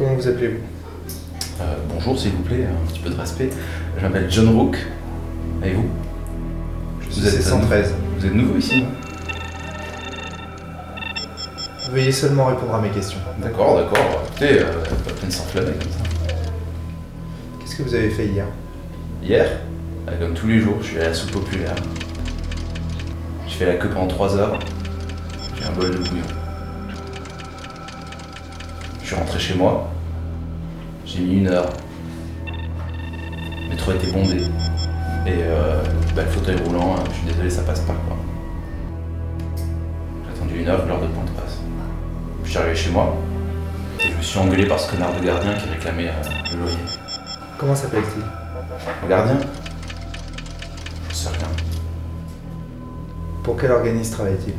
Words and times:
Comment 0.00 0.14
vous 0.14 0.28
appelez-vous? 0.28 0.56
Euh, 1.60 1.74
bonjour, 1.92 2.18
s'il 2.18 2.30
vous 2.30 2.42
plaît, 2.42 2.64
un 2.64 2.90
petit 2.90 3.00
peu 3.00 3.10
de 3.10 3.20
respect. 3.20 3.50
Je 3.98 4.00
m'appelle 4.02 4.30
John 4.30 4.48
Rook. 4.48 4.78
Et 5.62 5.72
vous? 5.72 5.90
Je 7.02 7.28
suis 7.28 7.42
113. 7.42 7.94
Vous 8.16 8.24
êtes 8.24 8.34
nouveau 8.34 8.56
ici, 8.56 8.86
Veuillez 11.90 12.12
seulement 12.12 12.46
répondre 12.46 12.74
à 12.76 12.80
mes 12.80 12.88
questions. 12.88 13.18
D'accord, 13.42 13.76
d'accord. 13.76 14.24
Écoutez, 14.28 14.60
euh, 14.60 14.72
pas 15.04 15.12
peine 15.20 15.28
de 15.28 15.34
s'enflammer 15.34 15.72
comme 15.72 15.90
ça. 15.90 16.34
Qu'est-ce 17.60 17.76
que 17.76 17.82
vous 17.82 17.94
avez 17.94 18.08
fait 18.08 18.24
hier? 18.24 18.46
Hier, 19.22 19.46
euh, 20.08 20.18
comme 20.18 20.32
tous 20.32 20.46
les 20.46 20.60
jours, 20.60 20.78
je 20.80 20.86
suis 20.86 20.98
à 20.98 21.08
la 21.08 21.12
soupe 21.12 21.32
populaire. 21.32 21.74
J'ai 23.46 23.54
fait 23.54 23.66
la 23.66 23.74
queue 23.74 23.90
pendant 23.90 24.06
3 24.06 24.34
heures. 24.38 24.58
J'ai 25.58 25.66
un 25.66 25.72
bol 25.72 25.90
de 25.90 25.98
bouillon. 25.98 26.24
Je 29.02 29.06
suis 29.06 29.14
rentré 29.16 29.38
chez 29.38 29.54
moi. 29.54 29.89
J'ai 31.12 31.22
mis 31.22 31.38
une 31.38 31.48
heure. 31.48 31.68
Le 32.46 33.68
métro 33.68 33.90
était 33.90 34.12
bondé. 34.12 34.42
Et 35.26 35.42
euh, 35.42 35.82
bah, 36.14 36.22
le 36.22 36.30
fauteuil 36.30 36.56
roulant, 36.64 36.94
euh, 36.94 36.98
je 37.10 37.16
suis 37.16 37.26
désolé, 37.26 37.50
ça 37.50 37.62
passe 37.62 37.80
pas 37.80 37.94
quoi. 38.06 38.16
J'ai 39.56 40.30
attendu 40.36 40.60
une 40.60 40.68
heure 40.68 40.84
que 40.84 40.88
l'heure 40.88 41.00
de 41.00 41.08
pointe 41.08 41.30
passe. 41.30 41.58
Je 42.44 42.50
suis 42.50 42.58
arrivé 42.58 42.76
chez 42.76 42.90
moi. 42.90 43.16
Et 43.98 44.08
je 44.12 44.16
me 44.16 44.22
suis 44.22 44.38
engueulé 44.38 44.66
par 44.66 44.78
ce 44.78 44.88
connard 44.88 45.12
de 45.18 45.26
gardien 45.26 45.54
qui 45.54 45.68
réclamait 45.68 46.08
euh, 46.08 46.52
le 46.52 46.60
loyer. 46.60 46.76
Comment 47.58 47.74
s'appelle-t-il? 47.74 48.22
Le 49.02 49.08
gardien? 49.08 49.38
Je 51.08 51.14
sais 51.14 51.28
rien. 51.30 51.48
Pour 53.42 53.56
quel 53.56 53.72
organisme 53.72 54.14
travaille-t-il? 54.14 54.54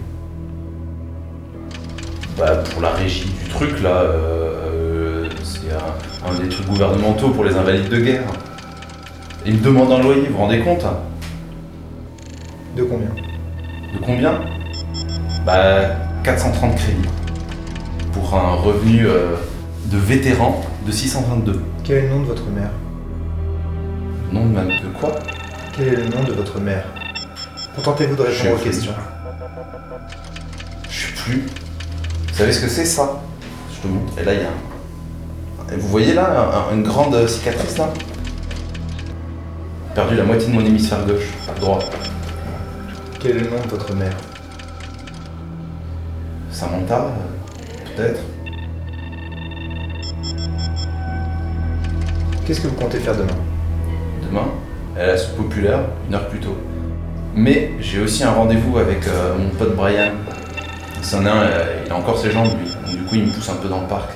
Bah, 2.37 2.57
pour 2.57 2.81
la 2.81 2.89
régie 2.89 3.29
du 3.29 3.49
truc 3.49 3.81
là, 3.81 4.01
euh, 4.01 4.40
des 6.39 6.49
trucs 6.49 6.67
gouvernementaux 6.67 7.29
pour 7.29 7.43
les 7.43 7.55
invalides 7.55 7.89
de 7.89 7.99
guerre. 7.99 8.23
Et 9.45 9.49
il 9.49 9.57
me 9.57 9.63
demande 9.63 9.91
un 9.91 9.99
loyer, 9.99 10.27
vous 10.27 10.33
vous 10.33 10.37
rendez 10.39 10.59
compte? 10.59 10.85
De 12.75 12.83
combien? 12.83 13.09
De 13.93 13.99
combien? 14.05 14.41
Bah, 15.45 15.95
430 16.23 16.75
crédits. 16.75 17.09
Pour 18.13 18.35
un 18.35 18.55
revenu 18.55 19.07
euh, 19.07 19.35
de 19.85 19.97
vétéran 19.97 20.61
de 20.85 20.91
622. 20.91 21.61
Quel 21.83 21.97
est 21.97 22.01
le 22.03 22.09
nom 22.09 22.21
de 22.21 22.25
votre 22.25 22.45
mère? 22.49 22.69
Nom 24.31 24.45
de 24.45 24.51
ma... 24.51 24.63
De 24.63 24.87
quoi? 24.99 25.15
Quel 25.75 25.87
est 25.87 25.95
le 25.95 26.07
nom 26.07 26.23
de 26.23 26.33
votre 26.33 26.59
mère? 26.59 26.85
Contentez-vous 27.75 28.15
de 28.15 28.29
suis 28.29 28.43
répondre 28.43 28.61
aux 28.61 28.63
questions. 28.63 28.93
Je 30.89 31.07
sais 31.07 31.13
plus. 31.13 31.45
Vous 32.27 32.33
savez 32.33 32.51
ce 32.51 32.61
que 32.61 32.69
c'est 32.69 32.85
ça? 32.85 33.21
Je 33.73 33.81
te 33.81 33.87
montre. 33.87 34.13
Et 34.19 34.23
là, 34.23 34.33
il 34.33 34.41
y 34.41 34.43
a 34.43 34.49
un... 34.49 34.70
Et 35.71 35.75
vous 35.77 35.87
voyez 35.87 36.13
là, 36.13 36.67
un- 36.69 36.75
une 36.75 36.83
grande 36.83 37.27
cicatrice 37.27 37.77
là? 37.77 37.89
J'ai 39.87 39.95
perdu 39.95 40.15
la 40.15 40.23
moitié 40.23 40.47
de 40.47 40.53
mon 40.53 40.65
hémisphère 40.65 41.05
gauche, 41.05 41.29
droit. 41.59 41.79
Quel 43.19 43.37
est 43.37 43.39
le 43.39 43.49
nom 43.49 43.61
de 43.63 43.69
votre 43.69 43.93
mère? 43.95 44.15
Samantha, 46.51 46.97
euh, 47.05 47.95
peut-être 47.95 48.19
Qu'est-ce 52.45 52.61
que 52.61 52.67
vous 52.67 52.75
comptez 52.75 52.97
faire 52.99 53.15
demain? 53.15 53.37
Demain, 54.27 54.47
à 54.99 55.05
la 55.07 55.17
soupe 55.17 55.37
populaire, 55.37 55.79
une 56.07 56.15
heure 56.15 56.27
plus 56.27 56.39
tôt. 56.39 56.57
Mais 57.33 57.71
j'ai 57.79 58.01
aussi 58.01 58.23
un 58.25 58.31
rendez-vous 58.31 58.77
avec 58.77 59.07
euh, 59.07 59.35
mon 59.37 59.49
pote 59.51 59.75
Brian. 59.75 60.11
C'en 61.01 61.25
est 61.25 61.29
un, 61.29 61.43
euh, 61.43 61.83
il 61.85 61.91
a 61.91 61.95
encore 61.95 62.17
ses 62.17 62.31
jambes 62.31 62.49
lui. 62.59 62.69
Donc, 62.85 62.97
du 62.97 63.03
coup, 63.05 63.15
il 63.15 63.25
me 63.27 63.31
pousse 63.31 63.47
un 63.49 63.55
peu 63.55 63.69
dans 63.69 63.79
le 63.81 63.87
parc. 63.87 64.09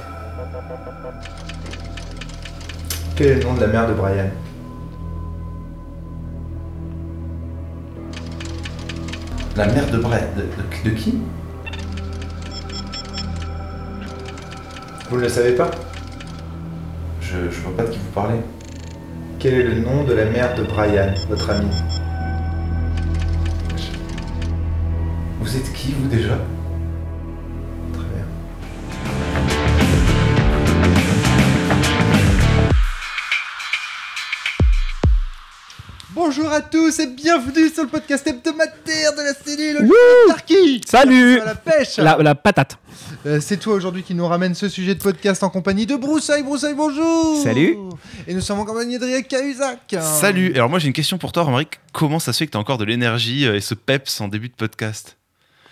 Quel 3.16 3.28
est 3.28 3.36
le 3.36 3.44
nom 3.44 3.54
de 3.54 3.62
la 3.62 3.68
mère 3.68 3.88
de 3.88 3.94
Brian 3.94 4.30
La 9.56 9.68
mère 9.68 9.90
de 9.90 9.98
Brian. 10.00 10.20
De, 10.84 10.90
qui? 10.90 11.22
Vous 15.10 15.16
ne 15.16 15.22
le 15.22 15.30
savez 15.30 15.54
pas? 15.54 15.72
Je, 17.22 17.50
je 17.50 17.62
vois 17.62 17.78
pas 17.78 17.84
de 17.84 17.92
qui 17.92 18.00
vous 18.00 18.12
parlez. 18.14 18.40
Quel 19.40 19.54
est 19.54 19.64
le 19.64 19.80
nom 19.80 20.04
de 20.04 20.14
la 20.14 20.26
mère 20.26 20.54
de 20.56 20.64
Brian, 20.64 21.14
votre 21.30 21.50
ami 21.52 21.72
Vous 25.40 25.56
êtes 25.56 25.72
qui 25.72 25.94
vous 25.94 26.10
déjà? 26.10 26.38
Bonjour 36.46 36.58
à 36.58 36.62
tous 36.62 37.00
et 37.00 37.08
bienvenue 37.08 37.70
sur 37.70 37.82
le 37.82 37.90
podcast 37.90 38.28
hebdomadaire 38.28 39.16
de 39.18 39.22
la 39.24 39.34
cellule 39.34 39.92
Tarky 40.28 40.80
Salut 40.86 41.40
à 41.40 41.46
la 41.46 41.56
pêche 41.56 41.98
la, 41.98 42.18
la 42.18 42.36
patate. 42.36 42.78
Euh, 43.26 43.40
C'est 43.42 43.58
toi 43.58 43.74
aujourd'hui 43.74 44.04
qui 44.04 44.14
nous 44.14 44.28
ramène 44.28 44.54
ce 44.54 44.70
sujet 44.70 44.94
de 44.94 45.02
podcast 45.02 45.42
en 45.42 45.50
compagnie 45.50 45.88
de 45.88 45.96
Broussaille. 45.96 46.44
Broussaille, 46.44 46.76
bonjour 46.76 47.42
Salut. 47.42 47.76
Et 48.28 48.36
nous 48.36 48.42
sommes 48.42 48.60
en 48.60 48.66
compagnie 48.66 49.00
de 49.00 49.22
Cahuzac 49.22 49.96
Salut 50.20 50.54
Alors 50.54 50.70
moi 50.70 50.78
j'ai 50.78 50.86
une 50.86 50.94
question 50.94 51.18
pour 51.18 51.32
toi 51.32 51.42
Romaric, 51.42 51.80
comment 51.92 52.20
ça 52.20 52.32
se 52.32 52.38
fait 52.38 52.46
que 52.46 52.52
t'as 52.52 52.60
encore 52.60 52.78
de 52.78 52.86
l'énergie 52.86 53.48
euh, 53.48 53.56
et 53.56 53.62
ce 53.62 53.74
peps 53.74 54.22
en 54.22 54.28
début 54.28 54.50
de 54.50 54.54
podcast? 54.56 55.18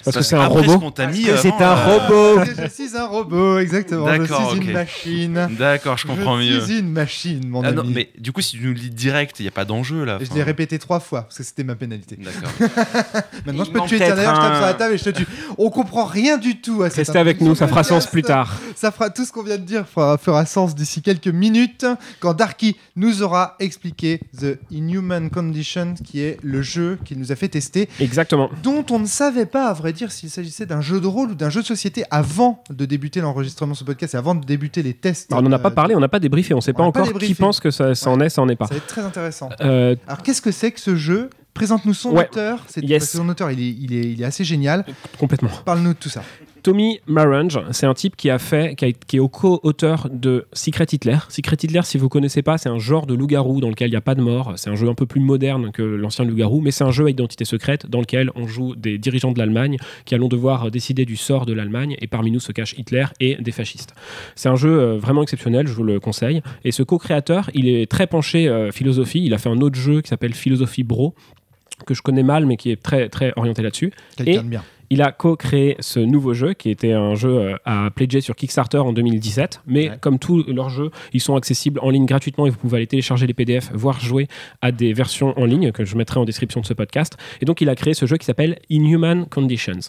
Parce 0.04 0.18
que 0.18 0.24
c'est 0.24 0.36
un 0.36 0.48
robot. 0.48 0.80
que 0.92 1.38
c'est 1.38 1.54
un 1.54 1.62
euh, 1.62 1.98
robot. 1.98 2.44
Je 2.46 2.68
suis 2.70 2.98
un 2.98 3.06
robot, 3.06 3.60
exactement. 3.60 4.08
Je 4.14 4.18
D'accord, 4.22 4.50
suis 4.52 4.60
une 4.60 4.72
machine. 4.74 5.48
D'accord, 5.58 5.98
je 5.98 6.08
comprends 6.08 6.40
je 6.42 6.44
mieux. 6.54 6.62
suis 6.62 6.80
une 6.80 6.92
machine, 6.92 7.48
mon 7.48 7.62
Ah 7.64 7.68
ami. 7.68 7.76
non, 7.78 7.84
mais 7.86 8.10
du 8.18 8.32
coup 8.32 8.42
si 8.42 8.58
tu 8.58 8.64
nous 8.64 8.74
le 8.74 8.80
dis 8.80 8.90
direct, 8.90 9.40
il 9.40 9.44
n'y 9.44 9.48
a 9.48 9.52
pas 9.52 9.66
d'enjeu 9.66 10.04
là. 10.04 10.18
Je 10.22 10.34
l'ai 10.36 10.44
répété 10.44 10.80
trois 10.80 11.00
fois 11.00 11.24
parce 11.24 11.38
que 11.38 11.44
c'était 11.44 11.64
ma 11.64 11.76
pénalité. 11.76 12.18
D'accord. 12.18 12.52
Maintenant, 13.46 13.64
Il 13.64 13.68
je 13.68 13.72
peux 13.72 13.80
te 13.82 13.88
tuer. 13.88 14.00
D'ailleurs, 14.00 14.36
je 14.36 14.42
tape 14.42 14.56
sur 14.56 14.66
la 14.66 14.74
table 14.74 14.94
et 14.96 14.98
je 14.98 15.04
te 15.04 15.10
tue. 15.10 15.28
On 15.58 15.70
comprend 15.70 16.06
rien 16.06 16.38
du 16.38 16.60
tout 16.62 16.84
à 16.84 16.90
cette 16.90 16.98
Restez 17.08 17.20
avec 17.20 17.42
nous, 17.42 17.56
ça 17.56 17.68
fera 17.68 17.84
sens 17.84 18.08
plus 18.08 18.24
tard. 18.24 18.60
Ça 18.76 18.92
fera 18.92 19.10
tout 19.10 19.26
ce 19.26 19.32
qu'on 19.32 19.44
vient 19.44 19.58
de 19.58 19.64
dire 19.64 19.86
fera, 19.88 20.18
fera 20.18 20.46
sens 20.46 20.76
d'ici 20.76 21.02
quelques 21.02 21.28
minutes 21.28 21.86
quand 22.20 22.34
Darky 22.34 22.76
nous 22.96 23.22
aura 23.24 23.56
expliqué 23.60 24.20
The 24.40 24.60
Inhuman 24.72 25.30
Condition, 25.30 25.94
qui 26.04 26.22
est 26.22 26.38
le 26.44 26.62
jeu 26.62 26.98
qu'il 27.06 27.20
nous 27.20 27.32
a 27.32 27.36
fait 27.36 27.48
tester, 27.50 27.88
Exactement. 28.00 28.50
dont 28.64 28.86
on 28.90 29.00
ne 29.00 29.06
savait 29.06 29.46
pas, 29.46 29.68
à 29.68 29.74
vrai 29.74 29.93
dire, 29.94 30.12
s'il 30.12 30.30
s'agissait 30.30 30.66
d'un 30.66 30.82
jeu 30.82 31.00
de 31.00 31.08
rôle 31.08 31.32
ou 31.32 31.36
d'un 31.36 31.50
jeu 31.50 31.62
de 31.62 31.66
société 31.66 32.04
avant 32.12 32.64
de 32.70 32.86
débuter 32.86 33.22
l'enregistrement 33.22 33.74
de 33.74 33.78
ce 33.78 33.84
podcast 33.84 34.14
et 34.14 34.18
avant 34.18 34.36
de 34.36 34.46
débuter 34.46 34.84
les 34.84 34.94
tests. 34.94 35.32
Alors, 35.32 35.44
on 35.44 35.48
n'en 35.50 35.56
a 35.56 35.60
pas 35.60 35.70
euh, 35.70 35.72
parlé, 35.72 35.96
on 35.96 36.00
n'a 36.00 36.10
pas 36.10 36.20
débriefé, 36.20 36.54
on 36.54 36.62
sait 36.62 36.72
on 36.72 36.92
pas 36.92 36.92
pas 36.92 37.08
encore 37.10 37.20
qui 37.22 37.36
pense 37.36 37.60
que 37.60 37.72
ça, 37.72 37.96
ça 37.96 38.10
en 38.10 38.20
est, 38.20 38.30
ça 38.30 38.42
en 38.42 38.50
est 38.50 38.56
pas. 38.56 38.68
Ça 38.68 38.74
va 38.74 38.78
être 38.80 38.88
très 38.88 39.02
intéressant. 39.04 39.50
Euh, 39.62 39.96
Alors, 40.08 40.22
qu'est-ce 40.24 40.42
que 40.42 40.52
c'est 40.52 40.72
que 40.72 40.80
ce 40.80 40.96
jeu? 40.96 41.30
Présente-nous 41.54 41.94
son 41.94 42.12
Ouais. 42.12 42.28
auteur. 42.30 42.64
C'est 42.68 42.84
Yes. 42.84 43.12
son 43.12 43.30
auteur, 43.30 43.52
il 43.52 43.60
est, 43.62 43.70
il 43.80 43.94
est, 43.94 44.12
il 44.14 44.22
est 44.22 44.26
assez 44.26 44.44
génial. 44.44 44.84
complètement. 45.20 45.50
Parle-nous 45.66 45.94
de 45.94 45.98
tout 46.00 46.10
ça. 46.10 46.24
Tommy 46.64 47.00
Marange, 47.08 47.60
c'est 47.72 47.86
un 47.86 47.94
type 47.94 48.16
qui 48.16 48.30
a 48.30 48.40
fait, 48.40 48.76
qui, 48.76 48.86
a- 48.86 48.92
qui 48.94 49.18
est 49.18 49.20
au 49.20 49.28
co-auteur 49.28 50.08
de 50.10 50.46
Secret 50.54 50.86
Hitler. 50.92 51.18
Secret 51.28 51.58
Hitler, 51.62 51.82
si 51.84 51.98
vous 51.98 52.08
connaissez 52.08 52.42
pas, 52.42 52.58
c'est 52.58 52.70
un 52.70 52.80
genre 52.80 53.06
de 53.06 53.14
loup-garou 53.14 53.60
dans 53.60 53.68
lequel 53.70 53.90
il 53.90 53.92
n'y 53.92 53.98
a 53.98 54.02
pas 54.02 54.16
de 54.16 54.22
mort. 54.22 54.54
C'est 54.56 54.70
un 54.70 54.76
jeu 54.76 54.88
un 54.88 54.94
peu 54.96 55.06
plus 55.06 55.20
moderne 55.20 55.72
que 55.74 55.82
l'ancien 55.84 56.24
loup-garou, 56.24 56.62
mais 56.62 56.72
c'est 56.72 56.86
un 56.86 56.92
jeu 56.92 57.06
à 57.06 57.10
identité 57.10 57.44
secrète 57.44 57.90
dans 57.90 58.00
lequel 58.00 58.32
on 58.36 58.48
joue 58.48 58.76
des 58.76 58.98
dirigeants 58.98 59.34
de 59.34 59.40
l'Allemagne 59.40 59.78
qui 60.06 60.16
allons 60.16 60.30
devoir 60.30 60.72
décider 60.72 61.04
du 61.06 61.18
sort 61.18 61.46
de 61.46 61.52
l'Allemagne 61.54 61.98
et 62.00 62.08
parmi 62.08 62.32
nous 62.32 62.40
se 62.40 62.54
cache 62.54 62.74
Hitler 62.78 63.06
et 63.20 63.36
des 63.36 63.52
fascistes. 63.52 63.94
C'est 64.36 64.48
un 64.50 64.56
jeu 64.56 64.80
euh, 64.80 64.98
vraiment 64.98 65.22
exceptionnel, 65.22 65.68
je 65.68 65.74
vous 65.74 65.84
le 65.84 66.00
conseille. 66.00 66.42
Et 66.64 66.72
ce 66.72 66.82
co-créateur, 66.84 67.50
il 67.54 67.68
est 67.68 67.92
très 67.92 68.08
penché 68.08 68.48
euh, 68.48 68.72
philosophie. 68.72 69.24
Il 69.26 69.34
a 69.34 69.38
fait 69.38 69.50
un 69.50 69.60
autre 69.60 69.76
jeu 69.76 70.02
qui 70.02 70.08
s'appelle 70.08 70.34
Philosophie 70.34 70.84
Bro 70.84 71.14
que 71.86 71.94
je 71.94 72.02
connais 72.02 72.24
mal 72.24 72.46
mais 72.46 72.56
qui 72.56 72.72
est 72.72 72.82
très 72.82 73.10
très 73.10 73.34
orienté 73.36 73.62
là-dessus. 73.62 73.92
Quelqu'un 74.16 74.44
de 74.44 74.48
bien. 74.48 74.64
Il 74.94 75.02
a 75.02 75.12
co-créé 75.12 75.76
ce 75.80 76.00
nouveau 76.00 76.36
jeu 76.36 76.54
qui 76.54 76.70
était 76.70 76.92
un 76.92 77.16
jeu 77.16 77.30
euh, 77.32 77.56
à 77.66 77.90
pledger 77.90 78.22
sur 78.22 78.36
Kickstarter 78.36 78.78
en 78.78 78.94
2017. 78.94 79.62
Mais 79.66 79.90
Ouais. 79.90 79.98
comme 80.00 80.20
tous 80.20 80.44
leurs 80.44 80.70
jeux, 80.70 80.92
ils 81.14 81.20
sont 81.20 81.36
accessibles 81.36 81.80
en 81.82 81.90
ligne 81.90 82.06
gratuitement 82.06 82.46
et 82.46 82.52
vous 82.52 82.58
pouvez 82.58 82.78
aller 82.78 82.86
télécharger 82.86 83.26
les 83.26 83.34
PDF, 83.34 83.72
voire 83.74 84.00
jouer 84.00 84.28
à 84.62 84.72
des 84.72 84.94
versions 84.94 85.34
en 85.40 85.46
ligne 85.46 85.72
que 85.72 85.84
je 85.84 85.98
mettrai 85.98 86.20
en 86.20 86.26
description 86.26 86.62
de 86.62 86.68
ce 86.68 86.76
podcast. 86.76 87.18
Et 87.42 87.46
donc 87.46 87.60
il 87.60 87.70
a 87.70 87.76
créé 87.76 87.96
ce 87.96 88.06
jeu 88.06 88.18
qui 88.18 88.26
s'appelle 88.28 88.60
Inhuman 88.70 89.26
Conditions. 89.26 89.80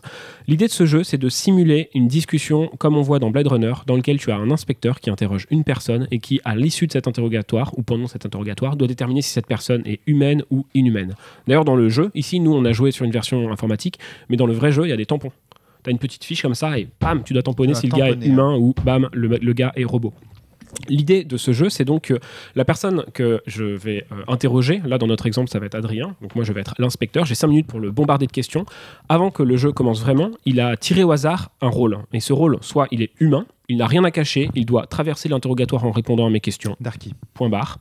L'idée 0.49 0.69
de 0.69 0.73
ce 0.73 0.87
jeu, 0.87 1.05
c'est 1.05 1.19
de 1.19 1.29
simuler 1.29 1.91
une 1.95 2.09
discussion 2.09 2.71
comme 2.79 2.97
on 2.97 3.03
voit 3.03 3.19
dans 3.19 3.31
Blade 3.31 3.49
Runner, 3.49 3.75
dans 3.87 3.97
lequel 3.97 4.17
tu 4.19 4.31
as 4.31 4.37
un 4.37 4.51
inspecteur 4.51 5.01
qui 5.01 5.11
interroge 5.11 5.47
une 5.51 5.65
personne 5.65 6.09
et 6.13 6.19
qui, 6.19 6.41
à 6.47 6.57
l'issue 6.57 6.87
de 6.87 6.93
cet 6.93 7.09
interrogatoire 7.09 7.77
ou 7.77 7.83
pendant 7.83 8.07
cet 8.07 8.25
interrogatoire, 8.25 8.77
doit 8.77 8.89
déterminer 8.89 9.21
si 9.21 9.33
cette 9.33 9.47
personne 9.49 9.83
est 9.85 10.01
humaine 10.07 10.45
ou 10.51 10.65
inhumaine. 10.73 11.15
D'ailleurs, 11.47 11.67
dans 11.67 11.77
le 11.77 11.91
jeu, 11.91 12.11
ici, 12.15 12.41
nous, 12.41 12.55
on 12.55 12.65
a 12.65 12.73
joué 12.73 12.91
sur 12.91 13.05
une 13.05 13.11
version 13.13 13.53
informatique, 13.53 13.99
mais 14.31 14.39
dans 14.39 14.47
le 14.47 14.55
vrai 14.55 14.73
jeu, 14.73 14.87
il 14.87 14.89
y 14.89 14.93
a 14.93 14.94
des 14.97 15.07
tampons. 15.07 15.33
T'as 15.83 15.91
une 15.91 15.99
petite 15.99 16.25
fiche 16.25 16.43
comme 16.43 16.55
ça 16.55 16.79
et 16.79 16.89
bam, 17.01 17.23
tu 17.25 17.35
dois 17.35 17.43
tamponner 17.43 17.75
si 17.75 17.89
le 17.89 17.97
gars 17.97 18.09
est 18.09 18.25
humain 18.25 18.57
ou 18.57 18.75
bam, 18.85 19.09
le, 19.13 19.29
le 19.29 19.53
gars 19.53 19.73
est 19.77 19.85
robot. 19.85 20.15
L'idée 20.89 21.25
de 21.25 21.37
ce 21.37 21.53
jeu, 21.53 21.69
c'est 21.69 21.85
donc 21.85 22.03
que 22.03 22.21
la 22.55 22.65
personne 22.65 23.05
que 23.13 23.41
je 23.47 23.65
vais 23.65 24.07
euh, 24.13 24.23
interroger, 24.29 24.83
là 24.85 24.99
dans 24.99 25.07
notre 25.07 25.27
exemple, 25.27 25.49
ça 25.49 25.59
va 25.59 25.67
être 25.67 25.75
Adrien, 25.75 26.15
donc 26.21 26.35
moi 26.35 26.45
je 26.45 26.53
vais 26.53 26.61
être 26.61 26.75
l'inspecteur, 26.79 27.25
j'ai 27.25 27.35
5 27.35 27.49
minutes 27.49 27.67
pour 27.67 27.81
le 27.81 27.91
bombarder 27.91 28.27
de 28.27 28.33
questions. 28.33 28.65
Avant 29.09 29.31
que 29.31 29.43
le 29.43 29.57
jeu 29.57 29.73
commence 29.73 30.01
vraiment, 30.01 30.31
il 30.45 30.61
a 30.61 30.77
tiré 30.77 31.05
au 31.05 31.13
hasard 31.13 31.51
un 31.61 31.69
rôle. 31.69 31.99
Et 32.13 32.21
ce 32.21 32.33
rôle, 32.33 32.59
soit 32.61 32.89
il 32.91 33.03
est 33.03 33.11
humain, 33.21 33.47
il 33.69 33.79
n'a 33.79 33.87
rien 33.87 34.05
à 34.05 34.11
cacher, 34.11 34.51
il 34.55 34.67
doit 34.67 34.87
traverser 34.87 35.29
l'interrogatoire 35.29 35.85
en 35.85 35.91
répondant 35.91 36.27
à 36.27 36.31
mes 36.31 36.41
questions, 36.41 36.77
Darky. 36.81 37.15
point 37.35 37.49
barre, 37.49 37.79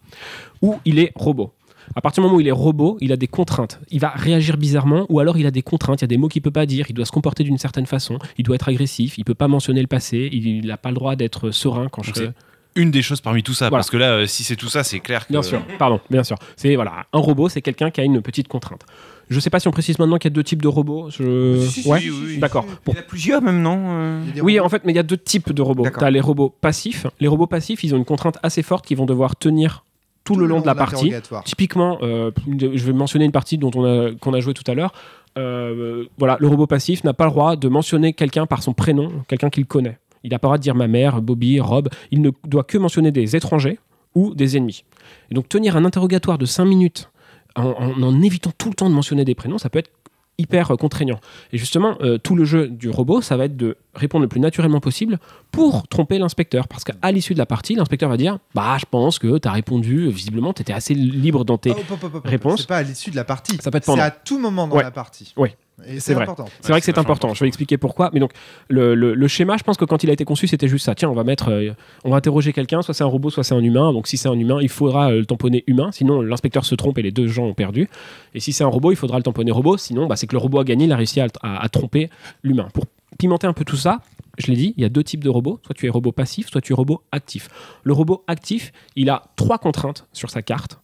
ou 0.61 0.79
il 0.85 0.99
est 0.99 1.11
robot. 1.15 1.51
À 1.95 2.01
partir 2.01 2.21
du 2.21 2.25
moment 2.27 2.37
où 2.37 2.41
il 2.41 2.47
est 2.47 2.51
robot, 2.51 2.97
il 3.01 3.11
a 3.11 3.17
des 3.17 3.27
contraintes. 3.27 3.79
Il 3.89 3.99
va 3.99 4.09
réagir 4.09 4.57
bizarrement 4.57 5.05
ou 5.09 5.19
alors 5.19 5.37
il 5.37 5.45
a 5.45 5.51
des 5.51 5.61
contraintes. 5.61 6.01
Il 6.01 6.03
y 6.03 6.05
a 6.05 6.07
des 6.07 6.17
mots 6.17 6.27
qu'il 6.27 6.41
peut 6.41 6.51
pas 6.51 6.65
dire. 6.65 6.85
Il 6.89 6.93
doit 6.95 7.05
se 7.05 7.11
comporter 7.11 7.43
d'une 7.43 7.57
certaine 7.57 7.85
façon. 7.85 8.19
Il 8.37 8.43
doit 8.43 8.55
être 8.55 8.69
agressif. 8.69 9.17
Il 9.17 9.25
peut 9.25 9.33
pas 9.35 9.47
mentionner 9.47 9.81
le 9.81 9.87
passé. 9.87 10.29
Il 10.31 10.65
n'a 10.67 10.77
pas 10.77 10.89
le 10.89 10.95
droit 10.95 11.15
d'être 11.15 11.51
serein 11.51 11.87
quand 11.89 12.03
je 12.03 12.13
Donc 12.13 12.33
Une 12.75 12.89
des 12.91 13.01
choses 13.01 13.21
parmi 13.21 13.43
tout 13.43 13.53
ça, 13.53 13.69
Voilà. 13.69 13.79
parce 13.81 13.89
que 13.91 13.97
là, 13.97 14.11
euh, 14.13 14.25
si 14.25 14.43
c'est 14.43 14.55
tout 14.55 14.69
ça, 14.69 14.83
c'est 14.83 14.99
clair 14.99 15.27
que. 15.27 15.31
Bien 15.33 15.43
sûr, 15.43 15.61
pardon, 15.77 15.99
bien 16.09 16.23
sûr. 16.23 16.37
C'est 16.55 16.73
voilà, 16.75 17.05
un 17.13 17.19
robot, 17.19 17.47
c'est 17.49 17.61
quelqu'un 17.61 17.91
qui 17.91 18.01
a 18.01 18.03
une 18.03 18.21
petite 18.21 18.47
contrainte. 18.47 18.85
Je 19.29 19.39
sais 19.39 19.49
pas 19.51 19.59
si 19.59 19.67
on 19.67 19.71
précise 19.71 19.99
maintenant 19.99 20.17
qu'il 20.17 20.29
y 20.29 20.33
a 20.33 20.35
deux 20.35 20.43
types 20.43 20.61
de 20.61 20.67
robots. 20.67 21.09
Je... 21.09 21.59
Si, 21.69 21.83
si, 21.83 21.87
ouais, 21.87 21.99
si, 21.99 22.09
si, 22.09 22.33
si. 22.33 22.37
d'accord. 22.39 22.65
Il 22.87 22.93
y 22.93 22.97
en 22.97 22.99
a 22.99 23.03
plusieurs 23.03 23.41
même, 23.41 23.61
non 23.61 23.77
euh 23.87 24.21
Oui, 24.41 24.53
robots- 24.57 24.65
en 24.65 24.69
fait, 24.69 24.81
mais 24.85 24.91
il 24.91 24.95
y 24.95 24.99
a 24.99 25.03
deux 25.03 25.17
types 25.17 25.53
de 25.53 25.61
robots. 25.61 25.85
Tu 25.97 26.03
as 26.03 26.11
les 26.11 26.19
robots 26.19 26.49
passifs. 26.49 27.05
Les 27.19 27.27
robots 27.27 27.47
passifs, 27.47 27.83
ils 27.83 27.93
ont 27.93 27.97
une 27.97 28.05
contrainte 28.05 28.37
assez 28.43 28.63
forte 28.63 28.85
qu'ils 28.85 28.97
vont 28.97 29.05
devoir 29.05 29.35
tenir 29.35 29.85
tout, 30.23 30.35
le 30.35 30.45
long 30.45 30.61
de 30.61 30.65
la 30.65 30.73
partie. 30.91 31.09
Typiquement, 31.43 31.97
euh, 32.01 32.31
je 32.47 32.85
vais 32.85 32.93
mentionner 32.93 33.25
une 33.25 33.31
partie 33.31 33.57
dont 33.57 33.71
on 33.75 33.83
a, 33.85 34.11
qu'on 34.15 34.33
a 34.33 34.39
joué 34.39 34.53
tout 34.53 34.63
à 34.69 34.73
l'heure. 34.73 34.93
Euh, 35.37 36.05
voilà, 36.17 36.37
le 36.39 36.47
robot 36.47 36.67
passif 36.67 37.03
n'a 37.03 37.13
pas 37.13 37.25
le 37.25 37.31
droit 37.31 37.55
de 37.55 37.67
mentionner 37.67 38.13
quelqu'un 38.13 38.45
par 38.45 38.61
son 38.63 38.73
prénom, 38.73 39.11
quelqu'un 39.27 39.49
qu'il 39.49 39.65
connaît. 39.65 39.97
Il 40.23 40.31
n'a 40.31 40.39
pas 40.39 40.47
le 40.47 40.49
droit 40.51 40.57
de 40.57 40.63
dire 40.63 40.75
ma 40.75 40.87
mère, 40.87 41.21
Bobby, 41.21 41.59
Rob. 41.59 41.89
Il 42.11 42.21
ne 42.21 42.29
doit 42.45 42.63
que 42.63 42.77
mentionner 42.77 43.11
des 43.11 43.35
étrangers 43.35 43.79
ou 44.15 44.33
des 44.35 44.55
ennemis. 44.57 44.83
Et 45.31 45.33
donc 45.35 45.49
tenir 45.49 45.75
un 45.75 45.85
interrogatoire 45.85 46.37
de 46.37 46.45
5 46.45 46.65
minutes 46.65 47.09
en, 47.55 47.63
en- 47.65 48.01
en 48.03 48.21
évitant 48.21 48.51
tout 48.57 48.69
le 48.69 48.75
temps 48.75 48.89
de 48.89 48.95
mentionner 48.95 49.25
des 49.25 49.35
prénoms, 49.35 49.57
ça 49.57 49.69
peut 49.69 49.79
être 49.79 49.91
hyper 50.37 50.71
euh, 50.71 50.75
contraignant. 50.75 51.19
Et 51.51 51.57
justement, 51.57 51.97
euh, 52.01 52.17
tout 52.17 52.35
le 52.35 52.45
jeu 52.45 52.67
du 52.67 52.89
robot, 52.89 53.21
ça 53.21 53.37
va 53.37 53.45
être 53.45 53.55
de 53.57 53.77
répondre 53.93 54.23
le 54.23 54.27
plus 54.27 54.39
naturellement 54.39 54.79
possible 54.79 55.19
pour 55.51 55.87
tromper 55.87 56.17
l'inspecteur. 56.17 56.67
Parce 56.67 56.83
qu'à 56.83 57.11
l'issue 57.11 57.33
de 57.33 57.39
la 57.39 57.45
partie, 57.45 57.75
l'inspecteur 57.75 58.09
va 58.09 58.17
dire 58.17 58.39
Bah, 58.55 58.77
je 58.79 58.85
pense 58.89 59.19
que 59.19 59.37
tu 59.37 59.47
as 59.47 59.51
répondu, 59.51 60.09
visiblement, 60.09 60.53
tu 60.53 60.61
étais 60.61 60.73
assez 60.73 60.93
libre 60.93 61.45
dans 61.45 61.57
tes. 61.57 61.71
Hop. 61.71 62.21
réponses. 62.25 62.61
C'est 62.61 62.67
pas 62.67 62.77
à 62.77 62.83
l'issue 62.83 63.11
de 63.11 63.15
la 63.15 63.23
partie. 63.23 63.57
Ça 63.61 63.69
peut 63.71 63.77
être 63.77 63.85
C'est 63.93 63.99
à 63.99 64.11
tout 64.11 64.39
moment 64.39 64.67
dans 64.67 64.75
Ouais. 64.77 64.83
la 64.83 64.91
partie. 64.91 65.33
Ouais. 65.37 65.55
C'est 65.99 66.13
vrai. 66.13 66.25
C'est 66.61 66.71
vrai 66.71 66.79
que 66.79 66.85
c'est 66.85 66.91
important. 67.01 67.33
Je 67.33 67.39
vais 67.39 67.47
expliquer 67.47 67.77
pourquoi. 67.77 68.09
Mais 68.13 68.19
donc, 68.19 68.31
le, 68.69 68.93
le- 68.95 69.13
le 69.15 69.27
schéma, 69.27 69.57
je 69.57 69.63
pense 69.63 69.75
que 69.77 69.85
quand 69.85 70.03
il 70.03 70.09
a 70.09 70.13
été 70.13 70.23
conçu, 70.25 70.47
c'était 70.47 70.67
juste 70.67 70.85
ça. 70.85 70.95
Tiens, 70.95 71.09
on 71.09 71.13
va 71.15 71.23
mettre, 71.23 71.49
euh, 71.49 71.71
on 72.03 72.11
va 72.11 72.17
interroger 72.17 72.53
quelqu'un. 72.53 72.81
Soit 72.81 72.93
c'est 72.93 73.03
un 73.03 73.07
robot, 73.07 73.29
soit 73.31 73.43
c'est 73.43 73.55
un 73.55 73.63
humain. 73.63 73.91
Donc, 73.91 74.07
si 74.07 74.17
c'est 74.17 74.29
un 74.29 74.37
humain, 74.37 74.59
il 74.61 74.69
faudra 74.69 75.11
euh, 75.11 75.19
le 75.19 75.25
tamponner 75.25 75.63
humain. 75.67 75.91
Sinon, 75.91 76.21
l'inspecteur 76.21 76.63
se 76.65 76.75
trompe 76.75 76.97
et 76.99 77.01
les 77.01 77.11
deux 77.11 77.27
gens 77.27 77.45
ont 77.45 77.53
perdu. 77.53 77.89
Et 78.35 78.39
si 78.39 78.53
c'est 78.53 78.63
un 78.63 78.67
robot, 78.67 78.91
il 78.91 78.95
faudra 78.95 79.17
le 79.17 79.23
tamponner 79.23 79.51
robot. 79.51 79.77
Sinon, 79.77 80.05
bah, 80.07 80.15
c'est 80.15 80.27
que 80.27 80.33
le 80.35 80.39
robot 80.39 80.59
a 80.59 80.63
gagné, 80.63 80.85
il 80.85 80.91
a 80.91 80.95
réussi 80.97 81.19
à, 81.21 81.27
à- 81.41 81.63
à 81.63 81.69
tromper 81.69 82.09
l'humain. 82.43 82.67
Pour 82.73 82.85
pimenter 83.17 83.47
un 83.47 83.53
peu 83.53 83.65
tout 83.65 83.77
ça. 83.77 83.99
Je 84.39 84.47
l'ai 84.47 84.55
dit, 84.57 84.73
il 84.77 84.81
y 84.81 84.85
a 84.85 84.89
deux 84.89 85.03
types 85.03 85.23
de 85.23 85.29
robots. 85.29 85.59
Soit 85.65 85.75
tu 85.75 85.85
es 85.85 85.89
robot 85.89 86.11
passif, 86.11 86.49
soit 86.49 86.61
tu 86.61 86.73
es 86.73 86.75
robot 86.75 87.01
actif. 87.11 87.49
Le 87.83 87.93
robot 87.93 88.23
actif, 88.27 88.71
il 88.95 89.09
a 89.11 89.23
trois 89.35 89.59
contraintes 89.59 90.07
sur 90.13 90.29
sa 90.31 90.41
carte. 90.41 90.79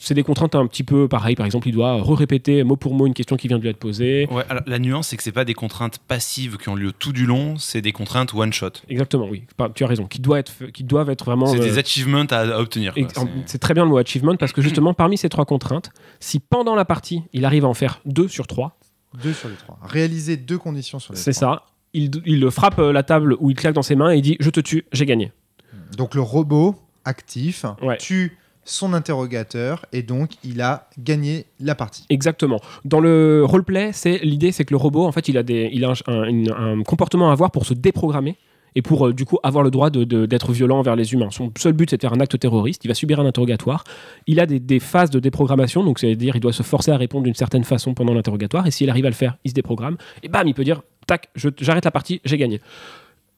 C'est 0.00 0.14
des 0.14 0.22
contraintes 0.22 0.54
un 0.54 0.66
petit 0.66 0.82
peu 0.84 1.08
pareilles. 1.08 1.36
Par 1.36 1.46
exemple, 1.46 1.68
il 1.68 1.72
doit 1.72 1.94
re-répéter 2.02 2.62
mot 2.64 2.76
pour 2.76 2.94
mot 2.94 3.06
une 3.06 3.14
question 3.14 3.36
qui 3.36 3.48
vient 3.48 3.56
de 3.58 3.62
lui 3.62 3.68
être 3.70 3.78
posée. 3.78 4.26
Ouais, 4.30 4.44
alors, 4.48 4.62
la 4.66 4.78
nuance, 4.78 5.08
c'est 5.08 5.16
que 5.16 5.22
c'est 5.22 5.32
pas 5.32 5.44
des 5.44 5.54
contraintes 5.54 5.98
passives 5.98 6.56
qui 6.56 6.68
ont 6.68 6.74
lieu 6.74 6.92
tout 6.92 7.12
du 7.12 7.26
long, 7.26 7.56
c'est 7.58 7.80
des 7.82 7.92
contraintes 7.92 8.34
one 8.34 8.52
shot. 8.52 8.70
Exactement, 8.88 9.26
oui. 9.28 9.44
Tu 9.74 9.84
as 9.84 9.86
raison. 9.86 10.06
Qui, 10.06 10.20
doit 10.20 10.38
être, 10.38 10.52
qui 10.72 10.84
doivent 10.84 11.10
être 11.10 11.24
vraiment. 11.24 11.46
C'est 11.46 11.58
euh, 11.60 11.64
des 11.64 11.78
achievements 11.78 12.24
à, 12.30 12.36
à 12.38 12.58
obtenir. 12.60 12.92
C'est- 12.94 13.20
c'est 13.46 13.58
très 13.58 13.74
bien 13.74 13.84
le 13.84 13.90
mot 13.90 13.98
achievement 13.98 14.36
parce 14.36 14.52
que 14.52 14.62
justement, 14.62 14.94
parmi 14.94 15.18
ces 15.18 15.28
trois 15.28 15.44
contraintes, 15.44 15.90
si 16.20 16.40
pendant 16.40 16.74
la 16.74 16.84
partie, 16.84 17.22
il 17.32 17.44
arrive 17.44 17.64
à 17.64 17.68
en 17.68 17.74
faire 17.74 18.00
deux 18.04 18.28
sur 18.28 18.46
trois, 18.46 18.78
Deux 19.22 19.32
sur 19.32 19.48
les 19.48 19.54
trois. 19.56 19.78
Réaliser 19.82 20.36
deux 20.36 20.58
conditions 20.58 20.98
sur 20.98 21.12
les 21.14 21.18
c'est 21.18 21.32
trois. 21.32 21.56
ça. 21.56 21.62
Il, 21.92 22.10
il 22.26 22.50
frappe 22.50 22.78
euh, 22.78 22.92
la 22.92 23.02
table 23.02 23.36
ou 23.40 23.50
il 23.50 23.56
claque 23.56 23.74
dans 23.74 23.82
ses 23.82 23.94
mains 23.96 24.12
et 24.12 24.16
il 24.16 24.22
dit 24.22 24.36
Je 24.40 24.50
te 24.50 24.60
tue, 24.60 24.84
j'ai 24.92 25.06
gagné. 25.06 25.32
Donc 25.96 26.14
le 26.14 26.20
robot 26.20 26.74
actif 27.04 27.64
Ouais. 27.82 27.96
tue 27.98 28.36
son 28.66 28.92
interrogateur 28.92 29.86
et 29.92 30.02
donc 30.02 30.32
il 30.44 30.60
a 30.60 30.88
gagné 30.98 31.46
la 31.60 31.74
partie. 31.74 32.04
Exactement. 32.10 32.60
Dans 32.84 33.00
le 33.00 33.42
roleplay, 33.44 33.92
c'est 33.94 34.18
l'idée, 34.18 34.52
c'est 34.52 34.64
que 34.66 34.74
le 34.74 34.76
robot, 34.76 35.06
en 35.06 35.12
fait, 35.12 35.28
il 35.28 35.38
a, 35.38 35.42
des, 35.42 35.70
il 35.72 35.84
a 35.84 35.94
un, 36.08 36.82
comportement 36.82 37.30
à 37.30 37.32
avoir 37.32 37.50
pour 37.50 37.64
se 37.64 37.72
déprogrammer 37.72 38.36
et 38.74 38.82
pour 38.82 39.06
euh, 39.06 39.14
du 39.14 39.24
coup 39.24 39.38
avoir 39.42 39.64
le 39.64 39.70
droit 39.70 39.88
de- 39.88 40.04
de- 40.04 40.26
d'être 40.26 40.52
violent 40.52 40.78
envers 40.78 40.96
les 40.96 41.14
humains. 41.14 41.30
Son 41.30 41.50
seul 41.56 41.72
but, 41.72 41.88
c'est 41.88 41.96
de 41.96 42.02
faire 42.02 42.12
un 42.12 42.20
acte 42.20 42.38
terroriste. 42.38 42.84
Il 42.84 42.88
va 42.88 42.94
subir 42.94 43.18
un 43.20 43.24
interrogatoire. 43.24 43.84
Il 44.26 44.38
a 44.38 44.44
des, 44.44 44.60
des 44.60 44.80
phases 44.80 45.08
de 45.08 45.18
déprogrammation, 45.20 45.82
donc 45.82 45.98
c'est-à-dire 45.98 46.36
il 46.36 46.40
doit 46.40 46.52
se 46.52 46.62
forcer 46.62 46.90
à 46.90 46.98
répondre 46.98 47.24
d'une 47.24 47.34
certaine 47.34 47.64
façon 47.64 47.94
pendant 47.94 48.12
l'interrogatoire. 48.12 48.66
Et 48.66 48.70
s'il 48.70 48.90
arrive 48.90 49.06
à 49.06 49.10
le 49.10 49.14
faire, 49.14 49.38
il 49.44 49.50
se 49.50 49.54
déprogramme. 49.54 49.96
Et 50.22 50.28
bam, 50.28 50.46
il 50.46 50.52
peut 50.52 50.64
dire 50.64 50.82
tac, 51.06 51.30
j'arrête 51.36 51.84
la 51.86 51.90
partie, 51.90 52.20
j'ai 52.24 52.36
gagné. 52.36 52.60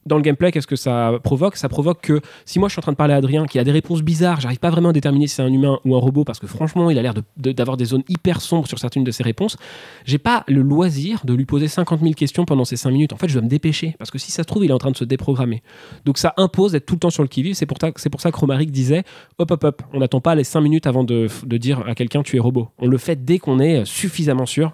Dans 0.05 0.15
le 0.15 0.21
gameplay, 0.23 0.51
qu'est-ce 0.51 0.65
que 0.65 0.77
ça 0.77 1.19
provoque? 1.23 1.55
Ça 1.57 1.69
provoque 1.69 2.01
que 2.01 2.21
si 2.45 2.57
moi 2.57 2.67
je 2.69 2.71
suis 2.73 2.79
en 2.79 2.81
train 2.81 2.93
de 2.93 2.97
parler 2.97 3.13
à 3.13 3.17
Adrien, 3.17 3.45
qui 3.45 3.59
a 3.59 3.63
des 3.63 3.71
réponses 3.71 4.01
bizarres, 4.01 4.39
j'arrive 4.41 4.57
pas 4.59 4.69
vraiment 4.69 4.89
à 4.89 4.93
déterminer 4.93 5.27
si 5.27 5.35
c'est 5.35 5.41
un 5.43 5.51
humain 5.53 5.77
ou 5.85 5.95
un 5.95 5.99
robot, 5.99 6.23
parce 6.23 6.39
que 6.39 6.47
franchement, 6.47 6.89
il 6.89 6.97
a 6.97 7.01
l'air 7.01 7.13
de- 7.13 7.21
de- 7.37 7.51
d'avoir 7.51 7.75
des 7.77 7.85
zones 7.85 8.03
hyper 8.07 8.41
sombres 8.41 8.67
sur 8.67 8.79
certaines 8.79 9.03
de 9.03 9.11
ses 9.11 9.23
réponses, 9.23 9.57
j'ai 10.05 10.17
pas 10.17 10.45
le 10.47 10.61
loisir 10.61 11.21
de 11.25 11.33
lui 11.33 11.45
poser 11.45 11.67
50 11.67 11.99
000 12.01 12.13
questions 12.13 12.45
pendant 12.45 12.65
ces 12.65 12.77
5 12.77 12.91
minutes. 12.91 13.13
En 13.13 13.17
fait, 13.17 13.27
je 13.27 13.33
dois 13.33 13.41
me 13.43 13.49
dépêcher, 13.49 13.95
parce 13.99 14.09
que 14.09 14.17
si 14.17 14.31
ça 14.31 14.43
se 14.43 14.47
trouve, 14.47 14.63
il 14.65 14.71
est 14.71 14.73
en 14.73 14.77
train 14.79 14.91
de 14.91 14.97
se 14.97 15.03
déprogrammer. 15.03 15.61
Donc 16.05 16.17
ça 16.17 16.33
impose 16.37 16.71
d'être 16.71 16.85
tout 16.85 16.95
le 16.95 16.99
temps 17.01 17.09
sur 17.11 17.21
le 17.23 17.29
qui-vive. 17.29 17.53
C'est 17.55 17.65
pour, 17.67 17.77
ça- 17.79 17.91
c'est 17.97 18.09
pour 18.09 18.21
ça 18.21 18.31
que 18.31 18.37
Romaric 18.37 18.71
disait 18.71 19.03
hop, 19.37 19.51
hop, 19.51 19.63
hop, 19.63 19.81
on 19.93 19.99
n'attend 19.99 20.21
pas 20.21 20.33
les 20.33 20.45
5 20.45 20.61
minutes 20.61 20.87
avant 20.87 21.03
de, 21.03 21.27
de 21.45 21.57
dire 21.57 21.83
à 21.87 21.93
quelqu'un 21.93 22.23
tu 22.23 22.37
es 22.37 22.39
robot. 22.39 22.69
On 22.79 22.87
le 22.87 22.97
fait 22.97 23.23
dès 23.25 23.37
qu'on 23.37 23.59
est 23.59 23.83
suffisamment 23.85 24.45
sûr. 24.45 24.71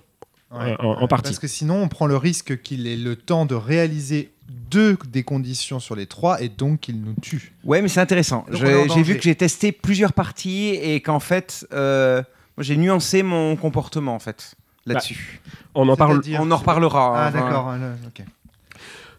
Ouais. 0.55 0.75
En- 0.79 1.01
en 1.01 1.07
partie. 1.07 1.31
Parce 1.31 1.39
que 1.39 1.47
sinon, 1.47 1.81
on 1.81 1.87
prend 1.89 2.05
le 2.05 2.15
risque 2.15 2.61
qu'il 2.61 2.87
ait 2.87 2.95
le 2.95 3.15
temps 3.17 3.45
de 3.45 3.55
réaliser 3.55 4.31
deux 4.69 4.97
des 5.09 5.23
conditions 5.23 5.79
sur 5.79 5.95
les 5.95 6.05
trois 6.07 6.41
et 6.41 6.49
donc 6.49 6.81
qu'il 6.81 7.01
nous 7.01 7.13
tue. 7.21 7.53
Ouais, 7.63 7.81
mais 7.81 7.87
c'est 7.87 7.99
intéressant. 8.01 8.45
J'ai 8.51 9.01
vu 9.03 9.15
que 9.17 9.21
j'ai 9.23 9.35
testé 9.35 9.71
plusieurs 9.71 10.13
parties 10.13 10.69
et 10.81 11.01
qu'en 11.01 11.19
fait, 11.19 11.67
euh, 11.73 12.21
j'ai 12.57 12.77
nuancé 12.77 13.23
mon 13.23 13.55
comportement 13.55 14.15
en 14.15 14.19
fait 14.19 14.55
là-dessus. 14.85 15.41
On 15.73 15.87
en 15.89 15.95
parle. 15.95 16.13
C'est-à-dire- 16.13 16.41
On 16.41 16.51
en 16.51 16.57
reparlera. 16.57 17.13
Ah, 17.15 17.27
hein, 17.27 17.31
d'accord. 17.31 17.69
ah, 17.69 17.77
là, 17.77 17.87
ok. 18.07 18.23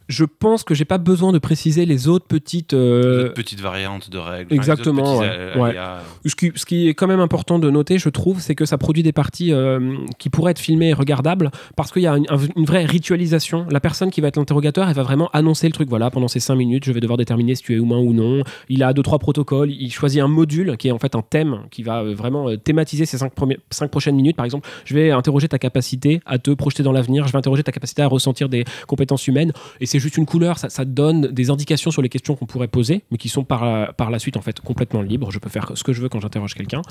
Je 0.09 0.25
pense 0.25 0.63
que 0.65 0.75
j'ai 0.75 0.85
pas 0.85 0.99
besoin 0.99 1.33
de 1.33 1.39
préciser 1.39 1.85
les 1.87 2.07
autres 2.09 2.27
petites. 2.27 2.75
euh, 2.75 3.31
petites 3.31 3.61
variantes 3.61 4.09
de 4.11 4.19
règles. 4.19 4.55
exactement, 4.55 5.17
Enfin, 5.19 5.29
ouais. 5.59 5.71
aléas. 5.71 6.01
Ce 6.25 6.35
qui, 6.37 6.53
ce 6.55 6.65
qui 6.65 6.89
est 6.89 6.95
quand 6.95 7.07
même 7.09 7.21
important 7.21 7.59
de 7.59 7.69
noter, 7.71 7.99
je 7.99 8.09
trouve, 8.09 8.41
c'est 8.41 8.55
que 8.55 8.65
ça 8.65 8.79
produit 8.79 9.03
des 9.03 9.13
parties 9.13 9.53
euh, 9.53 9.97
qui 10.19 10.31
pourraient 10.31 10.53
être 10.53 10.59
filmées 10.61 10.91
et 10.91 10.93
regardables 10.93 11.51
parce 11.77 11.91
qu'il 11.93 12.03
y 12.03 12.07
a 12.07 12.17
une, 12.17 12.27
un- 12.29 12.39
une 12.57 12.65
vraie 12.65 12.85
ritualisation. 12.85 13.67
La 13.71 13.81
personne 13.81 14.11
qui 14.11 14.21
va 14.21 14.29
être 14.29 14.37
l'interrogateur, 14.37 14.89
elle 14.89 14.95
va 14.95 15.03
vraiment 15.03 15.29
annoncer 15.33 15.67
le 15.67 15.73
truc. 15.73 15.89
Voilà, 15.89 16.11
pendant 16.11 16.29
ces 16.29 16.41
5 16.41 16.55
minutes, 16.55 16.85
je 16.85 16.93
vais 16.93 17.01
devoir 17.01 17.17
déterminer 17.17 17.55
si 17.55 17.63
tu 17.63 17.73
es 17.73 17.77
humain 17.77 17.99
ou 17.99 18.13
non. 18.13 18.43
Il 18.69 18.83
a 18.83 18.93
deux 18.93 19.03
trois 19.03 19.19
protocoles. 19.19 19.71
Il 19.71 19.91
choisit 19.93 20.21
un 20.21 20.29
module 20.29 20.77
qui 20.77 20.89
est 20.89 20.93
en 20.93 20.99
fait 20.99 21.15
un 21.15 21.23
thème 21.23 21.61
qui 21.71 21.83
va 21.83 22.03
euh, 22.03 22.15
vraiment 22.15 22.49
euh, 22.49 22.57
thématiser 22.57 23.07
ces 23.07 23.19
5 23.19 23.33
cinq 23.71 23.91
prochaines 23.91 24.17
minutes. 24.17 24.37
Par 24.37 24.45
exemple, 24.45 24.69
je 24.85 24.95
vais 24.95 25.11
interroger 25.11 25.49
ta 25.49 25.59
capacité 25.59 26.21
à 26.27 26.39
te 26.39 26.51
projeter 26.53 26.83
dans 26.83 26.93
l'avenir. 26.93 27.27
Je 27.27 27.33
vais 27.33 27.39
interroger 27.39 27.63
ta 27.63 27.73
capacité 27.73 28.03
à 28.03 28.07
ressentir 28.09 28.49
des 28.49 28.65
compétences 28.87 29.27
humaines. 29.27 29.53
Et 29.81 29.87
c'est 29.87 29.96
juste 30.01 30.17
une 30.17 30.27
couleur. 30.27 30.59
Ça, 30.59 30.69
ça 30.71 30.85
donne 30.85 31.29
des 31.29 31.51
indications 31.51 31.91
sur 31.91 32.03
les 32.03 32.09
questions 32.09 32.37
qu'on 32.37 32.47
pourrait 32.47 32.69
poser, 32.69 33.03
mais 33.11 33.19
qui 33.19 33.29
sont 33.29 33.45
par 33.45 33.65
la, 33.65 33.93
par 33.93 34.11
la 34.11 34.19
suite 34.19 34.37
en 34.37 34.43
fait 34.43 34.61
complètement 34.61 35.03
libres. 35.03 35.31
Je 35.31 35.39
peux 35.39 35.51
faire 35.51 35.73
ce 35.75 35.85
que 35.85 35.93
je 35.93 36.03
veux 36.03 36.09
quand 36.09 36.21
j'interroge 36.21 36.55
quelqu'un. 36.55 36.83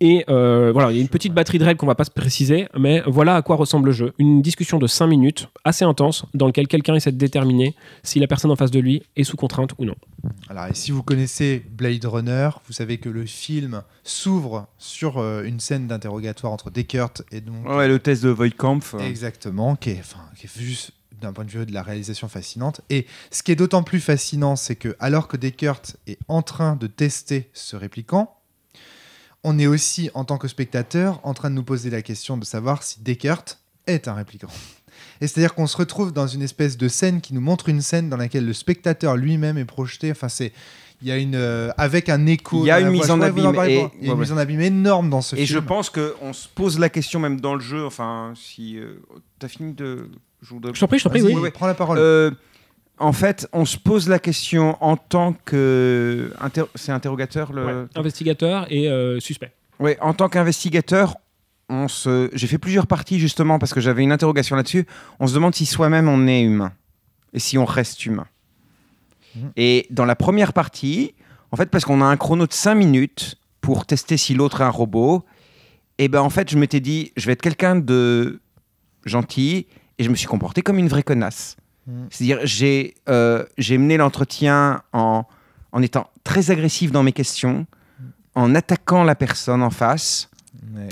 Et 0.00 0.24
euh, 0.28 0.72
voilà, 0.72 0.90
il 0.90 0.96
y 0.96 0.98
a 0.98 1.02
une 1.02 1.08
petite 1.08 1.32
batterie 1.32 1.58
de 1.58 1.64
règles 1.64 1.78
qu'on 1.78 1.86
va 1.86 1.94
pas 1.94 2.04
se 2.04 2.10
préciser, 2.10 2.66
mais 2.76 3.00
voilà 3.06 3.36
à 3.36 3.42
quoi 3.42 3.54
ressemble 3.54 3.86
le 3.86 3.92
jeu. 3.92 4.12
Une 4.18 4.42
discussion 4.42 4.78
de 4.78 4.88
5 4.88 5.06
minutes, 5.06 5.48
assez 5.62 5.84
intense, 5.84 6.26
dans 6.34 6.46
laquelle 6.46 6.66
quelqu'un 6.66 6.96
essaie 6.96 7.12
de 7.12 7.16
déterminer 7.16 7.74
si 8.02 8.18
la 8.18 8.26
personne 8.26 8.50
en 8.50 8.56
face 8.56 8.72
de 8.72 8.80
lui 8.80 9.02
est 9.14 9.22
sous 9.22 9.36
contrainte 9.36 9.70
ou 9.78 9.84
non. 9.84 9.94
Alors, 10.50 10.66
et 10.66 10.74
si 10.74 10.90
vous 10.90 11.04
connaissez 11.04 11.64
Blade 11.70 12.04
Runner, 12.04 12.50
vous 12.66 12.72
savez 12.72 12.98
que 12.98 13.08
le 13.08 13.24
film 13.24 13.82
s'ouvre 14.02 14.66
sur 14.78 15.18
euh, 15.18 15.44
une 15.44 15.60
scène 15.60 15.86
d'interrogatoire 15.86 16.52
entre 16.52 16.70
Descartes 16.70 17.22
et 17.30 17.40
donc 17.40 17.64
Ouais, 17.66 17.86
le 17.86 18.00
test 18.00 18.24
de 18.24 18.30
Voigtkampf. 18.30 18.94
euh, 18.94 18.98
Exactement, 18.98 19.76
qui 19.76 19.90
est, 19.90 20.00
enfin, 20.00 20.24
qui 20.36 20.46
est 20.46 20.60
juste 20.60 20.90
d'un 21.20 21.32
point 21.32 21.44
de 21.44 21.50
vue 21.50 21.66
de 21.66 21.72
la 21.72 21.82
réalisation 21.82 22.28
fascinante. 22.28 22.80
Et 22.90 23.06
ce 23.30 23.42
qui 23.42 23.52
est 23.52 23.56
d'autant 23.56 23.82
plus 23.82 24.00
fascinant, 24.00 24.56
c'est 24.56 24.76
que 24.76 24.96
alors 25.00 25.28
que 25.28 25.36
Descartes 25.36 25.96
est 26.06 26.18
en 26.28 26.42
train 26.42 26.76
de 26.76 26.86
tester 26.86 27.50
ce 27.52 27.76
répliquant, 27.76 28.36
on 29.42 29.58
est 29.58 29.66
aussi, 29.66 30.10
en 30.14 30.24
tant 30.24 30.38
que 30.38 30.48
spectateur, 30.48 31.20
en 31.22 31.34
train 31.34 31.50
de 31.50 31.54
nous 31.54 31.62
poser 31.64 31.90
la 31.90 32.02
question 32.02 32.36
de 32.38 32.44
savoir 32.44 32.82
si 32.82 33.00
Descartes 33.02 33.60
est 33.86 34.08
un 34.08 34.14
répliquant. 34.14 34.48
Et 35.20 35.26
c'est-à-dire 35.26 35.54
qu'on 35.54 35.66
se 35.66 35.76
retrouve 35.76 36.12
dans 36.12 36.26
une 36.26 36.42
espèce 36.42 36.76
de 36.76 36.88
scène 36.88 37.20
qui 37.20 37.34
nous 37.34 37.40
montre 37.40 37.68
une 37.68 37.82
scène 37.82 38.08
dans 38.08 38.16
laquelle 38.16 38.46
le 38.46 38.52
spectateur 38.52 39.16
lui-même 39.16 39.58
est 39.58 39.64
projeté. 39.64 40.10
Enfin, 40.10 40.28
c'est 40.28 40.52
il 41.02 41.08
y 41.08 41.12
a 41.12 41.18
une 41.18 41.34
euh, 41.34 41.70
avec 41.76 42.08
un 42.08 42.24
écho. 42.26 42.62
Il 42.64 42.68
y 42.68 42.70
a 42.70 42.80
une 42.80 42.88
mise 42.90 43.10
en 43.10 43.18
Je 43.18 43.22
abîme 43.22 43.46
et- 43.46 43.52
pour- 43.52 43.64
Il 43.66 43.72
y 43.72 43.76
a 43.76 43.82
ouais, 43.82 43.90
une 44.00 44.10
ouais. 44.12 44.16
mise 44.16 44.32
en 44.32 44.36
abîme 44.38 44.60
énorme 44.62 45.10
dans 45.10 45.20
ce 45.20 45.36
Et 45.36 45.44
je 45.44 45.54
film. 45.56 45.66
pense 45.66 45.90
qu'on 45.90 46.32
se 46.32 46.48
pose 46.48 46.78
la 46.78 46.88
question 46.88 47.20
même 47.20 47.40
dans 47.40 47.54
le 47.54 47.60
jeu. 47.60 47.84
Enfin, 47.84 48.32
si 48.36 48.78
euh, 48.78 49.02
t'as 49.38 49.48
fini 49.48 49.74
de. 49.74 50.08
Je 50.44 50.50
voudrais- 50.54 50.74
Je 50.74 50.80
t'en 50.80 50.86
prie, 50.86 50.98
je 50.98 51.04
t'en 51.04 51.10
prie, 51.10 51.22
oui. 51.22 51.50
prends 51.52 51.66
la 51.66 51.74
parole. 51.74 51.98
Euh, 51.98 52.30
en 52.98 53.12
fait, 53.12 53.48
on 53.52 53.64
se 53.64 53.76
pose 53.78 54.08
la 54.08 54.18
question 54.18 54.76
en 54.82 54.96
tant 54.96 55.32
que. 55.44 56.32
inter- 56.40 56.66
C'est 56.74 56.92
interrogateur 56.92 57.52
le. 57.52 57.64
Ouais. 57.66 57.84
Investigateur 57.96 58.66
et 58.70 58.88
euh, 58.88 59.18
suspect. 59.20 59.52
Ouais, 59.80 59.98
en 60.00 60.12
tant 60.14 60.28
qu'investigateur, 60.28 61.16
on 61.68 61.88
se... 61.88 62.30
j'ai 62.34 62.46
fait 62.46 62.58
plusieurs 62.58 62.86
parties 62.86 63.18
justement 63.18 63.58
parce 63.58 63.72
que 63.74 63.80
j'avais 63.80 64.02
une 64.04 64.12
interrogation 64.12 64.54
là-dessus. 64.54 64.86
On 65.18 65.26
se 65.26 65.34
demande 65.34 65.54
si 65.54 65.66
soi-même 65.66 66.08
on 66.08 66.26
est 66.28 66.42
humain 66.42 66.72
et 67.32 67.38
si 67.40 67.58
on 67.58 67.64
reste 67.64 68.04
humain. 68.06 68.26
Mhm. 69.34 69.50
Et 69.56 69.86
dans 69.90 70.04
la 70.04 70.14
première 70.14 70.52
partie, 70.52 71.14
en 71.50 71.56
fait, 71.56 71.70
parce 71.70 71.84
qu'on 71.84 72.00
a 72.02 72.04
un 72.04 72.16
chrono 72.16 72.46
de 72.46 72.52
5 72.52 72.74
minutes 72.76 73.36
pour 73.60 73.86
tester 73.86 74.16
si 74.16 74.34
l'autre 74.34 74.60
est 74.60 74.64
un 74.64 74.68
robot, 74.70 75.24
et 75.98 76.08
ben 76.08 76.20
en 76.20 76.30
fait, 76.30 76.50
je 76.50 76.58
m'étais 76.58 76.80
dit, 76.80 77.12
je 77.16 77.26
vais 77.26 77.32
être 77.32 77.42
quelqu'un 77.42 77.74
de 77.76 78.40
gentil 79.04 79.66
et 79.98 80.04
je 80.04 80.10
me 80.10 80.14
suis 80.14 80.26
comporté 80.26 80.62
comme 80.62 80.78
une 80.78 80.88
vraie 80.88 81.02
connasse. 81.02 81.56
Mhm. 81.86 82.06
C'est-à-dire, 82.10 82.40
j'ai 82.44 82.94
euh, 83.08 83.44
j'ai 83.58 83.78
mené 83.78 83.96
l'entretien 83.96 84.82
en, 84.92 85.24
en 85.72 85.82
étant 85.82 86.08
très 86.24 86.50
agressif 86.50 86.90
dans 86.92 87.02
mes 87.02 87.12
questions, 87.12 87.66
en 88.34 88.54
attaquant 88.54 89.04
la 89.04 89.14
personne 89.14 89.62
en 89.62 89.70
face. 89.70 90.30
Ouais. 90.74 90.88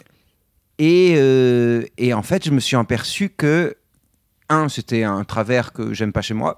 Et, 0.78 1.14
euh, 1.16 1.84
et 1.96 2.12
en 2.12 2.22
fait, 2.22 2.44
je 2.44 2.50
me 2.50 2.60
suis 2.60 2.76
aperçu 2.76 3.28
que, 3.30 3.76
un, 4.48 4.68
c'était 4.68 5.04
un 5.04 5.22
travers 5.24 5.72
que 5.72 5.94
j'aime 5.94 6.12
pas 6.12 6.22
chez 6.22 6.34
moi, 6.34 6.56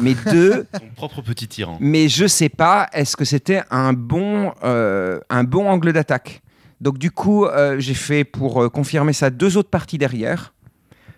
mais 0.00 0.14
deux, 0.30 0.66
Ton 0.72 0.88
propre 0.94 1.22
petit 1.22 1.48
tyran. 1.48 1.76
mais 1.80 2.08
je 2.08 2.26
sais 2.26 2.48
pas, 2.48 2.88
est-ce 2.92 3.16
que 3.16 3.24
c'était 3.24 3.62
un 3.70 3.92
bon, 3.92 4.52
euh, 4.62 5.20
un 5.30 5.44
bon 5.44 5.68
angle 5.68 5.92
d'attaque 5.92 6.42
Donc 6.80 6.98
du 6.98 7.10
coup, 7.10 7.46
euh, 7.46 7.78
j'ai 7.78 7.94
fait 7.94 8.24
pour 8.24 8.62
euh, 8.62 8.68
confirmer 8.68 9.12
ça 9.12 9.30
deux 9.30 9.56
autres 9.56 9.70
parties 9.70 9.98
derrière, 9.98 10.54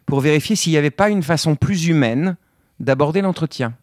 pour 0.09 0.21
vérifier 0.21 0.57
s'il 0.57 0.73
n'y 0.73 0.79
avait 0.79 0.91
pas 0.91 1.11
une 1.11 1.23
façon 1.23 1.55
plus 1.55 1.87
humaine 1.87 2.37
d'aborder 2.81 3.21
l'entretien. 3.21 3.75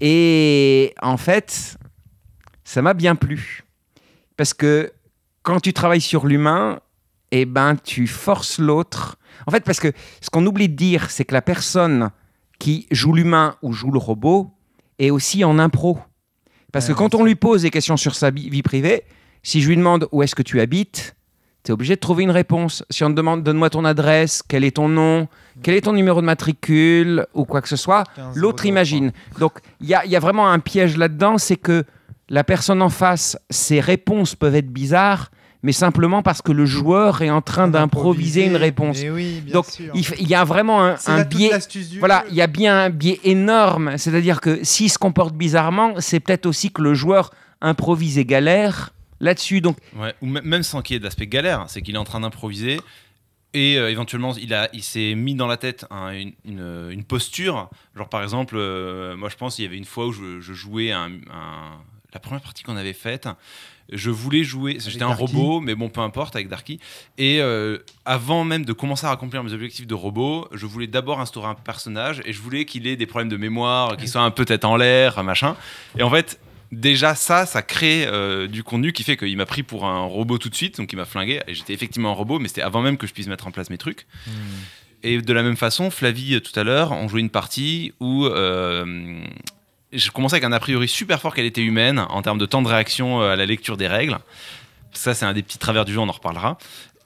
Et 0.00 0.94
en 1.02 1.16
fait, 1.16 1.76
ça 2.62 2.80
m'a 2.80 2.94
bien 2.94 3.16
plu. 3.16 3.64
Parce 4.36 4.54
que 4.54 4.92
quand 5.42 5.60
tu 5.60 5.72
travailles 5.72 6.00
sur 6.00 6.26
l'humain, 6.26 6.78
eh 7.32 7.44
ben, 7.44 7.74
tu 7.76 8.06
forces 8.06 8.58
l'autre. 8.58 9.16
En 9.46 9.50
fait, 9.50 9.64
parce 9.64 9.80
que 9.80 9.92
ce 10.20 10.30
qu'on 10.30 10.46
oublie 10.46 10.68
de 10.68 10.76
dire, 10.76 11.10
c'est 11.10 11.24
que 11.24 11.34
la 11.34 11.42
personne 11.42 12.10
qui 12.60 12.86
joue 12.92 13.12
l'humain 13.12 13.56
ou 13.62 13.72
joue 13.72 13.90
le 13.90 13.98
robot 13.98 14.52
est 15.00 15.10
aussi 15.10 15.42
en 15.44 15.58
impro. 15.58 15.98
Parce 16.72 16.86
que 16.86 16.92
quand 16.92 17.14
on 17.14 17.24
lui 17.24 17.34
pose 17.34 17.62
des 17.62 17.70
questions 17.70 17.96
sur 17.96 18.14
sa 18.14 18.30
vie 18.30 18.62
privée, 18.62 19.04
si 19.42 19.60
je 19.60 19.68
lui 19.68 19.76
demande 19.76 20.08
où 20.12 20.22
est-ce 20.22 20.34
que 20.34 20.42
tu 20.42 20.60
habites, 20.60 21.16
tu 21.64 21.70
es 21.70 21.72
obligé 21.72 21.94
de 21.94 22.00
trouver 22.00 22.24
une 22.24 22.30
réponse. 22.30 22.84
Si 22.90 23.02
on 23.04 23.08
te 23.08 23.14
demande 23.14 23.42
donne-moi 23.42 23.70
ton 23.70 23.84
adresse, 23.84 24.42
quel 24.46 24.64
est 24.64 24.76
ton 24.76 24.88
nom, 24.88 25.28
quel 25.62 25.74
est 25.74 25.80
ton 25.80 25.94
numéro 25.94 26.20
de 26.20 26.26
matricule 26.26 27.26
ou 27.32 27.44
quoi 27.46 27.62
que 27.62 27.68
ce 27.68 27.76
soit, 27.76 28.04
15 28.16 28.36
l'autre 28.36 28.66
imagine. 28.66 29.12
Donc 29.40 29.52
il 29.80 29.88
y 29.88 29.94
a, 29.94 30.04
il 30.04 30.10
y 30.10 30.16
a 30.16 30.20
vraiment 30.20 30.50
un 30.50 30.58
piège 30.58 30.96
là-dedans, 30.98 31.38
c'est 31.38 31.56
que 31.56 31.84
la 32.28 32.44
personne 32.44 32.82
en 32.82 32.90
face, 32.90 33.38
ses 33.48 33.80
réponses 33.80 34.34
peuvent 34.34 34.54
être 34.54 34.70
bizarres, 34.70 35.30
mais 35.62 35.72
simplement 35.72 36.22
parce 36.22 36.42
que 36.42 36.52
le 36.52 36.66
joueur 36.66 37.22
est 37.22 37.30
en 37.30 37.40
train 37.40 37.68
d'improviser 37.68 38.44
une 38.44 38.56
réponse. 38.56 38.98
Oui, 39.10 39.40
bien 39.42 39.54
Donc 39.54 39.64
sûr. 39.66 39.94
il, 39.94 40.28
y 40.28 40.34
a 40.34 40.44
vraiment 40.44 40.84
un, 40.84 41.22
biais. 41.24 41.52
Voilà, 41.98 42.24
il 42.28 42.34
y 42.34 42.42
a 42.42 42.46
bien 42.46 42.78
un 42.78 42.90
biais 42.90 43.18
énorme. 43.24 43.96
C'est-à-dire 43.96 44.42
que 44.42 44.62
s'il 44.62 44.90
se 44.90 44.98
comporte 44.98 45.34
bizarrement, 45.34 45.94
c'est 45.98 46.20
peut-être 46.20 46.44
aussi 46.44 46.70
que 46.70 46.82
le 46.82 46.92
joueur 46.92 47.30
improvise 47.62 48.18
et 48.18 48.26
galère 48.26 48.90
là-dessus. 49.20 49.60
Donc 49.60 49.76
Ouais, 49.96 50.14
ou 50.22 50.26
même- 50.26 50.62
sans 50.62 50.82
qu'il 50.82 50.94
y 50.94 50.96
ait 50.96 51.00
d'aspect 51.00 51.26
galère, 51.26 51.64
c'est 51.68 51.82
qu'il 51.82 51.94
est 51.94 51.98
en 51.98 52.04
train 52.04 52.20
d'improviser 52.20 52.80
et 53.52 53.78
euh, 53.78 53.90
éventuellement 53.90 54.34
il, 54.36 54.52
a, 54.52 54.68
il 54.72 54.82
s'est 54.82 55.14
mis 55.14 55.34
dans 55.34 55.46
la 55.46 55.56
tête 55.56 55.86
un- 55.90 56.10
une, 56.12 56.32
une- 56.44 56.88
une 56.90 57.04
posture. 57.04 57.70
Genre 57.96 58.08
par 58.08 58.22
exemple, 58.22 58.54
euh, 58.56 59.16
moi 59.16 59.28
je 59.28 59.36
pense 59.36 59.58
il 59.58 59.62
y 59.62 59.66
avait 59.66 59.76
une 59.78 59.84
fois 59.84 60.06
où 60.06 60.12
je, 60.12 60.40
je 60.40 60.52
jouais 60.52 60.90
un, 60.92 61.10
un- 61.32 61.78
la 62.12 62.20
première 62.20 62.42
partie 62.42 62.62
qu'on 62.62 62.76
avait 62.76 62.92
faite. 62.92 63.28
Je 63.92 64.08
voulais 64.08 64.44
jouer, 64.44 64.78
j'étais 64.80 65.02
un 65.04 65.08
robot, 65.14 65.60
mais 65.60 65.74
bon, 65.74 65.90
peu 65.90 66.00
importe, 66.00 66.34
avec 66.36 66.48
Darky. 66.48 66.80
Et 67.18 67.40
euh, 67.42 67.76
avant 68.06 68.42
même 68.42 68.64
de 68.64 68.72
commencer 68.72 69.04
à 69.06 69.10
accomplir 69.10 69.44
mes 69.44 69.52
objectifs 69.52 69.86
de 69.86 69.92
robot, 69.94 70.48
je 70.52 70.64
voulais 70.64 70.86
d'abord 70.86 71.20
instaurer 71.20 71.48
un 71.48 71.54
personnage 71.54 72.22
et 72.24 72.32
je 72.32 72.40
voulais 72.40 72.64
qu'il 72.64 72.86
ait 72.86 72.96
des 72.96 73.04
problèmes 73.04 73.28
de 73.28 73.36
mémoire, 73.36 73.98
qu'il 73.98 74.08
soit 74.08 74.22
un 74.22 74.30
peu 74.30 74.46
tête 74.46 74.64
en 74.64 74.76
l'air, 74.76 75.22
machin. 75.22 75.54
Et 75.98 76.02
en 76.02 76.08
fait, 76.08 76.40
déjà 76.74 77.14
ça, 77.14 77.46
ça 77.46 77.62
crée 77.62 78.06
euh, 78.06 78.46
du 78.46 78.62
contenu 78.62 78.92
qui 78.92 79.02
fait 79.02 79.16
qu'il 79.16 79.36
m'a 79.36 79.46
pris 79.46 79.62
pour 79.62 79.86
un 79.86 80.04
robot 80.04 80.38
tout 80.38 80.48
de 80.48 80.54
suite, 80.54 80.78
donc 80.78 80.92
il 80.92 80.96
m'a 80.96 81.04
flingué. 81.04 81.40
Et 81.46 81.54
j'étais 81.54 81.72
effectivement 81.72 82.10
un 82.10 82.14
robot, 82.14 82.38
mais 82.38 82.48
c'était 82.48 82.62
avant 82.62 82.82
même 82.82 82.96
que 82.96 83.06
je 83.06 83.12
puisse 83.12 83.26
mettre 83.26 83.46
en 83.46 83.50
place 83.50 83.70
mes 83.70 83.78
trucs. 83.78 84.06
Hmm. 84.26 84.30
Et 85.02 85.20
de 85.20 85.32
la 85.32 85.42
même 85.42 85.56
façon, 85.56 85.90
Flavie, 85.90 86.34
euh, 86.34 86.40
tout 86.40 86.58
à 86.58 86.64
l'heure, 86.64 86.92
on 86.92 87.08
jouait 87.08 87.20
une 87.20 87.30
partie 87.30 87.92
où 88.00 88.26
euh, 88.26 89.22
je 89.92 90.10
commençais 90.10 90.36
avec 90.36 90.44
un 90.44 90.52
a 90.52 90.60
priori 90.60 90.88
super 90.88 91.20
fort 91.20 91.34
qu'elle 91.34 91.46
était 91.46 91.62
humaine 91.62 91.98
en 91.98 92.22
termes 92.22 92.38
de 92.38 92.46
temps 92.46 92.62
de 92.62 92.68
réaction 92.68 93.20
à 93.20 93.36
la 93.36 93.46
lecture 93.46 93.76
des 93.76 93.88
règles. 93.88 94.18
Ça, 94.92 95.14
c'est 95.14 95.26
un 95.26 95.32
des 95.32 95.42
petits 95.42 95.58
travers 95.58 95.84
du 95.84 95.92
jeu, 95.92 96.00
on 96.00 96.08
en 96.08 96.12
reparlera. 96.12 96.58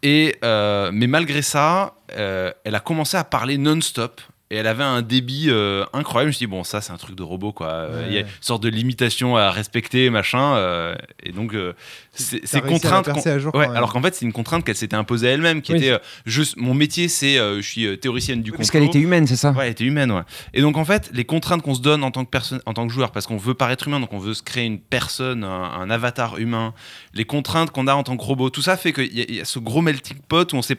Et, 0.03 0.37
euh, 0.45 0.91
mais 0.93 1.07
malgré 1.07 1.43
ça, 1.43 1.95
elle 2.09 2.75
a 2.75 2.81
commencé 2.81 3.17
à 3.17 3.25
parler 3.25 3.59
non-stop. 3.59 4.21
Et 4.51 4.57
elle 4.57 4.67
avait 4.67 4.83
un 4.85 5.03
débit 5.03 5.47
euh, 5.51 5.85
incroyable. 5.93 6.33
Je 6.33 6.37
me 6.37 6.39
suis 6.39 6.47
dit, 6.47 6.51
bon, 6.51 6.65
ça, 6.65 6.81
c'est 6.81 6.91
un 6.93 6.97
truc 6.97 7.15
de 7.15 7.23
robot, 7.23 7.53
quoi. 7.53 7.69
Euh, 7.69 8.05
Il 8.09 8.15
y 8.15 8.17
a 8.17 8.21
une 8.21 8.27
sorte 8.41 8.63
de 8.63 8.71
limitation 8.71 9.37
à 9.37 9.51
respecter, 9.51 10.09
machin. 10.09 10.55
euh, 10.57 10.95
et 11.23 11.33
donc, 11.33 11.53
euh, 11.53 11.75
c'est 12.15 12.47
ces 12.47 12.63
contraintes. 12.63 13.09
Ouais, 13.55 13.67
alors 13.77 13.93
qu'en 13.93 14.01
fait, 14.01 14.15
c'est 14.15 14.25
une 14.25 14.33
contrainte 14.33 14.65
qu'elle 14.65 14.75
s'était 14.75 14.97
imposée 14.97 15.29
à 15.29 15.33
elle-même, 15.33 15.61
qui 15.61 15.73
Oui. 15.73 15.79
était 15.79 15.91
euh, 15.91 15.99
juste 16.25 16.57
mon 16.57 16.73
métier, 16.73 17.09
c'est 17.09 17.39
euh, 17.39 17.57
je 17.61 17.69
suis 17.69 17.99
théoricienne 17.99 18.43
du 18.43 18.51
parce 18.53 18.71
complot. 18.71 18.81
qu'elle 18.81 18.89
était 18.89 19.01
humaine, 19.01 19.27
c'est 19.27 19.37
ça 19.37 19.51
Ouais, 19.53 19.67
elle 19.67 19.73
était 19.73 19.85
humaine, 19.85 20.11
ouais. 20.13 20.23
Et 20.55 20.63
donc 20.63 20.79
en 20.79 20.85
fait, 20.87 21.11
les 21.13 21.25
contraintes 21.25 21.61
qu'on 21.61 21.75
se 21.75 21.83
donne 21.83 22.03
en 22.03 22.11
tant 22.11 22.25
que 22.25 22.31
personne, 22.31 22.61
en 22.65 22.73
tant 22.73 22.87
que 22.87 22.93
joueur, 22.93 23.11
parce 23.13 23.27
qu'on 23.27 23.37
veut 23.37 23.55
paraître 23.55 23.87
humain, 23.87 24.01
donc 24.01 24.15
on 24.15 24.19
veut 24.19 24.33
se 24.35 24.43
créer 24.43 24.65
une 24.65 24.79
personne, 24.81 25.45
un, 25.45 25.63
un 25.63 25.91
avatar 25.91 26.39
humain, 26.39 26.73
les 27.13 27.27
contraintes 27.27 27.71
qu'on 27.71 27.87
a 27.87 27.95
en 27.95 28.03
tant 28.03 28.17
que 28.17 28.25
robot, 28.25 28.49
tout 28.49 28.63
ça 28.63 28.79
fait 28.79 28.95
qu'il 28.95 29.13
y, 29.17 29.35
y 29.37 29.41
a 29.41 29.45
ce 29.45 29.59
gros 29.59 29.83
melting 29.83 30.17
pot 30.27 30.51
où 30.53 30.57
on 30.57 30.63
sait. 30.63 30.79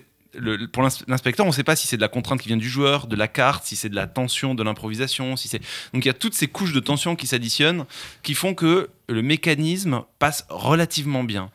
Pour 0.72 0.84
l'ins- 0.84 1.04
l'inspecteur, 1.08 1.46
on 1.46 1.50
ne 1.50 1.54
sait 1.54 1.64
pas 1.64 1.76
si 1.76 1.88
c'est 1.88 1.98
de 1.98 2.02
la 2.02 2.08
contrainte 2.08 2.42
qui 2.42 2.48
vient 2.48 2.58
du 2.58 2.70
joueur, 2.70 3.08
de 3.08 3.16
la 3.16 3.28
carte, 3.28 3.66
si 3.66 3.76
c'est 3.76 3.90
de 3.90 3.96
la 3.96 4.08
tension, 4.08 4.56
de 4.56 4.64
l'improvisation, 4.64 5.36
si. 5.36 5.50
Donc 5.94 6.06
il 6.06 6.06
y 6.06 6.10
a 6.10 6.14
toutes 6.14 6.36
ces 6.36 6.48
couches 6.48 6.74
de 6.74 6.80
tension 6.80 7.16
qui 7.16 7.28
s'additionnent, 7.28 7.86
qui 8.22 8.34
font 8.36 8.54
que 8.54 8.90
le 9.08 9.22
mécanisme 9.22 10.04
passe 10.20 10.46
relativement 10.50 11.24
bien. 11.24 11.50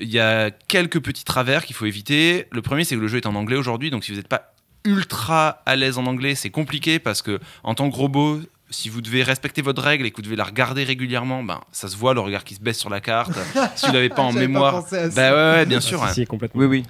Il 0.00 0.10
y 0.10 0.18
a 0.18 0.50
quelques 0.50 1.00
petits 1.00 1.24
travers 1.24 1.64
qu'il 1.64 1.76
faut 1.76 1.86
éviter. 1.86 2.46
Le 2.50 2.62
premier, 2.62 2.84
c'est 2.84 2.96
que 2.96 3.00
le 3.00 3.08
jeu 3.08 3.18
est 3.18 3.26
en 3.26 3.34
anglais 3.36 3.56
aujourd'hui, 3.56 3.90
donc 3.90 4.04
si 4.04 4.10
vous 4.10 4.16
n'êtes 4.18 4.28
pas 4.28 4.54
ultra 4.84 5.62
à 5.64 5.76
l'aise 5.76 5.96
en 5.96 6.04
anglais, 6.06 6.34
c'est 6.34 6.50
compliqué 6.50 6.98
parce 6.98 7.22
que 7.22 7.40
en 7.62 7.74
tant 7.74 7.90
que 7.90 7.96
robot, 7.96 8.40
si 8.74 8.88
vous 8.88 9.00
devez 9.00 9.22
respecter 9.22 9.62
votre 9.62 9.82
règle 9.82 10.04
et 10.06 10.10
que 10.10 10.16
vous 10.16 10.22
devez 10.22 10.36
la 10.36 10.44
regarder 10.44 10.84
régulièrement, 10.84 11.42
ben, 11.42 11.60
ça 11.72 11.88
se 11.88 11.96
voit 11.96 12.14
le 12.14 12.20
regard 12.20 12.44
qui 12.44 12.54
se 12.54 12.60
baisse 12.60 12.78
sur 12.78 12.90
la 12.90 13.00
carte. 13.00 13.32
si 13.76 13.86
vous 13.86 13.92
l'avez 13.92 14.08
pas 14.08 14.22
en 14.22 14.32
mémoire, 14.32 14.84
bah 15.14 15.32
ouais, 15.32 15.52
ouais, 15.58 15.66
bien 15.66 15.80
sûr. 15.80 16.02
Ah, 16.02 16.08
si, 16.08 16.22
si, 16.22 16.26
complètement. 16.26 16.60
Oui, 16.60 16.66
oui. 16.66 16.82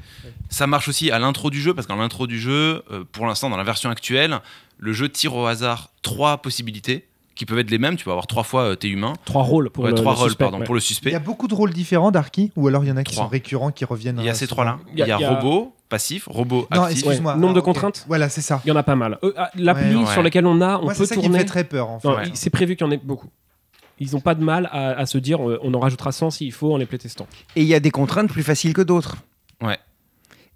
Ça 0.51 0.67
marche 0.67 0.89
aussi 0.89 1.11
à 1.11 1.19
l'intro 1.19 1.51
du 1.51 1.61
jeu 1.61 1.75
parce 1.75 1.87
qu'en 1.87 1.97
l'intro 1.97 2.27
du 2.27 2.41
jeu, 2.41 2.83
euh, 2.91 3.05
pour 3.13 3.27
l'instant 3.27 3.51
dans 3.51 3.57
la 3.57 3.65
version 3.65 3.91
actuelle, 3.91 4.41
le 4.79 4.93
jeu 4.93 5.09
tire 5.09 5.35
au 5.35 5.47
hasard 5.47 5.91
trois 6.03 6.39
possibilités 6.39 7.07
qui 7.35 7.47
peuvent 7.47 7.59
être 7.59 7.71
les 7.71 7.79
mêmes. 7.79 7.97
Tu 7.97 8.05
peux 8.05 8.11
avoir 8.11 8.27
trois 8.29 8.45
fois 8.45 8.63
euh, 8.63 8.75
t'es 8.77 8.89
humain, 8.89 9.15
Trois 9.25 9.43
rôles 9.43 9.71
pour 9.71 9.85
Ouais, 9.85 9.91
le, 9.91 9.97
trois 9.97 10.13
le 10.13 10.19
rôles 10.19 10.29
suspect, 10.31 10.45
pardon 10.45 10.59
ouais. 10.61 10.65
pour 10.65 10.75
le 10.75 10.81
Il 10.81 10.85
suspect. 10.85 11.11
y 11.11 11.15
a 11.17 11.19
beaucoup 11.19 11.49
de 11.49 11.55
rôles 11.55 11.73
différents 11.73 12.13
d'Arky 12.13 12.53
ou 12.55 12.69
alors 12.69 12.85
il 12.85 12.89
y 12.89 12.93
en 12.93 12.97
a 12.97 13.03
qui 13.03 13.13
Trois. 13.15 13.25
sont 13.25 13.31
récurrents 13.31 13.73
qui 13.73 13.85
reviennent. 13.85 14.19
Il 14.21 14.25
y 14.27 14.29
a 14.29 14.35
ces 14.35 14.47
trois-là. 14.47 14.79
Il 14.93 14.93
Il 14.93 14.97
y 15.05 15.09
y 15.09 15.11
a- 15.13 15.17
il 15.19 15.21
y 15.21 15.25
a- 15.25 15.31
robot 15.35 15.75
passif, 15.95 16.27
robot 16.29 16.67
Non, 16.75 16.83
actif. 16.83 16.99
excuse-moi. 16.99 17.37
Nombre 17.37 17.55
de 17.55 17.59
ok. 17.61 17.65
contraintes 17.65 18.05
Voilà, 18.09 18.29
c'est 18.29 18.41
ça. 18.41 18.61
Il 18.65 18.69
y 18.69 18.73
en 18.73 18.77
a 18.77 18.83
pas 18.83 18.97
mal. 18.97 19.19
Euh, 19.23 19.33
ah, 19.37 19.51
L'appli 19.57 19.95
Ouais, 19.95 20.03
ouais. 20.05 20.13
sur 20.13 20.23
laquelle 20.23 20.47
on 20.47 20.61
a, 20.61 20.79
on 20.79 20.83
Moi, 20.85 20.93
peut 20.93 20.99
c'est 20.99 21.07
ça 21.07 21.15
qui 21.15 21.21
me 21.21 21.25
tourner. 21.27 21.39
fait 21.41 21.45
très 21.45 21.65
peur 21.65 21.89
en 21.91 21.99
fait. 22.01 22.09
Ouais. 22.09 22.31
c'est 22.35 22.51
prévu 22.51 22.77
qu'il 22.77 22.87
y 22.87 22.89
en 22.89 22.93
ait 22.93 23.01
beaucoup. 23.03 23.29
Ils 24.01 24.11
n'ont 24.13 24.21
pas 24.21 24.35
de 24.35 24.43
mal 24.43 24.69
à, 24.73 24.91
à 24.99 25.07
se 25.07 25.19
dire 25.19 25.39
euh, 25.49 25.59
on 25.63 25.73
en 25.75 25.79
rajoutera 25.79 26.11
100 26.13 26.31
s'il 26.33 26.53
faut 26.53 26.73
en 26.75 26.77
les 26.77 26.87
playtestant. 26.87 27.27
Et 27.57 27.63
il 27.63 27.69
y 27.69 27.75
a 27.75 27.81
des 27.81 27.91
contraintes 27.93 28.29
plus 28.31 28.43
faciles 28.43 28.73
que 28.75 28.83
d'autres. 28.83 29.17
Ouais. 29.63 29.79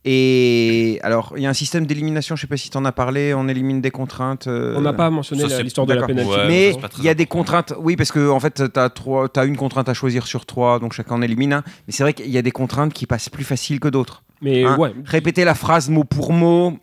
Et 0.05 1.01
alors, 1.03 1.35
il 1.37 1.43
y 1.43 1.47
a 1.47 1.51
un 1.51 1.55
système 1.55 1.85
d'élimination, 1.87 2.37
je 2.37 2.43
sais 2.43 2.47
pas 2.47 2.57
si 2.57 2.71
tu 2.71 2.77
en 2.79 2.85
as 2.85 2.93
parlé, 2.93 3.35
on 3.35 3.49
élimine 3.49 3.81
des 3.81 3.91
contraintes. 3.91 4.47
euh, 4.47 4.75
On 4.77 4.81
n'a 4.81 4.93
pas 4.93 5.11
mentionné 5.11 5.45
l'histoire 5.63 5.87
de 5.87 5.95
la 5.95 6.07
pénalité. 6.07 6.35
Ouais, 6.35 6.47
mais 6.47 6.73
il 6.99 7.05
y 7.05 7.09
a 7.09 7.15
des 7.15 7.27
contraintes, 7.27 7.75
oui, 7.79 7.97
parce 7.97 8.13
que 8.13 8.31
en 8.31 8.41
fait, 8.41 8.63
tu 8.73 8.81
as, 8.81 9.45
une 9.45 9.57
contrainte 9.57 9.89
à 9.89 9.95
choisir 9.95 10.27
sur 10.27 10.47
trois, 10.47 10.79
donc 10.79 10.93
chacun 10.93 11.17
en 11.17 11.23
élimine 11.23 11.53
un. 11.53 11.65
Mais 11.87 11.93
c'est 11.93 12.05
vrai 12.05 12.13
qu'il 12.15 12.31
y 12.31 12.39
a 12.39 12.43
des 12.43 12.53
contraintes 12.53 12.93
qui 12.93 13.07
passent 13.07 13.29
plus 13.29 13.45
facile 13.45 13.81
que 13.81 13.89
d'autres. 13.89 14.23
Mais 14.41 14.65
Hein, 14.65 14.77
ouais, 14.79 14.95
Répéter 15.05 15.45
la 15.45 15.55
phrase 15.55 15.89
mot 15.91 16.05
pour 16.05 16.33
mot, 16.33 16.79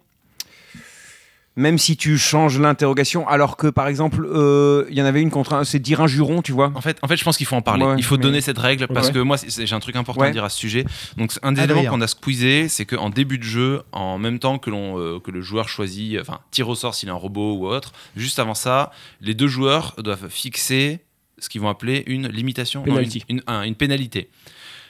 même 1.58 1.78
si 1.78 1.96
tu 1.96 2.18
changes 2.18 2.60
l'interrogation, 2.60 3.28
alors 3.28 3.56
que 3.56 3.68
par 3.68 3.88
exemple, 3.88 4.26
euh, 4.30 4.86
il 4.90 4.98
y 4.98 5.02
en 5.02 5.06
avait 5.06 5.22
une 5.22 5.32
contrainte, 5.32 5.66
c'est 5.66 5.80
dire 5.80 6.02
un 6.02 6.08
juron, 6.08 6.42
tu 6.42 6.52
vois. 6.52 6.72
En 6.76 6.82
fait, 6.82 6.98
en 7.02 7.08
fait, 7.08 7.16
je 7.16 7.24
pense 7.24 7.38
qu'il 7.38 7.46
faut 7.46 7.56
en 7.56 7.62
parler. 7.62 7.86
Ouais, 7.86 7.96
il 7.98 8.04
faut 8.04 8.18
mais- 8.18 8.24
donner 8.24 8.42
cette 8.42 8.58
règle 8.58 8.88
parce 8.88 9.08
Ouais. 9.08 9.14
que 9.14 9.20
moi, 9.20 9.38
j'ai 9.48 9.74
un 9.74 9.80
truc 9.80 9.96
important 9.96 10.22
Ouais. 10.24 10.28
à 10.28 10.32
dire 10.32 10.44
à 10.44 10.50
ce 10.50 10.58
sujet. 10.58 10.86
Donc, 11.18 11.32
un 11.44 11.54
des 11.54 11.62
Adrien. 11.62 11.80
éléments 11.82 11.96
qu'on 11.96 12.02
a 12.02 12.08
squeezé, 12.08 12.68
c'est 12.68 12.86
qu'en 12.86 13.10
début 13.10 13.38
de 13.38 13.44
jeu, 13.44 13.84
en 13.94 14.18
même 14.18 14.40
temps 14.40 14.58
que, 14.58 14.70
l'on, 14.70 15.00
euh, 15.00 15.20
que 15.20 15.32
le 15.32 15.42
joueur 15.42 15.70
choisit, 15.70 16.20
enfin, 16.20 16.40
tire 16.52 16.68
au 16.68 16.76
sort 16.76 16.94
s'il 16.94 17.08
est 17.10 17.12
un 17.14 17.16
robot 17.16 17.54
ou 17.56 17.68
autre, 17.68 17.94
juste 18.18 18.40
avant 18.40 18.54
ça, 18.56 18.92
les 19.22 19.34
deux 19.34 19.48
joueurs 19.48 19.96
doivent 19.98 20.28
fixer 20.30 21.00
ce 21.38 21.48
qu'ils 21.50 21.62
vont 21.62 21.70
appeler 21.70 22.04
une 22.08 22.28
limitation, 22.28 22.84
non, 22.86 23.00
une, 23.00 23.10
une- 23.30 23.42
un- 23.48 23.64
une 23.64 23.76
pénalité. 23.76 24.30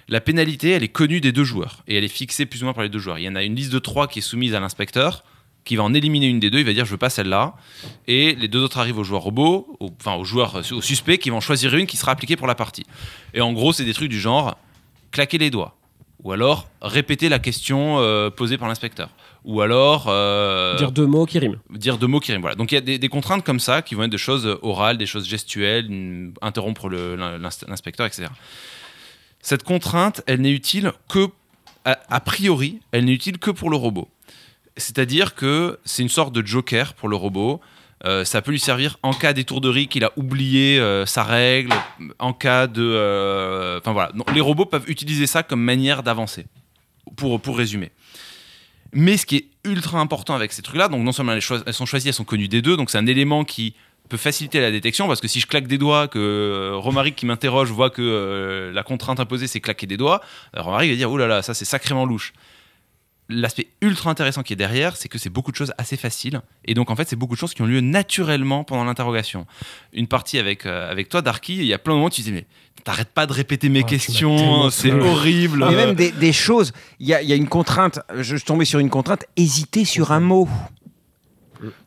La 0.08 0.22
pénalité, 0.22 0.70
elle 0.72 0.84
est 0.84 0.88
connue 0.90 1.20
des 1.22 1.32
deux 1.32 1.44
joueurs 1.44 1.84
et 1.88 1.96
elle 1.98 2.04
est 2.04 2.08
fixée 2.08 2.46
plus 2.46 2.62
ou 2.62 2.66
moins 2.66 2.74
par 2.74 2.84
les 2.84 2.90
deux 2.90 3.00
joueurs. 3.00 3.18
Il 3.18 3.24
y 3.24 3.30
en 3.30 3.36
a 3.36 3.44
une 3.44 3.56
liste 3.56 3.72
de 3.72 3.80
trois 3.80 4.08
qui 4.08 4.20
est 4.20 4.22
soumise 4.22 4.54
à 4.54 4.60
l'inspecteur 4.60 5.24
qui 5.66 5.76
va 5.76 5.84
en 5.84 5.94
éliminer 5.94 6.28
une 6.28 6.40
des 6.40 6.50
deux. 6.50 6.60
Il 6.60 6.66
va 6.66 6.74
dire 6.74 6.86
je 6.86 6.92
veux 6.92 6.98
pas 6.98 7.10
celle-là. 7.10 7.56
Et 8.08 8.36
les 8.36 8.48
deux 8.48 8.62
autres 8.62 8.78
arrivent 8.78 9.00
au 9.00 9.04
joueur 9.04 9.22
robot, 9.24 9.76
au- 9.80 9.90
enfin 10.00 10.16
au 10.16 10.24
joueur, 10.24 10.62
au 10.72 10.82
suspect, 10.82 11.18
qui 11.18 11.30
vont 11.32 11.42
choisir 11.42 11.76
une 11.76 11.88
qui 11.88 11.98
sera 11.98 12.12
appliquée 12.14 12.36
pour 12.38 12.48
la 12.48 12.56
partie. 12.56 12.86
Et 13.34 13.42
en 13.42 13.52
gros, 13.52 13.74
c'est 13.74 13.84
des 13.86 13.94
trucs 13.94 14.10
du 14.10 14.20
genre 14.20 14.58
claquer 15.12 15.38
les 15.38 15.50
doigts. 15.50 15.76
Ou 16.24 16.32
alors 16.32 16.68
répéter 16.82 17.30
la 17.30 17.38
question 17.40 17.98
euh, 18.00 18.30
posée 18.32 18.58
par 18.58 18.68
l'inspecteur. 18.68 19.10
Ou 19.44 19.62
alors 19.62 20.06
euh, 20.08 20.76
Dire 20.78 20.92
deux 20.92 21.06
mots 21.06 21.26
qui 21.28 21.38
riment. 21.38 21.58
dire 21.70 22.00
deux 22.00 22.08
mots 22.08 22.20
qui 22.20 22.32
riment. 22.32 22.42
Voilà. 22.42 22.56
Donc 22.56 22.72
il 22.72 22.76
y 22.76 22.78
a 22.80 22.82
des, 22.82 22.98
des 22.98 23.10
contraintes 23.10 23.44
comme 23.44 23.60
ça 23.60 23.84
qui 23.84 23.94
vont 23.94 24.04
être 24.04 24.10
des 24.12 24.18
choses 24.18 24.58
orales, 24.64 24.98
des 24.98 25.06
choses 25.06 25.28
gestuelles, 25.28 25.86
une- 25.92 26.34
interrompre 26.42 26.90
l'inspecteur, 26.90 28.08
etc. 28.08 28.28
Cette 29.42 29.62
contrainte, 29.64 30.22
elle 30.26 30.42
n'est 30.42 30.52
utile 30.52 30.94
que, 31.08 31.28
a, 31.86 32.00
a 32.10 32.20
priori, 32.20 32.80
elle 32.92 33.06
n'est 33.06 33.14
utile 33.14 33.38
que 33.38 33.52
pour 33.52 33.70
le 33.70 33.78
robot. 33.78 34.08
C'est-à-dire 34.77 35.36
que 35.36 35.79
c'est 35.86 36.01
une 36.01 36.10
sorte 36.10 36.34
de 36.34 36.46
joker 36.46 36.94
pour 36.94 37.10
le 37.10 37.15
robot. 37.15 37.62
Euh, 38.03 38.25
ça 38.25 38.41
peut 38.41 38.51
lui 38.51 38.60
servir 38.60 38.98
en 39.03 39.13
cas 39.13 39.32
d'étourderie 39.32 39.88
qu'il 39.88 40.03
a 40.03 40.12
oublié 40.17 40.79
euh, 40.79 41.05
sa 41.05 41.24
règle, 41.24 41.74
en 42.20 42.34
cas 42.34 42.67
de... 42.67 42.84
euh, 42.84 43.79
Enfin 43.79 43.94
voilà, 43.94 44.12
les 44.34 44.41
robots 44.41 44.65
peuvent 44.65 44.84
utiliser 44.88 45.27
ça 45.27 45.44
comme 45.44 45.62
manière 45.62 46.03
d'avancer, 46.03 46.46
pour, 47.15 47.39
pour 47.39 47.58
résumer. 47.58 47.91
Mais 48.91 49.15
ce 49.15 49.25
qui 49.25 49.38
est 49.38 49.46
ultra 49.63 50.00
important 50.00 50.36
avec 50.36 50.51
ces 50.51 50.62
trucs-là, 50.62 50.89
donc 50.89 51.03
non 51.03 51.13
seulement 51.13 51.32
elles, 51.32 51.41
sont 51.41 51.86
choisies, 51.86 52.10
elles 52.10 52.13
sont 52.13 52.25
connues 52.25 52.50
des 52.50 52.62
deux, 52.62 52.75
donc 52.75 52.89
c'est 52.89 52.98
un 52.98 53.08
élément 53.08 53.46
qui 53.46 53.75
peut 54.10 54.17
faciliter 54.17 54.60
la 54.60 54.72
détection, 54.72 55.08
parce 55.08 55.22
que 55.22 55.27
si 55.27 55.39
je 55.39 55.48
claque 55.48 55.65
des 55.65 55.77
doigts, 55.77 56.08
que 56.08 56.72
Romaric 56.75 57.15
qui 57.15 57.25
m'interroge 57.25 57.72
voit 57.72 57.89
que 57.89 58.72
la 58.74 58.84
contrainte 58.84 59.20
imposée 59.20 59.48
c'est 59.48 59.62
claquer 59.62 59.88
des 59.88 59.98
doigts, 59.98 60.22
Romaric 60.55 60.91
va 60.91 60.96
dire 60.98 61.12
oh 61.12 61.17
là 61.17 61.27
là, 61.27 61.41
ça 61.41 61.53
c'est 61.53 61.65
sacrément 61.65 62.05
louche. 62.05 62.34
L'aspect 63.27 63.67
ultra 63.82 64.12
intéressant 64.12 64.44
qui 64.44 64.53
est 64.53 64.55
derrière, 64.55 64.96
c'est 64.96 65.10
que 65.10 65.17
c'est 65.17 65.32
beaucoup 65.32 65.51
de 65.51 65.55
choses 65.58 65.74
assez 65.79 65.98
faciles, 65.98 66.41
et 66.63 66.75
donc 66.75 66.91
en 66.91 66.96
fait 66.96 67.10
c'est 67.10 67.15
beaucoup 67.15 67.34
de 67.34 67.39
choses 67.39 67.55
qui 67.55 67.63
ont 67.63 67.65
lieu 67.65 67.82
naturellement 67.82 68.63
pendant 68.63 68.84
l'interrogation. 68.84 69.48
Une 69.94 70.05
partie 70.08 70.38
avec, 70.38 70.67
euh, 70.67 70.91
avec 70.91 71.10
toi, 71.10 71.24
Darky, 71.24 71.55
il 71.58 71.65
y 71.65 71.74
a 71.74 71.79
plein 71.79 71.94
de 71.94 71.96
moments 71.96 72.08
où 72.08 72.12
tu 72.12 72.22
dis 72.22 72.32
mais 72.32 72.46
t'arrêtes 72.84 73.10
pas 73.10 73.25
de 73.25 73.34
répéter 73.34 73.67
mes 73.70 73.79
Ah, 73.79 73.84
questions, 73.84 74.70
c'est 74.70 74.91
horrible. 74.91 75.65
Mais 75.67 75.75
même 75.75 75.96
des, 75.96 76.12
des 76.12 76.34
choses, 76.34 76.72
il 77.00 77.08
y 77.08 77.15
a, 77.15 77.22
il 77.24 77.27
y 77.27 77.34
a 77.34 77.36
une 77.36 77.48
contrainte, 77.50 78.00
je 78.15 78.36
suis 78.36 78.46
tombé 78.46 78.63
sur 78.63 78.77
une 78.77 78.91
contrainte, 78.91 79.25
hésiter 79.38 79.86
sur 79.86 80.12
un 80.12 80.20
mot. 80.20 80.48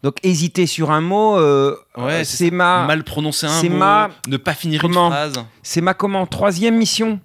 Donc 0.03 0.17
hésiter 0.25 0.67
sur 0.67 0.91
un 0.91 1.01
mot, 1.03 1.37
euh, 1.39 1.77
Ouais, 1.97 2.03
euh, 2.05 2.25
c'est 2.25 2.37
c'est 2.47 2.51
ma, 2.51 2.85
mal 2.87 3.05
prononcer 3.05 3.47
un 3.47 3.61
c'est 3.61 3.69
mot, 3.69 3.77
ma- 3.77 4.11
ne 4.27 4.39
pas 4.39 4.55
finir 4.55 4.81
comment 4.81 5.07
une 5.07 5.13
phrase. 5.13 5.45
c'est 5.63 5.83
ma 5.83 5.95
comment 5.95 6.27
troisième 6.27 6.77
mission. 6.77 7.21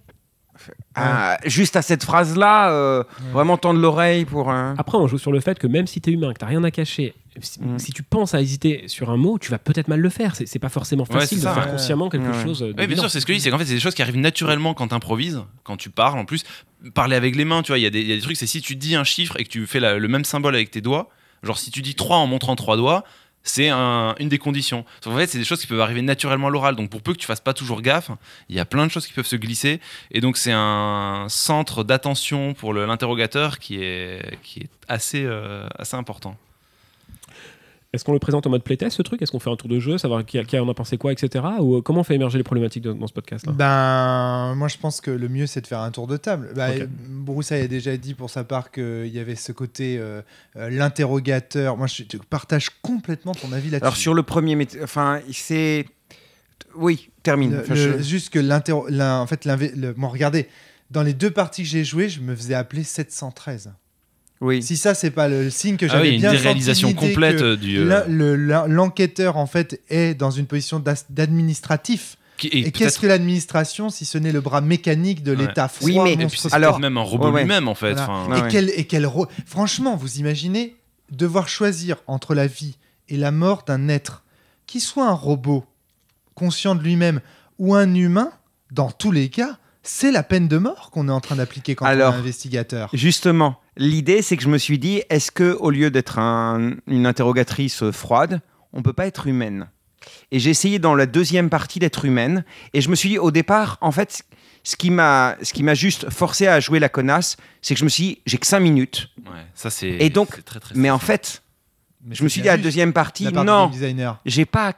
Ah, 0.96 1.38
juste 1.46 1.76
à 1.76 1.82
cette 1.82 2.04
phrase-là, 2.04 2.72
euh, 2.72 3.04
vraiment 3.32 3.58
tendre 3.58 3.80
l'oreille 3.80 4.26
pour 4.26 4.52
un. 4.52 4.76
Après, 4.78 4.98
on 4.98 5.08
joue 5.08 5.18
sur 5.18 5.32
le 5.32 5.40
fait 5.40 5.58
que 5.58 5.68
même 5.68 5.88
si 5.88 6.02
t'es 6.02 6.12
humain, 6.12 6.34
que 6.34 6.40
t'as 6.40 6.46
rien 6.46 6.64
à 6.64 6.72
cacher, 6.72 7.14
si, 7.42 7.60
Mm. 7.62 7.80
si 7.80 7.92
tu 7.92 8.04
penses 8.04 8.36
à 8.36 8.42
hésiter 8.42 8.84
sur 8.88 9.10
un 9.10 9.18
mot, 9.18 9.40
tu 9.40 9.50
vas 9.50 9.58
peut-être 9.58 9.88
mal 9.88 10.00
le 10.00 10.10
faire. 10.10 10.36
C'est 10.36 10.60
pas 10.60 10.70
forcément 10.70 11.06
Ouais, 11.10 11.20
facile 11.22 11.40
de 11.40 11.44
faire 11.48 11.58
ouais. 11.66 11.72
consciemment 11.72 12.10
quelque 12.10 12.28
Ouais. 12.28 12.44
chose. 12.44 12.60
de 12.60 12.74
Oui, 12.78 12.86
bien 12.88 12.98
sûr, 12.98 13.10
c'est 13.10 13.20
ce 13.20 13.26
que 13.26 13.34
je 13.34 13.38
dis, 13.40 13.44
c'est 13.44 13.50
qu'en 13.50 13.58
fait, 13.58 13.66
c'est 13.66 13.74
des 13.74 13.80
choses 13.80 13.96
qui 13.96 14.02
arrivent 14.04 14.18
naturellement 14.18 14.74
quand 14.76 14.90
tu 14.90 14.94
improvises, 14.94 15.42
quand 15.64 15.78
tu 15.78 15.90
parles 15.90 16.20
en 16.20 16.26
plus. 16.26 16.44
Parler 16.94 17.16
avec 17.16 17.36
les 17.36 17.46
mains, 17.46 17.64
tu 17.64 17.72
vois, 17.72 17.80
il 17.80 17.82
y, 17.84 17.88
a 17.88 17.90
des- 17.90 18.02
il 18.02 18.08
y 18.08 18.14
a 18.14 18.16
des 18.16 18.22
trucs, 18.22 18.38
c'est 18.38 18.46
si 18.46 18.62
tu 18.62 18.76
dis 18.76 18.96
un 18.96 19.04
chiffre 19.04 19.40
et 19.40 19.44
que 19.46 19.50
tu 19.50 19.66
fais 19.66 19.80
la- 19.80 19.98
le 19.98 20.08
même 20.08 20.26
symbole 20.26 20.54
avec 20.54 20.70
tes 20.70 20.82
doigts, 20.82 21.10
genre 21.42 21.58
si 21.58 21.72
tu 21.72 21.82
dis 21.82 21.96
3 21.96 22.18
en 22.18 22.28
montrant 22.28 22.56
trois 22.56 22.78
doigts, 22.78 23.04
c'est 23.44 23.70
un- 23.70 24.16
une 24.20 24.30
des 24.30 24.38
conditions. 24.40 24.86
En 25.06 25.16
fait, 25.16 25.28
c'est 25.28 25.38
des 25.38 25.44
choses 25.44 25.62
qui 25.62 25.68
peuvent 25.68 25.82
arriver 25.82 26.02
naturellement 26.02 26.48
à 26.48 26.50
l'oral, 26.50 26.76
donc 26.76 26.90
pour 26.90 27.02
peu 27.02 27.14
que 27.14 27.18
tu 27.18 27.28
fasses 27.28 27.42
pas 27.42 27.54
toujours 27.54 27.82
gaffe, 27.82 28.10
il 28.50 28.56
y 28.56 28.60
a 28.60 28.66
plein 28.66 28.86
de 28.88 28.92
choses 28.92 29.06
qui 29.06 29.14
peuvent 29.14 29.26
se 29.26 29.36
glisser, 29.36 29.80
et 30.12 30.22
donc 30.22 30.38
c'est 30.38 30.54
un 30.54 31.26
centre 31.30 31.84
d'attention 31.84 32.54
pour 32.54 32.74
l'interrogateur 32.74 33.60
qui 33.60 33.84
est, 33.84 34.22
euh, 35.26 35.68
assez 35.78 35.96
important. 35.96 36.38
Est-ce 37.94 38.04
qu'on 38.04 38.14
le 38.14 38.20
présente 38.20 38.48
en 38.48 38.50
mode 38.50 38.64
playtest 38.64 38.98
ce 38.98 39.04
truc? 39.04 39.22
Est-ce 39.22 39.32
qu'on 39.32 39.38
fait 39.40 39.52
un 39.52 39.56
tour 39.56 39.70
de 39.70 39.80
jeu, 39.80 40.00
savoir 40.00 40.26
qui, 40.26 40.44
qui 40.46 40.58
en 40.58 40.68
a 40.68 40.74
pensé 40.74 40.98
quoi, 40.98 41.12
etc. 41.12 41.46
Ou 41.60 41.76
euh, 41.78 41.82
comment 41.82 42.00
on 42.00 42.04
fait 42.04 42.16
émerger 42.16 42.40
les 42.40 42.44
problématiques 42.44 42.82
de- 42.84 42.92
dans 42.94 43.06
ce 43.06 43.14
podcast 43.14 43.46
Ben, 43.48 44.56
moi 44.56 44.68
je 44.68 44.78
pense 44.78 45.00
que 45.00 45.12
le 45.12 45.30
mieux 45.30 45.46
c'est 45.46 45.62
de 45.62 45.68
faire 45.68 45.80
un 45.82 45.92
tour 45.92 46.08
de 46.08 46.18
table. 46.18 46.50
Ok. 46.58 46.88
Broussa 47.08 47.54
a 47.56 47.68
déjà 47.68 47.96
dit 47.96 48.16
pour 48.16 48.32
sa 48.32 48.44
part 48.44 48.72
qu'il 48.72 49.08
y 49.14 49.20
avait 49.20 49.36
ce 49.36 49.52
côté 49.52 49.98
euh, 50.00 50.22
euh, 50.56 50.72
l'interrogateur. 50.72 51.78
Moi 51.78 51.86
je 51.86 52.04
partage 52.30 52.70
complètement 52.82 53.34
ton 53.36 53.52
avis 53.54 53.70
là-dessus. 53.70 53.84
Alors 53.86 53.96
sur 53.96 54.16
le 54.16 54.24
premier, 54.24 54.58
enfin 54.82 55.20
c'est, 55.32 55.86
oui, 56.76 57.12
termine. 57.22 57.52
Le- 57.52 57.60
Enfin, 57.62 57.76
le- 57.76 57.98
je- 58.00 58.04
Juste 58.04 58.32
que 58.32 58.40
l'interro- 58.40 58.88
l'in- 58.90 59.20
en 59.20 59.28
fait, 59.28 59.46
l'invé- 59.46 59.72
le- 59.76 59.94
bon, 59.94 60.08
regardez, 60.08 60.48
dans 60.90 61.04
les 61.04 61.14
deux 61.14 61.30
parties 61.32 61.62
que 61.62 61.70
j'ai 61.70 61.84
jouées, 61.84 62.10
je 62.10 62.22
me 62.22 62.36
faisais 62.36 62.56
appeler 62.56 62.84
713. 62.84 63.72
Oui. 64.44 64.62
Si 64.62 64.78
ça, 64.78 64.94
c'est 64.94 65.10
pas 65.12 65.28
le 65.28 65.50
signe 65.50 65.78
que 65.78 65.86
Ah 65.86 65.90
j'avais 65.94 66.10
oui, 66.10 66.16
il 66.16 66.22
y 66.22 66.26
a 66.26 66.32
bien 66.32 66.52
une 66.52 66.58
l'idée 66.60 66.94
complète 66.94 67.42
du. 67.44 67.78
euh, 67.80 68.04
le- 68.08 68.36
L'enquêteur, 68.68 69.38
en 69.38 69.48
fait, 69.48 69.82
est 69.90 70.14
dans 70.14 70.32
une 70.32 70.46
position 70.46 70.80
d'administratif. 71.10 72.18
Et, 72.44 72.60
et 72.68 72.72
qu'est-ce 72.72 73.00
que 73.00 73.08
l'administration 73.08 73.90
si 73.90 74.04
ce 74.06 74.18
n'est 74.18 74.32
le 74.34 74.42
bras 74.42 74.60
mécanique 74.60 75.24
de 75.24 75.32
Ouais. 75.34 75.48
l'État 75.48 75.68
froid, 75.70 75.88
Oui, 76.04 76.16
mais- 76.18 76.28
Alors- 76.52 76.80
même 76.80 76.98
un 76.98 77.02
robot 77.02 77.28
Ouais, 77.28 77.32
ouais. 77.36 77.42
lui-même 77.44 77.68
en 77.70 77.76
fait. 77.76 77.94
Voilà. 77.94 78.10
enfin, 78.12 78.36
Et, 78.36 78.42
ouais. 78.42 78.48
quel, 78.52 78.70
et 78.76 78.86
quel 78.86 79.06
rôle 79.06 79.28
Franchement, 79.46 79.96
vous 79.96 80.18
imaginez 80.18 80.76
devoir 81.12 81.48
choisir 81.48 81.98
entre 82.08 82.34
la 82.36 82.48
vie 82.48 82.76
et 83.08 83.16
la 83.18 83.32
mort 83.32 83.64
d'un 83.66 83.88
être, 83.88 84.24
qui 84.68 84.80
soit 84.82 85.08
un 85.08 85.14
robot 85.14 85.64
conscient 86.36 86.76
de 86.76 86.84
lui-même 86.84 87.22
ou 87.60 87.76
un 87.76 87.94
humain, 87.94 88.32
dans 88.72 88.92
tous 88.92 89.12
les 89.12 89.30
cas, 89.30 89.58
c'est 89.84 90.12
la 90.12 90.24
peine 90.24 90.48
de 90.50 90.58
mort 90.58 90.90
qu'on 90.92 91.08
est 91.08 91.12
en 91.12 91.22
train 91.22 91.36
d'appliquer 91.36 91.76
quand 91.76 91.86
Alors, 91.86 92.14
on 92.14 92.18
est 92.18 92.20
investigateur. 92.20 92.90
Justement, 92.94 93.58
l'idée, 93.78 94.22
c'est 94.22 94.38
que 94.38 94.44
je 94.44 94.50
me 94.50 94.58
suis 94.58 94.80
dit, 94.80 95.02
est-ce 95.10 95.32
que 95.32 95.54
au 95.60 95.70
lieu 95.70 95.90
d'être 95.92 96.20
un- 96.20 96.76
une 96.88 97.06
interrogatrice 97.06 97.90
froide, 97.92 98.42
on 98.74 98.82
peut 98.82 98.94
pas 98.94 99.08
être 99.08 99.28
humaine? 99.28 99.68
Et 100.32 100.40
j'ai 100.40 100.50
essayé 100.50 100.80
dans 100.80 100.96
la 100.96 101.06
deuxième 101.06 101.50
partie 101.50 101.80
d'être 101.80 102.04
humaine, 102.06 102.44
et 102.74 102.82
je 102.82 102.90
me 102.90 102.96
suis 102.96 103.10
dit, 103.10 103.18
au 103.18 103.32
départ, 103.32 103.78
en 103.82 103.92
fait, 103.92 104.24
ce 104.64 104.76
qui 104.76 104.90
m'a, 104.90 105.36
ce 105.42 105.54
qui 105.54 105.64
m'a 105.64 105.74
juste 105.76 106.10
forcé 106.10 106.48
à 106.48 106.60
jouer 106.60 106.80
la 106.80 106.90
connasse, 106.90 107.38
c'est 107.62 107.74
que 107.74 107.80
je 107.80 107.86
me 107.86 107.90
suis 107.90 108.04
dit, 108.04 108.20
j'ai 108.26 108.38
que 108.38 108.48
5 108.48 108.60
minutes, 108.60 109.10
ouais, 109.26 109.32
ça 109.56 109.70
c'est. 109.70 109.90
Et 109.90 110.10
donc, 110.10 110.30
c'est 110.36 110.42
très, 110.44 110.60
très 110.60 110.76
mais 110.76 110.90
en 110.90 111.00
fait, 111.00 111.42
Mais 112.06 112.16
je 112.16 112.24
me 112.24 112.30
suis 112.30 112.42
dit 112.42 112.50
à 112.50 112.58
la 112.58 112.64
deuxième 112.64 112.90
de 112.90 112.94
partie, 112.94 113.24
la 113.26 113.32
part 113.32 113.44
du 113.44 113.48
non, 113.48 113.68
j'ai 114.26 114.46
pas, 114.46 114.74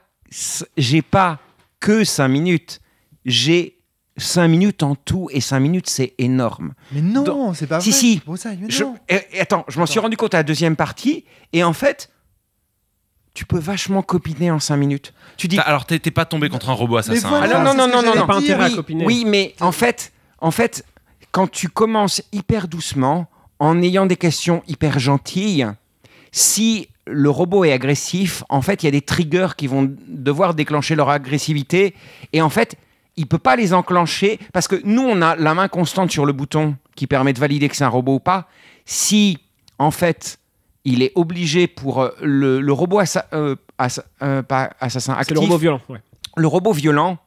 j'ai 0.78 1.02
pas 1.02 1.40
que 1.80 2.04
5 2.04 2.28
minutes, 2.28 2.82
j'ai 3.26 3.78
5 4.18 4.48
minutes 4.48 4.82
en 4.84 4.96
tout, 4.96 5.28
et 5.32 5.42
5 5.42 5.60
minutes, 5.60 5.90
c'est 5.90 6.14
énorme. 6.18 6.74
Mais 6.94 7.02
non, 7.02 7.54
c'est 7.54 7.68
pas 7.68 7.82
Si, 7.82 7.90
vrai. 7.92 8.00
si. 8.00 8.22
Mais 8.62 8.70
Je- 8.70 8.84
non. 8.84 8.96
et- 9.10 9.20
et 9.34 9.40
attends, 9.42 9.66
je 9.68 9.78
m'en 9.80 9.86
suis 9.86 10.00
rendu 10.00 10.16
compte 10.18 10.34
à 10.34 10.38
la 10.38 10.44
deuxième 10.44 10.76
partie, 10.78 11.26
et 11.54 11.64
en 11.64 11.74
fait, 11.74 12.10
tu 13.34 13.46
peux 13.46 13.60
vachement 13.60 14.02
copiner 14.02 14.52
en 14.52 14.60
5 14.60 14.78
minutes. 14.78 15.14
Tu 15.36 15.48
dis, 15.50 15.58
T'as- 15.58 15.64
Alors 15.64 15.86
t'es 15.86 16.00
t'es 16.00 16.12
pas 16.12 16.24
tombé 16.26 16.48
contre 16.48 16.70
un 16.70 16.74
robot 16.74 16.98
assassin. 16.98 17.28
voilà. 17.28 17.60
Ah 17.60 17.64
non, 17.64 17.72
c'est 17.72 17.78
non, 17.78 17.88
non, 17.88 17.94
non, 17.96 18.02
j'allais 18.08 18.20
non, 18.22 18.28
pas 18.28 18.36
intérêt 18.38 18.64
à 18.64 18.68
oui, 18.70 18.76
copiner. 18.76 19.06
oui, 19.06 19.26
mais 19.28 19.54
en 19.60 19.74
fait, 19.74 20.14
en 20.40 20.52
fait, 20.52 20.86
quand 21.32 21.52
tu 21.52 21.68
commences 21.68 22.22
hyper 22.32 22.70
doucement, 22.70 23.28
en 23.60 23.82
ayant 23.82 24.06
des 24.06 24.16
questions 24.16 24.64
hyper 24.68 25.00
gentilles, 25.00 25.68
si 26.32 26.88
le 27.08 27.30
robot 27.30 27.66
est 27.66 27.72
agressif, 27.74 28.44
en 28.50 28.62
fait, 28.62 28.84
il 28.84 28.86
y 28.86 28.90
a 28.90 28.92
des 28.92 29.02
triggers 29.02 29.50
qui 29.58 29.68
vont 29.68 29.94
devoir 30.08 30.54
déclencher 30.54 30.96
leur 30.96 31.10
agressivité, 31.10 31.94
et 32.34 32.42
en 32.42 32.50
fait, 32.50 32.78
il 33.18 33.28
peut 33.28 33.38
pas 33.40 33.56
les 33.56 33.74
enclencher 33.74 34.40
parce 34.54 34.68
que 34.68 34.80
nous, 34.84 35.02
on 35.04 35.22
a 35.22 35.36
la 35.36 35.54
main 35.54 35.68
constante 35.68 36.12
sur 36.12 36.26
le 36.26 36.34
bouton 36.34 36.76
qui 36.96 37.08
permet 37.08 37.34
de 37.34 37.40
valider 37.40 37.70
que 37.70 37.76
c'est 37.76 37.84
un 37.84 37.90
robot 37.90 38.16
ou 38.16 38.20
pas. 38.20 38.48
Si, 38.86 39.38
en 39.80 39.92
fait, 39.92 40.38
il 40.84 41.02
est 41.02 41.12
obligé 41.16 41.68
pour 41.68 42.02
euh, 42.02 42.10
le, 42.22 42.62
le 42.62 42.74
robot 42.74 43.00
assa- 43.00 43.26
euh, 43.34 43.56
assa- 43.80 44.06
euh, 44.22 44.42
pas 44.44 44.72
assassin 44.80 45.14
C'est 45.16 45.20
actif, 45.22 45.36
le 45.36 45.40
robot 45.42 45.58
violent. 45.58 45.82
ouais. 45.90 46.00
le 46.38 46.48
robot 46.48 46.74
violent 46.74 47.18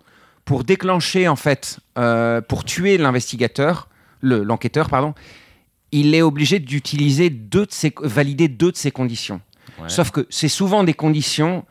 pour 0.44 0.64
déclencher 0.64 1.26
en 1.28 1.36
fait, 1.36 1.78
euh, 1.98 2.40
pour 2.40 2.64
tuer 2.64 2.96
l'investigateur, 2.98 3.88
le- 4.20 4.42
l'enquêteur 4.44 4.88
pardon, 4.88 5.14
il 5.90 6.14
est 6.14 6.22
obligé 6.22 6.58
d'utiliser 6.58 7.30
deux 7.30 7.66
de 7.66 7.72
ses, 7.72 7.92
valider 8.02 8.48
deux 8.48 8.70
de 8.72 8.76
ses 8.76 8.90
conditions. 8.90 9.40
Ouais. 9.80 9.88
Sauf 9.88 10.10
que 10.10 10.26
c'est 10.30 10.48
souvent 10.48 10.84
des 10.84 10.94
conditions 10.94 11.64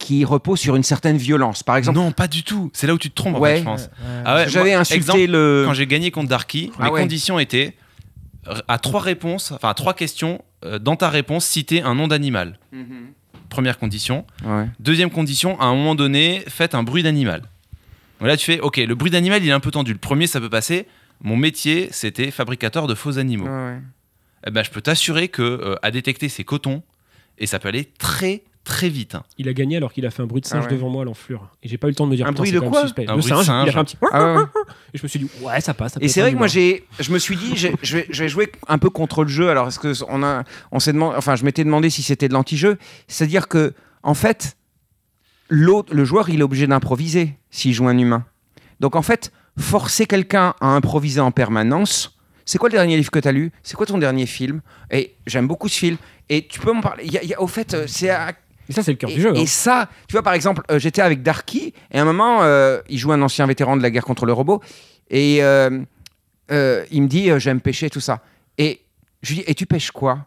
qui 0.00 0.24
reposent 0.24 0.58
sur 0.58 0.74
une 0.74 0.82
certaine 0.82 1.18
violence. 1.18 1.62
Par 1.62 1.76
exemple, 1.76 1.98
non, 1.98 2.10
pas 2.10 2.26
du 2.26 2.42
tout. 2.42 2.70
C'est 2.72 2.88
là 2.88 2.94
où 2.94 2.98
tu 2.98 3.10
te 3.10 3.14
trompes, 3.14 3.36
en 3.36 3.44
fait, 3.44 3.58
je 3.58 3.62
pense. 3.62 3.82
Ouais. 3.82 4.22
Ah 4.24 4.34
ouais, 4.34 4.48
j'avais 4.48 4.70
moi, 4.70 4.80
insulté 4.80 4.96
exemple, 4.96 5.26
le. 5.26 5.62
Quand 5.66 5.74
j'ai 5.74 5.86
gagné 5.86 6.10
contre 6.10 6.28
Darky, 6.28 6.72
Ah 6.78 6.86
les 6.86 6.90
ouais. 6.90 7.00
conditions 7.02 7.38
étaient 7.38 7.76
à 8.66 8.78
trois 8.78 9.00
réponses, 9.02 9.52
enfin 9.52 9.68
à 9.68 9.74
trois 9.74 9.94
questions, 9.94 10.42
euh, 10.64 10.78
dans 10.78 10.96
ta 10.96 11.10
réponse, 11.10 11.44
citer 11.44 11.82
un 11.82 11.94
nom 11.94 12.08
d'animal. 12.08 12.58
Mhm. 12.72 13.12
Première 13.50 13.78
condition. 13.78 14.24
Ouais. 14.44 14.66
Deuxième 14.80 15.10
condition, 15.10 15.60
à 15.60 15.66
un 15.66 15.74
moment 15.74 15.94
donné, 15.94 16.42
faites 16.48 16.74
un 16.74 16.82
bruit 16.82 17.02
d'animal. 17.02 17.42
Donc 18.20 18.28
là, 18.28 18.36
tu 18.36 18.46
fais, 18.46 18.60
ok, 18.60 18.78
le 18.78 18.94
bruit 18.94 19.10
d'animal, 19.10 19.42
il 19.42 19.48
est 19.48 19.52
un 19.52 19.60
peu 19.60 19.70
tendu. 19.70 19.92
Le 19.92 19.98
premier, 19.98 20.26
ça 20.26 20.40
peut 20.40 20.50
passer. 20.50 20.86
Mon 21.22 21.36
métier, 21.36 21.88
c'était 21.90 22.30
fabricateur 22.30 22.86
de 22.86 22.94
faux 22.94 23.18
animaux. 23.18 23.46
Ouais, 23.46 23.50
ouais. 23.50 23.78
Eh 24.46 24.50
ben, 24.50 24.62
je 24.64 24.70
peux 24.70 24.80
t'assurer 24.80 25.28
que 25.28 25.42
euh, 25.42 25.74
à 25.82 25.90
détecter, 25.90 26.28
c'est 26.30 26.44
coton. 26.44 26.82
Et 27.38 27.46
ça 27.46 27.58
peut 27.58 27.68
aller 27.68 27.90
très, 27.98 28.42
très 28.64 28.88
vite. 28.88 29.14
hein. 29.14 29.22
Il 29.38 29.48
a 29.48 29.52
gagné 29.52 29.76
alors 29.78 29.92
qu'il 29.92 30.04
a 30.06 30.10
fait 30.10 30.22
un 30.22 30.26
bruit 30.26 30.40
de 30.42 30.46
singe 30.46 30.64
Ah 30.66 30.70
ouais. 30.70 30.74
devant 30.76 30.88
moi 30.90 31.02
à 31.02 31.04
l'enflure. 31.04 31.48
Et 31.62 31.68
j'ai 31.68 31.78
pas 31.78 31.86
eu 31.88 31.90
le 31.90 31.94
temps 31.96 32.06
de 32.06 32.10
me 32.12 32.16
dire 32.16 32.26
Un 32.26 32.32
bruit 32.32 32.52
de 32.52 32.60
quand 32.60 32.68
quoi 32.70 32.82
suspect. 32.82 33.02
Un 33.08 33.16
Le 33.16 33.20
bruit 33.20 33.30
de 33.32 33.36
singe, 33.36 33.46
il 33.66 33.68
a 33.68 33.72
fait 33.72 33.78
un 33.78 33.84
petit. 33.84 33.96
Ah 34.12 34.34
ouais. 34.34 34.42
Et 34.94 34.98
je 34.98 35.02
me 35.02 35.08
suis 35.08 35.18
dit, 35.18 35.30
ouais, 35.42 35.60
ça 35.60 35.74
passe. 35.74 35.94
ça 35.94 36.00
Et 36.02 36.08
c'est 36.08 36.20
vrai 36.20 36.32
que 36.32 36.36
moi, 36.38 36.46
j'ai, 36.46 36.84
je 36.98 37.10
me 37.12 37.18
suis 37.18 37.36
dit, 37.36 37.56
j'ai- 37.56 37.74
je 37.82 37.96
vais, 37.98 38.06
je 38.10 38.22
vais 38.22 38.28
jouer 38.28 38.50
un 38.68 38.78
peu 38.78 38.90
contre 38.90 39.22
le 39.24 39.28
jeu. 39.30 39.48
Alors, 39.50 39.68
est-ce 39.68 39.78
que 39.78 39.92
on 40.08 40.22
a, 40.22 40.44
on 40.72 40.78
s'est 40.80 40.92
demandé, 40.92 41.16
enfin, 41.16 41.36
je 41.36 41.44
m'étais 41.44 41.64
demandé 41.64 41.90
si 41.90 42.02
c'était 42.02 42.28
de 42.28 42.34
l'anti-jeu. 42.34 42.76
C'est-à-dire 43.08 43.48
que, 43.48 43.72
en 44.02 44.14
fait, 44.14 44.56
l'autre, 45.48 45.94
le 45.94 46.04
joueur, 46.04 46.28
il 46.30 46.40
est 46.40 46.44
obligé 46.44 46.66
d'improviser 46.66 47.34
s'il 47.50 47.72
joue 47.72 47.88
un 47.88 47.98
humain. 47.98 48.24
Donc, 48.80 48.96
en 48.96 49.02
fait, 49.02 49.32
forcer 49.58 50.06
quelqu'un 50.06 50.54
à 50.60 50.68
improviser 50.68 51.20
en 51.20 51.30
permanence. 51.32 52.16
C'est 52.46 52.58
quoi 52.58 52.68
le 52.68 52.72
dernier 52.74 52.96
livre 52.96 53.10
que 53.10 53.18
tu 53.18 53.28
as 53.28 53.32
lu? 53.32 53.52
C'est 53.62 53.76
quoi 53.76 53.86
ton 53.86 53.98
dernier 53.98 54.26
film? 54.26 54.60
Et 54.90 55.14
j'aime 55.26 55.46
beaucoup 55.46 55.68
ce 55.68 55.78
film. 55.78 55.96
Et 56.28 56.46
tu 56.46 56.58
peux 56.60 56.72
m'en 56.72 56.80
parler? 56.80 57.04
Il 57.06 57.12
y 57.12 57.18
a- 57.18 57.22
il 57.22 57.28
y 57.28 57.34
a- 57.34 57.40
au 57.40 57.46
fait, 57.46 57.74
euh, 57.74 57.84
c'est 57.86 58.10
à 58.10 58.32
Et 58.70 58.72
ça, 58.72 58.84
c'est 58.84 58.92
le 58.92 58.96
cœur 58.96 59.10
et, 59.10 59.14
du 59.14 59.20
jeu. 59.20 59.32
et 59.34 59.40
hein. 59.40 59.46
ça, 59.46 59.88
tu 60.06 60.12
vois, 60.12 60.22
par 60.22 60.32
exemple, 60.32 60.62
euh, 60.70 60.78
j'étais 60.78 61.02
avec 61.02 61.22
Darky, 61.22 61.74
et 61.90 61.98
à 61.98 62.02
un 62.02 62.04
moment, 62.04 62.42
euh, 62.42 62.80
il 62.88 62.98
joue 62.98 63.10
un 63.10 63.20
ancien 63.20 63.44
vétéran 63.46 63.76
de 63.76 63.82
la 63.82 63.90
guerre 63.90 64.04
contre 64.04 64.26
le 64.26 64.32
robot, 64.32 64.62
et 65.10 65.38
euh, 65.42 65.80
il 66.48 67.02
me 67.02 67.08
dit, 67.08 67.30
j'aime 67.38 67.60
pêcher, 67.60 67.90
tout 67.90 68.00
ça. 68.00 68.22
Et 68.58 68.80
je 69.22 69.30
lui 69.30 69.40
dis, 69.40 69.44
et 69.48 69.54
tu 69.54 69.66
pêches 69.66 69.90
quoi? 69.90 70.26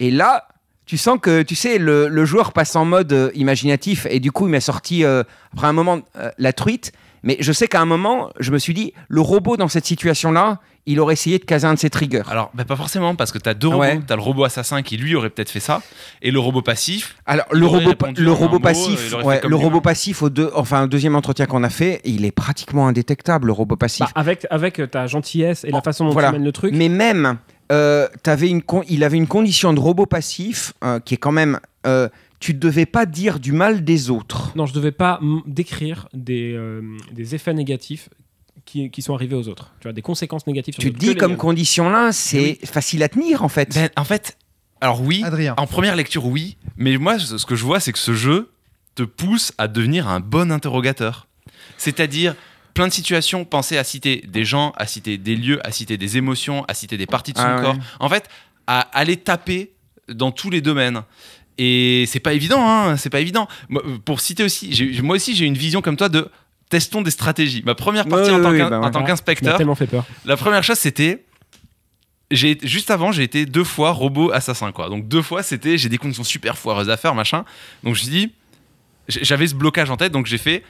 Et 0.00 0.10
là, 0.10 0.48
tu 0.84 0.98
sens 0.98 1.18
que, 1.22 1.42
tu 1.42 1.54
sais, 1.54 1.78
le, 1.78 2.08
le 2.08 2.24
joueur 2.24 2.52
passe 2.52 2.74
en 2.74 2.84
mode 2.84 3.30
imaginatif, 3.36 4.08
et 4.10 4.18
du 4.18 4.32
coup, 4.32 4.48
il 4.48 4.50
m'a 4.50 4.60
sorti, 4.60 5.04
après 5.04 5.68
un 5.68 5.72
moment, 5.72 6.00
la 6.36 6.52
truite, 6.52 6.90
mais 7.24 7.36
je 7.40 7.52
sais 7.52 7.66
qu'à 7.66 7.80
un 7.80 7.86
moment, 7.86 8.30
je 8.38 8.52
me 8.52 8.58
suis 8.58 8.74
dit, 8.74 8.92
le 9.08 9.20
robot 9.20 9.56
dans 9.56 9.66
cette 9.68 9.86
situation-là, 9.86 10.60
il 10.86 11.00
aurait 11.00 11.14
essayé 11.14 11.38
de 11.38 11.44
caser 11.44 11.66
un 11.66 11.72
de 11.74 11.78
ses 11.78 11.88
triggers. 11.88 12.22
Alors, 12.30 12.50
bah, 12.52 12.66
pas 12.66 12.76
forcément, 12.76 13.14
parce 13.16 13.32
que 13.32 13.38
tu 13.38 13.48
as 13.48 13.54
deux 13.54 13.68
robots. 13.68 13.80
Ouais. 13.80 13.98
Tu 14.06 14.12
as 14.12 14.16
le 14.16 14.22
robot 14.22 14.44
assassin 14.44 14.82
qui, 14.82 14.98
lui, 14.98 15.14
aurait 15.14 15.30
peut-être 15.30 15.48
fait 15.50 15.58
ça, 15.60 15.80
et 16.20 16.30
le 16.30 16.38
robot 16.38 16.60
passif. 16.60 17.16
Alors 17.24 17.46
le 17.50 17.64
robot, 17.66 17.92
le 18.16 18.58
passif, 18.58 19.14
ouais, 19.24 19.40
le 19.42 19.56
robot 19.56 19.80
passif 19.80 20.22
au 20.22 20.28
deux, 20.28 20.50
enfin 20.54 20.84
au 20.84 20.86
deuxième 20.86 21.16
entretien 21.16 21.46
qu'on 21.46 21.64
a 21.64 21.70
fait, 21.70 22.02
il 22.04 22.24
est 22.26 22.32
pratiquement 22.32 22.86
indétectable 22.86 23.46
le 23.46 23.52
robot 23.54 23.76
passif. 23.76 24.00
Bah, 24.00 24.12
avec, 24.14 24.46
avec 24.50 24.80
ta 24.90 25.06
gentillesse 25.06 25.64
et 25.64 25.70
la 25.70 25.78
Oh, 25.78 25.80
façon 25.82 26.04
dont 26.04 26.10
voilà. 26.12 26.28
tu 26.28 26.34
mènes 26.34 26.44
le 26.44 26.52
truc. 26.52 26.74
Mais 26.76 26.90
même, 26.90 27.38
euh, 27.72 28.06
t'avais 28.22 28.48
une 28.50 28.60
con- 28.60 28.84
il 28.86 29.04
avait 29.04 29.16
une 29.16 29.26
condition 29.26 29.72
de 29.72 29.80
robot 29.80 30.04
passif 30.04 30.74
euh, 30.84 31.00
qui 31.00 31.14
est 31.14 31.18
quand 31.18 31.32
même, 31.32 31.58
euh, 31.86 32.10
tu 32.40 32.52
ne 32.52 32.58
devais 32.58 32.84
pas 32.84 33.06
dire 33.06 33.40
du 33.40 33.52
mal 33.52 33.84
des 33.84 34.10
autres. 34.10 34.43
Non, 34.54 34.66
je 34.66 34.72
devais 34.74 34.92
pas 34.92 35.20
décrire 35.46 36.08
des, 36.12 36.52
euh, 36.54 36.80
des 37.12 37.34
effets 37.34 37.54
négatifs 37.54 38.08
qui, 38.64 38.90
qui 38.90 39.02
sont 39.02 39.14
arrivés 39.14 39.36
aux 39.36 39.48
autres. 39.48 39.72
Tu 39.80 39.84
vois, 39.84 39.92
des 39.92 40.02
conséquences 40.02 40.46
négatives. 40.46 40.74
sur 40.74 40.80
Tu 40.82 40.88
les 40.88 40.92
te 40.94 40.98
autres, 41.04 41.12
dis 41.12 41.16
comme 41.18 41.36
condition 41.36 41.90
là, 41.90 42.12
c'est 42.12 42.58
facile 42.64 43.02
à 43.02 43.08
tenir 43.08 43.42
en 43.42 43.48
fait. 43.48 43.74
Ben, 43.74 43.90
en 43.96 44.04
fait, 44.04 44.36
alors 44.80 45.00
oui, 45.02 45.22
Adrien. 45.24 45.54
en 45.56 45.66
première 45.66 45.96
lecture, 45.96 46.26
oui, 46.26 46.56
mais 46.76 46.96
moi, 46.98 47.18
ce 47.18 47.44
que 47.46 47.56
je 47.56 47.64
vois, 47.64 47.80
c'est 47.80 47.92
que 47.92 47.98
ce 47.98 48.14
jeu 48.14 48.50
te 48.94 49.02
pousse 49.02 49.52
à 49.58 49.66
devenir 49.68 50.08
un 50.08 50.20
bon 50.20 50.52
interrogateur. 50.52 51.26
C'est-à-dire, 51.78 52.34
plein 52.74 52.86
de 52.88 52.92
situations, 52.92 53.44
penser 53.44 53.76
à 53.78 53.84
citer 53.84 54.24
des 54.28 54.44
gens, 54.44 54.72
à 54.76 54.86
citer 54.86 55.18
des 55.18 55.36
lieux, 55.36 55.64
à 55.66 55.70
citer 55.70 55.96
des 55.96 56.16
émotions, 56.16 56.64
à 56.68 56.74
citer 56.74 56.96
des 56.96 57.06
parties 57.06 57.32
de 57.32 57.38
son 57.38 57.44
Ah 57.46 57.56
ouais. 57.56 57.62
corps. 57.62 57.76
En 58.00 58.08
fait, 58.08 58.28
à 58.66 58.80
aller 58.80 59.16
taper 59.16 59.72
dans 60.08 60.30
tous 60.32 60.50
les 60.50 60.60
domaines. 60.60 61.02
Et 61.58 62.04
c'est 62.08 62.20
pas 62.20 62.32
évident, 62.32 62.66
hein, 62.68 62.96
c'est 62.96 63.10
pas 63.10 63.20
évident. 63.20 63.46
Moi, 63.68 63.82
pour 64.04 64.20
citer 64.20 64.42
aussi, 64.44 64.98
moi 65.02 65.16
aussi, 65.16 65.34
j'ai 65.36 65.44
une 65.46 65.56
vision 65.56 65.82
comme 65.82 65.96
toi 65.96 66.08
de 66.08 66.28
testons 66.68 67.02
des 67.02 67.10
stratégies. 67.12 67.62
Ma 67.64 67.74
première 67.76 68.06
partie 68.08 68.30
Ouais, 68.30 68.36
en 68.36 68.42
tant 68.42 68.50
ouais, 68.50 68.58
bah 68.58 68.80
en 68.80 68.90
tant 68.90 69.04
qu'inspecteur, 69.04 69.56
tellement 69.58 69.74
fait 69.76 69.86
peur. 69.86 70.04
la 70.24 70.36
première 70.36 70.64
chose, 70.64 70.78
c'était. 70.78 71.24
J'ai, 72.30 72.58
juste 72.62 72.90
avant, 72.90 73.12
j'ai 73.12 73.22
été 73.22 73.46
deux 73.46 73.64
fois 73.64 73.90
robot 73.92 74.32
assassin, 74.32 74.72
quoi. 74.72 74.88
Donc 74.88 75.06
deux 75.06 75.22
fois, 75.22 75.42
c'était. 75.42 75.78
J'ai 75.78 75.88
des 75.88 75.98
conditions 75.98 76.24
super 76.24 76.58
foireuses 76.58 76.90
à 76.90 76.96
faire, 76.96 77.14
machin. 77.14 77.44
Donc 77.84 77.94
je 77.94 78.00
me 78.04 78.08
suis 78.08 78.08
dit. 78.08 78.32
j'ai- 79.08 79.22
J'avais 79.24 79.46
ce 79.46 79.54
blocage 79.54 79.90
en 79.90 79.96
tête, 79.96 80.10
donc 80.12 80.26
j'ai 80.26 80.38
fait. 80.38 80.62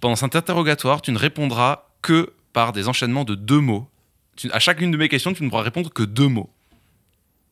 Pendant 0.00 0.16
cet 0.16 0.34
interrogatoire, 0.34 1.02
tu 1.02 1.12
ne 1.12 1.18
répondras 1.18 1.84
que 2.00 2.32
par 2.52 2.72
des 2.72 2.88
enchaînements 2.88 3.24
de 3.24 3.34
deux 3.34 3.60
mots. 3.60 3.88
Tu- 4.36 4.50
à 4.52 4.58
chacune 4.60 4.90
de 4.90 4.96
mes 4.96 5.08
questions, 5.08 5.32
tu 5.34 5.42
ne 5.44 5.50
pourras 5.50 5.62
répondre 5.62 5.90
que 5.92 6.02
deux 6.02 6.28
mots. 6.28 6.48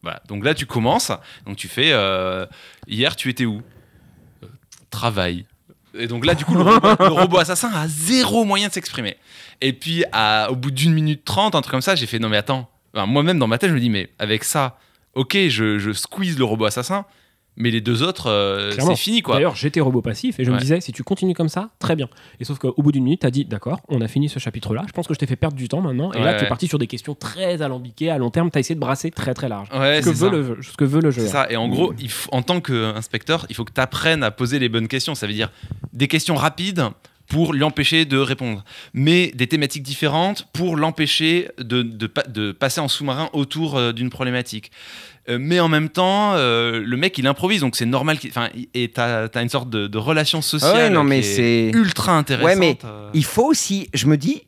Voilà. 0.03 0.21
Donc 0.29 0.45
là, 0.45 0.55
tu 0.55 0.67
commences. 0.67 1.13
Donc 1.47 1.57
tu 1.57 1.69
fais. 1.69 1.93
euh, 1.93 2.47
hier, 2.89 3.17
tu 3.17 3.29
étais 3.29 3.45
où? 3.45 3.63
Euh, 4.43 4.47
Travail. 4.91 5.47
Et 5.95 6.07
donc 6.07 6.25
là, 6.25 6.35
du 6.35 6.45
coup, 6.45 6.55
le 6.55 6.63
robot, 6.63 6.89
le 7.01 7.09
robot 7.13 7.39
assassin 7.39 7.71
a 7.75 7.87
zéro 7.89 8.45
moyen 8.45 8.69
de 8.69 8.73
s'exprimer. 8.73 9.17
Et 9.61 9.73
puis, 9.73 10.05
à- 10.13 10.49
au 10.51 10.57
bout 10.57 10.71
d'une 10.71 10.93
minute 10.95 11.25
trente, 11.25 11.55
un 11.55 11.61
truc 11.61 11.73
comme 11.73 11.81
ça, 11.83 11.95
j'ai 11.97 12.07
fait 12.07 12.19
non, 12.19 12.29
mais 12.29 12.37
attends. 12.37 12.71
Enfin, 12.95 13.07
Moi-même, 13.07 13.39
dans 13.39 13.47
ma 13.47 13.59
tête, 13.59 13.71
je 13.71 13.75
me 13.75 13.81
dis, 13.81 13.91
mais 13.91 14.11
avec 14.19 14.45
ça, 14.45 14.79
ok, 15.15 15.37
je, 15.49 15.79
je 15.79 15.93
squeeze 15.93 16.39
le 16.39 16.45
robot 16.45 16.65
assassin, 16.67 17.05
mais 17.57 17.71
les 17.71 17.81
deux 17.81 18.03
autres, 18.03 18.29
euh, 18.31 18.71
c'est 18.73 18.97
fini, 18.97 19.23
quoi. 19.23 19.35
D'ailleurs, 19.35 19.55
j'étais 19.57 19.81
robot 19.81 20.01
passif 20.03 20.39
et 20.41 20.45
je 20.45 20.51
me 20.51 20.59
disais, 20.59 20.81
si 20.81 20.93
tu 20.93 21.03
continues 21.03 21.35
comme 21.35 21.49
ça, 21.49 21.71
très 21.79 21.95
bien. 21.97 22.09
Et 22.41 22.45
sauf 22.45 22.59
qu'au 22.59 22.75
bout 22.83 22.93
d'une 22.93 23.05
minute, 23.05 23.21
tu 23.21 23.27
as 23.27 23.31
dit, 23.31 23.45
d'accord, 23.45 23.81
on 23.89 24.01
a 24.01 24.09
fini 24.09 24.29
ce 24.29 24.39
chapitre-là. 24.39 24.85
Je 24.87 24.93
pense 24.93 25.07
que 25.07 25.15
je 25.15 25.19
t'ai 25.19 25.27
fait 25.27 25.37
perdre 25.37 25.57
du 25.57 25.69
temps 25.69 25.81
maintenant. 25.81 26.13
Et 26.13 26.21
là, 26.21 26.33
tu 26.35 26.39
es 26.41 26.43
ouais. 26.43 26.49
parti 26.49 26.69
sur 26.69 26.79
des 26.79 26.87
questions 26.87 27.15
très 27.15 27.61
alambiquées, 27.63 28.11
à 28.11 28.19
long 28.19 28.31
terme. 28.31 28.51
Tu 28.51 28.57
as 28.59 28.61
essayé 28.61 28.75
de 28.77 28.81
brasser 28.81 29.11
très 29.11 29.35
très 29.35 29.49
large. 29.49 29.69
Ce, 29.71 30.01
que 30.05 30.11
veut 30.11 30.31
le, 30.31 30.43
jeu- 30.45 30.59
ce 30.63 30.77
que 30.77 30.85
veut 30.85 31.01
le 31.03 31.11
jeu. 31.11 31.23
C'est 31.23 31.29
ça. 31.29 31.47
Et 31.51 31.57
en 31.57 31.69
gros, 31.69 31.93
il 31.99 32.11
faut- 32.11 32.31
en 32.33 32.43
tant 32.43 32.61
qu'inspecteur, 32.61 33.47
il 33.51 33.55
faut 33.57 33.65
que 33.65 33.73
tu 33.73 33.81
apprennes 33.81 34.23
à 34.23 34.31
poser 34.31 34.59
les 34.59 34.69
bonnes 34.69 34.89
questions. 34.89 35.15
Ça 35.15 35.27
veut 35.27 35.33
dire 35.35 35.51
des 35.93 36.09
questions 36.09 36.37
rapides 36.37 36.85
pour 37.29 37.55
l'empêcher 37.55 38.07
de 38.07 38.19
répondre, 38.19 38.65
mais 38.93 39.31
des 39.37 39.47
thématiques 39.47 39.85
différentes 39.85 40.49
pour 40.53 40.77
l'empêcher 40.77 41.49
de, 41.59 41.83
de, 41.83 42.07
pa- 42.09 42.25
de 42.25 42.51
passer 42.51 42.81
en 42.81 42.89
sous-marin 42.89 43.31
autour 43.33 43.77
euh, 43.77 43.93
d'une 43.93 44.11
problématique. 44.11 44.73
Euh, 45.31 45.39
mais 45.41 45.61
en 45.61 45.69
même 45.69 45.89
temps, 45.89 46.33
euh, 46.35 46.83
le 46.85 46.97
mec, 46.97 47.17
il 47.19 47.27
improvise, 47.27 47.61
donc 47.61 47.77
c'est 47.77 47.87
normal. 47.87 48.19
Enfin, 48.29 48.49
et 48.75 48.91
t'as 48.91 49.27
as 49.33 49.43
une 49.43 49.49
sorte 49.49 49.71
de, 49.71 49.87
de 49.87 49.99
relation 49.99 50.43
sociale 50.43 50.75
Ouais, 50.75 50.91
non, 50.91 51.07
qui 51.07 51.15
est 51.15 51.23
c'est- 51.23 51.71
ultra 51.73 52.13
intéressante. 52.17 52.47
Ouais, 52.49 52.57
mais 52.57 52.77
euh. 52.85 53.09
Il 53.15 53.25
faut 53.25 53.45
aussi, 53.47 53.89
je 53.95 54.07
me 54.07 54.17
dis, 54.17 54.43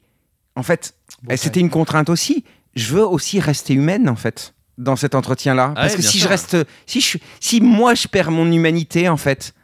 en 0.56 0.62
fait, 0.62 0.94
Bon, 1.22 1.36
c'était 1.36 1.60
une 1.60 1.70
contrainte 1.70 2.10
aussi. 2.10 2.44
Je 2.74 2.94
veux 2.94 3.04
aussi 3.06 3.38
rester 3.38 3.74
humaine 3.74 4.08
en 4.08 4.16
fait 4.16 4.54
dans 4.78 4.96
cet 4.96 5.14
entretien-là, 5.14 5.72
Ah 5.76 5.80
parce 5.82 5.92
ouais, 5.92 5.96
que 5.98 6.02
si 6.02 6.18
sûr. 6.18 6.24
je 6.24 6.28
reste, 6.28 6.56
si 6.86 7.00
je, 7.00 7.18
si 7.38 7.60
moi 7.60 7.94
je 7.94 8.08
perds 8.08 8.30
mon 8.30 8.50
humanité 8.50 9.08
en 9.08 9.18
fait, 9.18 9.54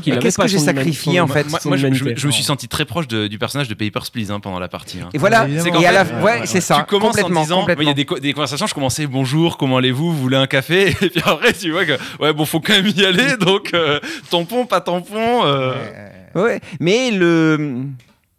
Qu'il 0.00 0.18
qu'est-ce 0.20 0.38
que 0.38 0.46
j'ai 0.46 0.58
sacrifié, 0.60 1.18
en 1.20 1.26
fait 1.26 1.48
Moi, 1.50 1.58
je, 1.76 1.82
je- 1.82 1.86
humanité. 1.88 2.14
je 2.16 2.26
me 2.28 2.32
suis 2.32 2.44
senti 2.44 2.68
très 2.68 2.84
proche 2.84 3.08
de- 3.08 3.26
du 3.26 3.36
personnage 3.38 3.66
de 3.68 3.74
Papers, 3.74 4.10
Please 4.12 4.30
hein, 4.30 4.38
pendant 4.38 4.60
la 4.60 4.68
partie. 4.68 5.00
hein. 5.00 5.08
et 5.12 5.18
voilà. 5.18 5.46
C'est 6.44 6.60
ça. 6.60 6.78
tu 6.78 6.84
commences 6.84 7.08
complètement, 7.16 7.40
en 7.40 7.42
disant, 7.42 7.66
il 7.80 7.86
y 7.86 7.90
a 7.90 7.94
des, 7.94 8.04
co- 8.04 8.18
des 8.18 8.32
conversations, 8.32 8.66
je 8.66 8.74
commençais 8.74 9.06
bonjour, 9.06 9.56
comment 9.58 9.78
allez-vous, 9.78 10.12
vous 10.12 10.18
voulez 10.22 10.36
un 10.36 10.46
café? 10.46 10.88
Et 11.02 11.10
puis 11.10 11.20
après, 11.24 11.52
tu 11.52 11.72
vois 11.72 11.84
que, 11.84 11.98
ouais, 12.20 12.32
bon, 12.32 12.44
faut 12.44 12.60
quand 12.60 12.74
même 12.74 12.86
y 12.86 13.04
aller, 13.04 13.36
donc 13.40 13.70
euh, 13.74 13.98
tampon, 14.30 14.66
pas 14.66 14.80
tampon. 14.80 15.44
euh, 15.44 15.74
Ouais, 16.34 16.60
mais 16.80 17.10
le. 17.10 17.86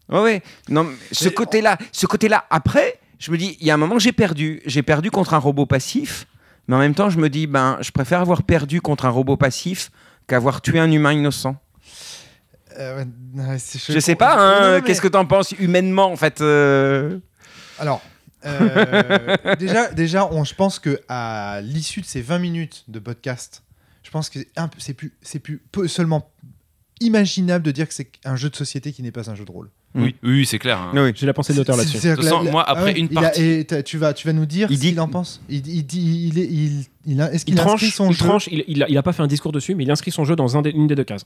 Ouais, 0.09 0.21
ouais. 0.21 0.41
Non, 0.69 0.87
ce 1.11 1.27
côté-là, 1.29 1.77
ce 1.91 2.05
côté-là, 2.05 2.45
après, 2.49 2.99
je 3.19 3.31
me 3.31 3.37
dis, 3.37 3.57
il 3.59 3.67
y 3.67 3.71
a 3.71 3.73
un 3.73 3.77
moment, 3.77 3.99
j'ai 3.99 4.11
perdu. 4.13 4.61
J'ai 4.65 4.83
perdu 4.83 5.11
contre 5.11 5.33
un 5.33 5.39
robot 5.39 5.65
passif, 5.65 6.25
mais 6.67 6.75
en 6.75 6.79
même 6.79 6.93
temps, 6.93 7.09
je 7.09 7.17
me 7.17 7.27
dis, 7.29 7.47
ben, 7.47 7.77
je 7.81 7.91
préfère 7.91 8.21
avoir 8.21 8.43
perdu 8.43 8.79
contre 8.81 9.05
un 9.05 9.09
robot 9.09 9.35
passif 9.35 9.89
qu'avoir 10.27 10.61
tué 10.61 10.79
un 10.79 10.91
humain 10.91 11.13
innocent. 11.13 11.55
Euh, 12.77 13.03
ouais, 13.35 13.57
Je 13.89 13.99
sais 13.99 14.15
pas, 14.15 14.35
hein, 14.37 14.75
mais- 14.75 14.81
qu'est-ce 14.83 15.01
que 15.01 15.07
t'en 15.07 15.25
penses 15.25 15.51
humainement, 15.53 16.11
en 16.11 16.15
fait 16.15 16.41
euh, 16.41 17.17
Alors, 17.79 18.01
euh, 18.45 19.35
déjà, 19.57 19.91
déjà 19.91 20.27
on, 20.31 20.43
je 20.43 20.53
pense 20.53 20.77
que 20.79 21.01
à 21.09 21.59
l'issue 21.63 22.01
de 22.01 22.05
ces 22.05 22.21
20 22.21 22.37
minutes 22.39 22.83
de 22.87 22.99
podcast, 22.99 23.63
je 24.03 24.11
pense 24.11 24.29
que 24.29 24.39
c'est 24.77 24.93
plus, 24.93 25.13
c'est 25.21 25.39
plus 25.39 25.57
peu- 25.71 25.87
seulement 25.87 26.29
imaginable 27.01 27.63
de 27.63 27.71
dire 27.71 27.87
que 27.87 27.93
c'est 27.93 28.09
un 28.25 28.35
jeu 28.35 28.49
de 28.49 28.55
société 28.55 28.91
qui 28.91 29.03
n'est 29.03 29.11
pas 29.11 29.29
un 29.29 29.35
jeu 29.35 29.45
de 29.45 29.51
rôle. 29.51 29.69
Oui, 29.95 30.15
oui, 30.23 30.45
c'est 30.45 30.59
clair. 30.59 30.79
hein. 30.79 30.91
Oui. 30.93 31.11
J'ai 31.15 31.25
la 31.25 31.33
pensée 31.33 31.53
d'auteur 31.53 31.75
C'est- 31.75 31.81
là-dessus. 31.85 31.97
De 31.97 32.11
que 32.11 32.15
toute 32.21 32.23
façon, 32.29 32.43
moi, 32.43 32.63
après 32.69 32.93
une 32.99 33.07
il 33.09 33.17
a- 33.17 33.21
partie- 33.21 33.41
et 33.43 33.83
tu 33.83 33.97
vas, 33.97 34.13
tu 34.13 34.27
vas 34.27 34.33
nous 34.33 34.45
dire 34.45 34.67
Il 34.69 34.75
ce 34.77 34.81
dit- 34.81 34.89
qu'il 34.89 34.99
en 34.99 35.07
pense. 35.07 35.41
Il, 35.49 35.65
il 35.67 35.83
dit, 35.85 36.27
il, 36.31 36.39
est- 36.39 36.45
il, 36.45 36.85
il 37.05 37.21
a- 37.21 37.31
est-ce 37.33 37.45
Il 37.47 37.55
qu'il 37.55 37.59
inscrit 37.59 37.89
son 37.89 38.09
il, 38.11 38.13
jeu 38.13 38.25
tranche 38.25 38.47
il, 38.51 38.63
il 38.67 38.83
a, 38.83 38.89
il 38.89 38.97
a 38.97 39.03
pas 39.03 39.13
fait 39.13 39.23
un 39.23 39.27
discours 39.27 39.51
dessus, 39.51 39.73
mais 39.75 39.83
il 39.85 39.91
inscrit 39.91 40.11
son 40.11 40.25
jeu 40.25 40.35
dans 40.35 40.57
un 40.57 40.61
des- 40.61 40.71
une 40.71 40.87
des 40.87 40.95
deux 40.95 41.03
cases. 41.03 41.25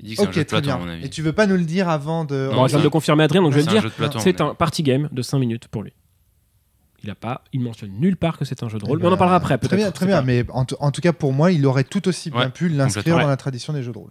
Il 0.00 0.06
dit 0.06 0.10
que 0.14 0.16
c'est 0.16 0.22
un 0.26 0.30
Ok, 0.30 0.34
jeu 0.34 0.40
de 0.42 0.46
très 0.46 0.60
plateau, 0.62 0.70
à 0.70 0.76
bien. 0.78 0.86
mon 0.86 0.92
avis. 0.92 1.04
Et 1.04 1.08
tu 1.10 1.22
veux 1.22 1.32
pas 1.32 1.46
nous 1.46 1.56
le 1.56 1.64
dire 1.64 1.88
avant 1.88 2.24
de. 2.24 2.50
Non, 2.52 2.64
je 2.66 2.70
viens 2.70 2.78
de 2.78 2.84
le 2.84 2.90
confirmer 2.90 3.24
Adrien, 3.24 3.42
donc 3.42 3.52
je 3.52 3.58
vais 3.58 3.64
le 3.64 3.80
dire. 3.80 3.82
de 3.84 4.18
C'est 4.20 4.40
un 4.40 4.54
party 4.54 4.82
game 4.82 5.08
de 5.12 5.22
5 5.22 5.38
minutes 5.38 5.68
pour 5.68 5.82
lui. 5.82 5.92
Il 7.04 7.10
a 7.10 7.14
pas, 7.14 7.44
il 7.52 7.60
mentionne 7.60 7.92
nulle 8.00 8.16
part 8.16 8.36
que 8.38 8.44
c'est 8.44 8.62
un 8.64 8.68
jeu 8.68 8.78
de 8.78 8.84
rôle, 8.84 8.98
Eh 8.98 9.02
mais 9.02 9.08
on 9.08 9.12
en 9.12 9.12
ben, 9.12 9.18
parlera 9.18 9.36
après. 9.36 9.56
Très 9.58 9.68
peut-être, 9.68 9.76
bien, 9.78 9.90
très 9.92 10.06
bien. 10.06 10.22
Mais 10.22 10.44
en, 10.50 10.64
tout 10.64 11.00
cas, 11.00 11.12
pour 11.12 11.32
moi, 11.32 11.52
il 11.52 11.64
aurait 11.66 11.84
tout 11.84 12.08
aussi 12.08 12.30
bien 12.30 12.50
pu 12.50 12.68
l'inscrire 12.68 13.18
dans 13.18 13.28
la 13.28 13.36
tradition 13.36 13.72
des 13.72 13.82
jeux 13.84 13.92
de 13.92 13.98
rôle. 13.98 14.10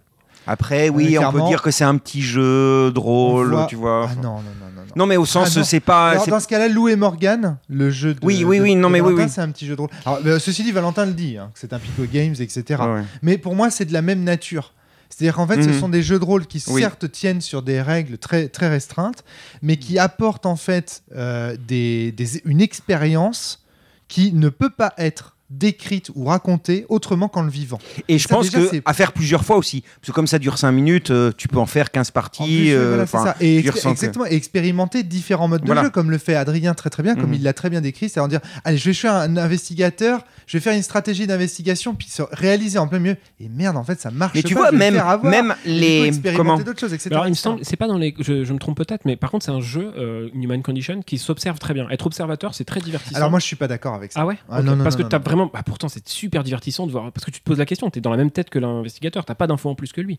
Après, 0.50 0.88
oui, 0.88 1.16
Euh, 1.16 1.20
on 1.28 1.32
peut 1.32 1.42
dire 1.46 1.60
que 1.62 1.70
c'est 1.70 1.84
un 1.84 1.96
petit 1.98 2.22
jeu 2.22 2.90
drôle, 2.90 3.50
voit- 3.50 3.66
tu 3.66 3.76
vois. 3.76 4.08
Ah 4.10 4.14
non, 4.16 4.22
non, 4.22 4.42
non, 4.60 4.66
non. 4.76 4.82
non. 4.96 5.06
Mais 5.06 5.16
au 5.18 5.26
sens, 5.26 5.56
Ah 5.56 5.62
c'est 5.64 5.80
pas. 5.80 6.10
Alors, 6.12 6.26
dans 6.26 6.40
ce 6.40 6.48
cas-là, 6.48 6.68
Lou 6.68 6.88
et 6.88 6.96
Morgan, 6.96 7.58
le 7.68 7.90
jeu 7.90 8.14
de. 8.14 8.20
Oui, 8.22 8.44
oui, 8.44 8.56
de- 8.58 8.62
oui, 8.62 8.74
non, 8.74 8.88
de 8.88 8.92
mais 8.94 9.00
oui, 9.00 9.08
Valentin, 9.08 9.24
oui. 9.24 9.30
c'est 9.34 9.40
un 9.42 9.50
petit 9.50 9.66
jeu 9.66 9.76
de 9.76 9.80
rôle. 9.82 9.90
Alors, 10.06 10.20
euh, 10.24 10.38
ceci 10.38 10.62
dit, 10.64 10.72
Valentin 10.72 11.04
le 11.06 11.12
dit, 11.12 11.36
hein, 11.36 11.50
que 11.52 11.58
c'est 11.60 11.72
un 11.74 11.78
Pico 11.78 12.02
Games, 12.10 12.34
etc. 12.40 12.62
Ouais. 12.82 13.02
Mais 13.22 13.36
pour 13.38 13.54
moi, 13.54 13.70
c'est 13.70 13.84
de 13.84 13.92
la 13.92 14.02
même 14.02 14.24
nature. 14.24 14.72
C'est-à-dire 15.10 15.34
qu'en 15.36 15.46
fait, 15.46 15.62
ce 15.62 15.68
Mhm. 15.70 15.80
sont 15.80 15.88
des 15.88 16.02
jeux 16.02 16.18
de 16.18 16.24
rôle 16.24 16.46
qui 16.46 16.62
Oui. 16.68 16.82
certes 16.82 17.10
tiennent 17.10 17.40
sur 17.40 17.62
des 17.62 17.80
règles 17.80 18.18
très, 18.18 18.48
très 18.48 18.68
restreintes, 18.68 19.24
mais 19.62 19.76
qui 19.78 19.98
apportent 19.98 20.44
en 20.46 20.56
fait 20.56 21.02
euh, 21.16 21.56
des, 21.66 22.12
des- 22.12 22.42
une 22.44 22.60
expérience 22.60 23.64
qui 24.06 24.32
ne 24.34 24.48
peut 24.50 24.70
pas 24.70 24.92
être 24.98 25.36
décrite 25.50 26.10
ou 26.14 26.26
racontée 26.26 26.84
autrement 26.88 27.28
qu'en 27.28 27.42
le 27.42 27.50
vivant. 27.50 27.78
Et 28.08 28.18
je 28.18 28.28
Ça, 28.28 28.34
pense 28.34 28.50
déjà, 28.50 28.58
que 28.58 28.68
c'est- 28.68 28.82
à 28.84 28.92
faire 28.92 29.12
plusieurs 29.12 29.44
fois 29.44 29.56
aussi. 29.56 29.80
Parce 30.00 30.08
que 30.08 30.12
comme 30.12 30.26
ça 30.26 30.38
dure 30.38 30.58
5 30.58 30.72
minutes, 30.72 31.10
euh, 31.10 31.32
tu 31.36 31.48
peux 31.48 31.58
en 31.58 31.66
faire 31.66 31.90
15 31.90 32.10
En 32.10 32.12
parties. 32.12 32.44
plus, 32.44 32.70
euh, 32.74 32.88
voilà, 32.88 33.06
c'est 33.06 33.16
enfin, 33.16 33.26
ça. 33.28 33.36
Et, 33.40 33.62
que- 33.62 33.88
exactement, 33.88 34.26
et 34.26 34.34
expérimenter 34.34 35.02
différents 35.02 35.48
modes 35.48 35.62
de 35.62 35.66
Voilà. 35.66 35.84
jeu, 35.84 35.90
comme 35.90 36.10
le 36.10 36.18
fait 36.18 36.34
Adrien 36.34 36.74
très 36.74 36.90
très 36.90 37.02
bien, 37.02 37.14
comme 37.14 37.28
Mhm. 37.30 37.34
il 37.34 37.42
l'a 37.42 37.52
très 37.54 37.70
bien 37.70 37.80
décrit, 37.80 38.08
c'est-à-dire 38.08 38.40
dire 38.40 38.50
allez, 38.64 38.76
je 38.76 38.84
vais 38.84 38.92
faire 38.94 39.14
un 39.14 39.36
investigateur, 39.36 40.24
je 40.46 40.56
vais 40.58 40.60
faire 40.62 40.74
une 40.74 40.82
stratégie 40.82 41.26
d'investigation, 41.26 41.94
puis 41.94 42.08
se 42.08 42.22
réaliser 42.32 42.78
en 42.78 42.86
plein 42.88 42.98
milieu. 42.98 43.16
Et 43.40 43.48
merde, 43.48 43.76
en 43.76 43.84
fait, 43.84 44.00
ça 44.00 44.10
marche 44.10 44.34
Mais 44.34 44.42
tu 44.42 44.54
pas, 44.54 44.60
vois, 44.60 44.72
même, 44.72 44.96
avoir. 44.98 45.24
même 45.24 45.54
les. 45.64 46.02
expérimenter 46.06 46.36
Comment 46.36 46.58
d'autres 46.58 46.80
choses, 46.80 46.92
etc. 46.94 47.10
Alors, 47.12 47.26
il 47.26 47.30
me 47.30 47.34
semble, 47.34 47.60
c'est 47.62 47.76
pas 47.76 47.86
dans 47.88 47.98
les. 47.98 48.14
Je, 48.18 48.44
je 48.44 48.52
me 48.52 48.58
trompe 48.58 48.76
peut-être, 48.76 49.04
mais 49.04 49.16
par 49.16 49.30
contre, 49.30 49.44
c'est 49.46 49.50
un 49.50 49.60
jeu, 49.60 49.92
euh, 49.96 50.28
Human 50.34 50.62
Condition, 50.62 51.02
qui 51.02 51.18
s'observe 51.18 51.58
très 51.58 51.74
bien. 51.74 51.88
Être 51.90 52.06
observateur, 52.06 52.54
c'est 52.54 52.64
très 52.64 52.80
divertissant. 52.80 53.16
Alors 53.16 53.30
moi, 53.30 53.38
je 53.40 53.46
suis 53.46 53.56
pas 53.56 53.68
d'accord 53.68 53.94
avec 53.94 54.12
ça. 54.12 54.20
Ah 54.20 54.26
ouais? 54.26 54.36
Ah 54.50 54.62
non, 54.62 54.76
non, 54.76 54.84
Parce 54.84 54.94
non, 54.96 54.98
que 54.98 55.02
non, 55.04 55.08
t'as 55.08 55.18
non. 55.18 55.24
Vraiment. 55.38 55.50
Bah, 55.52 55.62
pourtant, 55.64 55.88
c'est 55.88 56.06
super 56.08 56.42
divertissant 56.44 56.86
de 56.86 56.92
voir. 56.92 57.10
Parce 57.12 57.24
que 57.24 57.30
tu 57.30 57.40
te 57.40 57.44
poses 57.44 57.58
la 57.58 57.66
question, 57.66 57.88
t'es 57.90 58.00
dans 58.00 58.10
la 58.10 58.16
même 58.16 58.30
tête 58.30 58.50
que 58.50 58.58
l'investigateur, 58.58 59.24
t'as 59.24 59.34
pas 59.34 59.46
d'infos 59.46 59.70
en 59.70 59.74
plus 59.74 59.92
que 59.92 60.00
lui. 60.00 60.18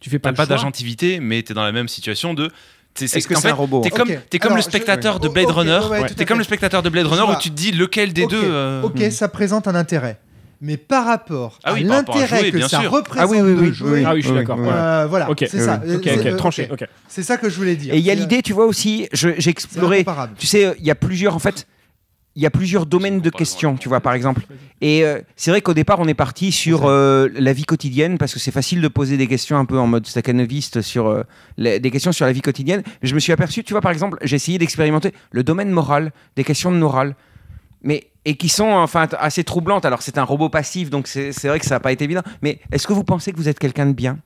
Tu 0.00 0.10
fais 0.10 0.18
pas 0.18 0.30
T'as 0.30 0.36
pas 0.36 0.46
d'agentivité, 0.46 1.18
mais 1.20 1.42
t'es 1.42 1.54
dans 1.54 1.64
la 1.64 1.72
même 1.72 1.88
situation 1.88 2.32
de. 2.34 2.50
t'es- 2.94 3.06
Est-ce 3.06 3.26
que 3.26 3.34
c'est 3.34 3.40
fait, 3.42 3.48
un 3.50 3.54
robot 3.54 3.80
T'es 3.82 3.90
comme, 3.90 4.08
Ok. 4.08 4.18
t'es 4.30 4.38
comme 4.38 4.48
Alors, 4.52 4.58
le 4.58 4.62
je- 4.62 4.68
spectateur 4.68 5.18
de 5.20 5.26
ouais. 5.28 5.34
Blade 5.34 5.46
Ok, 5.46 5.54
Runner. 5.56 5.80
ouais, 5.90 6.00
ouais. 6.02 6.08
T'es 6.08 6.22
à 6.22 6.26
comme 6.26 6.38
le 6.38 6.44
spectateur 6.44 6.82
de 6.82 6.88
Blade 6.88 7.06
Je 7.06 7.10
Runner 7.10 7.32
où 7.32 7.40
tu 7.40 7.50
te 7.50 7.54
dis 7.56 7.72
lequel 7.72 8.12
des 8.12 8.24
Ok, 8.24 8.30
deux. 8.30 8.40
euh, 8.44 8.82
Ok, 8.82 9.00
ça 9.10 9.28
présente 9.28 9.66
un 9.66 9.74
intérêt. 9.74 10.18
Mais 10.60 10.76
par 10.76 11.04
rapport 11.06 11.58
Ah 11.62 11.70
à 11.70 11.74
oui, 11.74 11.84
à 11.84 11.86
l'intérêt 11.86 12.26
jouer, 12.40 12.50
que 12.52 12.60
ça 12.66 12.80
sûr. 12.80 12.90
représente 12.90 13.28
Ah 13.28 13.30
oui, 13.30 13.40
oui, 13.40 13.54
de 13.54 13.60
oui, 13.60 13.72
jouer, 13.72 13.90
oui. 14.00 14.04
Ah 14.04 14.14
oui, 14.14 14.22
je 14.22 14.26
suis 14.26 14.32
Oui, 14.36 14.38
d'accord. 14.40 14.58
euh, 14.60 15.06
voilà, 15.08 15.30
Ok, 15.30 15.44
c'est 15.48 15.60
ça. 15.60 15.80
tranché. 16.36 16.68
C'est 17.08 17.22
ça 17.22 17.36
que 17.36 17.48
je 17.48 17.56
voulais 17.56 17.76
dire. 17.76 17.94
Et 17.94 17.98
il 17.98 18.04
y 18.04 18.10
a 18.10 18.14
l'idée, 18.16 18.42
tu 18.42 18.52
vois 18.52 18.66
aussi, 18.66 19.08
je- 19.12 19.28
j'ai 19.36 19.40
c'est 19.42 19.50
exploré. 19.50 19.98
incomparable. 19.98 20.34
Tu 20.36 20.48
sais, 20.48 20.74
il 20.80 20.84
y 20.84 20.90
a 20.90 20.96
plusieurs, 20.96 21.36
en 21.36 21.38
fait, 21.38 21.66
il 22.38 22.42
y 22.42 22.46
a 22.46 22.50
plusieurs 22.50 22.86
domaines 22.86 23.20
de 23.20 23.30
questions, 23.30 23.76
tu 23.76 23.88
vois, 23.88 23.98
par 24.00 24.12
exemple. 24.14 24.42
Et 24.80 25.04
euh, 25.04 25.20
c'est 25.34 25.50
vrai 25.50 25.60
qu'au 25.60 25.74
départ, 25.74 25.98
on 25.98 26.06
est 26.06 26.14
parti 26.14 26.52
sur 26.52 26.86
euh, 26.86 27.26
la 27.34 27.52
vie 27.52 27.64
quotidienne 27.64 28.16
parce 28.16 28.32
que 28.32 28.38
c'est 28.38 28.52
facile 28.52 28.80
de 28.80 28.86
poser 28.86 29.16
des 29.16 29.26
questions 29.26 29.58
un 29.58 29.64
peu 29.64 29.76
en 29.76 29.88
mode 29.88 30.06
staccanoviste 30.06 30.80
sur 30.80 31.08
euh, 31.08 31.24
les- 31.56 31.80
des 31.80 31.90
questions 31.90 32.12
sur 32.12 32.26
la 32.26 32.32
vie 32.32 32.40
quotidienne. 32.40 32.82
Mais 33.02 33.08
je 33.08 33.14
me 33.16 33.18
suis 33.20 33.32
aperçu, 33.32 33.64
tu 33.64 33.72
vois, 33.74 33.80
par 33.80 33.90
exemple, 33.90 34.18
j'ai 34.22 34.36
essayé 34.36 34.56
d'expérimenter 34.56 35.12
le 35.32 35.42
domaine 35.42 35.70
moral, 35.70 36.12
des 36.36 36.44
questions 36.44 36.70
de 36.70 36.76
morale, 36.78 37.16
mais 37.82 38.06
et 38.24 38.36
qui 38.36 38.48
sont 38.48 38.70
enfin 38.70 39.08
assez 39.18 39.42
troublantes. 39.42 39.84
Alors 39.84 40.02
c'est 40.02 40.16
un 40.16 40.22
robot 40.24 40.48
passif, 40.48 40.90
donc 40.90 41.08
c'est 41.08 41.32
c'est 41.32 41.48
vrai 41.48 41.58
que 41.58 41.66
ça 41.66 41.74
n'a 41.74 41.80
pas 41.80 41.90
été 41.90 42.04
évident. 42.04 42.22
Mais 42.42 42.60
est-ce 42.70 42.86
que 42.86 42.92
vous 42.92 43.02
pensez 43.04 43.32
que 43.32 43.36
vous 43.36 43.48
êtes 43.48 43.58
quelqu'un 43.58 43.86
de 43.86 43.94
bien? 43.94 44.18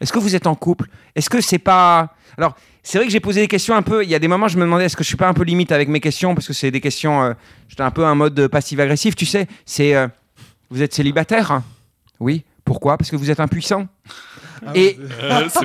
Est-ce 0.00 0.12
que 0.12 0.18
vous 0.20 0.36
êtes 0.36 0.46
en 0.46 0.54
couple? 0.54 0.88
Est-ce 1.16 1.28
que 1.30 1.40
c'est 1.40 1.58
pas 1.58 2.14
alors 2.38 2.54
c'est 2.88 2.98
vrai 2.98 3.06
que 3.06 3.12
j'ai 3.12 3.18
posé 3.20 3.40
des 3.40 3.48
questions 3.48 3.74
un 3.74 3.82
peu. 3.82 4.04
Il 4.04 4.08
y 4.10 4.14
a 4.14 4.18
des 4.20 4.28
moments, 4.28 4.46
je 4.46 4.56
me 4.58 4.62
demandais 4.62 4.84
est-ce 4.84 4.96
que 4.96 5.02
je 5.02 5.08
suis 5.08 5.16
pas 5.16 5.26
un 5.28 5.34
peu 5.34 5.42
limite 5.42 5.72
avec 5.72 5.88
mes 5.88 5.98
questions? 5.98 6.34
Parce 6.36 6.46
que 6.46 6.52
c'est 6.52 6.70
des 6.70 6.80
questions. 6.80 7.20
euh, 7.22 7.32
J'étais 7.68 7.82
un 7.82 7.90
peu 7.90 8.04
un 8.06 8.14
mode 8.14 8.46
passif-agressif, 8.46 9.16
tu 9.16 9.26
sais. 9.26 9.48
C'est 9.64 9.94
euh, 9.96 10.06
vous 10.70 10.82
êtes 10.82 10.94
célibataire? 10.94 11.50
Hein 11.50 11.64
Oui. 12.20 12.44
Pourquoi? 12.64 12.96
Parce 12.96 13.10
que 13.10 13.16
vous 13.16 13.28
êtes 13.30 13.40
impuissant. 13.40 13.88
Ah 14.64 14.70
et 14.74 14.96
Euh, 15.00 15.08
bon, 15.28 15.28
là, 15.28 15.48
ça. 15.48 15.60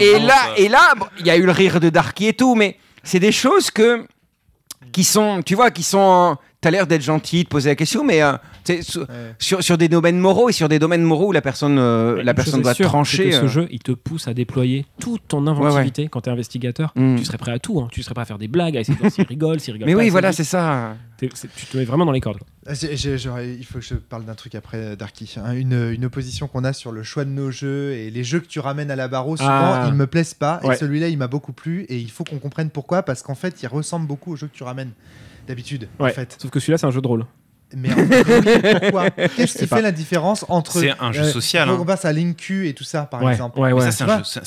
et 0.58 0.68
là, 0.68 0.94
bon, 0.98 1.06
il 1.20 1.28
y 1.28 1.30
a 1.30 1.38
eu 1.38 1.46
le 1.46 1.52
rire 1.52 1.80
de 1.80 1.90
Darky 1.90 2.28
et 2.28 2.34
tout, 2.34 2.56
mais 2.56 2.78
c'est 3.04 3.20
des 3.20 3.32
choses 3.32 3.70
que 3.72 4.06
qui 4.92 5.04
sont, 5.04 5.42
tu 5.44 5.54
vois, 5.56 5.70
qui 5.72 5.84
sont. 5.84 6.38
T'as 6.62 6.70
l'air 6.70 6.86
d'être 6.86 7.02
gentil, 7.02 7.44
de 7.44 7.50
poser 7.50 7.70
la 7.70 7.76
question, 7.76 8.04
mais 8.06 8.22
euh, 8.22 8.34
tu 8.64 8.84
sur, 8.84 9.02
Ouais. 9.02 9.08
sur, 9.40 9.64
sur 9.64 9.80
des 9.80 9.90
domaines 9.90 10.20
moraux 10.20 10.48
et 10.48 10.52
sur 10.54 10.70
des 10.70 10.78
domaines 10.78 11.02
moraux 11.02 11.30
où 11.30 11.32
la 11.32 11.42
personne, 11.42 11.80
euh, 11.80 12.22
la 12.22 12.36
personne 12.36 12.62
doit 12.62 12.76
trancher. 12.76 13.32
que 13.32 13.36
euh, 13.36 13.42
ce 13.42 13.48
jeu, 13.48 13.68
il 13.72 13.80
te 13.80 13.92
pousse 13.92 14.28
à 14.28 14.36
déployer 14.36 14.86
toute 15.00 15.28
ton 15.28 15.48
inventivité 15.48 16.08
quand 16.08 16.22
t'es 16.22 16.30
investigateur. 16.30 16.92
Mm. 16.96 17.16
Tu 17.18 17.26
serais 17.26 17.40
prêt 17.40 17.52
à 17.52 17.58
tout. 17.58 17.80
hein. 17.80 17.88
Tu 17.92 18.04
serais 18.04 18.14
prêt 18.14 18.22
à 18.22 18.26
faire 18.26 18.38
des 18.38 18.48
blagues, 18.48 18.78
à 18.78 18.82
essayer 18.82 18.94
de 18.94 19.00
voir 19.00 19.12
s'il 19.12 19.24
rigole, 19.28 19.60
s'il 19.60 19.74
rigole 19.74 19.88
Mais 19.88 19.96
pas. 19.96 20.00
oui, 20.02 20.10
voilà, 20.10 20.32
c'est 20.34 20.44
ça. 20.44 20.96
Tu 21.18 21.30
te 21.30 21.78
mets 21.78 21.86
vraiment 21.86 22.06
dans 22.06 22.12
les 22.12 22.22
cordes. 22.22 22.38
Ah, 22.68 22.74
il 22.74 23.66
faut 23.66 23.80
que 23.80 23.86
je 23.86 23.96
parle 23.96 24.26
d'un 24.26 24.36
truc 24.36 24.54
après, 24.54 24.78
euh, 24.78 24.96
Darky. 24.96 25.34
Hein, 25.44 25.54
une, 25.54 25.90
une 25.92 26.06
opposition 26.06 26.48
qu'on 26.48 26.64
a 26.64 26.74
sur 26.74 26.92
le 26.92 27.02
choix 27.02 27.26
de 27.26 27.32
nos 27.32 27.50
jeux 27.50 27.94
et 27.94 28.12
les 28.12 28.24
jeux 28.24 28.40
que 28.40 28.46
tu 28.48 28.60
ramènes 28.60 28.92
à 28.92 28.96
la 28.96 29.08
barreau, 29.08 29.36
souvent, 29.36 29.50
Ah. 29.50 29.86
ils 29.88 29.96
me 29.96 30.06
plaisent 30.06 30.36
pas. 30.36 30.60
Ouais. 30.64 30.76
Et 30.76 30.78
celui-là, 30.78 31.08
il 31.08 31.18
m'a 31.18 31.28
beaucoup 31.28 31.54
plu. 31.54 31.86
Et 31.90 31.98
il 31.98 32.12
faut 32.12 32.24
qu'on 32.24 32.38
comprenne 32.38 32.70
pourquoi. 32.70 33.02
Parce 33.02 33.24
qu'en 33.24 33.34
fait, 33.36 33.64
il 33.64 33.68
ressemble 33.68 34.06
beaucoup 34.06 34.34
aux 34.34 34.36
jeux 34.36 34.46
que 34.48 34.56
tu 34.56 34.62
ramènes 34.64 34.92
d'habitude. 35.48 35.90
En 36.00 36.08
fait. 36.10 36.38
Sauf 36.42 36.52
que 36.52 36.60
celui-là, 36.60 36.78
c'est 36.78 36.88
un 36.88 36.92
jeu 36.92 37.02
de 37.02 37.08
rôle. 37.08 37.26
Mais 37.74 37.90
en 37.94 37.96
fait, 38.06 38.80
pourquoi 38.82 39.10
Qu'est-ce 39.36 39.58
qui 39.60 39.66
pas. 39.66 39.78
fait 39.78 39.82
la 39.82 39.94
différence 39.94 40.44
entre. 40.50 40.74
C'est 40.78 40.92
un 41.00 41.14
jeu 41.14 41.24
social, 41.24 41.70
faut 41.70 41.76
hein. 41.76 41.78
qu'on 41.78 41.86
passe 41.86 42.04
à 42.04 42.12
Linku 42.12 42.68
et 42.68 42.74
tout 42.74 42.84
ça, 42.84 43.04
par 43.04 43.24
ouais, 43.24 43.32
exemple. 43.32 43.58
ouais, 43.60 43.70
Mais 43.70 43.74
ouais. 43.80 43.92
ça, 43.92 43.92
c'est 43.94 44.04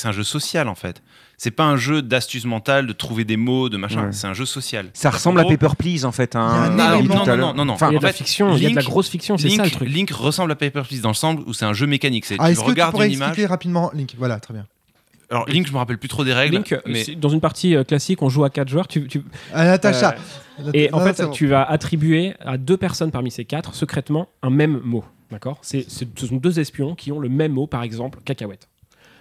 un, 0.06 0.12
jeu- 0.12 0.20
un 0.20 0.24
social 0.24 0.68
en 0.68 0.74
fait. 0.74 1.02
C'est 1.38 1.50
pas 1.50 1.64
un 1.64 1.76
jeu 1.78 2.02
d'astuce 2.02 2.44
mentale, 2.44 2.86
de 2.86 2.92
trouver 2.92 3.24
des 3.24 3.38
mots, 3.38 3.70
de 3.70 3.78
machin. 3.78 4.04
Ouais. 4.08 4.12
C'est 4.12 4.26
un 4.26 4.34
jeu 4.34 4.44
social. 4.44 4.90
Ça 4.92 5.08
ressemble 5.08 5.40
à 5.40 5.44
Paper 5.44 5.70
Please 5.78 6.04
en 6.04 6.12
fait. 6.12 6.36
hein. 6.36 6.48
On 6.50 6.62
Ah, 6.64 6.68
non, 7.00 7.02
l'heure. 7.24 7.36
non, 7.38 7.54
non, 7.54 7.64
non. 7.64 7.72
Enfin, 7.72 7.88
Il 7.88 7.92
y 7.92 7.94
a 7.94 7.98
en 7.98 8.00
de 8.02 8.06
la 8.06 8.12
fiction, 8.12 8.54
il 8.56 8.62
y 8.62 8.66
a 8.66 8.70
de 8.70 8.74
la 8.76 8.82
grosse 8.82 9.08
fiction, 9.08 9.38
c'est 9.38 9.48
Link, 9.48 9.56
ça 9.56 9.64
le 9.64 9.70
truc. 9.70 9.88
Link 9.88 10.10
ressemble 10.10 10.52
à 10.52 10.54
Paper 10.56 10.82
Please 10.86 11.00
dans 11.00 11.08
le 11.08 11.14
sens 11.14 11.40
où 11.46 11.54
c'est 11.54 11.64
un 11.64 11.72
jeu 11.72 11.86
mécanique. 11.86 12.26
C'est 12.26 12.36
Ah, 12.38 12.44
tu 12.46 12.50
est-ce 12.52 12.60
que 12.60 12.64
tu 12.66 12.70
regardes 12.72 12.90
pourrais 12.92 13.06
une 13.06 13.14
image. 13.14 13.28
expliquer 13.28 13.46
rapidement 13.46 13.90
Link 13.94 14.14
Voilà, 14.18 14.38
très 14.38 14.52
bien. 14.52 14.66
Alors 15.30 15.48
Link, 15.48 15.66
je 15.66 15.72
me 15.72 15.78
rappelle 15.78 15.98
plus 15.98 16.08
trop 16.08 16.24
des 16.24 16.32
règles, 16.32 16.56
Link, 16.56 16.74
mais 16.86 17.04
c'est- 17.04 17.14
dans 17.14 17.28
une 17.28 17.40
partie 17.40 17.74
euh, 17.76 17.84
classique, 17.84 18.22
on 18.22 18.28
joue 18.28 18.44
à 18.44 18.50
4 18.50 18.68
joueurs. 18.68 18.88
Tu, 18.88 19.06
tu- 19.06 19.22
Ah, 19.52 19.64
Natacha. 19.64 20.16
et 20.72 20.92
en 20.92 20.98
Non, 21.00 21.12
fait, 21.12 21.30
tu 21.30 21.46
vas 21.46 21.62
attribuer 21.64 22.34
à 22.40 22.58
deux 22.58 22.76
personnes 22.76 23.10
parmi 23.10 23.30
ces 23.30 23.44
quatre, 23.44 23.74
secrètement, 23.74 24.28
un 24.42 24.50
même 24.50 24.80
mot. 24.84 25.04
D'accord? 25.30 25.58
C'est, 25.62 25.84
c'est- 25.88 26.18
Ce 26.18 26.26
sont 26.26 26.36
deux 26.36 26.60
espions 26.60 26.94
qui 26.94 27.10
ont 27.12 27.18
le 27.18 27.28
même 27.28 27.52
mot, 27.52 27.66
par 27.66 27.82
exemple, 27.82 28.20
cacahuète. 28.24 28.68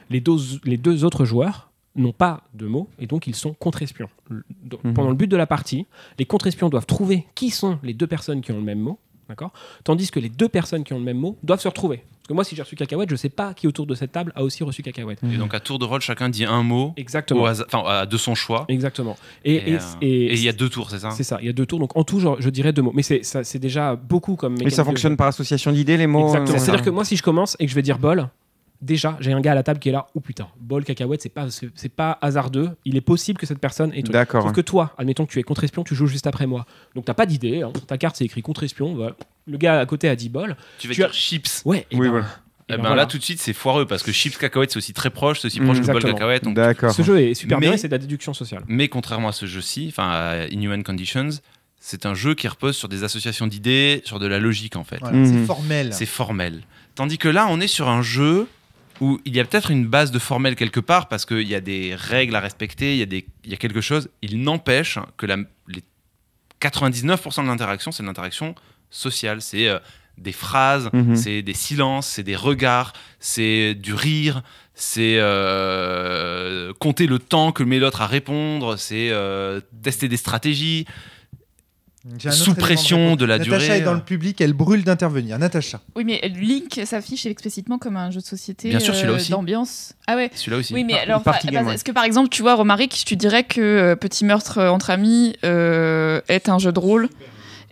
Les 0.09 0.19
deux, 0.19 0.35
les 0.65 0.77
deux 0.77 1.05
autres 1.05 1.25
joueurs 1.25 1.71
n'ont 1.95 2.11
pas 2.11 2.41
de 2.53 2.65
mots 2.67 2.89
et 2.99 3.07
donc 3.07 3.27
ils 3.27 3.35
sont 3.35 3.53
contre-espions. 3.53 4.09
Mhm. 4.29 4.93
Pendant 4.93 5.09
le 5.09 5.15
but 5.15 5.27
de 5.27 5.37
la 5.37 5.47
partie, 5.47 5.85
les 6.19 6.25
contre-espions 6.25 6.69
doivent 6.69 6.85
trouver 6.85 7.25
qui 7.35 7.49
sont 7.51 7.79
les 7.83 7.93
deux 7.93 8.07
personnes 8.07 8.41
qui 8.41 8.51
ont 8.51 8.57
le 8.57 8.63
même 8.63 8.79
mot. 8.79 8.99
D'accord 9.29 9.51
Tandis 9.83 10.11
que 10.11 10.19
les 10.19 10.29
deux 10.29 10.49
personnes 10.49 10.83
qui 10.83 10.93
ont 10.93 10.97
le 10.99 11.03
même 11.05 11.17
mot 11.17 11.37
doivent 11.43 11.61
se 11.61 11.67
retrouver. 11.67 11.97
Parce 11.97 12.27
que 12.29 12.33
moi, 12.33 12.43
si 12.45 12.55
j'ai 12.55 12.61
reçu 12.61 12.75
cacahuète, 12.77 13.09
je 13.09 13.15
sais 13.17 13.29
pas 13.29 13.53
qui 13.53 13.67
autour 13.67 13.85
de 13.85 13.95
cette 13.95 14.11
table 14.13 14.31
a 14.35 14.43
aussi 14.43 14.63
reçu 14.63 14.81
cacahuète. 14.81 15.19
et 15.23 15.37
donc 15.37 15.53
à 15.53 15.59
tour 15.59 15.77
de 15.79 15.83
rôle, 15.85 15.99
chacun 16.01 16.29
dit 16.29 16.45
un 16.45 16.63
mot 16.63 16.93
Exactement. 16.95 17.43
enfin 17.43 18.05
de 18.05 18.17
son 18.17 18.33
choix. 18.35 18.65
Exactement. 18.69 19.17
Et, 19.43 19.73
euh, 19.75 19.79
et- 20.01 20.07
et 20.27 20.33
il 20.33 20.43
y 20.43 20.47
a 20.49 20.53
deux 20.53 20.69
tours, 20.69 20.89
c'est 20.89 20.99
ça 20.99 21.11
c'est 21.11 21.23
ça, 21.23 21.37
il 21.41 21.47
y 21.47 21.49
a 21.49 21.53
deux 21.53 21.65
tours. 21.65 21.79
Donc 21.79 21.97
en 21.97 22.03
tout, 22.03 22.19
genre, 22.19 22.37
je 22.39 22.49
dirais 22.49 22.71
deux 22.71 22.81
mots. 22.81 22.93
Mais 22.95 23.03
c'est, 23.03 23.57
déjà 23.59 23.95
beaucoup 23.97 24.35
comme 24.35 24.53
mécanique 24.53 24.73
ça 24.73 24.83
fonctionne 24.85 25.17
par 25.17 25.27
association 25.27 25.71
d'idées, 25.73 25.97
les 25.97 26.07
mots. 26.07 26.27
Exactement. 26.27 26.55
euh, 26.55 26.59
C'est-à-dire 26.59 26.83
que 26.85 26.89
moi, 26.89 27.03
si 27.05 27.17
je 27.17 27.23
commence 27.23 27.57
et 27.59 27.65
que 27.65 27.69
je 27.69 27.75
vais 27.75 27.81
dire 27.81 27.97
bol, 27.99 28.29
déjà, 28.83 29.17
j'ai 29.19 29.33
un 29.33 29.41
gars 29.41 29.53
à 29.53 29.55
la 29.55 29.63
table 29.63 29.79
qui 29.79 29.89
est 29.89 29.91
là. 29.91 30.07
Oh 30.13 30.19
putain, 30.19 30.47
bol, 30.59 30.83
cacahuète, 30.83 31.21
c'est 31.21 31.29
pas, 31.29 31.49
c'est, 31.49 31.69
c'est 31.75 31.89
pas 31.89 32.17
hasardeux. 32.21 32.69
Il 32.85 32.95
est 32.95 33.01
possible 33.01 33.39
que 33.39 33.45
cette 33.45 33.59
personne 33.59 33.91
ait. 33.93 34.03
D'accord. 34.03 34.43
Sauf 34.43 34.51
que 34.51 34.61
toi, 34.61 34.93
admettons 34.97 35.25
que 35.25 35.31
tu 35.31 35.39
es 35.39 35.43
contre-espion, 35.43 35.83
tu 35.83 35.95
joues 35.95 36.07
juste 36.07 36.27
après 36.27 36.45
moi. 36.45 36.65
Donc 36.95 37.05
t'as 37.05 37.13
pas 37.13 37.25
d'idée. 37.25 37.61
hein. 37.63 37.71
Ta 37.87 37.97
carte, 37.97 38.15
c'est 38.17 38.25
écrit 38.25 38.41
contre-espion. 38.41 38.93
voilà. 38.95 39.15
Le 39.47 39.57
gars 39.57 39.79
à 39.79 39.85
côté 39.85 40.07
a 40.09 40.15
dit 40.15 40.29
bol. 40.29 40.55
Tu 40.79 40.87
vas 40.87 40.93
Tu 40.93 41.03
as- 41.03 41.07
dire 41.07 41.13
chips. 41.15 41.61
Ouais. 41.65 41.85
et 41.91 41.95
Oui, 41.95 42.07
ben, 42.07 42.09
voilà. 42.11 42.25
et 42.25 42.29
Eh 42.69 42.71
ben 42.73 42.77
ben, 42.77 42.81
voilà. 42.89 42.95
là 43.03 43.05
tout 43.05 43.17
de 43.17 43.23
suite 43.23 43.41
c'est 43.41 43.51
foireux 43.53 43.85
parce 43.85 44.03
que 44.03 44.11
chips 44.11 44.37
cacahuète 44.37 44.71
c'est 44.71 44.77
aussi 44.77 44.93
très 44.93 45.09
proche, 45.09 45.39
c'est 45.41 45.47
aussi 45.47 45.59
Mm, 45.59 45.65
proche 45.65 45.81
que 45.81 45.85
bol 45.91 46.01
cacahuète. 46.03 46.43
donc- 46.43 46.55
D'accord. 46.55 46.91
Ce 46.93 47.01
jeu 47.01 47.19
est 47.19 47.33
super 47.33 47.59
Mais- 47.59 47.67
bien 47.69 47.77
c'est 47.77 47.87
de 47.87 47.93
la 47.93 47.97
déduction 47.97 48.33
sociale. 48.33 48.63
Mais 48.67 48.87
contrairement 48.87 49.29
à 49.29 49.33
ce 49.33 49.45
jeu-ci, 49.45 49.87
enfin 49.89 50.09
à 50.09 50.47
Inhuman 50.47 50.81
Conditions, 50.83 51.29
c'est 51.79 52.05
un 52.05 52.13
jeu 52.13 52.33
qui 52.35 52.47
repose 52.47 52.77
sur 52.77 52.87
des 52.87 53.03
associations 53.03 53.47
d'idées, 53.47 54.01
sur 54.05 54.17
de 54.19 54.27
la 54.27 54.39
logique 54.39 54.77
en 54.77 54.85
fait. 54.85 54.99
Voilà. 55.01 55.25
C'est 55.25 55.45
formel. 55.45 55.93
C'est 55.93 56.05
formel. 56.05 56.61
Tandis 56.95 57.17
que 57.17 57.27
là, 57.27 57.47
on 57.49 57.59
est 57.59 57.67
sur 57.67 57.89
un 57.89 58.01
jeu 58.01 58.47
où 59.01 59.19
il 59.25 59.35
y 59.35 59.39
a 59.39 59.45
peut-être 59.45 59.71
une 59.71 59.85
base 59.87 60.11
de 60.11 60.19
formel 60.19 60.55
quelque 60.55 60.79
part 60.79 61.07
parce 61.07 61.25
qu'il 61.25 61.47
y 61.47 61.55
a 61.55 61.61
des 61.61 61.95
règles 61.95 62.35
à 62.35 62.39
respecter, 62.39 62.93
il 62.93 62.99
y 62.99 63.01
a, 63.01 63.05
des, 63.07 63.25
il 63.43 63.51
y 63.51 63.53
a 63.53 63.57
quelque 63.57 63.81
chose. 63.81 64.09
Il 64.21 64.41
n'empêche 64.41 64.99
que 65.17 65.25
la, 65.25 65.37
les 65.67 65.83
99% 66.61 67.43
de 67.43 67.47
l'interaction, 67.47 67.91
c'est 67.91 68.03
l'interaction 68.03 68.55
sociale. 68.89 69.41
C'est 69.41 69.67
euh, 69.67 69.79
des 70.17 70.31
phrases, 70.31 70.89
Mhm. 70.93 71.15
c'est 71.15 71.41
des 71.41 71.53
silences, 71.55 72.07
c'est 72.07 72.23
des 72.23 72.35
regards, 72.35 72.93
c'est 73.19 73.73
du 73.73 73.93
rire, 73.93 74.43
c'est 74.75 75.17
euh, 75.17 76.73
compter 76.79 77.07
le 77.07 77.19
temps 77.19 77.51
que 77.51 77.63
met 77.63 77.79
l'autre 77.79 78.01
à 78.01 78.07
répondre, 78.07 78.77
c'est 78.77 79.09
euh, 79.11 79.59
tester 79.81 80.07
des 80.07 80.17
stratégies. 80.17 80.85
Sous 82.31 82.53
pression 82.53 83.15
de 83.15 83.23
la 83.23 83.37
Natacha 83.37 83.57
durée, 83.59 83.77
est 83.77 83.81
dans 83.81 83.91
euh. 83.91 83.95
le 83.95 84.01
public, 84.01 84.41
elle 84.41 84.51
brûle 84.51 84.83
d'intervenir. 84.83 85.39
Natacha. 85.39 85.79
Oui, 85.95 86.03
mais 86.03 86.19
Link 86.35 86.81
s'affiche 86.85 87.25
explicitement 87.25 87.77
comme 87.77 87.95
un 87.95 88.11
jeu 88.11 88.19
de 88.19 88.25
société 88.25 88.67
Bien 88.69 88.79
sûr, 88.79 88.93
celui-là 88.93 89.13
euh, 89.13 89.15
aussi. 89.15 89.31
d'ambiance. 89.31 89.93
Ah 90.07 90.17
ouais. 90.17 90.29
Celui-là 90.35 90.57
aussi. 90.57 90.73
Oui, 90.73 90.83
mais 90.83 90.93
Par- 90.93 91.01
alors, 91.03 91.21
bah, 91.23 91.63
ouais. 91.63 91.75
est-ce 91.75 91.83
que 91.85 91.93
par 91.93 92.03
exemple, 92.03 92.27
tu 92.27 92.41
vois, 92.41 92.55
Romaric, 92.55 93.03
tu 93.05 93.15
dirais 93.15 93.45
que 93.45 93.61
euh, 93.61 93.95
Petit 93.95 94.25
meurtre 94.25 94.57
euh, 94.57 94.69
entre 94.69 94.89
amis 94.89 95.35
euh, 95.45 96.19
est 96.27 96.49
un 96.49 96.59
jeu 96.59 96.73
de 96.73 96.79
rôle 96.79 97.07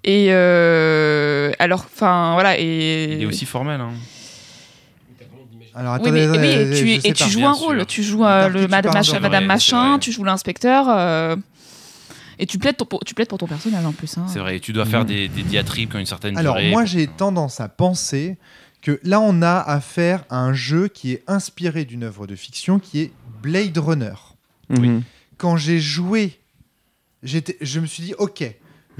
et 0.03 0.27
euh, 0.31 1.51
alors, 1.59 1.85
enfin, 1.93 2.33
voilà, 2.33 2.57
et 2.57 3.13
Il 3.17 3.21
est 3.21 3.25
aussi 3.25 3.45
formel. 3.45 3.79
hein. 3.81 3.91
Alors 5.73 5.97
Oui, 6.01 6.11
mais, 6.11 6.23
attendez, 6.23 6.39
oui, 6.39 6.49
attendez, 6.53 6.79
tu, 6.79 6.87
je 7.01 7.07
et 7.07 7.13
tu 7.13 7.29
joues 7.29 7.45
un 7.45 7.53
rôle, 7.53 7.77
sûr. 7.77 7.87
tu 7.87 8.03
joues 8.03 8.25
euh, 8.25 8.49
le 8.49 8.61
tu 8.65 8.67
madame, 8.67 9.45
machin, 9.45 9.93
Ouais, 9.93 9.99
tu 9.99 10.11
joues 10.11 10.23
l'inspecteur, 10.25 10.85
euh, 10.89 11.35
et 12.39 12.45
tu 12.45 12.57
plaides, 12.57 12.77
ton- 12.77 12.85
pour, 12.85 13.03
tu 13.05 13.13
plaides 13.13 13.27
pour 13.27 13.37
ton 13.37 13.47
personnage 13.47 13.85
en 13.85 13.91
plus. 13.91 14.17
hein. 14.17 14.25
C'est 14.27 14.39
vrai, 14.39 14.59
tu 14.59 14.73
dois 14.73 14.85
faire 14.85 15.05
des, 15.05 15.27
des 15.27 15.43
diatribes 15.43 15.89
qui 15.89 15.95
ont 15.95 15.99
une 15.99 16.05
certaine 16.05 16.37
Alors 16.37 16.55
durée. 16.55 16.69
moi 16.71 16.85
j'ai 16.85 17.07
tendance 17.07 17.59
à 17.59 17.69
penser 17.69 18.37
que 18.81 18.99
là 19.03 19.19
on 19.21 19.41
a 19.41 19.57
affaire 19.59 20.23
à 20.29 20.37
un 20.39 20.53
jeu 20.53 20.87
qui 20.87 21.11
est 21.13 21.23
inspiré 21.27 21.85
d'une 21.85 22.03
œuvre 22.03 22.25
de 22.27 22.35
fiction 22.35 22.79
qui 22.79 23.01
est 23.01 23.11
Blade 23.41 23.77
Runner. 23.77 24.13
Mhm. 24.69 25.03
Quand 25.37 25.57
j'ai 25.57 25.79
joué, 25.79 26.39
j'étais, 27.23 27.57
je 27.61 27.79
me 27.79 27.85
suis 27.85 28.03
dit 28.03 28.13
ok, 28.17 28.43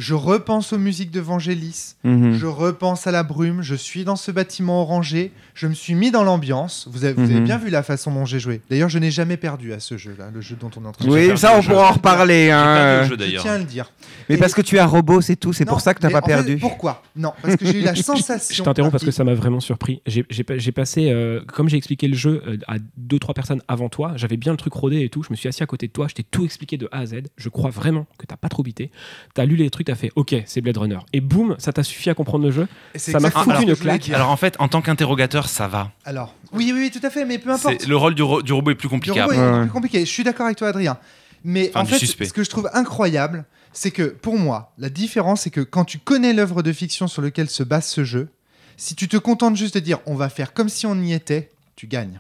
Je 0.02 0.16
repense 0.16 0.74
aux 0.74 0.80
musiques 0.80 1.12
de 1.12 1.20
Vangelis. 1.20 1.94
Mhm. 2.04 2.34
Je 2.34 2.48
repense 2.48 3.06
à 3.06 3.12
la 3.12 3.22
brume. 3.22 3.62
Je 3.62 3.76
suis 3.76 4.04
dans 4.04 4.16
ce 4.16 4.32
bâtiment 4.32 4.82
orangé. 4.82 5.32
Je 5.54 5.68
me 5.68 5.76
suis 5.76 5.94
mis 5.94 6.10
dans 6.10 6.24
l'ambiance. 6.24 6.88
Vous 6.92 7.06
avez, 7.06 7.14
vous 7.14 7.22
avez 7.30 7.36
Mhm. 7.36 7.44
bien 7.44 7.58
vu 7.60 7.70
la 7.70 7.84
façon 7.84 8.12
dont 8.12 8.26
j'ai 8.26 8.40
joué. 8.40 8.62
D'ailleurs, 8.72 8.90
je 8.90 8.98
n'ai 8.98 9.12
jamais 9.12 9.38
perdu 9.38 9.74
à 9.74 9.80
ce 9.80 9.98
jeu-là, 9.98 10.32
le 10.34 10.42
jeu 10.42 10.56
dont 10.60 10.72
on 10.76 10.84
est 10.86 10.88
en 10.88 10.92
train 10.92 11.06
de 11.06 11.12
Oui, 11.12 11.38
ça, 11.38 11.56
on 11.56 11.62
jeu. 11.62 11.70
pourra 11.74 11.90
en 11.90 11.94
reparler. 11.94 12.50
Hein. 12.50 13.04
jeu, 13.04 13.16
Je 13.20 13.40
tiens 13.40 13.54
à 13.54 13.58
le 13.60 13.64
dire. 13.66 13.92
Mais 14.28 14.36
Et- 14.36 14.38
parce 14.40 14.56
que 14.56 14.62
tu 14.62 14.78
es 14.78 14.80
un 14.80 14.88
robot, 14.88 15.22
c'est 15.22 15.36
tout. 15.36 15.54
C'est 15.54 15.66
pour 15.66 15.82
ça 15.82 15.94
que 15.94 16.00
tu 16.00 16.08
n'as 16.08 16.12
pas 16.12 16.22
fait, 16.22 16.34
perdu. 16.34 16.58
pourquoi? 16.58 17.04
Non, 17.16 17.34
parce 17.40 17.56
que 17.58 17.66
j'ai 17.68 17.80
eu 17.82 17.84
la 17.84 17.94
sensation. 17.94 18.56
Je 18.58 18.64
t'interromps 18.64 18.92
parce 18.92 19.04
que 19.04 19.12
ça 19.12 19.24
m'a 19.24 19.36
vraiment 19.36 19.60
surpris. 19.60 20.02
J'ai 20.08 20.26
j'ai 20.32 20.44
pa- 20.44 20.58
j'ai 20.58 20.72
passé, 20.72 21.12
euh, 21.12 21.42
comme 21.46 21.70
j'ai 21.70 21.78
expliqué 21.78 22.08
le 22.08 22.16
jeu 22.16 22.42
euh, 22.48 22.58
à 22.68 22.78
deux 22.98 23.20
trois 23.20 23.36
personnes 23.36 23.62
avant 23.68 23.90
toi, 23.90 24.14
j'avais 24.16 24.38
bien 24.38 24.52
le 24.54 24.58
truc 24.58 24.74
rodé 24.74 25.02
et 25.02 25.10
tout. 25.10 25.22
Je 25.22 25.30
me 25.30 25.36
suis 25.36 25.48
assis 25.48 25.62
à 25.62 25.68
côté 25.68 25.86
de 25.86 25.92
toi, 25.92 26.08
je 26.08 26.16
t'ai 26.16 26.24
tout 26.24 26.44
expliqué 26.44 26.78
de 26.78 26.90
A 26.92 27.00
à 27.02 27.06
Z. 27.06 27.16
Je 27.38 27.50
crois 27.50 27.70
vraiment 27.70 28.08
que 28.18 28.26
t'as 28.26 28.38
pas 28.38 28.50
trop 28.50 28.64
bité. 28.64 28.90
T'as 29.36 29.46
lu 29.46 29.56
les 29.58 29.70
trucs, 29.70 29.91
t'as 29.92 30.00
fait 30.00 30.12
OK, 30.16 30.36
c'est 30.46 30.62
Blade 30.62 30.78
Runner. 30.78 30.98
Et 31.14 31.22
boum, 31.22 31.56
ça 31.60 31.74
t'a 31.74 31.84
suffi 31.84 32.10
à 32.10 32.14
comprendre 32.14 32.46
le 32.46 32.52
jeu. 32.52 32.68
ça 32.96 33.20
m'a 33.20 33.30
foutu 33.32 33.64
une 33.64 33.76
claque. 33.76 34.10
Alors 34.10 34.30
en 34.30 34.38
fait, 34.38 34.56
en 34.60 34.68
tant 34.68 34.82
qu'interrogateur, 34.82 35.50
ça 35.50 35.68
va. 35.68 35.92
Alors, 36.06 36.34
oui, 36.54 36.72
oui, 36.74 36.80
oui, 36.84 36.92
tout 36.92 37.06
à 37.06 37.10
fait, 37.10 37.26
mais 37.26 37.38
peu 37.38 37.50
importe. 37.52 37.86
Le 37.88 37.96
rôle 37.98 38.16
du, 38.16 38.22
ro- 38.24 38.42
du 38.42 38.54
robot 38.54 38.72
est 38.72 38.76
plus 38.76 38.86
Le 38.88 38.90
compliqué. 38.92 39.22
robot 39.22 39.34
est 39.34 39.38
Ouais, 39.38 39.62
plus 39.64 39.70
compliqué. 39.72 40.00
Je 40.02 40.10
suis 40.12 40.24
d'accord 40.24 40.46
avec 40.46 40.58
toi, 40.58 40.70
Adrien. 40.70 40.98
Mais 41.44 41.70
Enfin, 41.74 41.82
en 41.82 41.86
fait, 41.86 41.98
suspect. 41.98 42.26
ce 42.26 42.34
que 42.34 42.44
je 42.44 42.50
trouve 42.50 42.70
incroyable, 42.74 43.46
c'est 43.74 43.92
que 43.92 44.04
pour 44.04 44.38
moi, 44.38 44.74
la 44.78 44.90
différence, 44.90 45.42
c'est 45.42 45.50
que 45.50 45.62
quand 45.62 45.86
tu 45.86 45.98
connais 45.98 46.34
l'œuvre 46.34 46.62
de 46.62 46.72
fiction 46.72 47.08
sur 47.08 47.22
laquelle 47.22 47.50
se 47.50 47.64
base 47.64 47.88
ce 47.88 48.04
jeu, 48.04 48.30
si 48.78 48.96
tu 48.96 49.08
te 49.08 49.18
contentes 49.18 49.56
juste 49.56 49.76
de 49.76 49.80
dire 49.80 50.00
on 50.06 50.16
va 50.16 50.30
faire 50.30 50.54
comme 50.54 50.70
si 50.70 50.86
on 50.86 50.96
y 51.02 51.14
était, 51.14 51.50
tu 51.76 51.88
gagnes. 51.88 52.20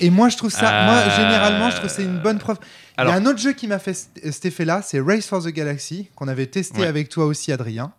Et 0.00 0.10
moi, 0.10 0.28
je 0.28 0.36
trouve 0.36 0.50
ça, 0.50 0.84
moi, 0.86 1.08
généralement, 1.16 1.70
je 1.70 1.76
trouve 1.76 1.88
que 1.88 1.94
c'est 1.94 2.02
une 2.02 2.18
bonne 2.20 2.38
preuve. 2.38 2.58
Il 2.98 3.04
y 3.04 3.10
a 3.10 3.14
un 3.14 3.26
autre 3.26 3.38
jeu 3.38 3.52
qui 3.52 3.66
m'a 3.68 3.78
fait 3.78 3.94
c- 3.94 4.08
cet 4.30 4.44
effet-là, 4.44 4.82
c'est 4.82 5.00
Race 5.00 5.26
for 5.26 5.42
the 5.42 5.48
Galaxy, 5.48 6.08
qu'on 6.14 6.28
avait 6.28 6.46
testé 6.46 6.80
Ouais. 6.80 6.86
avec 6.86 7.08
toi 7.08 7.24
aussi, 7.26 7.50
Adrien, 7.52 7.92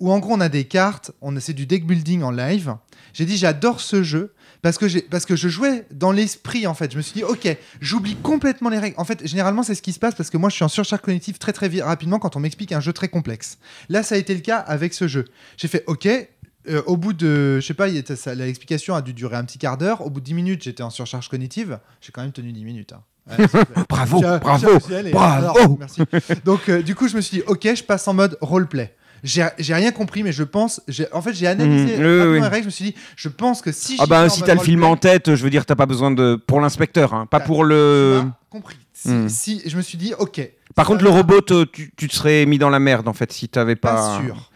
où 0.00 0.12
en 0.12 0.18
gros, 0.18 0.34
on 0.34 0.40
a 0.40 0.48
des 0.48 0.64
cartes, 0.64 1.12
on 1.22 1.38
c'est 1.40 1.52
du 1.54 1.66
deck 1.66 1.86
building 1.86 2.22
en 2.22 2.30
live. 2.30 2.74
J'ai 3.14 3.24
dit, 3.26 3.36
j'adore 3.36 3.80
ce 3.80 4.02
jeu. 4.02 4.34
Parce 4.60 4.78
que, 4.78 4.98
parce 5.08 5.26
que 5.26 5.36
je 5.36 5.48
jouais 5.48 5.86
dans 5.90 6.10
l'esprit, 6.10 6.66
en 6.66 6.72
fait. 6.72 6.90
Je 6.90 6.96
me 6.96 7.02
suis 7.02 7.12
dit, 7.12 7.22
ok, 7.24 7.54
j'oublie 7.82 8.16
complètement 8.16 8.70
les 8.70 8.78
règles. 8.78 8.96
En 8.98 9.04
fait, 9.04 9.26
généralement, 9.26 9.62
c'est 9.62 9.74
ce 9.74 9.82
qui 9.82 9.92
se 9.92 9.98
passe 9.98 10.14
parce 10.14 10.30
que 10.30 10.38
moi, 10.38 10.48
je 10.48 10.54
suis 10.54 10.64
en 10.64 10.68
surcharge 10.68 11.02
cognitive 11.02 11.36
très, 11.36 11.52
très 11.52 11.68
rapidement 11.82 12.18
quand 12.18 12.34
on 12.34 12.40
m'explique 12.40 12.72
un 12.72 12.80
jeu 12.80 12.94
très 12.94 13.08
complexe. 13.08 13.58
Là, 13.90 14.02
ça 14.02 14.14
a 14.14 14.18
été 14.18 14.32
le 14.34 14.40
cas 14.40 14.56
avec 14.58 14.94
ce 14.94 15.06
jeu. 15.06 15.26
J'ai 15.58 15.68
fait, 15.68 15.84
ok, 15.86 16.06
euh, 16.06 16.82
au 16.86 16.96
bout 16.96 17.12
de, 17.12 17.60
je 17.60 17.66
sais 17.66 17.74
pas, 17.74 17.88
l'explication 17.88 18.94
a 18.94 19.02
dû 19.02 19.12
durer 19.12 19.36
un 19.36 19.44
petit 19.44 19.58
quart 19.58 19.76
d'heure. 19.76 20.00
Au 20.00 20.08
bout 20.08 20.20
de 20.20 20.24
10 20.24 20.32
minutes, 20.34 20.62
j'étais 20.64 20.82
en 20.82 20.88
surcharge 20.88 21.28
cognitive. 21.28 21.78
J'ai 22.00 22.10
quand 22.10 22.22
même 22.22 22.32
tenu 22.32 22.50
10 22.52 22.64
minutes. 22.64 22.94
hein. 22.94 23.02
Fait- 23.28 23.46
Bravo, 23.88 24.20
bravo, 24.20 24.78
bravo. 25.12 25.18
Alors, 25.18 25.78
merci. 25.78 26.02
Donc, 26.44 26.68
euh, 26.68 26.82
du 26.82 26.94
coup, 26.94 27.08
je 27.08 27.16
me 27.16 27.20
suis 27.22 27.38
dit, 27.38 27.42
ok, 27.46 27.74
je 27.74 27.82
passe 27.82 28.06
en 28.08 28.14
mode 28.14 28.36
roleplay. 28.40 28.94
J'ai 29.22 29.46
j'ai 29.58 29.72
rien 29.72 29.90
compris, 29.90 30.22
mais 30.22 30.32
je 30.32 30.42
pense. 30.42 30.82
j'ai- 30.86 31.10
En 31.10 31.22
fait, 31.22 31.32
j'ai 31.32 31.46
analysé 31.46 31.96
Mhm, 31.96 32.04
oui, 32.32 32.38
oui. 32.52 32.60
Je 32.60 32.64
me 32.66 32.70
suis 32.70 32.84
dit, 32.84 32.94
je 33.16 33.30
pense 33.30 33.62
que 33.62 33.72
si. 33.72 33.96
Ah 33.98 34.04
bah 34.06 34.28
si 34.28 34.42
t'as 34.42 34.52
le 34.54 34.60
film 34.60 34.84
en 34.84 34.96
tête, 34.98 35.34
je 35.34 35.42
veux 35.42 35.48
dire, 35.48 35.64
t'as 35.64 35.76
pas 35.76 35.86
besoin 35.86 36.10
de 36.10 36.34
pour 36.46 36.60
l'inspecteur, 36.60 37.14
hein, 37.14 37.24
pas 37.24 37.40
pour 37.40 37.64
le. 37.64 38.22
compris. 38.50 38.76
Si, 38.92 39.08
Hmm. 39.08 39.28
si- 39.30 39.62
je 39.66 39.76
me 39.78 39.82
suis 39.82 39.96
dit, 39.96 40.12
ok. 40.18 40.46
Par 40.74 40.86
contre, 40.86 41.02
le 41.04 41.10
robot, 41.10 41.40
te- 41.40 41.64
tu, 41.64 41.92
tu 41.96 42.08
te 42.08 42.14
serais 42.14 42.44
mis 42.46 42.58
dans 42.58 42.68
la 42.70 42.78
merde 42.80 43.08
en 43.08 43.12
fait 43.14 43.32
si 43.32 43.48
t'avais 43.48 43.76
Pas 43.76 43.94
pas. 43.94 44.20
sûr. 44.20 44.50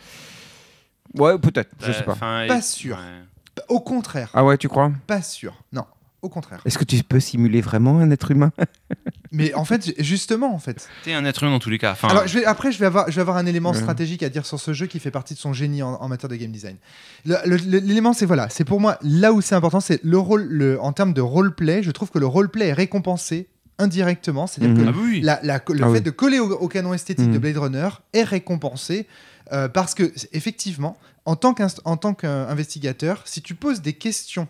Ouais, 1.14 1.38
peut-être, 1.38 1.70
je 1.80 1.90
Euh, 1.90 1.92
sais 1.94 2.02
pas. 2.04 2.16
Pas 2.46 2.60
sûr. 2.60 2.96
ouais. 2.96 3.62
Au 3.68 3.80
contraire, 3.80 4.28
Ah 4.34 4.44
ouais, 4.44 4.56
tu 4.58 4.68
crois? 4.68 4.92
Pas 5.06 5.22
sûr. 5.22 5.54
Non, 5.72 5.84
au 6.22 6.28
contraire. 6.28 6.60
Est-ce 6.64 6.78
que 6.78 6.84
tu 6.84 7.02
peux 7.02 7.20
simuler 7.20 7.60
vraiment 7.60 7.98
un 8.00 8.10
être 8.10 8.30
humain 8.30 8.50
Mais 9.32 9.52
en 9.54 9.64
fait, 9.64 9.92
justement, 10.02 10.54
en 10.54 10.58
fait. 10.58 10.88
T'es 11.04 11.12
un 11.12 11.24
être 11.24 11.42
humain 11.42 11.52
dans 11.52 11.58
tous 11.58 11.70
les 11.70 11.78
cas. 11.78 11.92
Enfin, 11.92 12.08
Alors, 12.08 12.26
je 12.26 12.38
vais, 12.38 12.44
après, 12.44 12.72
je 12.72 12.78
vais, 12.78 12.86
avoir, 12.86 13.10
je 13.10 13.14
vais 13.16 13.20
avoir 13.20 13.36
un 13.36 13.46
élément 13.46 13.70
Ouais. 13.72 13.78
stratégique 13.78 14.22
à 14.22 14.28
dire 14.28 14.44
sur 14.46 14.58
ce 14.58 14.72
jeu 14.72 14.86
qui 14.86 14.98
fait 15.00 15.10
partie 15.10 15.34
de 15.34 15.38
son 15.38 15.52
génie 15.52 15.82
en, 15.82 15.94
en 15.94 16.08
matière 16.08 16.28
de 16.30 16.36
game 16.36 16.50
design. 16.50 16.76
L'élément, 17.44 18.12
c'est 18.12 18.26
voilà, 18.26 18.48
c'est 18.48 18.64
pour 18.64 18.80
moi 18.80 18.98
là 19.02 19.32
où 19.32 19.40
c'est 19.40 19.54
important, 19.54 19.80
c'est 19.80 20.02
le 20.02 20.18
rôle, 20.18 20.42
le, 20.44 20.80
en 20.80 20.92
termes 20.92 21.12
de 21.12 21.20
roleplay. 21.20 21.82
Je 21.82 21.90
trouve 21.90 22.10
que 22.10 22.18
le 22.18 22.26
roleplay 22.26 22.68
est 22.68 22.72
récompensé 22.72 23.48
indirectement, 23.78 24.46
c'est-à-dire 24.46 24.74
Mhm. 24.76 24.84
que 24.84 24.88
ah 24.90 25.00
oui, 25.00 25.08
oui. 25.12 25.20
la- 25.20 25.40
la- 25.44 25.62
le 25.68 25.84
Ah 25.84 25.86
fait 25.88 25.92
oui. 25.92 26.00
de 26.00 26.10
coller 26.10 26.38
au, 26.40 26.50
au 26.52 26.68
canon 26.68 26.94
esthétique 26.94 27.26
Mhm. 27.28 27.34
de 27.34 27.38
Blade 27.38 27.56
Runner 27.58 27.88
est 28.12 28.24
récompensé 28.24 29.06
euh, 29.52 29.68
parce 29.68 29.94
que 29.94 30.12
effectivement, 30.32 30.98
en 31.26 31.36
tant 31.36 31.54
qu'investigateur, 32.14 33.22
si 33.24 33.40
tu 33.42 33.54
poses 33.54 33.80
des 33.82 33.92
questions 33.92 34.48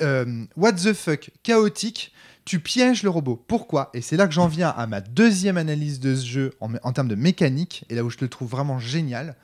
euh, 0.00 0.44
what 0.56 0.72
the 0.72 0.92
fuck 0.92 1.30
chaotiques, 1.42 2.12
tu 2.44 2.60
pièges 2.60 3.02
le 3.02 3.10
robot. 3.10 3.36
Pourquoi? 3.36 3.90
Et 3.94 4.00
c'est 4.00 4.16
là 4.16 4.26
que 4.26 4.32
j'en 4.32 4.48
viens 4.48 4.70
à 4.70 4.86
ma 4.86 5.00
deuxième 5.00 5.56
analyse 5.56 6.00
de 6.00 6.14
ce 6.14 6.26
jeu 6.26 6.54
en, 6.60 6.74
en 6.82 6.92
termes 6.92 7.08
de 7.08 7.14
mécanique, 7.14 7.84
et 7.88 7.94
là 7.94 8.04
où 8.04 8.10
je 8.10 8.18
le 8.20 8.28
trouve 8.28 8.50
vraiment 8.50 8.78
génial, 8.78 9.36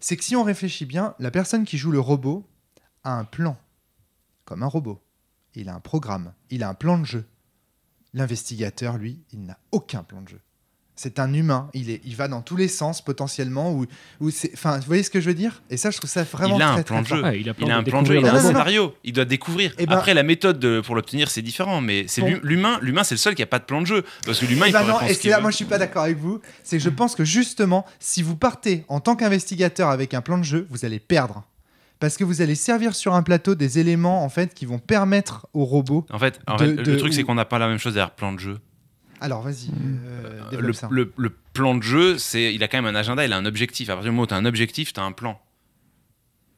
c'est 0.00 0.16
que 0.16 0.24
si 0.24 0.34
on 0.36 0.42
réfléchit 0.42 0.86
bien, 0.86 1.14
la 1.18 1.30
personne 1.30 1.64
qui 1.64 1.78
joue 1.78 1.90
le 1.90 2.00
robot 2.00 2.46
a 3.04 3.12
un 3.12 3.24
plan, 3.24 3.56
comme 4.44 4.62
un 4.62 4.66
robot. 4.66 5.00
Il 5.54 5.68
a 5.68 5.74
un 5.74 5.80
programme, 5.80 6.32
il 6.50 6.62
a 6.62 6.68
un 6.68 6.74
plan 6.74 6.98
de 6.98 7.04
jeu. 7.04 7.24
L'investigateur, 8.14 8.98
lui, 8.98 9.22
il 9.32 9.44
n'a 9.44 9.58
aucun 9.72 10.02
plan 10.02 10.22
de 10.22 10.28
jeu. 10.28 10.40
C'est 11.02 11.18
un 11.18 11.32
humain, 11.32 11.70
il, 11.72 11.88
est, 11.88 12.02
il 12.04 12.14
va 12.14 12.28
dans 12.28 12.42
tous 12.42 12.56
les 12.56 12.68
sens 12.68 13.00
potentiellement. 13.02 13.72
Ou, 13.72 13.86
ou 14.20 14.28
c'est, 14.30 14.50
enfin, 14.52 14.76
vous 14.76 14.84
voyez 14.86 15.02
ce 15.02 15.08
que 15.08 15.18
je 15.18 15.28
veux 15.28 15.34
dire? 15.34 15.62
Et 15.70 15.78
ça, 15.78 15.90
je 15.90 15.96
trouve 15.96 16.10
ça 16.10 16.24
vraiment 16.24 16.56
il 16.56 16.62
a 16.62 16.72
très, 16.72 16.80
un 16.80 16.82
plan 16.82 17.00
de 17.00 17.06
jeu. 17.06 17.22
Ouais, 17.22 17.40
il 17.40 17.48
a 17.48 17.54
Il 17.58 17.70
un 17.70 17.82
plan 17.82 18.02
de 18.02 18.06
jeu, 18.06 18.16
il 18.18 18.26
a 18.26 18.28
un 18.28 18.32
robot. 18.36 18.46
scénario. 18.48 18.94
Il 19.02 19.14
doit 19.14 19.24
découvrir. 19.24 19.72
Eh 19.78 19.86
ben- 19.86 19.96
Après, 19.96 20.12
la 20.12 20.22
méthode 20.24 20.58
de- 20.58 20.82
pour 20.84 20.94
l'obtenir, 20.94 21.30
c'est 21.30 21.40
différent. 21.40 21.80
Mais 21.80 22.04
c'est 22.06 22.20
Bon. 22.20 22.38
l'humain. 22.42 22.78
L'humain, 22.82 23.02
c'est 23.02 23.14
le 23.14 23.18
seul 23.18 23.34
qui 23.34 23.42
a 23.42 23.46
pas 23.46 23.58
de 23.58 23.64
plan 23.64 23.80
de 23.80 23.86
jeu. 23.86 24.04
Parce 24.26 24.40
que 24.40 24.44
l'humain, 24.44 24.66
Eh 24.66 24.68
il 24.68 24.72
ben 24.74 24.82
peut 24.82 24.88
non, 24.90 25.00
et 25.00 25.14
c'est 25.14 25.28
là, 25.30 25.36
veut. 25.36 25.40
moi 25.42 25.50
je 25.50 25.56
suis 25.56 25.64
pas 25.64 25.78
d'accord 25.78 26.02
avec 26.02 26.18
vous. 26.18 26.38
C'est 26.64 26.76
que 26.76 26.82
je 26.84 26.90
pense 26.90 27.14
que 27.14 27.24
justement, 27.24 27.86
si 27.98 28.22
vous 28.22 28.36
partez 28.36 28.84
en 28.88 29.00
tant 29.00 29.16
qu'investigateur 29.16 29.88
avec 29.88 30.12
un 30.12 30.20
plan 30.20 30.36
de 30.36 30.44
jeu, 30.44 30.66
vous 30.68 30.84
allez 30.84 30.98
perdre. 30.98 31.44
Parce 31.98 32.18
que 32.18 32.24
vous 32.24 32.42
allez 32.42 32.54
servir 32.54 32.94
sur 32.94 33.14
un 33.14 33.22
plateau 33.22 33.54
des 33.54 33.78
éléments 33.78 34.22
en 34.22 34.28
fait 34.28 34.52
qui 34.52 34.66
vont 34.66 34.78
permettre 34.78 35.46
au 35.54 35.64
robot. 35.64 36.04
En 36.10 36.18
fait, 36.18 36.40
en 36.46 36.56
de- 36.56 36.64
fait, 36.66 36.72
de- 36.74 36.90
le 36.92 36.96
truc, 36.98 37.14
c'est 37.14 37.22
qu'on 37.22 37.34
n'a 37.36 37.46
pas 37.46 37.58
la 37.58 37.68
même 37.68 37.78
chose 37.78 37.94
derrière 37.94 38.10
plan 38.10 38.32
de 38.34 38.38
jeu. 38.38 38.58
Alors 39.20 39.42
vas-y, 39.42 39.68
euh, 39.70 40.40
développe 40.50 40.66
Le, 40.68 40.72
ça. 40.72 40.88
le- 40.90 41.12
le 41.16 41.30
plan 41.52 41.74
de 41.74 41.82
jeu, 41.82 42.16
c'est, 42.18 42.54
il 42.54 42.62
a 42.62 42.68
quand 42.68 42.78
même 42.80 42.86
un 42.94 42.98
agenda, 42.98 43.24
il 43.24 43.32
a 43.32 43.36
un 43.36 43.44
objectif. 43.44 43.88
À 43.90 43.94
partir 43.94 44.10
du 44.10 44.10
moment 44.12 44.22
où 44.22 44.26
tu 44.26 44.34
as 44.34 44.38
un 44.38 44.44
objectif, 44.46 44.92
tu 44.92 45.00
as 45.00 45.02
un 45.04 45.12
plan. 45.12 45.38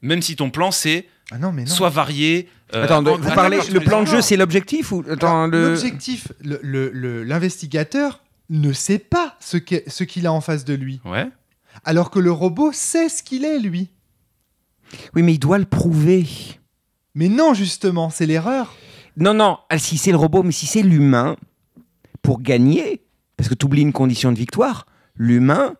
Même 0.01 0.21
si 0.21 0.35
ton 0.35 0.49
plan, 0.49 0.71
c'est 0.71 1.07
Ah 1.31 1.37
non, 1.37 1.51
mais 1.51 1.63
non. 1.63 1.69
soit 1.71 1.89
varié. 1.89 2.49
euh, 2.73 2.83
Attends, 2.85 3.05
en- 3.05 3.17
vous 3.17 3.31
parlez, 3.35 3.59
le 3.71 3.79
plan 3.79 4.01
de 4.03 4.07
jeu, 4.07 4.21
c'est 4.21 4.37
l'objectif 4.37 4.91
ou 4.91 5.03
attends 5.09 5.43
Alors, 5.43 5.47
le. 5.47 5.69
L'objectif, 5.73 6.31
le- 6.41 6.59
le- 6.63 6.89
le- 6.91 7.23
l'investigateur 7.23 8.21
ne 8.49 8.71
sait 8.73 8.99
pas 8.99 9.35
ce 9.39 9.57
qu'est- 9.57 9.89
ce 9.89 10.03
qu'il 10.03 10.25
a 10.27 10.33
en 10.33 10.41
face 10.41 10.65
de 10.65 10.73
lui. 10.73 10.99
Ouais. 11.05 11.27
Alors 11.85 12.11
que 12.11 12.19
le 12.19 12.31
robot 12.31 12.71
sait 12.71 13.09
ce 13.09 13.23
qu'il 13.23 13.45
est, 13.45 13.59
lui. 13.59 13.89
Oui, 15.15 15.23
mais 15.23 15.33
il 15.33 15.39
doit 15.39 15.57
le 15.57 15.65
prouver. 15.65 16.25
Mais 17.15 17.29
non, 17.29 17.53
justement, 17.53 18.09
c'est 18.09 18.25
l'erreur. 18.25 18.75
Non, 19.17 19.33
non, 19.33 19.57
si 19.77 19.97
c'est 19.97 20.11
le 20.11 20.17
robot, 20.17 20.43
mais 20.43 20.51
si 20.51 20.65
c'est 20.65 20.81
l'humain, 20.81 21.35
pour 22.23 22.41
gagner, 22.41 23.01
parce 23.37 23.47
que 23.49 23.53
tu 23.53 23.65
oublies 23.67 23.81
une 23.83 23.93
condition 23.93 24.31
de 24.31 24.37
victoire, 24.37 24.87
l'humain, 25.15 25.75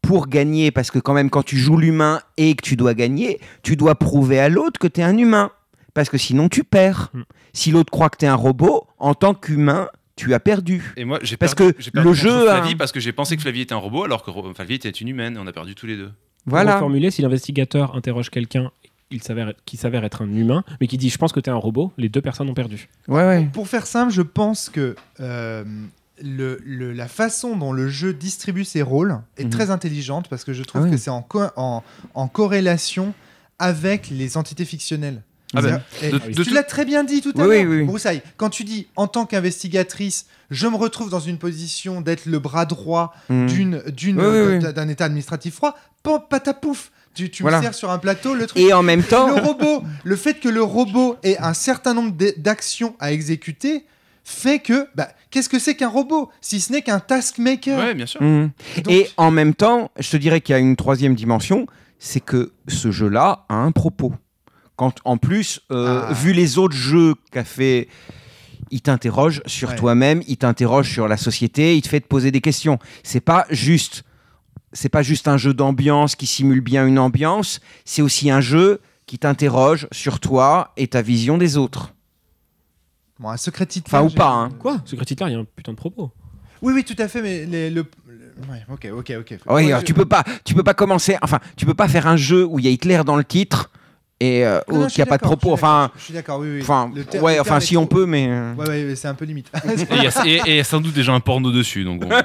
pour 0.00 0.28
gagner, 0.28 0.70
parce 0.70 0.90
que 0.90 0.98
quand 0.98 1.12
même 1.12 1.28
quand 1.28 1.42
tu 1.42 1.58
joues 1.58 1.76
l'humain 1.76 2.20
et 2.38 2.54
que 2.54 2.62
tu 2.62 2.76
dois 2.76 2.94
gagner, 2.94 3.40
tu 3.62 3.76
dois 3.76 3.94
prouver 3.96 4.38
à 4.40 4.48
l'autre 4.48 4.78
que 4.80 4.86
tu 4.86 5.00
es 5.00 5.04
un 5.04 5.18
humain, 5.18 5.50
parce 5.92 6.08
que 6.08 6.16
sinon 6.16 6.48
tu 6.48 6.64
perds. 6.64 7.10
Mm. 7.12 7.22
Si 7.52 7.70
l'autre 7.72 7.90
croit 7.90 8.08
que 8.08 8.16
tu 8.18 8.24
es 8.24 8.28
un 8.28 8.34
robot, 8.34 8.86
en 8.98 9.12
tant 9.14 9.34
qu'humain, 9.34 9.88
tu 10.16 10.32
as 10.34 10.40
perdu. 10.40 10.94
Et 10.96 11.04
moi, 11.04 11.18
j'ai 11.22 11.36
Parce 11.36 11.54
perdu- 11.54 11.74
que 11.74 11.90
perdu 11.90 12.08
le 12.08 12.14
jeu 12.14 12.46
parce 12.78 12.90
que 12.92 13.00
j'ai 13.00 13.12
pensé 13.12 13.36
que 13.36 13.42
Flavie 13.42 13.60
était 13.62 13.74
un 13.74 13.78
robot 13.78 14.04
alors 14.04 14.22
que 14.24 14.30
Flavie 14.54 14.74
était 14.74 14.90
une 14.90 15.08
humaine. 15.08 15.36
et 15.36 15.38
On 15.38 15.46
a 15.46 15.52
perdu 15.52 15.74
tous 15.74 15.86
les 15.86 15.96
deux. 15.96 16.06
Pour 16.44 16.52
Voilà. 16.54 16.74
reformuler, 16.76 17.10
si 17.10 17.22
l'investigateur 17.22 17.94
interroge 17.94 18.30
quelqu'un 18.30 18.70
il 19.10 19.22
s'avère, 19.22 19.52
qui 19.64 19.76
s'avère 19.76 20.04
être 20.04 20.22
un 20.22 20.32
humain, 20.32 20.64
mais 20.80 20.86
qui 20.86 20.98
dit 20.98 21.08
je 21.10 21.18
pense 21.18 21.32
que 21.32 21.40
tu 21.40 21.48
es 21.48 21.52
un 21.52 21.56
robot, 21.56 21.92
les 21.96 22.08
deux 22.08 22.20
personnes 22.22 22.48
ont 22.50 22.54
perdu. 22.54 22.88
Ouais, 23.08 23.24
ouais. 23.26 23.48
Pour 23.52 23.68
faire 23.68 23.86
simple, 23.86 24.12
je 24.12 24.22
pense 24.22 24.68
que 24.68 24.96
euh, 25.20 25.64
le, 26.22 26.60
le- 26.64 26.92
la 26.92 27.08
façon 27.08 27.56
dont 27.56 27.72
le 27.72 27.88
jeu 27.88 28.12
distribue 28.12 28.64
ses 28.64 28.82
rôles 28.82 29.18
est 29.36 29.44
Mhm. 29.44 29.50
très 29.50 29.70
intelligente 29.70 30.28
parce 30.28 30.44
que 30.44 30.52
je 30.52 30.62
trouve 30.62 30.82
Ah 30.82 30.84
oui. 30.86 30.90
que 30.90 30.96
c'est 30.96 31.10
en, 31.10 31.22
co- 31.22 31.42
en, 31.56 31.82
en 32.14 32.28
corrélation 32.28 33.14
avec 33.58 34.10
les 34.10 34.36
entités 34.36 34.64
fictionnelles. 34.64 35.22
Ah 35.54 35.62
ben, 35.62 35.80
Et- 36.02 36.10
de- 36.10 36.16
et 36.16 36.18
de 36.32 36.42
tu 36.42 36.48
tout- 36.50 36.54
l'as 36.54 36.62
très 36.62 36.84
bien 36.84 37.04
dit 37.04 37.22
tout 37.22 37.32
à 37.38 37.46
Oui, 37.46 37.62
l'heure, 37.62 37.70
oui, 37.70 37.76
oui. 37.78 37.84
Broussaille. 37.84 38.20
Quand 38.36 38.50
tu 38.50 38.64
dis 38.64 38.86
en 38.96 39.06
tant 39.06 39.24
qu'investigatrice, 39.24 40.26
je 40.50 40.66
me 40.66 40.76
retrouve 40.76 41.08
dans 41.08 41.20
une 41.20 41.38
position 41.38 42.02
d'être 42.02 42.26
le 42.26 42.38
bras 42.38 42.66
droit 42.66 43.14
Mm. 43.30 43.46
d'une, 43.46 43.82
d'une, 43.90 44.18
Oui, 44.18 44.26
oui, 44.26 44.36
euh, 44.36 44.58
oui. 44.58 44.72
d'un- 44.74 44.88
état 44.88 45.06
administratif 45.06 45.54
froid, 45.54 45.74
pop, 46.02 46.28
patapouf. 46.28 46.90
Tu, 47.18 47.30
tu 47.30 47.42
Voilà. 47.42 47.58
me 47.58 47.62
sers 47.64 47.74
sur 47.74 47.90
un 47.90 47.98
plateau 47.98 48.32
le 48.34 48.46
truc. 48.46 48.62
Et 48.62 48.72
en 48.72 48.84
même 48.84 49.02
temps, 49.02 49.26
Le 49.34 49.42
robot, 49.42 49.82
le 50.04 50.14
fait 50.16 50.38
que 50.38 50.48
le 50.48 50.62
robot 50.62 51.16
ait 51.24 51.36
un 51.38 51.52
certain 51.52 51.92
nombre 51.92 52.14
d'actions 52.36 52.94
à 53.00 53.10
exécuter 53.12 53.84
fait 54.22 54.60
que, 54.60 54.86
bah, 54.94 55.08
qu'est-ce 55.30 55.48
que 55.48 55.58
c'est 55.58 55.74
qu'un 55.74 55.88
robot 55.88 56.30
si 56.40 56.60
ce 56.60 56.70
n'est 56.72 56.82
qu'un 56.82 57.00
taskmaker? 57.00 57.76
Ouais, 57.78 57.94
bien 57.94 58.06
sûr. 58.06 58.22
Mm. 58.22 58.50
Donc- 58.84 58.90
Et 58.94 59.08
en 59.16 59.32
même 59.32 59.52
temps, 59.54 59.90
je 59.98 60.10
te 60.10 60.16
dirais 60.16 60.40
qu'il 60.40 60.52
y 60.52 60.56
a 60.56 60.60
une 60.60 60.76
troisième 60.76 61.16
dimension, 61.16 61.66
c'est 61.98 62.20
que 62.20 62.52
ce 62.68 62.92
jeu-là 62.92 63.46
a 63.48 63.54
un 63.56 63.72
propos. 63.72 64.12
Quand, 64.76 64.94
en 65.04 65.16
plus, 65.16 65.60
euh, 65.72 66.04
Ah. 66.08 66.12
vu 66.12 66.32
les 66.32 66.56
autres 66.56 66.76
jeux 66.76 67.14
qu'a 67.32 67.42
fait, 67.42 67.88
il 68.70 68.80
t'interroge 68.80 69.42
sur 69.46 69.70
Ouais. 69.70 69.74
toi-même, 69.76 70.22
il 70.28 70.36
t'interroge 70.36 70.88
sur 70.92 71.08
la 71.08 71.16
société, 71.16 71.74
il 71.76 71.82
te 71.82 71.88
fait 71.88 72.00
te 72.00 72.06
poser 72.06 72.30
des 72.30 72.40
questions. 72.40 72.78
C'est 73.02 73.18
pas 73.20 73.44
juste 73.50 74.04
c'est 74.72 74.88
pas 74.88 75.02
juste 75.02 75.28
un 75.28 75.36
jeu 75.36 75.54
d'ambiance 75.54 76.14
qui 76.16 76.26
simule 76.26 76.60
bien 76.60 76.86
une 76.86 76.98
ambiance, 76.98 77.60
c'est 77.84 78.02
aussi 78.02 78.30
un 78.30 78.40
jeu 78.40 78.80
qui 79.06 79.18
t'interroge 79.18 79.88
sur 79.92 80.20
toi 80.20 80.72
et 80.76 80.88
ta 80.88 81.00
vision 81.02 81.38
des 81.38 81.56
autres. 81.56 81.94
Bon, 83.18 83.30
un 83.30 83.36
secret 83.36 83.66
titre. 83.66 83.86
Enfin, 83.92 84.04
ou 84.04 84.10
pas, 84.10 84.30
hein. 84.30 84.50
Quoi? 84.60 84.80
Secret 84.84 85.06
Hitler, 85.10 85.26
il 85.28 85.32
y 85.32 85.36
a 85.36 85.38
un 85.40 85.44
putain 85.56 85.72
de 85.72 85.76
propos. 85.76 86.12
Oui, 86.62 86.72
oui, 86.74 86.84
tout 86.84 86.94
à 86.98 87.08
fait, 87.08 87.22
mais 87.22 87.46
les- 87.46 87.70
le. 87.70 87.84
le- 88.06 88.18
Ouais, 88.50 88.62
ok, 88.70 88.88
ok, 88.92 89.12
ok. 89.20 89.38
Oui, 89.46 89.54
Ouais, 89.54 89.66
alors 89.66 89.80
je- 89.80 89.84
tu 89.86 89.94
peux 89.94 90.04
pas, 90.04 90.22
tu 90.44 90.54
peux 90.54 90.62
pas 90.62 90.74
commencer. 90.74 91.16
Enfin, 91.22 91.40
tu 91.56 91.66
peux 91.66 91.74
pas 91.74 91.88
faire 91.88 92.06
un 92.06 92.16
jeu 92.16 92.44
où 92.44 92.58
il 92.60 92.64
y 92.64 92.68
a 92.68 92.70
Hitler 92.70 93.00
dans 93.04 93.16
le 93.16 93.24
titre 93.24 93.70
et 94.20 94.44
euh, 94.44 94.60
Non, 94.70 94.88
suis 94.88 94.98
y 94.98 95.02
a 95.02 95.06
pas 95.06 95.16
de 95.18 95.22
propos. 95.22 95.56
je 95.56 95.60
suis 95.60 95.62
d'accord, 95.62 95.78
Enfin, 95.78 95.92
Je 95.96 96.02
suis 96.04 96.14
d'accord, 96.14 96.40
oui, 96.40 96.48
oui. 96.54 96.60
enfin, 96.62 96.90
ouais, 97.22 97.38
enfin, 97.38 97.60
si 97.60 97.76
on 97.76 97.86
peut, 97.86 98.04
mais. 98.06 98.26
euh, 98.28 98.54
Ouais, 98.54 98.66
ouais, 98.68 98.96
c'est 98.96 99.08
un 99.08 99.14
peu 99.14 99.24
limite. 99.24 99.50
Et 99.64 99.84
il 99.96 100.02
y, 100.02 100.06
a- 100.50 100.56
y 100.60 100.64
sans 100.64 100.80
doute 100.80 100.94
déjà 100.94 101.12
un 101.12 101.20
porno 101.20 101.50
dessus. 101.52 101.84
Donc 101.84 102.00
bon. 102.00 102.08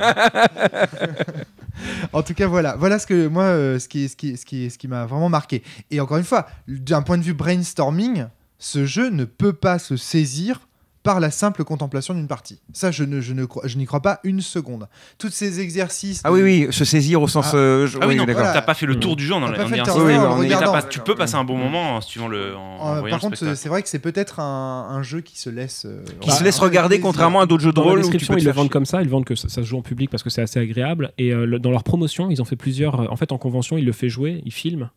En 2.14 2.22
tout 2.22 2.34
cas, 2.34 2.48
voilà, 2.48 2.76
voilà 2.76 3.00
ce 3.00 3.08
que 3.08 3.28
moi, 3.28 3.44
euh, 3.46 3.80
ce 3.80 3.88
qui, 3.88 4.08
ce 4.08 4.16
qui, 4.16 4.38
ce 4.38 4.46
qui, 4.46 4.70
ce 4.70 4.78
qui 4.78 4.88
m'a 4.88 5.06
vraiment 5.06 5.30
marqué. 5.30 5.64
Et 5.92 6.00
encore 6.00 6.18
une 6.18 6.24
fois, 6.24 6.48
d'un 6.68 7.02
point 7.02 7.18
de 7.18 7.24
vue 7.24 7.34
brainstorming, 7.34 8.26
ce 8.60 8.86
jeu 8.86 9.10
ne 9.10 9.26
peut 9.26 9.54
pas 9.54 9.80
se 9.80 9.98
saisir 9.98 10.68
par 11.04 11.20
la 11.20 11.32
simple 11.32 11.64
contemplation 11.66 12.14
d'une 12.14 12.28
partie. 12.28 12.60
Ça, 12.72 12.90
je 12.92 13.04
ne, 13.04 13.20
je 13.22 13.34
ne, 13.34 13.44
crois- 13.46 13.64
je 13.68 13.78
n'y 13.78 13.86
crois 13.86 14.02
pas 14.02 14.20
une 14.24 14.40
seconde. 14.42 14.88
Tous 15.18 15.30
ces 15.30 15.60
exercices. 15.60 16.22
Ah 16.24 16.30
de- 16.30 16.36
oui, 16.36 16.42
oui, 16.42 16.68
se 16.72 16.86
saisir 16.86 17.22
au 17.22 17.28
sens. 17.28 17.48
Ah. 17.54 17.58
euh, 17.58 17.88
je- 17.88 17.98
Ah 18.02 18.08
oui, 18.08 18.16
non, 18.16 18.24
d'accord. 18.24 18.42
voilà. 18.44 18.54
t'as 18.54 18.62
pas 18.66 18.74
fait 18.74 18.86
le 18.86 18.98
tour 19.00 19.16
du 19.16 19.26
jeu 19.26 19.34
en 19.34 19.42
pas 19.42 19.48
fait 19.68 19.76
le 19.78 20.90
tu 20.90 21.00
peux 21.00 21.16
passer 21.16 21.36
un 21.36 21.44
bon 21.44 21.58
moment 21.58 21.98
en 21.98 22.02
suivant 22.02 22.28
le. 22.28 22.56
En, 22.56 22.60
en 22.80 22.96
Euh, 22.96 23.00
voyant 23.02 23.18
par 23.20 23.30
le 23.30 23.38
contre, 23.38 23.56
c'est 23.56 23.70
vrai 23.70 23.84
que 23.84 23.90
c'est 23.90 24.00
peut-être 24.00 24.40
un, 24.40 24.88
un 24.90 25.04
jeu 25.04 25.22
qui 25.22 25.38
se 25.40 25.50
laisse. 25.50 25.86
euh, 25.86 26.04
Qui 26.06 26.28
voilà, 26.28 26.36
se 26.40 26.44
laisse 26.44 26.60
regarder 26.60 27.00
contrairement 27.00 27.42
à 27.42 27.46
d'autres 27.46 27.64
jeux 27.64 27.72
de 27.72 27.76
Dans 27.76 27.84
la 27.84 27.90
rôle 27.92 28.00
description, 28.02 28.38
ils 28.38 28.46
le 28.46 28.52
vendent 28.52 28.70
comme 28.70 28.86
ça, 28.86 29.02
ils 29.02 29.10
vendent 29.10 29.26
que 29.26 29.36
ça, 29.36 29.50
ça 29.50 29.62
se 29.62 29.68
joue 29.68 29.78
en 29.78 29.82
public 29.82 30.10
parce 30.10 30.24
que 30.24 30.30
c'est 30.30 30.42
assez 30.42 30.60
agréable. 30.60 31.12
Et 31.18 31.34
euh, 31.34 31.46
le- 31.46 31.60
dans 31.60 31.72
leur 31.72 31.84
promotion, 31.84 32.30
ils 32.30 32.42
ont 32.42 32.46
fait 32.46 32.56
plusieurs. 32.56 33.12
en 33.12 33.16
fait, 33.16 33.32
en 33.32 33.38
convention, 33.38 33.78
ils 33.78 33.86
le 33.86 33.92
fait 33.92 34.10
jouer, 34.10 34.42
ils 34.46 34.52
filment 34.54 34.90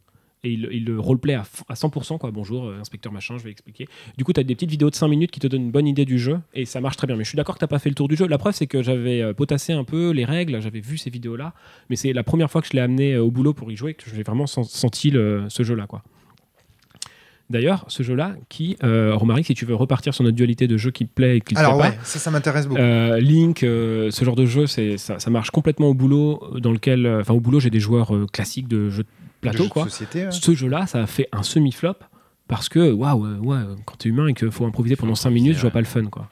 et 0.46 0.52
ils 0.52 0.84
le 0.84 0.98
roleplay 1.00 1.34
à, 1.34 1.44
à 1.68 1.74
100%. 1.74 2.18
Quoi. 2.18 2.30
Bonjour, 2.30 2.66
euh, 2.66 2.80
inspecteur 2.80 3.12
machin, 3.12 3.36
je 3.38 3.44
vais 3.44 3.50
expliquer. 3.50 3.86
Du 4.16 4.24
coup, 4.24 4.32
tu 4.32 4.40
as 4.40 4.44
des 4.44 4.54
petites 4.54 4.70
vidéos 4.70 4.90
de 4.90 4.94
5 4.94 5.08
minutes 5.08 5.30
qui 5.30 5.40
te 5.40 5.46
donnent 5.46 5.62
une 5.64 5.70
bonne 5.70 5.86
idée 5.86 6.04
du 6.04 6.18
jeu 6.18 6.38
et 6.54 6.64
ça 6.64 6.80
marche 6.80 6.96
très 6.96 7.06
bien. 7.06 7.16
Mais 7.16 7.24
je 7.24 7.28
suis 7.30 7.36
d'accord 7.36 7.56
que 7.56 7.64
tu 7.64 7.68
pas 7.68 7.78
fait 7.78 7.88
le 7.88 7.94
tour 7.94 8.08
du 8.08 8.16
jeu. 8.16 8.26
La 8.26 8.38
preuve, 8.38 8.54
c'est 8.54 8.66
que 8.66 8.82
j'avais 8.82 9.20
euh, 9.22 9.32
potassé 9.32 9.72
un 9.72 9.84
peu 9.84 10.10
les 10.10 10.24
règles, 10.24 10.60
j'avais 10.62 10.80
vu 10.80 10.96
ces 10.98 11.10
vidéos-là, 11.10 11.52
mais 11.90 11.96
c'est 11.96 12.12
la 12.12 12.22
première 12.22 12.50
fois 12.50 12.60
que 12.62 12.68
je 12.68 12.72
l'ai 12.74 12.80
amené 12.80 13.14
euh, 13.14 13.22
au 13.22 13.30
boulot 13.30 13.52
pour 13.54 13.70
y 13.72 13.76
jouer 13.76 13.94
que 13.94 14.04
j'ai 14.14 14.22
vraiment 14.22 14.46
sen- 14.46 14.64
senti 14.64 15.10
le- 15.10 15.44
ce 15.48 15.62
jeu-là. 15.62 15.86
quoi. 15.86 16.02
D'ailleurs, 17.48 17.84
ce 17.86 18.02
jeu-là, 18.02 18.34
qui, 18.48 18.76
euh, 18.82 19.14
Romaric, 19.14 19.46
si 19.46 19.54
tu 19.54 19.64
veux 19.66 19.76
repartir 19.76 20.12
sur 20.12 20.24
notre 20.24 20.34
dualité 20.36 20.66
de 20.66 20.76
jeu 20.76 20.90
qui 20.90 21.06
te 21.06 21.12
plaît 21.12 21.36
et 21.36 21.40
qui 21.40 21.54
te 21.54 21.60
Alors, 21.60 21.78
plaît 21.78 21.90
ouais, 21.90 21.98
ça, 22.02 22.18
ça 22.18 22.32
m'intéresse 22.32 22.66
beaucoup. 22.66 22.80
euh, 22.80 23.20
Link, 23.20 23.62
euh, 23.62 24.10
ce 24.10 24.24
genre 24.24 24.34
de 24.34 24.46
jeu, 24.46 24.66
c'est 24.66 24.98
ça, 24.98 25.20
ça 25.20 25.30
marche 25.30 25.50
complètement 25.52 25.86
au 25.86 25.94
boulot. 25.94 26.42
Dans 26.58 26.72
lequel, 26.72 27.06
enfin, 27.06 27.34
au 27.34 27.40
boulot, 27.40 27.60
j'ai 27.60 27.70
des 27.70 27.78
joueurs 27.78 28.12
classiques 28.32 28.66
de 28.66 28.90
jeux 28.90 29.04
de 29.04 29.08
plateau, 29.50 29.64
Jeux 29.64 29.68
de 29.68 29.72
quoi. 29.72 29.84
Société, 29.84 30.24
ouais. 30.26 30.30
Ce 30.32 30.54
jeu-là, 30.54 30.86
ça 30.86 31.02
a 31.02 31.06
fait 31.06 31.28
un 31.32 31.42
semi-flop 31.42 31.94
parce 32.48 32.68
que, 32.68 32.92
waouh, 32.92 33.24
euh, 33.26 33.38
ouais, 33.38 33.58
quand 33.84 33.96
t'es 33.98 34.08
humain 34.08 34.28
et 34.28 34.34
qu'il 34.34 34.50
faut 34.50 34.66
improviser 34.66 34.96
pendant 34.96 35.14
5 35.14 35.30
minutes, 35.30 35.56
je 35.56 35.60
vois 35.62 35.70
pas 35.70 35.80
le 35.80 35.86
fun, 35.86 36.04
quoi. 36.06 36.28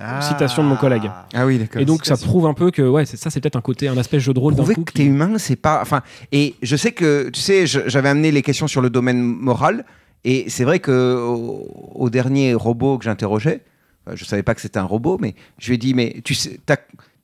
Ah. 0.00 0.20
Citation 0.20 0.62
de 0.62 0.68
mon 0.68 0.76
collègue. 0.76 1.10
Ah 1.34 1.44
oui, 1.44 1.58
d'accord. 1.58 1.82
Et 1.82 1.84
donc, 1.84 2.04
ça 2.04 2.16
prouve 2.16 2.46
un 2.46 2.54
peu 2.54 2.70
que, 2.70 2.82
ouais, 2.82 3.04
c'est- 3.04 3.16
ça, 3.16 3.30
c'est 3.30 3.40
peut-être 3.40 3.56
un 3.56 3.60
côté, 3.60 3.88
un 3.88 3.96
aspect 3.96 4.20
jeu 4.20 4.32
de 4.32 4.38
rôle 4.38 4.54
Prouver 4.54 4.74
coup. 4.76 4.84
que 4.84 4.92
qui- 4.92 4.98
t'es 4.98 5.04
humain, 5.04 5.38
c'est 5.38 5.56
pas. 5.56 5.80
Enfin, 5.82 6.02
et 6.30 6.54
je 6.62 6.76
sais 6.76 6.92
que, 6.92 7.30
tu 7.30 7.40
sais, 7.40 7.66
j'avais 7.66 8.08
amené 8.08 8.30
les 8.30 8.42
questions 8.42 8.68
sur 8.68 8.80
le 8.80 8.90
domaine 8.90 9.20
moral, 9.20 9.84
et 10.24 10.48
c'est 10.50 10.62
vrai 10.64 10.78
que 10.78 11.16
au, 11.16 11.66
au 11.96 12.10
dernier 12.10 12.54
robot 12.54 12.98
que 12.98 13.04
j'interrogeais, 13.04 13.62
enfin, 14.06 14.14
je 14.14 14.24
savais 14.24 14.44
pas 14.44 14.54
que 14.54 14.60
c'était 14.60 14.78
un 14.78 14.84
robot, 14.84 15.18
mais 15.20 15.34
je 15.58 15.66
lui 15.68 15.74
ai 15.74 15.78
dit, 15.78 15.94
mais 15.94 16.20
tu 16.24 16.34
sais, 16.34 16.60
t'as 16.64 16.76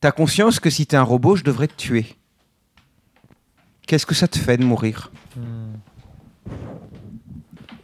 as 0.02 0.12
conscience 0.12 0.58
que 0.58 0.68
si 0.68 0.84
t'es 0.86 0.96
un 0.96 1.02
robot, 1.02 1.36
je 1.36 1.44
devrais 1.44 1.68
te 1.68 1.76
tuer. 1.76 2.06
Qu'est-ce 3.86 4.06
que 4.06 4.14
ça 4.14 4.28
te 4.28 4.38
fait 4.38 4.56
de 4.56 4.64
mourir 4.64 5.10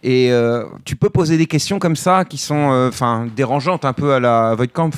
Et 0.03 0.33
euh, 0.33 0.65
tu 0.85 0.97
peux 0.97 1.11
poser 1.11 1.37
des 1.37 1.47
questions 1.47 1.79
comme 1.79 1.97
ça 1.97 2.25
qui 2.25 2.39
sont, 2.39 2.71
euh, 2.73 3.27
dérangeantes 3.37 3.85
un 3.85 3.93
peu 3.93 4.15
à 4.15 4.21
la 4.21 4.55
Voidcamp. 4.55 4.91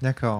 D'accord, 0.00 0.38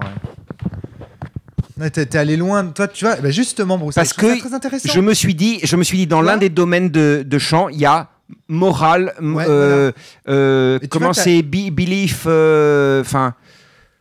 ouais. 1.79 1.89
T'es 1.89 2.17
allé 2.17 2.37
loin, 2.37 2.65
toi, 2.67 2.87
tu 2.87 3.03
vois, 3.03 3.17
bah 3.17 3.31
justement, 3.31 3.77
Bruce, 3.77 3.95
Parce 3.95 4.13
que 4.13 4.39
très 4.39 4.53
intéressant. 4.53 4.87
Je 4.93 4.99
me 5.01 5.13
suis 5.13 5.35
dit, 5.35 5.59
je 5.63 5.75
me 5.75 5.83
suis 5.83 5.97
dit 5.97 6.07
dans 6.07 6.21
l'un 6.21 6.37
des 6.37 6.47
domaines 6.49 6.89
de, 6.89 7.23
de 7.27 7.37
champ, 7.37 7.67
il 7.67 7.77
y 7.79 7.85
a 7.85 8.07
morale, 8.47 9.13
Ouais, 9.21 9.45
euh, 9.49 10.79
comment 10.89 11.11
c'est, 11.11 11.41
be- 11.41 11.71
belief, 11.71 12.21
enfin, 12.25 13.33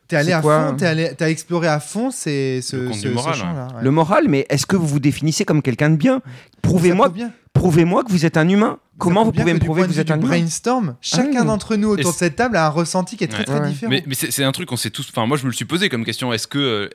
T'es 0.09 0.17
allé 0.17 0.29
c'est 0.29 0.33
à 0.35 0.41
quoi 0.43 0.69
fond, 0.71 0.77
t'es 0.77 0.87
allé- 0.87 1.13
t'as 1.17 1.31
exploré 1.31 1.67
à 1.69 1.81
fond 1.81 2.11
ces, 2.11 2.61
ce, 2.63 2.77
Le 2.77 2.93
ce, 2.93 2.99
du 2.99 3.01
ce 3.01 3.09
moral, 3.09 3.35
champ-là. 3.35 3.69
ouais. 3.77 3.83
le 3.83 3.91
moral. 3.91 4.29
Mais 4.29 4.47
est-ce 4.51 4.67
que 4.67 4.77
vous 4.77 4.87
vous 4.87 5.01
définissez 5.01 5.45
comme 5.45 5.63
quelqu'un 5.63 5.91
de 5.91 5.97
bien 5.97 6.21
Prouvez-moi, 6.63 7.07
Ça 7.07 7.11
prouve 7.11 7.17
bien. 7.19 7.33
prouvez-moi 7.55 8.05
que 8.05 8.11
vous 8.13 8.27
êtes 8.27 8.37
un 8.37 8.49
humain. 8.49 8.79
Comment 8.99 9.25
vous 9.25 9.33
pouvez 9.33 9.55
me 9.55 9.59
prouver 9.59 9.83
que 9.83 9.89
vous 9.89 9.99
êtes 10.01 10.11
un 10.13 10.19
brainstorm, 10.19 10.95
chacun 11.01 11.41
oui. 11.41 11.47
d'entre 11.47 11.75
nous 11.77 11.89
autour 11.89 12.13
de 12.13 12.17
cette 12.17 12.37
table 12.37 12.57
a 12.57 12.67
un 12.67 12.69
ressenti 12.69 13.17
qui 13.17 13.25
est 13.25 13.29
très 13.29 13.39
Ouais. 13.41 13.45
très 13.45 13.61
Ouais. 13.61 13.69
différent. 13.71 13.91
Mais, 13.91 14.05
mais 14.07 14.15
c'est 14.15 14.31
c'est 14.31 14.45
un 14.45 14.53
truc 14.53 14.69
qu'on 14.69 14.77
s'est 14.77 14.91
tous. 14.91 15.09
Enfin, 15.11 15.27
moi, 15.27 15.37
je 15.37 15.43
me 15.45 15.49
le 15.51 15.55
suis 15.57 15.65
posé 15.65 15.89
comme 15.89 16.05
question. 16.05 16.33
Est-ce 16.33 16.47
que, 16.47 16.59
euh, 16.59 16.89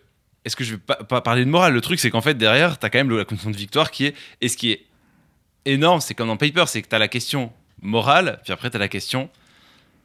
est-ce 0.45 0.55
que 0.55 0.64
je 0.64 0.76
vais 0.76 0.78
pas, 0.80 0.95
pas 0.95 1.20
parler 1.22 1.43
de 1.43 1.49
morale? 1.49 1.74
Le 1.74 1.82
truc, 1.82 1.99
c'est 1.99 2.10
qu'en 2.10 2.22
fait, 2.22 2.36
derrière, 2.36 2.78
t'as 2.78 2.89
quand 2.89 2.99
même 2.99 3.10
la 3.10 3.26
condition 3.26 3.49
de 3.51 3.57
victoire 3.57 3.91
qui 3.91 4.05
est. 4.05 4.14
Et 4.39 4.47
ce 4.47 4.55
qui 4.55 4.72
est 4.72 4.86
énorme, 5.66 5.99
c'est 5.99 6.14
comme 6.14 6.28
dans 6.28 6.38
Paper, 6.38 6.64
c'est 6.68 6.82
que 6.82 6.88
t'as 6.88 6.99
la 6.99 7.07
question 7.10 7.51
morale, 7.82 8.39
puis 8.43 8.53
après, 8.53 8.70
t'as 8.70 8.80
la 8.80 8.88
question. 8.88 9.30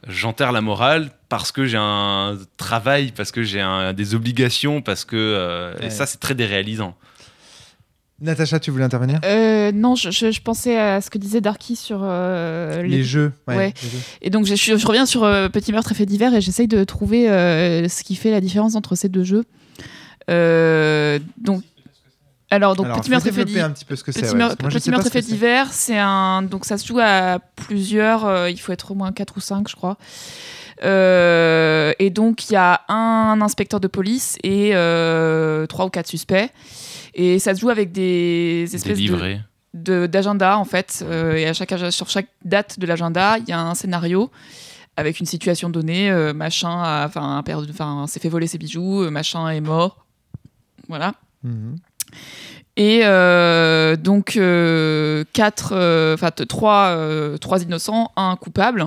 J'enterre 0.08 0.52
la 0.52 0.60
morale 0.60 1.10
parce 1.28 1.50
que 1.52 1.64
j'ai 1.66 1.78
un 1.80 2.36
travail, 2.56 3.12
parce 3.16 3.32
que 3.32 3.42
j'ai 3.42 3.64
des 3.96 4.14
obligations, 4.14 4.82
parce 4.82 5.04
que. 5.04 5.16
euh, 5.16 5.74
Ouais. 5.80 5.86
Et 5.86 5.90
ça, 5.90 6.06
c'est 6.06 6.18
très 6.20 6.34
déréalisant. 6.34 6.94
Natacha, 8.20 8.60
tu 8.60 8.70
voulais 8.70 8.84
intervenir? 8.84 9.18
Euh, 9.24 9.72
non, 9.72 9.96
je, 9.96 10.10
je- 10.10 10.30
je 10.30 10.40
pensais 10.40 10.78
à 10.78 11.00
ce 11.00 11.10
que 11.10 11.18
disait 11.18 11.40
Darky 11.40 11.74
sur 11.74 12.00
euh, 12.02 12.82
Les 12.82 13.02
jeux. 13.02 13.32
Ouais. 13.48 13.56
Ouais. 13.56 13.74
les 13.82 13.88
jeux. 13.90 13.98
Et 14.22 14.30
donc, 14.30 14.46
je, 14.46 14.54
je- 14.54 14.76
je 14.76 14.86
reviens 14.86 15.04
sur 15.04 15.24
euh, 15.24 15.48
Petit 15.48 15.72
meurtre 15.72 15.90
et 15.92 15.94
fait 15.96 16.06
divers 16.06 16.32
et 16.32 16.40
j'essaye 16.40 16.68
de 16.68 16.84
trouver 16.84 17.28
euh, 17.28 17.88
ce 17.88 18.04
qui 18.04 18.14
fait 18.14 18.30
la 18.30 18.40
différence 18.40 18.76
entre 18.76 18.94
ces 18.94 19.08
deux 19.08 19.24
jeux. 19.24 19.44
Euh, 20.30 21.18
donc, 21.38 21.62
alors, 22.54 22.74
donc 22.76 22.86
Alors, 22.86 23.00
Petit 23.00 23.10
meurtre 23.10 23.30
fait 23.30 23.60
un 23.60 23.70
petit 23.70 23.84
peu 23.84 23.96
ce 23.96 24.02
que. 24.04 24.10
Petit, 24.10 24.34
Meur- 24.34 24.54
moi, 24.60 24.70
Petit 24.70 24.90
meurtre 24.90 25.10
fait 25.10 25.20
divers, 25.20 25.72
c'est 25.72 25.98
un 25.98 26.42
donc 26.42 26.64
ça 26.64 26.78
se 26.78 26.86
joue 26.86 26.98
à 27.00 27.38
plusieurs. 27.56 28.24
euh, 28.26 28.50
il 28.50 28.58
faut 28.58 28.72
être 28.72 28.90
au 28.92 28.94
moins 28.94 29.12
4 29.12 29.36
ou 29.36 29.40
5 29.40 29.68
je 29.68 29.76
crois. 29.76 29.96
Euh, 30.82 31.92
et 31.98 32.10
donc 32.10 32.48
il 32.50 32.54
y 32.54 32.56
a 32.56 32.80
un 32.88 33.40
inspecteur 33.40 33.80
de 33.80 33.86
police 33.88 34.36
et 34.42 34.70
euh, 34.74 35.66
trois 35.66 35.86
ou 35.86 35.88
quatre 35.90 36.08
suspects. 36.08 36.50
Et 37.14 37.38
ça 37.38 37.54
se 37.54 37.60
joue 37.60 37.70
avec 37.70 37.92
des 37.92 38.64
espèces 38.64 38.82
de 38.84 38.94
Délivré. 38.94 39.40
de- 39.72 40.06
d'agenda 40.06 40.58
en 40.58 40.64
fait. 40.64 41.04
Euh, 41.08 41.34
et 41.36 41.46
à 41.46 41.52
chaque, 41.52 41.72
sur 41.90 42.08
chaque 42.08 42.26
date 42.44 42.78
de 42.78 42.86
l'agenda, 42.86 43.38
il 43.38 43.48
y 43.48 43.52
a 43.52 43.60
un 43.60 43.74
scénario 43.74 44.30
avec 44.96 45.20
une 45.20 45.26
situation 45.26 45.70
donnée. 45.70 46.10
euh, 46.10 46.32
machin, 46.34 46.82
a- 46.82 47.06
enfin, 47.06 47.36
un 47.36 47.42
père 47.42 47.62
de- 47.62 47.70
enfin, 47.70 48.06
s'est 48.08 48.20
fait 48.20 48.28
voler 48.28 48.46
ses 48.48 48.58
bijoux, 48.58 49.08
machin 49.10 49.48
est 49.50 49.60
mort. 49.60 50.04
Voilà. 50.88 51.14
Mhm. 51.44 51.76
Et 52.76 53.00
euh, 53.04 53.94
donc 53.96 54.36
euh, 54.36 55.24
quatre, 55.32 55.72
euh, 55.76 56.16
trois, 56.48 56.86
euh, 56.88 57.36
trois 57.38 57.62
innocents, 57.62 58.10
un 58.16 58.34
coupable. 58.36 58.86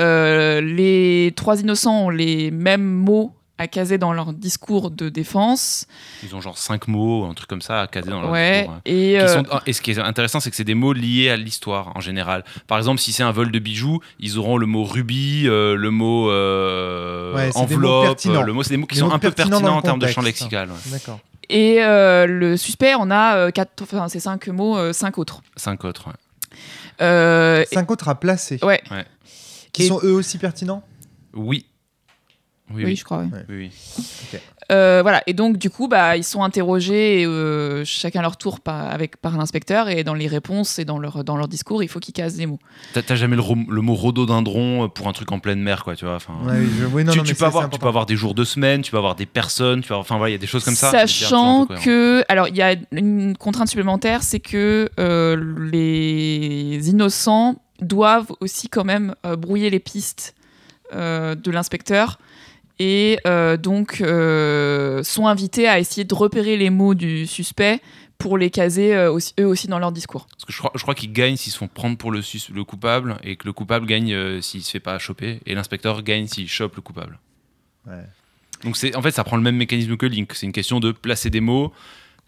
Euh, 0.00 0.60
les 0.60 1.32
trois 1.36 1.60
innocents 1.60 2.04
ont 2.06 2.10
les 2.10 2.50
mêmes 2.50 2.84
mots 2.84 3.34
à 3.58 3.66
caser 3.68 3.98
dans 3.98 4.12
leur 4.12 4.32
discours 4.32 4.90
de 4.90 5.08
défense. 5.08 5.86
Ils 6.22 6.34
ont 6.34 6.40
genre 6.40 6.56
cinq 6.58 6.88
mots, 6.88 7.24
un 7.26 7.34
truc 7.34 7.48
comme 7.48 7.60
ça 7.60 7.82
à 7.82 7.86
caser 7.86 8.10
dans 8.10 8.20
leur 8.22 8.30
ouais. 8.30 8.60
discours, 8.60 8.74
ouais. 8.86 8.92
Et 8.92 9.20
euh, 9.20 9.28
sont- 9.28 9.44
et 9.66 9.72
ce 9.72 9.82
qui 9.82 9.90
est 9.90 9.98
intéressant, 9.98 10.40
c'est 10.40 10.50
que 10.50 10.56
c'est 10.56 10.64
des 10.64 10.74
mots 10.74 10.92
liés 10.92 11.28
à 11.28 11.36
l'histoire 11.36 11.92
en 11.96 12.00
général. 12.00 12.44
Par 12.66 12.78
exemple, 12.78 13.00
si 13.00 13.12
c'est 13.12 13.22
un 13.22 13.30
vol 13.30 13.52
de 13.52 13.58
bijoux, 13.58 14.00
ils 14.18 14.38
auront 14.38 14.56
le 14.58 14.66
mot 14.66 14.84
rubis, 14.84 15.46
euh, 15.46 15.74
le 15.76 15.90
mot 15.90 16.30
euh, 16.30 17.34
Ouais, 17.34 17.50
c'est 17.52 17.66
des 17.66 17.76
mots 17.76 17.88
enveloppe, 17.88 18.18
euh, 18.26 18.42
le 18.42 18.52
mot, 18.52 18.62
c'est 18.62 18.70
des 18.70 18.76
mots 18.78 18.86
qui 18.86 18.94
Des 18.94 19.00
sont 19.00 19.08
mots 19.08 19.14
un 19.14 19.18
peu 19.18 19.30
pertinents 19.30 19.76
en 19.76 19.82
termes 19.82 19.98
de 19.98 20.06
champ 20.06 20.22
contexte. 20.22 20.42
lexical. 20.42 20.70
ouais. 20.70 20.76
D'accord. 20.90 21.20
Et 21.52 21.82
euh, 21.82 22.26
le 22.26 22.56
suspect, 22.56 22.94
on 22.98 23.10
a 23.10 23.36
euh, 23.36 23.50
quatre, 23.50 23.82
enfin 23.82 24.08
c'est 24.08 24.20
cinq 24.20 24.48
mots, 24.48 24.76
euh, 24.76 24.92
cinq 24.92 25.18
autres. 25.18 25.42
Cinq 25.56 25.84
autres. 25.84 26.08
ouais. 26.08 26.14
Euh, 27.00 27.64
Cinq 27.72 27.90
autres 27.90 28.08
à 28.08 28.18
placer. 28.18 28.58
ouais. 28.62 28.82
Qui 29.72 29.84
Et- 29.84 29.88
sont 29.88 30.00
eux 30.02 30.12
aussi 30.12 30.38
pertinents? 30.38 30.82
Oui. 31.34 31.66
Oui, 32.70 32.76
Oui, 32.76 32.84
oui. 32.84 32.96
je 32.96 33.04
crois. 33.04 33.18
oui. 33.22 33.30
oui, 33.48 33.70
oui. 34.32 34.38
Euh, 34.70 35.00
voilà, 35.02 35.22
et 35.26 35.32
donc 35.32 35.56
du 35.58 35.70
coup, 35.70 35.88
bah, 35.88 36.16
ils 36.16 36.22
sont 36.24 36.42
interrogés 36.44 37.24
euh, 37.26 37.84
chacun 37.84 38.20
à 38.20 38.22
leur 38.22 38.36
tour 38.36 38.60
par, 38.60 38.90
avec, 38.90 39.16
par 39.16 39.36
l'inspecteur, 39.36 39.88
et 39.88 40.04
dans 40.04 40.14
les 40.14 40.28
réponses 40.28 40.78
et 40.78 40.84
dans 40.84 40.98
leur, 40.98 41.24
dans 41.24 41.36
leur 41.36 41.48
discours, 41.48 41.82
il 41.82 41.88
faut 41.88 41.98
qu'ils 41.98 42.14
cassent 42.14 42.36
des 42.36 42.46
mots. 42.46 42.58
T'as 42.92 43.02
t'as 43.02 43.16
jamais 43.16 43.34
le, 43.36 43.42
ro- 43.42 43.56
le 43.68 43.80
mot 43.80 43.94
rhododendron 43.94 44.88
pour 44.88 45.08
un 45.08 45.12
truc 45.12 45.32
en 45.32 45.40
pleine 45.40 45.60
mer, 45.60 45.82
quoi, 45.84 45.96
tu 45.96 46.04
vois. 46.04 46.14
enfin, 46.14 46.34
Ouais, 46.44 46.60
oui, 46.60 46.68
je- 46.78 46.86
oui, 46.86 47.04
non, 47.04 47.12
tu, 47.12 47.18
non, 47.18 47.24
tu 47.24 47.30
mais 47.32 47.34
peux 47.38 47.44
avoir, 47.44 47.64
c'est 47.64 47.66
tu 47.66 47.70
peux 47.70 47.76
important. 47.76 47.88
avoir 47.88 48.06
des 48.06 48.16
jours 48.16 48.34
de 48.34 48.44
semaine, 48.44 48.82
tu 48.82 48.90
peux 48.92 48.98
avoir 48.98 49.16
des 49.16 49.26
personnes, 49.26 49.80
tu 49.82 49.88
peux 49.88 49.94
avoir, 49.94 50.02
enfin 50.02 50.16
voilà, 50.16 50.30
il 50.30 50.32
y 50.34 50.36
a 50.36 50.38
des 50.38 50.46
choses 50.46 50.64
comme 50.64 50.74
ça. 50.76 50.90
Sachant 50.90 51.66
cohérentes. 51.66 51.84
que, 51.84 52.24
alors 52.28 52.48
il 52.48 52.56
y 52.56 52.62
a 52.62 52.74
une 52.92 53.36
contrainte 53.36 53.68
supplémentaire, 53.68 54.22
c'est 54.22 54.40
que 54.40 54.88
euh, 55.00 55.36
les 55.96 56.88
innocents 56.90 57.56
doivent 57.80 58.30
aussi 58.40 58.68
quand 58.68 58.84
même 58.84 59.14
euh, 59.26 59.36
brouiller 59.36 59.70
les 59.70 59.80
pistes 59.80 60.34
euh, 60.94 61.34
de 61.34 61.50
l'inspecteur 61.50 62.18
et 62.78 63.18
euh, 63.26 63.56
donc 63.56 64.00
euh, 64.00 65.02
sont 65.02 65.26
invités 65.26 65.68
à 65.68 65.78
essayer 65.78 66.04
de 66.04 66.14
repérer 66.14 66.56
les 66.56 66.70
mots 66.70 66.94
du 66.94 67.26
suspect 67.26 67.80
pour 68.18 68.38
les 68.38 68.50
caser 68.50 68.94
euh, 68.94 69.10
aussi- 69.10 69.34
eux 69.40 69.46
aussi 69.46 69.66
dans 69.66 69.78
leur 69.78 69.90
discours. 69.92 70.26
Parce 70.30 70.44
que 70.44 70.52
je 70.52 70.58
crois, 70.58 70.70
je 70.74 70.82
crois 70.82 70.94
qu'ils 70.94 71.12
gagnent 71.12 71.36
s'ils 71.36 71.52
se 71.52 71.58
font 71.58 71.68
prendre 71.68 71.96
pour 71.96 72.10
le, 72.12 72.22
sus- 72.22 72.52
le 72.52 72.64
coupable 72.64 73.16
et 73.24 73.36
que 73.36 73.46
le 73.46 73.52
coupable 73.52 73.86
gagne 73.86 74.12
euh, 74.14 74.40
s'il 74.40 74.62
se 74.62 74.70
fait 74.70 74.80
pas 74.80 74.98
choper 74.98 75.40
et 75.46 75.54
l'inspecteur 75.54 76.02
gagne 76.02 76.26
s'il 76.28 76.48
chope 76.48 76.76
le 76.76 76.82
coupable. 76.82 77.18
Ouais. 77.86 78.04
Donc 78.62 78.76
c'est 78.76 78.94
en 78.94 79.02
fait 79.02 79.10
ça 79.10 79.24
prend 79.24 79.36
le 79.36 79.42
même 79.42 79.56
mécanisme 79.56 79.96
que 79.96 80.06
Link. 80.06 80.32
C'est 80.34 80.46
une 80.46 80.52
question 80.52 80.78
de 80.78 80.92
placer 80.92 81.30
des 81.30 81.40
mots, 81.40 81.72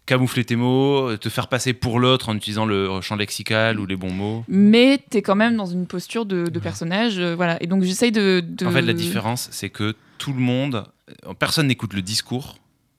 camoufler 0.07 0.44
tes 0.44 0.57
mots, 0.57 1.16
te 1.16 1.28
faire 1.28 1.48
passer 1.48 1.72
pour 1.72 1.98
l'autre 1.98 2.28
en 2.28 2.36
utilisant 2.36 2.66
le 2.66 3.00
champ 3.00 3.16
lexical 3.16 3.80
ou 3.80 3.86
les 3.86 3.96
bons 3.96 4.12
mots. 4.12 4.44
Mais 4.48 4.98
t'es 5.11 5.22
quand 5.22 5.34
même 5.36 5.57
dans 5.57 5.66
une 5.66 5.86
posture 5.86 6.26
de, 6.26 6.46
de 6.48 6.59
personnage, 6.59 7.18
euh, 7.18 7.34
voilà. 7.34 7.62
Et 7.62 7.66
donc 7.66 7.82
j'essaye 7.84 8.12
de, 8.12 8.42
de- 8.46 8.66
En 8.66 8.70
fait 8.70 8.82
la 8.82 8.92
différence 8.92 9.48
c'est 9.50 9.70
que 9.70 9.94
tout 10.18 10.32
le 10.32 10.40
monde, 10.40 10.84
euh, 11.26 11.32
personne 11.34 11.66
n'écoute 11.68 11.94
le 11.94 12.02
discours, 12.02 12.59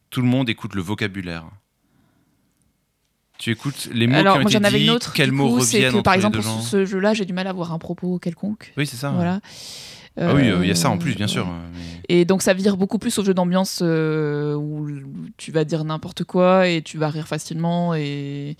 tout 0.09 0.21
le 0.21 0.27
monde 0.27 0.49
écoute 0.49 0.73
le 0.75 0.81
vocabulaire. 0.81 1.45
Tu 3.37 3.51
écoutes 3.51 3.89
les 3.91 4.07
mots 4.07 4.15
Alors 4.15 4.35
qui 4.35 4.39
ont 4.39 4.41
moi 4.43 4.49
été 4.51 4.59
j'en 4.59 4.63
avais 4.63 4.79
dits, 4.79 4.85
une 4.85 4.91
autre. 4.91 5.11
quels 5.13 5.31
mots 5.33 5.49
coup, 5.49 5.55
reviennent 5.59 5.91
que 5.93 5.99
par 5.99 6.13
exemple 6.13 6.37
pour 6.37 6.45
gens. 6.45 6.61
ce 6.61 6.85
jeu-là, 6.85 7.13
j'ai 7.13 7.25
du 7.25 7.33
mal 7.33 7.47
à 7.47 7.49
avoir 7.49 7.73
un 7.73 7.79
propos 7.79 8.17
quelconque. 8.17 8.71
Oui 8.77 8.87
c'est 8.87 8.95
ça. 8.95 9.09
Voilà. 9.11 9.41
Ah 10.17 10.33
oui, 10.33 10.49
Euh, 10.49 10.59
il 10.61 10.67
y 10.67 10.71
a 10.71 10.75
ça 10.75 10.89
en 10.89 10.97
plus 10.97 11.15
bien 11.15 11.27
sûr. 11.27 11.45
mais- 11.45 12.15
Et 12.17 12.23
donc 12.25 12.41
ça 12.41 12.53
vire 12.53 12.77
beaucoup 12.77 12.99
plus 12.99 13.17
au 13.19 13.23
jeu 13.25 13.33
d'ambiance 13.33 13.79
euh, 13.81 14.53
où 14.55 14.87
tu 15.37 15.51
vas 15.51 15.63
dire 15.65 15.83
n'importe 15.83 16.23
quoi 16.23 16.67
et 16.67 16.81
tu 16.81 16.97
vas 16.97 17.09
rire 17.09 17.27
facilement 17.27 17.93
et 17.95 18.55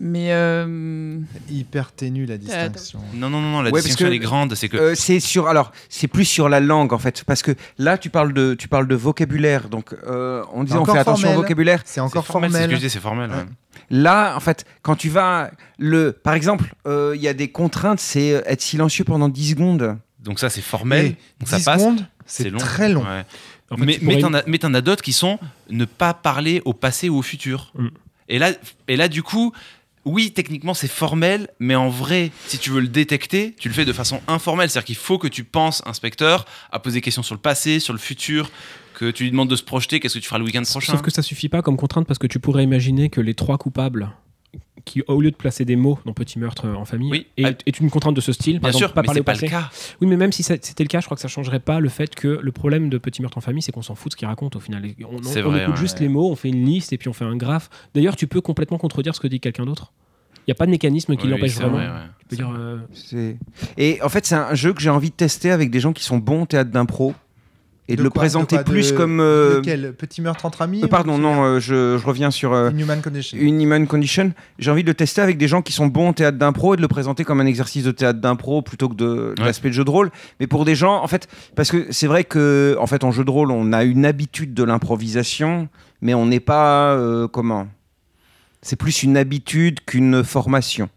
mais 0.00 0.28
euh, 0.30 1.18
Hyper 1.50 1.90
ténue 1.90 2.24
la 2.24 2.38
distinction. 2.38 3.00
Non 3.14 3.28
non 3.30 3.40
non 3.40 3.50
non 3.50 3.62
la 3.62 3.70
Ouais, 3.70 3.80
distinction 3.80 4.04
que- 4.04 4.10
elle 4.10 4.14
est 4.14 4.18
grande, 4.20 4.54
c'est 4.54 4.68
que 4.68 4.76
Euh, 4.76 4.94
c'est 4.94 5.18
sur 5.18 5.48
alors 5.48 5.72
c'est 5.88 6.06
plus 6.06 6.24
sur 6.24 6.48
la 6.48 6.60
langue 6.60 6.92
en 6.92 6.98
fait 6.98 7.24
parce 7.24 7.42
que 7.42 7.52
là 7.78 7.98
tu 7.98 8.08
parles 8.08 8.32
de 8.32 8.54
tu 8.54 8.68
parles 8.68 8.86
de 8.86 8.94
vocabulaire 8.94 9.68
donc 9.68 9.92
euh, 10.06 10.44
on 10.52 10.62
disait 10.62 10.78
on 10.78 10.84
fait 10.84 10.98
attention 10.98 11.32
au 11.32 11.36
vocabulaire 11.36 11.82
C'est 11.84 12.00
encore 12.00 12.26
formel, 12.26 12.52
c'est 12.52 12.58
ce 12.58 12.62
que 12.62 12.64
je 12.64 12.68
formel. 12.68 12.78
disais, 12.78 12.88
c'est 12.90 13.00
formel. 13.00 13.30
ouais. 13.30 13.36
Ouais. 13.36 13.44
là 13.90 14.36
en 14.36 14.40
fait 14.40 14.64
quand 14.82 14.94
tu 14.94 15.08
vas 15.08 15.50
le 15.78 16.12
par 16.12 16.34
exemple 16.34 16.72
euh, 16.86 17.14
il 17.16 17.22
y 17.22 17.26
a 17.28 17.34
des 17.34 17.50
contraintes 17.50 17.98
c'est 17.98 18.34
euh, 18.34 18.40
être 18.46 18.62
silencieux 18.62 19.02
pendant 19.04 19.28
10 19.28 19.50
secondes 19.50 19.96
Donc 20.28 20.38
ça 20.38 20.50
c'est 20.50 20.60
formel, 20.60 21.06
Et 21.06 21.16
donc 21.40 21.48
ça 21.48 21.56
10 21.58 21.64
passe. 21.64 21.80
secondes, 21.80 22.06
c'est 22.26 22.50
long. 22.50 22.58
très 22.58 22.88
long. 22.90 23.02
Ouais. 23.02 23.24
En 23.70 23.76
fait, 23.78 23.84
mais 23.84 23.98
pourrais- 23.98 24.20
t'en 24.20 24.34
as, 24.34 24.42
mais 24.46 24.58
t'en 24.58 24.72
as 24.74 24.80
d'autres 24.82 25.02
qui 25.02 25.12
sont 25.14 25.38
ne 25.70 25.84
pas 25.86 26.12
parler 26.14 26.60
au 26.66 26.74
passé 26.74 27.08
ou 27.08 27.16
au 27.16 27.22
futur. 27.22 27.72
Mm. 27.76 27.88
Et, 28.28 28.38
là, 28.38 28.52
et 28.88 28.96
là, 28.96 29.08
du 29.08 29.22
coup, 29.22 29.52
oui, 30.04 30.30
techniquement, 30.32 30.74
c'est 30.74 30.86
formel, 30.88 31.48
mais 31.60 31.74
en 31.74 31.88
vrai, 31.88 32.30
si 32.46 32.58
tu 32.58 32.68
veux 32.70 32.80
le 32.80 32.88
détecter, 32.88 33.54
tu 33.58 33.68
le 33.68 33.74
fais 33.74 33.84
de 33.86 33.92
façon 33.92 34.20
informelle. 34.28 34.68
C'est-à-dire 34.70 34.86
qu'il 34.86 34.96
faut 34.96 35.18
que 35.18 35.28
tu 35.28 35.44
penses, 35.44 35.82
inspecteur, 35.86 36.44
à 36.72 36.78
poser 36.78 36.96
des 36.98 37.00
questions 37.02 37.22
sur 37.22 37.34
le 37.34 37.40
passé, 37.40 37.80
sur 37.80 37.92
le 37.94 37.98
futur, 37.98 38.50
que 38.94 39.10
tu 39.10 39.24
lui 39.24 39.30
demandes 39.30 39.48
de 39.50 39.56
se 39.56 39.62
projeter, 39.62 39.98
qu'est-ce 40.00 40.14
que 40.14 40.18
tu 40.20 40.26
feras 40.28 40.38
le 40.38 40.44
week-end 40.44 40.62
prochain. 40.62 40.92
Sauf 40.92 41.02
que 41.02 41.10
ça 41.10 41.22
suffit 41.22 41.48
pas 41.48 41.62
comme 41.62 41.76
contrainte 41.76 42.06
parce 42.06 42.18
que 42.18 42.26
tu 42.26 42.38
pourrais 42.40 42.64
imaginer 42.64 43.08
que 43.10 43.20
les 43.20 43.34
trois 43.34 43.56
coupables 43.58 44.10
qui, 44.88 45.02
au 45.06 45.20
lieu 45.20 45.30
de 45.30 45.36
placer 45.36 45.64
des 45.64 45.76
mots 45.76 45.98
dans 46.04 46.12
Petit 46.12 46.38
meurtre 46.38 46.66
en 46.68 46.84
famille, 46.84 47.10
Oui. 47.10 47.26
est, 47.36 47.62
est 47.66 47.80
une 47.80 47.90
contrainte 47.90 48.14
de 48.16 48.20
ce 48.20 48.32
style. 48.32 48.60
Par 48.60 48.70
Bien 48.70 48.78
exemple, 48.78 48.84
sûr, 48.86 48.92
pas 48.94 49.02
mais 49.02 49.06
parler 49.06 49.20
au 49.20 49.24
pas 49.24 49.32
passé. 49.32 49.46
le 49.46 49.50
cas. 49.50 49.70
Oui, 50.00 50.06
mais 50.08 50.16
même 50.16 50.32
si 50.32 50.42
c'était 50.42 50.82
le 50.84 50.88
cas, 50.88 51.00
je 51.00 51.04
crois 51.06 51.14
que 51.16 51.20
ça 51.20 51.28
changerait 51.28 51.60
pas 51.60 51.78
le 51.80 51.88
fait 51.88 52.14
que 52.14 52.28
le 52.42 52.52
problème 52.52 52.88
de 52.88 52.98
Petit 52.98 53.22
meurtre 53.22 53.38
en 53.38 53.40
famille, 53.40 53.62
c'est 53.62 53.72
qu'on 53.72 53.82
s'en 53.82 53.94
fout 53.94 54.10
de 54.10 54.12
ce 54.12 54.16
qu'il 54.16 54.26
raconte 54.28 54.56
au 54.56 54.60
final. 54.60 54.82
On, 55.04 55.16
on- 55.18 55.22
C'est 55.22 55.42
on 55.42 55.50
vrai, 55.50 55.62
écoute 55.62 55.74
ouais. 55.74 55.80
juste 55.80 56.00
les 56.00 56.08
mots, 56.08 56.30
on 56.30 56.36
fait 56.36 56.48
une 56.48 56.64
liste 56.64 56.92
et 56.92 56.98
puis 56.98 57.08
on 57.08 57.12
fait 57.12 57.24
un 57.24 57.36
graphe. 57.36 57.70
D'ailleurs, 57.94 58.16
tu 58.16 58.26
peux 58.26 58.40
complètement 58.40 58.78
contredire 58.78 59.14
ce 59.14 59.20
que 59.20 59.28
dit 59.28 59.38
quelqu'un 59.40 59.64
d'autre. 59.66 59.92
Il 60.38 60.50
n'y 60.50 60.52
a 60.52 60.54
pas 60.54 60.64
de 60.66 60.70
mécanisme 60.70 61.14
qui 61.16 61.26
Oui, 61.26 61.30
l'empêche 61.32 61.54
vraiment. 61.56 61.76
vrai, 61.76 61.86
ouais. 61.88 62.06
Tu 62.20 62.26
peux 62.28 62.36
dire, 62.36 62.50
euh, 62.56 63.34
Et 63.76 64.00
en 64.02 64.08
fait, 64.08 64.24
c'est 64.24 64.34
un 64.34 64.54
jeu 64.54 64.72
que 64.72 64.80
j'ai 64.80 64.88
envie 64.90 65.10
de 65.10 65.14
tester 65.14 65.50
avec 65.50 65.70
des 65.70 65.80
gens 65.80 65.92
qui 65.92 66.02
sont 66.04 66.18
bons 66.18 66.42
au 66.42 66.46
théâtre 66.46 66.70
d'impro 66.70 67.14
et 67.90 67.96
de, 67.96 68.02
le 68.02 68.10
quoi, 68.10 68.20
présenter 68.20 68.56
quoi, 68.56 68.64
de- 68.64 68.70
plus 68.70 68.92
comme. 68.92 69.18
euh, 69.20 69.56
Lequel 69.58 69.94
Petit 69.96 70.20
meurtre 70.20 70.44
entre 70.44 70.62
amis 70.62 70.82
euh, 70.84 70.88
pardon, 70.88 71.16
non, 71.18 71.42
euh, 71.44 71.58
je, 71.60 71.96
je 71.98 72.06
reviens 72.06 72.30
sur 72.30 72.52
euh, 72.52 72.70
Inhuman 72.70 73.00
Condition. 73.02 73.38
une 73.40 73.60
Human 73.62 73.86
Condition. 73.86 74.32
J'ai 74.58 74.70
envie 74.70 74.82
de 74.82 74.88
le 74.88 74.94
tester 74.94 75.20
avec 75.22 75.38
des 75.38 75.48
gens 75.48 75.62
qui 75.62 75.72
sont 75.72 75.86
bons 75.86 76.10
au 76.10 76.12
théâtre 76.12 76.36
d'impro 76.38 76.74
et 76.74 76.76
de 76.76 76.82
le 76.82 76.88
présenter 76.88 77.24
comme 77.24 77.40
un 77.40 77.46
exercice 77.46 77.84
de 77.84 77.90
théâtre 77.90 78.20
d'impro 78.20 78.60
plutôt 78.62 78.88
que 78.88 78.94
de, 78.94 79.34
Ouais. 79.38 79.44
l'aspect 79.46 79.68
de 79.68 79.74
jeu 79.74 79.84
de 79.84 79.90
rôle. 79.90 80.10
Mais 80.40 80.46
pour 80.46 80.64
des 80.64 80.74
gens, 80.74 81.02
en 81.02 81.06
fait, 81.08 81.28
parce 81.56 81.70
que 81.70 81.86
c'est 81.90 82.06
vrai 82.06 82.24
que 82.24 82.76
en 82.78 82.86
fait, 82.86 83.04
en 83.04 83.10
jeu 83.10 83.24
de 83.24 83.30
rôle, 83.30 83.50
on 83.50 83.72
a 83.72 83.84
une 83.84 84.04
habitude 84.04 84.52
de 84.54 84.62
l'improvisation, 84.64 85.68
mais 86.02 86.12
on 86.14 86.26
n'est 86.26 86.40
pas 86.40 86.92
euh, 86.94 87.26
comment? 87.28 87.68
C'est 88.60 88.76
plus 88.76 89.02
une 89.02 89.16
habitude 89.16 89.80
qu'une 89.86 90.24
formation. 90.24 90.88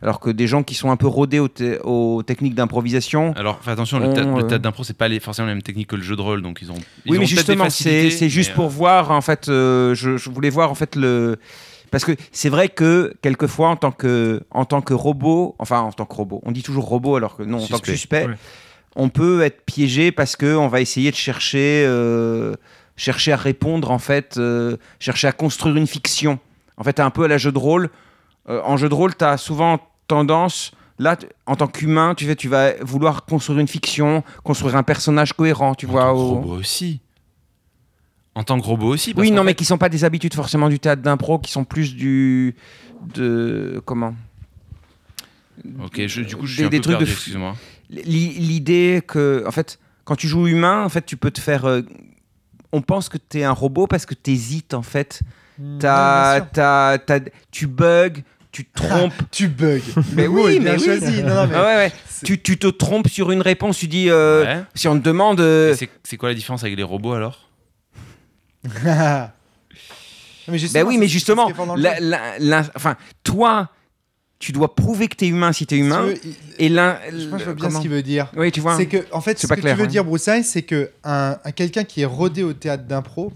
Alors 0.00 0.20
que 0.20 0.30
des 0.30 0.46
gens 0.46 0.62
qui 0.62 0.74
sont 0.76 0.92
un 0.92 0.96
peu 0.96 1.08
rodés 1.08 1.40
aux, 1.40 2.22
techniques 2.22 2.54
d'improvisation, 2.54 3.32
Alors, 3.36 3.58
fais 3.62 3.72
attention, 3.72 3.98
le, 3.98 4.06
On, 4.06 4.12
théâtre- 4.12 4.28
le 4.28 4.44
euh, 4.44 4.48
théâtre 4.48 4.62
d'impro, 4.62 4.84
c'est 4.84 4.96
pas 4.96 5.08
les, 5.08 5.18
forcément 5.18 5.48
la 5.48 5.54
même 5.54 5.62
technique 5.62 5.88
que 5.88 5.96
le 5.96 6.02
jeu 6.02 6.14
de 6.14 6.20
rôle, 6.20 6.40
donc 6.40 6.60
ils 6.62 6.70
ont. 6.70 6.76
ils 7.04 7.10
oui, 7.10 7.18
ont 7.18 7.20
mais 7.20 7.26
justement, 7.26 7.68
c'est 7.68 8.28
juste 8.28 8.50
mais, 8.50 8.54
pour 8.54 8.66
euh, 8.66 8.68
voir, 8.68 9.10
en 9.10 9.20
fait, 9.20 9.48
euh, 9.48 9.94
je, 9.96 10.16
je 10.16 10.30
voulais 10.30 10.50
voir, 10.50 10.70
en 10.70 10.76
fait, 10.76 10.94
le. 10.94 11.38
Parce 11.90 12.04
que 12.04 12.12
c'est 12.30 12.48
vrai 12.48 12.68
que, 12.68 13.14
quelquefois, 13.22 13.70
en 13.70 13.76
tant 13.76 13.90
que, 13.90 14.42
en 14.50 14.64
tant 14.64 14.82
que 14.82 14.94
robot, 14.94 15.56
enfin, 15.58 15.80
en 15.80 15.90
tant 15.90 16.04
que 16.04 16.14
robot, 16.14 16.40
on 16.44 16.52
dit 16.52 16.62
toujours 16.62 16.84
robot 16.84 17.16
alors 17.16 17.36
que 17.36 17.42
non, 17.42 17.58
en 17.58 17.66
tant 17.66 17.78
que 17.78 17.90
Suspect. 17.90 18.26
Ouais. 18.26 18.34
on 18.94 19.08
peut 19.08 19.42
être 19.42 19.64
piégé 19.64 20.12
parce 20.12 20.36
qu'on 20.36 20.68
va 20.68 20.80
essayer 20.80 21.10
de 21.10 21.16
chercher, 21.16 21.84
euh, 21.86 22.54
chercher 22.96 23.32
à 23.32 23.36
répondre, 23.36 23.90
en 23.90 23.98
fait, 23.98 24.36
euh, 24.36 24.76
chercher 25.00 25.26
à 25.28 25.32
construire 25.32 25.76
une 25.76 25.86
fiction. 25.86 26.38
En 26.76 26.84
fait, 26.84 27.00
un 27.00 27.10
peu 27.10 27.24
à 27.24 27.28
la 27.28 27.38
jeu 27.38 27.50
de 27.50 27.58
rôle. 27.58 27.88
Euh, 28.48 28.60
en 28.64 28.76
jeu 28.76 28.88
de 28.88 28.94
rôle, 28.94 29.16
tu 29.16 29.24
as 29.24 29.36
souvent 29.36 29.80
tendance. 30.08 30.72
Là, 30.98 31.16
en 31.46 31.54
tant 31.54 31.68
qu'humain, 31.68 32.14
tu, 32.16 32.24
fais, 32.26 32.34
tu 32.34 32.48
vas 32.48 32.72
vouloir 32.82 33.24
construire 33.24 33.60
une 33.60 33.68
fiction, 33.68 34.24
construire 34.42 34.74
un 34.74 34.82
personnage 34.82 35.32
cohérent, 35.32 35.74
tu 35.76 35.86
En 35.86 35.90
vois. 35.90 36.02
tant 36.02 36.12
au- 36.14 36.28
robot 36.34 36.56
aussi. 36.56 37.00
En 38.34 38.42
tant 38.42 38.58
que 38.60 38.66
robot 38.66 38.94
aussi. 38.94 39.14
parce 39.14 39.22
Oui, 39.26 39.30
non, 39.32 39.44
mais 39.44 39.54
qui 39.54 39.64
sont 39.64 39.78
pas 39.78 39.88
des 39.88 40.04
habitudes 40.04 40.34
forcément 40.34 40.68
du 40.68 40.80
théâtre 40.80 41.02
d'impro, 41.02 41.38
qui 41.38 41.52
sont 41.52 41.64
plus 41.64 41.94
du. 41.94 42.56
de. 43.14 43.80
comment? 43.84 44.14
Ok, 45.82 46.06
je- 46.06 46.22
du 46.22 46.36
coup, 46.36 46.46
je 46.46 46.52
suis 46.54 46.62
Des- 46.62 46.66
un 46.66 46.70
des 46.70 46.76
peu 46.78 46.82
trucs 46.82 46.94
de 46.94 46.98
perdu, 47.04 47.12
excuse-moi. 47.12 47.54
L'idée 47.90 49.02
que, 49.06 49.44
en 49.46 49.50
fait, 49.50 49.78
quand 50.04 50.14
tu 50.16 50.28
joues 50.28 50.46
humain, 50.46 50.84
en 50.84 50.88
fait, 50.88 51.04
tu 51.06 51.16
peux 51.16 51.30
te 51.30 51.40
faire. 51.40 51.64
euh, 51.64 51.82
on 52.72 52.82
pense 52.82 53.08
que 53.08 53.18
tu 53.18 53.38
es 53.38 53.44
un 53.44 53.52
robot 53.52 53.86
parce 53.86 54.04
que 54.06 54.14
tu 54.14 54.30
hésites, 54.32 54.74
en 54.74 54.82
fait. 54.82 55.20
T'as- 55.80 56.34
non, 56.34 56.36
bien 56.36 56.44
sûr. 56.44 56.50
t'as- 56.52 56.98
t'as- 56.98 57.30
tu 57.50 57.66
bugs, 57.66 58.22
tu 58.52 58.64
te 58.64 58.82
trompes. 58.82 59.12
Tu 59.30 59.48
bugs. 59.48 59.80
Mais 60.14 60.22
Le 60.24 60.28
oui, 60.28 60.58
mais 60.58 60.76
bien 60.76 60.78
oui. 60.78 60.84
choisi. 60.84 61.22
Non, 61.22 61.34
non, 61.34 61.46
mais 61.46 61.54
Ah 61.54 61.62
ouais, 61.66 61.76
ouais. 61.76 61.92
c'est- 62.08 62.24
Tu, 62.26 62.40
tu 62.40 62.58
te 62.58 62.66
trompes 62.66 63.08
sur 63.08 63.30
une 63.30 63.42
réponse, 63.42 63.78
tu 63.78 63.88
dis. 63.88 64.08
euh, 64.08 64.44
Ouais. 64.44 64.62
Si 64.74 64.88
on 64.88 64.98
te 64.98 65.04
demande. 65.04 65.40
euh, 65.40 65.74
c'est- 66.02 66.16
quoi 66.16 66.28
la 66.30 66.34
différence 66.34 66.62
avec 66.64 66.76
les 66.76 66.82
robots 66.82 67.12
alors? 67.12 67.48
Mais 70.48 70.52
Ben 70.54 70.56
justement, 70.58 70.88
oui, 70.88 70.96
mais 70.98 71.08
justement, 71.08 71.52
la- 71.76 72.00
la- 72.00 72.38
la- 72.38 72.64
enfin, 72.74 72.96
toi, 73.22 73.68
tu 74.38 74.52
dois 74.52 74.74
prouver 74.74 75.08
que 75.08 75.16
tu 75.16 75.26
es 75.26 75.28
humain 75.28 75.52
si 75.52 75.66
tu 75.66 75.74
es 75.74 75.78
humain. 75.78 76.06
Si 76.14 76.20
tu 76.20 76.28
veux, 76.28 76.34
Et 76.58 76.66
il- 76.66 76.74
Je 76.74 77.28
pense 77.28 77.32
que 77.32 77.38
je 77.40 77.44
vois 77.44 77.54
bien 77.54 77.66
comment 77.66 77.76
ce 77.78 77.82
qu'il 77.82 77.90
veut 77.90 78.02
dire. 78.02 78.32
Oui, 78.34 78.50
tu 78.50 78.60
vois. 78.60 78.76
C'est 78.76 78.86
que, 78.86 79.04
en 79.12 79.20
fait, 79.20 79.38
ce 79.38 79.46
pas 79.46 79.56
que 79.56 79.60
clair, 79.60 79.74
tu 79.74 79.80
veux 79.80 79.84
hein. 79.84 79.90
dire, 79.90 80.04
Broussaille, 80.04 80.44
c'est 80.44 80.62
que 80.62 80.90
un, 81.04 81.36
un- 81.44 81.52
quelqu'un 81.52 81.84
qui 81.84 82.00
est 82.00 82.06
rodé 82.06 82.42
au 82.44 82.54
théâtre 82.54 82.84
d'impro, 82.84 83.32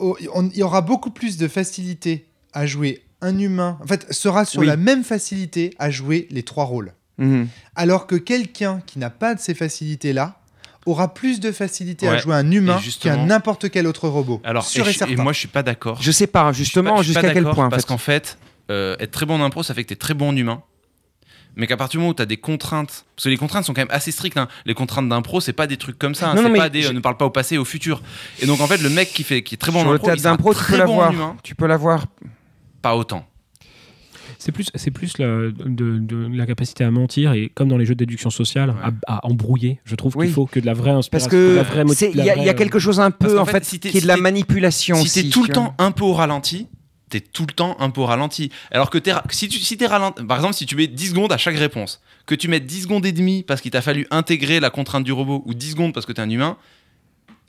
il 0.00 0.28
y 0.54 0.62
aura 0.62 0.82
beaucoup 0.82 1.10
plus 1.10 1.38
de 1.38 1.48
facilité 1.48 2.26
à 2.52 2.66
jouer 2.66 3.02
un 3.20 3.38
humain. 3.38 3.78
En 3.82 3.86
fait, 3.86 4.12
sera 4.12 4.44
sur 4.44 4.60
Oui. 4.60 4.66
la 4.66 4.76
même 4.76 5.04
facilité 5.04 5.74
à 5.78 5.90
jouer 5.90 6.26
les 6.30 6.42
trois 6.42 6.64
rôles. 6.64 6.92
Mhm. 7.18 7.48
Alors 7.76 8.06
que 8.06 8.16
quelqu'un 8.16 8.82
qui 8.86 8.98
n'a 8.98 9.10
pas 9.10 9.34
de 9.34 9.40
ces 9.40 9.54
facilités-là 9.54 10.40
aura 10.86 11.14
plus 11.14 11.40
de 11.40 11.50
facilité 11.52 12.08
à 12.08 12.18
jouer 12.18 12.34
un 12.34 12.50
humain 12.50 12.78
qu'un 13.00 13.24
n'importe 13.26 13.70
quel 13.70 13.86
autre 13.86 14.08
robot. 14.08 14.42
Alors, 14.44 14.66
sûr 14.66 14.86
et, 14.86 15.16
moi, 15.16 15.32
je 15.32 15.38
suis 15.38 15.48
pas 15.48 15.62
d'accord. 15.62 15.96
Je 16.02 16.10
sais 16.12 16.26
pas, 16.26 16.52
justement, 16.52 17.00
jusqu'à 17.02 17.32
quel 17.32 17.44
point. 17.44 17.66
en 17.66 17.70
Parce 17.70 17.82
fait. 17.84 17.88
qu'en 17.88 17.98
fait, 17.98 18.36
euh, 18.70 18.96
être 19.00 19.10
très 19.12 19.24
bon 19.26 19.40
en 19.40 19.44
impro, 19.44 19.62
ça 19.62 19.72
fait 19.74 19.82
que 19.84 19.88
tu 19.88 19.94
es 19.94 19.96
très 19.96 20.12
bon 20.14 20.28
en 20.30 20.36
humain. 20.36 20.62
Mais 21.56 21.66
qu'à 21.68 21.76
partir 21.76 21.92
du 21.92 22.02
moment 22.02 22.10
où 22.10 22.14
tu 22.14 22.20
as 22.22 22.26
des 22.26 22.36
contraintes, 22.36 23.04
parce 23.14 23.24
que 23.24 23.28
les 23.28 23.36
contraintes 23.36 23.64
sont 23.64 23.72
quand 23.74 23.80
même 23.82 23.88
assez 23.90 24.10
strictes, 24.10 24.36
hein. 24.36 24.48
les 24.66 24.74
contraintes 24.74 25.08
d'impro, 25.08 25.40
c'est 25.40 25.52
pas 25.52 25.68
des 25.68 25.76
trucs 25.76 25.98
comme 25.98 26.14
ça, 26.16 26.30
hein. 26.30 26.34
Non, 26.34 26.42
non, 26.42 26.48
c'est 26.48 26.52
mais 26.52 26.58
pas 26.58 26.68
des 26.68 26.84
euh, 26.84 26.88
je- 26.88 26.92
ne 26.92 26.98
parle 27.00 27.16
pas 27.16 27.24
au 27.26 27.30
passé 27.30 27.54
et 27.54 27.58
au 27.58 27.64
futur. 27.64 28.02
Et 28.40 28.46
donc 28.46 28.60
en 28.60 28.66
fait, 28.66 28.78
le 28.78 28.90
mec 28.90 29.10
qui, 29.12 29.22
fait, 29.22 29.42
qui 29.44 29.54
est 29.54 29.58
très 29.58 29.70
bon 29.70 29.78
Sur 29.78 29.88
en 29.88 29.92
le 29.92 29.96
impro, 29.96 30.06
théâtre 30.08 30.18
il 30.18 30.22
sera 30.22 30.32
d'impro, 30.36 30.52
tu 30.52 30.58
très 30.58 30.78
peux 30.80 30.84
bon 30.84 30.96
en 30.96 31.00
l'avoir. 31.02 31.12
humain, 31.12 31.36
Tu 31.44 31.54
peux 31.54 31.66
l'avoir. 31.66 32.06
Pas 32.84 32.96
autant. 32.96 33.26
C'est 34.38 34.52
plus, 34.52 34.68
c'est 34.74 34.90
plus 34.90 35.16
la, 35.18 35.26
de, 35.26 35.98
de 35.98 36.28
la 36.36 36.44
capacité 36.46 36.84
à 36.84 36.90
mentir 36.90 37.32
et 37.32 37.50
comme 37.54 37.68
dans 37.68 37.76
les 37.78 37.86
jeux 37.86 37.94
de 37.94 37.98
déduction 38.04 38.30
sociale, 38.30 38.70
Ouais. 38.70 38.90
à, 39.06 39.16
à 39.18 39.26
embrouiller. 39.26 39.80
Je 39.84 39.94
trouve 39.94 40.16
Oui. 40.16 40.26
qu'il 40.26 40.34
faut 40.34 40.46
que 40.46 40.60
de 40.60 40.66
la 40.66 40.74
vraie 40.74 40.92
Parce 40.92 41.06
inspiration. 41.24 41.30
que 41.30 41.82
moti- 41.84 41.94
c'est- 41.96 42.10
il 42.10 42.24
y, 42.24 42.30
a- 42.30 42.36
y 42.36 42.54
quelque 42.54 42.78
chose 42.78 43.00
un 43.00 43.10
Parce 43.10 43.32
peu 43.32 43.38
en 43.40 43.44
fait, 43.46 43.52
fait 43.52 43.64
si 43.64 43.80
qui 43.80 43.88
est 43.98 44.00
de 44.02 44.06
la 44.06 44.16
manipulation. 44.18 44.96
Si 44.96 45.02
aussi, 45.04 45.22
t'es 45.24 45.28
tout 45.30 45.44
le 45.44 45.48
temps 45.52 45.74
un 45.78 45.92
peu 45.92 46.04
au 46.04 46.12
ralenti, 46.12 46.66
t'es 47.10 47.20
tout 47.20 47.46
le 47.48 47.54
temps 47.54 47.76
un 47.80 47.90
peu 47.90 48.00
au 48.02 48.06
ralenti. 48.06 48.50
Alors 48.70 48.90
que 48.90 48.98
si 49.30 49.48
tu 49.48 49.58
si 49.58 49.76
t'es 49.78 49.86
ralenti, 49.86 50.22
par 50.24 50.36
exemple, 50.38 50.54
si 50.54 50.66
tu 50.66 50.76
mets 50.76 50.88
10 50.88 51.08
secondes 51.10 51.32
à 51.32 51.38
chaque 51.38 51.56
réponse, 51.56 52.02
que 52.26 52.34
tu 52.34 52.48
mettes 52.48 52.66
10 52.66 52.82
secondes 52.82 53.06
et 53.06 53.12
demie 53.12 53.44
parce 53.44 53.60
qu'il 53.60 53.70
t'a 53.70 53.82
fallu 53.82 54.06
intégrer 54.10 54.60
la 54.60 54.70
contrainte 54.70 55.04
du 55.04 55.12
robot 55.12 55.42
ou 55.46 55.54
10 55.54 55.70
secondes 55.72 55.94
parce 55.94 56.06
que 56.06 56.12
t'es 56.12 56.20
un 56.22 56.30
humain, 56.30 56.56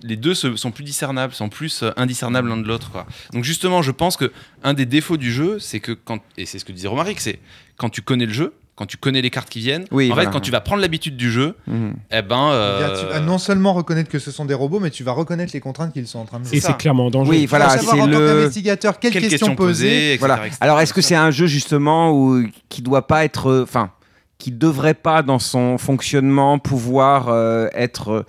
les 0.03 0.17
deux 0.17 0.33
se- 0.33 0.55
sont 0.55 0.71
plus 0.71 0.83
discernables, 0.83 1.33
sont 1.33 1.49
plus 1.49 1.83
euh, 1.83 1.91
indiscernables 1.97 2.49
l'un 2.49 2.57
de 2.57 2.67
l'autre. 2.67 2.91
Donc 3.33 3.43
justement, 3.43 3.81
je 3.81 3.91
pense 3.91 4.17
que 4.17 4.31
un 4.63 4.73
des 4.73 4.85
défauts 4.85 5.17
du 5.17 5.31
jeu, 5.31 5.57
c'est 5.59 5.79
que 5.79 5.91
quand 5.93 6.19
et 6.37 6.45
c'est 6.45 6.59
ce 6.59 6.65
que 6.65 6.71
disait 6.71 6.87
Romaric, 6.87 7.19
c'est 7.21 7.39
quand 7.77 7.89
tu 7.89 8.01
connais 8.01 8.25
le 8.25 8.33
jeu, 8.33 8.53
quand 8.75 8.85
tu 8.85 8.97
connais 8.97 9.21
les 9.21 9.29
cartes 9.29 9.47
qui 9.49 9.59
viennent, 9.59 9.85
Oui, 9.91 10.11
en 10.11 10.13
voilà. 10.15 10.27
fait, 10.29 10.33
quand 10.33 10.41
tu 10.41 10.51
vas 10.51 10.59
prendre 10.59 10.81
l'habitude 10.81 11.15
du 11.15 11.31
jeu, 11.31 11.55
Mhm. 11.65 11.93
eh 12.11 12.21
ben. 12.21 12.25
Bien, 12.25 12.51
euh, 12.51 13.01
tu 13.01 13.07
vas 13.13 13.21
non 13.21 13.37
seulement 13.37 13.71
reconnaître 13.73 14.09
que 14.11 14.19
ce 14.19 14.31
sont 14.31 14.43
des 14.43 14.53
robots, 14.53 14.81
mais 14.81 14.89
tu 14.91 15.03
vas 15.05 15.13
reconnaître 15.13 15.53
les 15.53 15.61
contraintes 15.61 15.93
qu'ils 15.93 16.07
sont 16.07 16.19
en 16.19 16.25
train 16.25 16.41
de. 16.41 16.53
Et 16.53 16.59
c'est 16.59 16.75
clairement 16.75 17.09
dangereux. 17.09 17.33
Oui, 17.35 17.41
Tu 17.43 17.47
vas 17.47 17.57
voilà, 17.59 17.77
c'est 17.81 17.87
en 17.89 17.97
tant 17.99 18.05
le. 18.07 18.17
qu'investigateur 18.27 18.99
quelles, 18.99 19.13
quelles 19.13 19.21
questions, 19.21 19.37
questions 19.47 19.55
poser. 19.55 19.85
poser, 19.87 20.05
etc., 20.15 20.17
Voilà. 20.19 20.45
etc. 20.47 20.57
Alors, 20.59 20.81
est-ce 20.81 20.93
que 20.93 21.01
c'est 21.01 21.15
un 21.15 21.31
jeu 21.31 21.47
justement 21.47 22.11
où 22.11 22.43
qui 22.67 22.81
doit 22.81 23.07
pas 23.07 23.23
être, 23.23 23.47
euh, 23.49 23.63
enfin, 23.63 23.91
qui 24.39 24.51
devrait 24.51 24.93
pas 24.93 25.23
dans 25.23 25.39
son 25.39 25.77
fonctionnement 25.77 26.59
pouvoir 26.59 27.29
euh, 27.29 27.69
être 27.73 28.25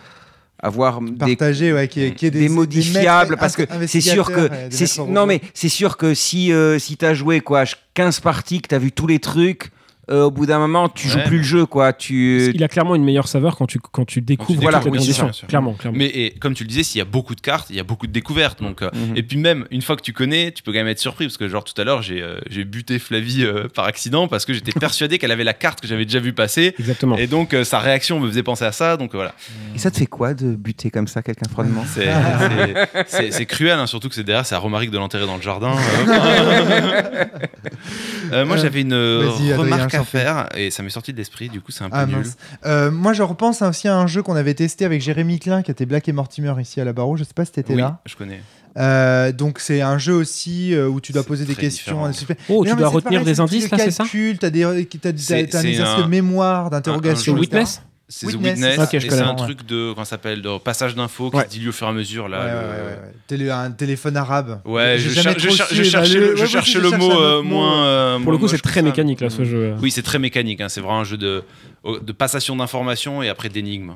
euh, 0.63 0.67
avoir 0.67 1.01
des 1.01 1.73
ouais, 1.73 1.89
qui 1.89 2.03
est, 2.03 2.15
qui 2.15 2.27
est 2.27 2.31
des, 2.31 2.49
modifiables 2.49 3.37
parce 3.37 3.57
que 3.57 3.63
c'est 3.87 4.01
sûr 4.01 4.31
que 4.31 4.49
maîtres 4.49 5.07
non 5.09 5.27
mais 5.27 5.41
c'est 5.55 5.69
sûr 5.69 5.97
que 5.97 6.15
si 6.15 6.53
euh, 6.53 6.79
si 6.79 6.97
t'as 6.97 7.15
joué 7.15 7.41
quoi 7.41 7.65
15 7.95 8.21
parties 8.21 8.61
que 8.61 8.69
t'as 8.69 8.79
vu 8.79 8.93
tous 8.93 9.07
les 9.07 9.19
trucs 9.19 9.71
euh, 10.11 10.25
au 10.25 10.31
bout 10.31 10.47
d'un 10.47 10.59
moment 10.59 10.89
tu 10.89 11.09
joues 11.09 11.17
Ouais. 11.19 11.25
plus 11.25 11.39
le 11.39 11.43
jeu 11.43 11.67
quoi 11.67 11.93
tu 11.93 12.51
Il 12.55 12.63
a 12.63 12.69
clairement 12.69 12.95
une 12.95 13.03
meilleure 13.05 13.27
saveur 13.29 13.57
quand 13.57 13.67
tu, 13.67 13.79
quand 13.81 14.05
tu 14.05 14.21
découvres 14.21 14.63
oui, 14.65 14.91
conditions. 14.91 15.33
ça. 15.33 15.47
Clairement, 15.47 15.73
clairement. 15.75 15.99
Mais 15.99 16.07
et, 16.07 16.31
comme 16.39 16.55
tu 16.55 16.63
le 16.65 16.69
disais, 16.69 16.83
s'il 16.83 16.99
y 16.99 17.03
a 17.03 17.05
beaucoup 17.07 17.35
de 17.35 17.41
cartes, 17.41 17.69
il 17.71 17.77
y 17.77 17.81
a 17.81 17.85
beaucoup 17.85 18.07
de 18.07 18.13
découvertes. 18.13 18.63
Donc, 18.63 18.83
euh, 18.83 18.91
Mhm. 18.95 19.17
Et 19.17 19.23
puis 19.23 19.37
même, 19.39 19.67
une 19.71 19.83
fois 19.83 19.97
que 19.97 20.03
tu 20.03 20.13
connais, 20.13 20.53
tu 20.53 20.63
peux 20.63 20.71
quand 20.73 20.79
même 20.79 20.87
être 20.89 20.99
surpris. 21.01 21.27
Parce 21.27 21.37
que 21.39 21.49
genre 21.49 21.65
tout 21.65 21.79
à 21.81 21.85
l'heure, 21.85 22.03
j'ai 22.03 22.23
euh, 22.23 22.39
j'ai 22.49 22.65
buté 22.65 22.99
Flavie 22.99 23.45
euh, 23.45 23.69
par 23.75 23.85
accident 23.87 24.29
parce 24.29 24.45
que 24.45 24.53
j'étais 24.53 24.73
persuadé 24.73 25.19
qu'elle 25.19 25.33
avait 25.33 25.45
la 25.45 25.55
carte 25.55 25.81
que 25.81 25.89
j'avais 25.89 26.05
déjà 26.05 26.21
vu 26.21 26.33
passer. 26.33 26.75
Exactement. 26.79 27.17
Et 27.17 27.27
donc 27.27 27.53
euh, 27.55 27.65
sa 27.65 27.79
réaction 27.81 28.21
me 28.21 28.29
faisait 28.29 28.43
penser 28.43 28.65
à 28.65 28.73
ça. 28.73 28.97
Donc 28.97 29.15
euh, 29.15 29.19
voilà. 29.19 29.35
et 29.75 29.79
ça 29.79 29.91
te 29.91 29.97
fait 29.99 30.07
quoi 30.07 30.35
de 30.35 30.55
buter 30.55 30.91
comme 30.91 31.09
ça 31.09 31.23
quelqu'un 31.23 31.49
froidement 31.51 31.85
C'est- 33.09 33.31
c'est 33.33 33.47
cruel, 33.47 33.79
hein, 33.79 33.87
surtout 33.87 34.09
que 34.09 34.15
c'est 34.15 34.25
derrière, 34.25 34.47
c'est 34.47 34.55
à 34.55 34.59
Romaric 34.59 34.91
de 34.91 34.99
l'enterrer 34.99 35.27
dans 35.27 35.37
le 35.37 35.43
jardin. 35.43 35.75
Euh, 35.77 37.25
euh, 38.33 38.45
moi, 38.47 38.57
j'avais 38.57 38.81
une 38.83 38.95
remarque 38.95 39.96
je 39.97 40.11
t'en 40.11 40.19
à 40.19 40.23
faire 40.23 40.49
et 40.57 40.71
ça 40.71 40.83
m'est 40.83 40.91
sorti 40.91 41.13
de 41.13 41.19
l'esprit. 41.19 41.49
Du 41.49 41.61
coup, 41.61 41.73
c'est 41.73 41.85
un 41.85 41.91
peu 41.91 41.97
Ah, 41.99 42.07
nul. 42.07 42.25
Euh, 42.65 42.91
moi, 42.91 43.13
je 43.13 43.23
repense 43.23 43.63
aussi 43.63 43.89
à 43.89 43.97
un 43.97 44.07
jeu 44.07 44.23
qu'on 44.23 44.37
avait 44.37 44.55
testé 44.55 44.85
avec 44.85 45.01
Jérémy 45.01 45.39
Klein, 45.39 45.63
qui 45.63 45.71
était 45.71 45.87
Black 45.87 46.09
et 46.09 46.13
Mortimer 46.13 46.55
ici 46.61 46.81
à 46.81 46.85
la 46.85 46.93
Barreau. 46.93 47.17
Je 47.17 47.25
sais 47.25 47.35
pas 47.35 47.45
si 47.45 47.53
t'étais 47.53 47.75
Oui, 47.75 47.81
là. 47.81 48.01
je 48.07 48.15
connais. 48.17 48.41
Euh, 48.79 49.33
donc, 49.33 49.59
c'est 49.59 49.81
un 49.81 49.97
jeu 49.97 50.13
aussi 50.13 50.75
euh, 50.75 50.87
où 50.87 51.01
tu 51.01 51.13
dois 51.13 51.23
poser 51.23 51.45
des 51.47 51.55
questions. 51.55 52.09
différent. 52.11 52.37
Oh, 52.51 52.63
Mais 52.63 52.69
tu 52.71 52.75
non, 52.75 52.81
dois 52.81 52.89
retenir 52.89 53.21
pareil, 53.21 53.35
des 53.35 53.41
indices 53.41 53.71
là, 53.71 53.79
c'est 53.79 53.91
ça 53.91 54.05
calcul, 54.05 54.39
T'as 54.39 54.51
des, 54.51 54.61
t'as, 54.91 54.99
t'as- 55.13 55.19
C'est- 55.19 55.47
t'as 55.47 55.59
un 55.59 55.63
c'est 55.63 55.69
exercice 55.71 55.99
un- 55.99 56.03
de 56.03 56.09
mémoire, 56.11 56.69
d'interrogation. 56.69 57.35
Witness 57.35 57.81
C'est 58.09 58.27
The 58.27 58.35
Witness, 58.35 58.53
Witness. 58.53 58.71
c'est 58.71 58.77
ça. 58.77 58.83
Ok, 58.85 58.91
je 58.93 58.97
et 59.07 59.11
c'est 59.11 59.21
un 59.21 59.31
Ouais. 59.31 59.37
truc 59.37 59.67
de, 59.67 59.93
comment 59.93 60.05
ça 60.05 60.11
s'appelle, 60.11 60.41
de 60.41 60.59
passage 60.59 60.95
d'infos 60.95 61.31
qui 61.31 61.37
Ouais. 61.39 61.45
se 61.45 61.49
dilue 61.49 61.69
au 61.71 61.73
fur 61.73 61.89
et 61.89 61.91
à 61.91 61.93
mesure. 61.93 62.29
Là, 62.29 62.39
Ouais, 62.45 62.51
le-. 62.53 63.13
Télé- 63.27 63.51
un 63.51 63.71
téléphone 63.73 64.17
arabe. 64.17 64.61
Ouais, 64.65 64.97
je, 64.99 65.11
cher- 65.11 65.35
je 65.37 65.49
cher- 65.51 65.67
je 65.73 65.83
cherchais 65.83 66.19
le, 66.19 66.37
je 66.37 66.47
cherchais 66.47 66.79
le 66.79 66.91
mot 66.91 67.11
euh, 67.21 67.43
moins. 67.43 67.85
euh, 67.85 68.19
Pour 68.21 68.31
le 68.31 68.39
coup, 68.39 68.47
c'est 68.47 68.59
que 68.59 68.63
très 68.63 68.83
mécanique 68.83 69.21
là, 69.21 69.29
ce 69.31 69.45
jeu. 69.45 69.75
Oui, 69.83 69.91
c'est 69.91 70.03
très 70.03 70.21
mécanique. 70.21 70.61
hein. 70.61 70.69
C'est 70.69 70.81
vraiment 70.81 71.01
un 71.01 71.05
jeu 71.05 71.17
de, 71.17 71.43
de 72.03 72.13
passation 72.13 72.57
d'informations 72.57 73.23
et 73.23 73.29
après 73.29 73.49
d'énigmes. 73.49 73.95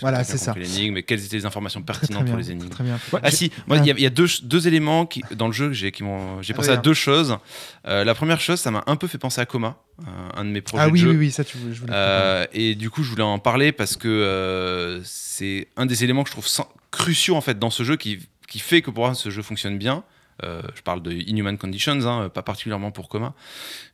Voilà, 0.00 0.24
c'est 0.24 0.38
ça. 0.38 0.54
l'énigme 0.56 0.96
et 0.98 1.02
quelles 1.02 1.24
étaient 1.24 1.36
les 1.36 1.46
informations 1.46 1.82
pertinentes 1.82 2.26
pour 2.26 2.36
les 2.36 2.50
énigmes 2.50 2.68
Très 2.70 2.84
bien. 2.84 2.98
Ah 3.22 3.30
si, 3.30 3.50
moi 3.66 3.78
il 3.78 3.86
y 3.86 3.90
a, 3.90 3.94
il 3.96 4.02
y 4.02 4.06
a 4.06 4.10
deux, 4.10 4.26
deux 4.42 4.66
éléments 4.68 5.06
qui, 5.06 5.22
dans 5.34 5.46
le 5.46 5.52
jeu 5.52 5.68
que 5.68 5.72
j'ai 5.74 5.92
qui 5.92 6.02
m'ont 6.02 6.42
j'ai 6.42 6.52
Ah, 6.52 6.56
pensé 6.56 6.70
à 6.70 6.76
deux 6.76 6.94
choses. 6.94 7.38
Euh, 7.86 8.04
la 8.04 8.14
première 8.14 8.40
chose, 8.40 8.60
ça 8.60 8.70
m'a 8.70 8.82
un 8.86 8.96
peu 8.96 9.06
fait 9.06 9.18
penser 9.18 9.40
à 9.40 9.46
Coma, 9.46 9.76
un, 10.06 10.40
un 10.40 10.44
de 10.44 10.50
mes 10.50 10.60
projets 10.60 10.84
Ah 10.84 10.86
de 10.88 10.92
oui, 10.92 10.98
jeu. 10.98 11.10
oui, 11.10 11.16
oui, 11.16 11.30
ça, 11.30 11.44
tu 11.44 11.56
voulais. 11.58 11.74
je. 11.74 11.82
Euh, 11.90 12.46
et 12.52 12.74
du 12.74 12.90
coup, 12.90 13.02
je 13.02 13.10
voulais 13.10 13.22
en 13.22 13.38
parler 13.38 13.72
parce 13.72 13.96
que 13.96 14.08
euh, 14.08 15.00
c'est 15.04 15.68
un 15.76 15.86
des 15.86 16.04
éléments 16.04 16.22
que 16.24 16.28
je 16.28 16.34
trouve 16.34 16.46
sans- 16.46 16.68
cruciaux 16.90 17.36
en 17.36 17.40
fait 17.40 17.58
dans 17.58 17.70
ce 17.70 17.82
jeu 17.84 17.96
qui, 17.96 18.18
qui 18.48 18.58
fait 18.58 18.82
que 18.82 18.90
pour 18.90 19.04
moi 19.06 19.14
ce 19.14 19.30
jeu 19.30 19.42
fonctionne 19.42 19.78
bien. 19.78 20.04
Euh, 20.44 20.62
je 20.74 20.82
parle 20.82 21.02
de 21.02 21.12
Inhuman 21.12 21.56
Conditions, 21.56 22.06
hein, 22.06 22.28
pas 22.28 22.42
particulièrement 22.42 22.90
pour 22.90 23.08
Coma. 23.08 23.34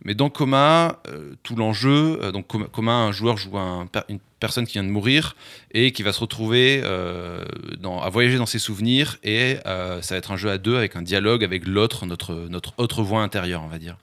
Mais 0.04 0.14
dans 0.14 0.30
Coma, 0.30 1.00
euh, 1.08 1.34
tout 1.42 1.56
l'enjeu, 1.56 2.18
euh, 2.22 2.32
donc 2.32 2.46
Coma, 2.70 2.92
un 2.92 3.12
joueur 3.12 3.36
joue 3.36 3.58
un 3.58 3.88
une 4.08 4.18
personne 4.40 4.66
qui 4.66 4.74
vient 4.74 4.84
de 4.84 4.88
mourir 4.88 5.34
et 5.72 5.90
qui 5.90 6.04
va 6.04 6.12
se 6.12 6.20
retrouver 6.20 6.80
à 6.84 8.08
voyager 8.08 8.38
dans 8.38 8.46
ses 8.46 8.60
souvenirs 8.60 9.18
et 9.24 9.56
ça 9.64 10.00
va 10.10 10.16
être 10.16 10.30
un 10.30 10.36
jeu 10.36 10.48
à 10.48 10.58
deux 10.58 10.76
avec 10.76 10.94
un 10.94 11.02
dialogue 11.02 11.42
avec 11.42 11.66
l'autre, 11.66 12.06
notre, 12.06 12.72
autre 12.76 13.02
voix 13.02 13.22
intérieure, 13.22 13.62
on 13.64 13.68
va 13.68 13.78
dire. 13.78 13.96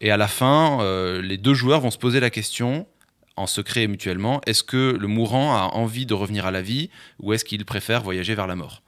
Et 0.00 0.10
à 0.10 0.16
la 0.16 0.26
fin, 0.26 0.80
les 1.22 1.36
deux 1.36 1.54
joueurs 1.54 1.80
vont 1.80 1.92
se 1.92 1.98
poser 1.98 2.18
la 2.18 2.30
question 2.30 2.88
en 3.36 3.46
secret 3.46 3.84
et 3.84 3.86
mutuellement, 3.86 4.40
est-ce 4.46 4.64
que 4.64 4.96
le 4.98 5.06
mourant 5.06 5.54
a 5.54 5.70
envie 5.74 6.06
de 6.06 6.14
revenir 6.14 6.44
à 6.44 6.50
la 6.50 6.62
vie 6.62 6.90
ou 7.20 7.32
est-ce 7.32 7.44
qu'il 7.44 7.64
préfère 7.64 8.02
voyager 8.02 8.34
vers 8.34 8.48
la 8.48 8.56
mort? 8.56 8.81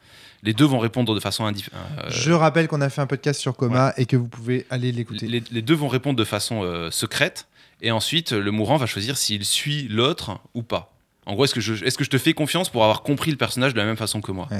Les 0.44 0.52
deux 0.52 0.66
vont 0.66 0.78
répondre 0.78 1.14
de 1.14 1.20
façon 1.20 1.46
indifférente. 1.46 1.82
Je 2.08 2.32
rappelle 2.32 2.68
qu'on 2.68 2.80
a 2.80 2.90
fait 2.90 3.00
un 3.00 3.06
podcast 3.06 3.40
sur 3.40 3.56
Coma 3.56 3.94
et 3.96 4.06
que 4.06 4.16
vous 4.16 4.28
pouvez 4.28 4.66
aller 4.70 4.92
l'écouter. 4.92 5.26
les, 5.26 5.42
les 5.50 5.62
deux 5.62 5.74
vont 5.74 5.88
répondre 5.88 6.18
de 6.18 6.24
façon 6.24 6.62
euh, 6.62 6.90
secrète 6.90 7.46
et 7.80 7.90
ensuite 7.90 8.32
le 8.32 8.50
mourant 8.50 8.76
va 8.76 8.86
choisir 8.86 9.16
s'il 9.16 9.44
suit 9.44 9.88
l'autre 9.88 10.38
ou 10.54 10.62
pas. 10.62 10.94
En 11.26 11.34
gros, 11.34 11.44
est-ce 11.44 11.54
que, 11.54 11.60
je, 11.60 11.82
est-ce 11.84 11.96
que 11.96 12.04
je 12.04 12.10
te 12.10 12.18
fais 12.18 12.34
confiance 12.34 12.68
pour 12.68 12.82
avoir 12.82 13.02
compris 13.02 13.30
le 13.30 13.38
personnage 13.38 13.72
de 13.72 13.78
la 13.78 13.86
même 13.86 13.96
façon 13.96 14.20
que 14.20 14.30
moi? 14.30 14.46
Ouais. 14.50 14.58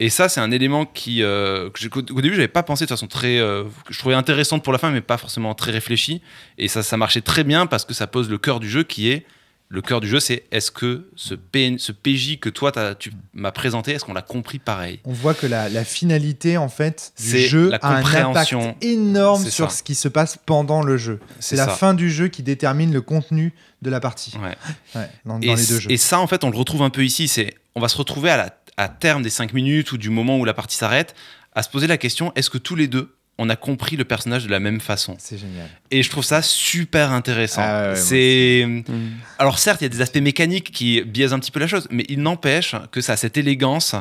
Et 0.00 0.10
ça, 0.10 0.28
c'est 0.28 0.40
un 0.40 0.50
élément 0.50 0.84
qui, 0.84 1.22
euh, 1.22 1.70
que 1.70 1.86
qu'au 1.86 2.02
début, 2.02 2.34
j'avais 2.34 2.48
pas 2.48 2.64
pensé 2.64 2.84
de 2.84 2.88
façon 2.88 3.06
très, 3.06 3.38
euh, 3.38 3.62
que 3.84 3.94
je 3.94 3.98
trouvais 4.00 4.16
intéressante 4.16 4.64
pour 4.64 4.72
la 4.72 4.80
fin, 4.80 4.90
mais 4.90 5.00
pas 5.00 5.16
forcément 5.16 5.54
très 5.54 5.70
réfléchie. 5.70 6.20
Et 6.58 6.66
ça, 6.66 6.82
ça 6.82 6.96
marchait 6.96 7.20
très 7.20 7.44
bien 7.44 7.66
parce 7.66 7.84
que 7.84 7.94
ça 7.94 8.08
pose 8.08 8.28
le 8.28 8.38
cœur 8.38 8.58
du 8.58 8.68
jeu, 8.68 8.82
qui 8.82 9.10
est 9.10 9.24
le 9.74 9.80
cœur 9.80 10.00
du 10.02 10.06
jeu, 10.08 10.20
c'est 10.20 10.44
est-ce 10.52 10.70
que 10.70 11.08
ce, 11.16 11.34
PN 11.34 11.78
ce 11.78 11.92
PJ 11.92 12.38
que 12.38 12.50
toi 12.50 12.70
tu 12.94 13.10
m'as 13.32 13.52
présenté, 13.52 13.92
est-ce 13.92 14.04
qu'on 14.04 14.12
l'a 14.12 14.20
compris 14.20 14.58
pareil? 14.58 15.00
On 15.04 15.12
voit 15.12 15.32
que 15.32 15.46
la, 15.46 15.70
la 15.70 15.82
finalité 15.84 16.58
en 16.58 16.68
fait 16.68 17.12
du 17.18 17.24
C'est 17.30 17.40
jeu 17.46 17.70
la 17.70 17.76
a 17.78 17.94
un 17.96 18.04
impact 18.04 18.54
énorme 18.82 19.42
sur 19.48 19.70
ça. 19.70 19.76
ce 19.78 19.82
qui 19.82 19.94
se 19.94 20.08
passe 20.08 20.38
pendant 20.44 20.82
le 20.82 20.96
jeu. 20.98 21.20
C'est 21.40 21.56
la 21.56 21.64
ça. 21.66 21.72
fin 21.74 21.94
du 21.94 22.10
jeu 22.10 22.28
qui 22.28 22.42
détermine 22.42 22.92
le 22.92 23.00
contenu 23.00 23.54
de 23.80 23.88
la 23.90 23.98
partie. 24.00 24.34
Ouais. 24.36 24.56
Ouais, 24.94 25.08
dans, 25.24 25.40
Et, 25.40 25.46
dans 25.46 25.54
les 25.54 25.62
c- 25.62 25.72
deux 25.72 25.80
jeux. 25.80 25.90
et 25.90 25.96
ça, 25.96 26.20
en 26.20 26.26
fait, 26.26 26.44
on 26.44 26.50
le 26.50 26.56
retrouve 26.58 26.82
un 26.82 26.90
peu 26.90 27.04
ici. 27.04 27.26
C'est, 27.26 27.54
on 27.74 27.80
va 27.80 27.88
se 27.88 27.96
retrouver 27.96 28.28
à, 28.30 28.36
la, 28.36 28.56
à 28.76 28.88
terme 28.88 29.22
des 29.22 29.30
5 29.30 29.54
minutes 29.54 29.92
ou 29.92 29.96
du 29.98 30.10
moment 30.10 30.38
où 30.38 30.44
la 30.44 30.54
partie 30.54 30.76
s'arrête, 30.76 31.14
à 31.54 31.62
se 31.62 31.70
poser 31.70 31.86
la 31.86 31.96
question 31.98 32.30
est-ce 32.36 32.50
que 32.50 32.58
tous 32.58 32.76
les 32.76 32.88
deux, 32.88 33.14
on 33.42 33.48
a 33.48 33.56
compris 33.56 33.96
le 33.96 34.04
personnage 34.04 34.44
de 34.44 34.50
la 34.50 34.60
même 34.60 34.80
façon 34.80 35.16
C'est 35.18 35.38
génial. 35.38 35.66
Et 35.90 36.02
je 36.02 36.10
trouve 36.10 36.24
ça 36.24 36.42
super 36.42 37.12
intéressant. 37.12 37.62
Ah 37.64 37.90
ouais, 37.90 37.96
c'est 37.96 38.64
Mm. 38.66 38.82
alors 39.38 39.58
certes, 39.58 39.80
il 39.80 39.84
y 39.84 39.86
a 39.86 39.88
des 39.90 40.00
aspects 40.00 40.18
mécaniques 40.18 40.70
qui 40.72 41.02
biaisent 41.02 41.32
un 41.32 41.38
petit 41.38 41.50
peu 41.50 41.60
la 41.60 41.66
chose, 41.66 41.86
mais 41.90 42.04
il 42.08 42.20
n'empêche 42.22 42.74
que 42.92 43.00
ça 43.00 43.14
a 43.14 43.16
cette 43.16 43.36
élégance 43.36 43.94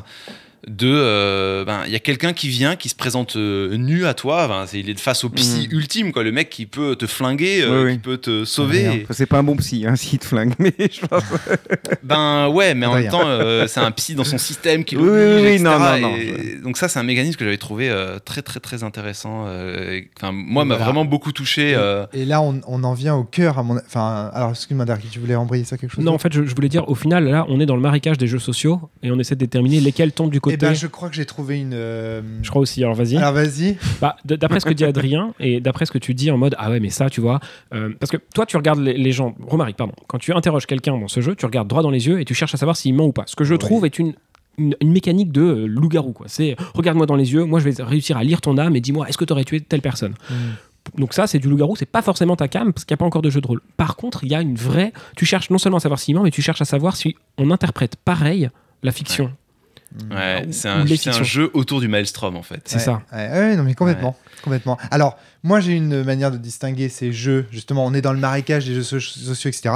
de 0.67 0.87
euh, 0.87 1.65
ben 1.65 1.81
il 1.87 1.91
y 1.91 1.95
a 1.95 1.99
quelqu'un 1.99 2.33
qui 2.33 2.47
vient 2.47 2.75
qui 2.75 2.87
se 2.89 2.93
présente 2.95 3.35
euh, 3.35 3.75
nu 3.77 4.05
à 4.05 4.13
toi 4.13 4.47
ben, 4.47 4.65
c'est- 4.67 4.79
il 4.79 4.89
est 4.91 4.99
face 4.99 5.23
au 5.23 5.29
psy 5.29 5.67
Mhm. 5.71 5.77
ultime 5.77 6.11
quoi 6.11 6.23
le 6.23 6.31
mec 6.31 6.49
qui 6.51 6.67
peut 6.67 6.95
te 6.95 7.07
flinguer 7.07 7.61
euh, 7.63 7.79
Oui, 7.79 7.85
oui. 7.87 7.93
qui 7.93 7.99
peut 7.99 8.17
te 8.17 8.45
sauver. 8.45 8.83
Et- 8.85 9.05
c'est 9.09 9.25
pas 9.25 9.39
un 9.39 9.43
bon 9.43 9.55
psy 9.55 9.85
hein, 9.87 9.95
s'il 9.97 10.19
te 10.19 10.25
flingue 10.25 10.53
mais 10.59 10.73
je 10.77 11.05
pense 11.05 11.23
ben 12.03 12.47
ouais 12.49 12.73
mais 12.75 12.85
en 12.85 12.93
même 12.93 13.07
temps 13.09 13.25
euh, 13.27 13.65
c'est 13.67 13.79
un 13.79 13.91
psy 13.91 14.13
dans 14.15 14.23
son 14.23 14.37
système 14.37 14.83
qui 14.83 14.95
Oui, 14.97 15.03
l'oblige 15.05 15.23
oui, 15.35 15.41
oui, 15.41 15.47
etc. 15.55 15.63
non, 15.63 15.79
non, 15.79 15.99
non, 15.99 16.15
Et 16.15 16.57
donc 16.63 16.77
ça 16.77 16.87
c'est 16.87 16.99
un 16.99 17.03
mécanisme 17.03 17.37
que 17.37 17.45
j'avais 17.45 17.57
trouvé 17.57 17.89
euh, 17.89 18.19
très 18.19 18.41
très 18.41 18.59
très 18.59 18.83
intéressant 18.83 19.45
euh, 19.47 19.99
enfin 20.17 20.31
moi 20.31 20.63
m'a 20.65 20.75
Voilà. 20.75 20.85
vraiment 20.85 21.05
beaucoup 21.05 21.31
touché 21.31 21.73
euh, 21.75 22.05
Et 22.13 22.25
là, 22.25 22.41
on, 22.41 22.61
on 22.67 22.83
en 22.83 22.93
vient 22.93 23.15
au 23.15 23.23
cœur. 23.23 23.57
À 23.57 23.63
mon... 23.63 23.77
Enfin, 23.77 24.29
alors, 24.33 24.51
excuse-moi, 24.51 24.85
Darky, 24.85 25.07
tu 25.09 25.19
voulais 25.19 25.35
embrayer 25.35 25.63
ça 25.63 25.77
quelque 25.77 25.91
chose 25.91 26.03
Non, 26.03 26.13
en 26.13 26.17
fait, 26.17 26.31
je, 26.33 26.45
je 26.45 26.53
voulais 26.55 26.69
dire, 26.69 26.87
au 26.89 26.95
final, 26.95 27.25
là, 27.25 27.45
on 27.49 27.59
est 27.59 27.65
dans 27.65 27.75
le 27.75 27.81
marécage 27.81 28.17
des 28.17 28.27
jeux 28.27 28.39
sociaux 28.39 28.79
et 29.03 29.11
on 29.11 29.19
essaie 29.19 29.35
de 29.35 29.39
déterminer 29.39 29.79
lesquels 29.79 30.11
tombent 30.11 30.31
du 30.31 30.39
côté. 30.41 30.50
Eh 30.53 30.57
ben, 30.57 30.73
je 30.73 30.87
crois 30.87 31.09
que 31.09 31.15
j'ai 31.15 31.25
trouvé 31.25 31.59
une. 31.59 31.73
euh, 31.73 32.21
Je 32.41 32.49
crois 32.49 32.61
aussi. 32.61 32.83
Alors, 32.83 32.95
vas-y. 32.95 33.17
Alors, 33.17 33.33
vas-y. 33.33 33.77
Bah, 34.01 34.15
d'après 34.25 34.59
ce 34.59 34.65
que 34.65 34.73
dit 34.73 34.85
Adrien 34.85 35.33
et 35.39 35.59
d'après 35.61 35.85
ce 35.85 35.91
que 35.91 35.97
tu 35.97 36.13
dis 36.13 36.31
en 36.31 36.37
mode 36.37 36.55
ah 36.57 36.69
ouais 36.69 36.79
mais 36.79 36.89
ça 36.89 37.09
tu 37.09 37.21
vois 37.21 37.39
euh, 37.73 37.89
parce 37.99 38.09
que 38.11 38.17
toi 38.33 38.45
tu 38.45 38.57
regardes 38.57 38.79
les, 38.79 38.93
les 38.97 39.11
gens 39.11 39.35
Romaric 39.47 39.75
pardon 39.77 39.93
quand 40.07 40.17
tu 40.17 40.33
interroges 40.33 40.65
quelqu'un 40.65 40.97
dans 40.97 41.07
ce 41.07 41.21
jeu 41.21 41.35
tu 41.35 41.45
regardes 41.45 41.67
droit 41.67 41.83
dans 41.83 41.89
les 41.91 42.07
yeux 42.07 42.19
et 42.19 42.25
tu 42.25 42.33
cherches 42.33 42.53
à 42.53 42.57
savoir 42.57 42.75
s'il 42.77 42.93
ment 42.93 43.05
ou 43.05 43.11
pas 43.11 43.23
ce 43.27 43.35
que 43.35 43.43
je 43.43 43.55
trouve 43.55 43.85
est 43.85 43.99
une 43.99 44.13
une, 44.57 44.75
une 44.81 44.91
mécanique 44.91 45.31
de 45.31 45.41
euh, 45.41 45.65
loup-garou 45.65 46.11
quoi 46.13 46.25
c'est 46.29 46.55
regarde-moi 46.73 47.05
dans 47.05 47.15
les 47.15 47.31
yeux 47.33 47.45
moi 47.45 47.59
je 47.59 47.69
vais 47.69 47.83
réussir 47.83 48.17
à 48.17 48.23
lire 48.23 48.41
ton 48.41 48.57
âme 48.57 48.75
et 48.75 48.81
dis-moi 48.81 49.07
est-ce 49.07 49.17
que 49.17 49.25
tu 49.25 49.33
aurais 49.33 49.43
tué 49.45 49.61
telle 49.61 49.81
personne? 49.81 50.13
Donc 50.97 51.13
ça 51.13 51.27
c'est 51.27 51.39
du 51.39 51.47
loup-garou 51.47 51.75
c'est 51.75 51.85
pas 51.85 52.01
forcément 52.01 52.35
ta 52.35 52.47
cam 52.47 52.73
parce 52.73 52.83
qu'il 52.85 52.93
n'y 52.93 52.97
a 52.97 53.01
pas 53.01 53.05
encore 53.05 53.21
de 53.21 53.29
jeu 53.29 53.39
de 53.39 53.47
rôle 53.47 53.61
par 53.77 53.95
contre 53.95 54.23
il 54.23 54.31
y 54.31 54.35
a 54.35 54.41
une 54.41 54.55
vraie 54.55 54.91
tu 55.15 55.25
cherches 55.25 55.49
non 55.51 55.57
seulement 55.59 55.77
à 55.77 55.81
savoir 55.81 55.99
s'il 55.99 56.15
ment 56.15 56.23
mais 56.23 56.31
tu 56.31 56.41
cherches 56.41 56.61
à 56.61 56.65
savoir 56.65 56.95
si 56.95 57.15
on 57.37 57.51
interprète 57.51 57.95
pareil 57.97 58.49
la 58.83 58.91
fiction 58.91 59.25
ouais, 59.25 59.31
C'est 60.51 60.67
un, 60.69 60.83
les 60.85 60.95
c'est 60.97 61.09
un 61.09 61.23
jeu 61.23 61.51
autour 61.53 61.81
du 61.81 61.87
maelstrom 61.89 62.35
en 62.37 62.43
fait 62.43 62.61
c'est 62.65 62.75
Ouais, 62.77 62.81
ça 62.81 63.01
Ouais, 63.11 63.29
ouais, 63.29 63.55
non, 63.57 63.63
mais 63.63 63.73
complètement. 63.75 64.15
complètement. 64.43 64.77
Alors, 64.89 65.17
moi, 65.43 65.59
j'ai 65.59 65.73
une 65.73 66.03
manière 66.03 66.31
de 66.31 66.37
distinguer 66.37 66.87
ces 66.89 67.11
jeux. 67.11 67.45
Justement, 67.51 67.85
on 67.85 67.93
est 67.93 68.01
dans 68.01 68.13
le 68.13 68.19
marécage 68.19 68.65
des 68.65 68.73
jeux 68.75 68.83
so- 68.83 68.99
sociaux, 68.99 69.49
etc. 69.49 69.75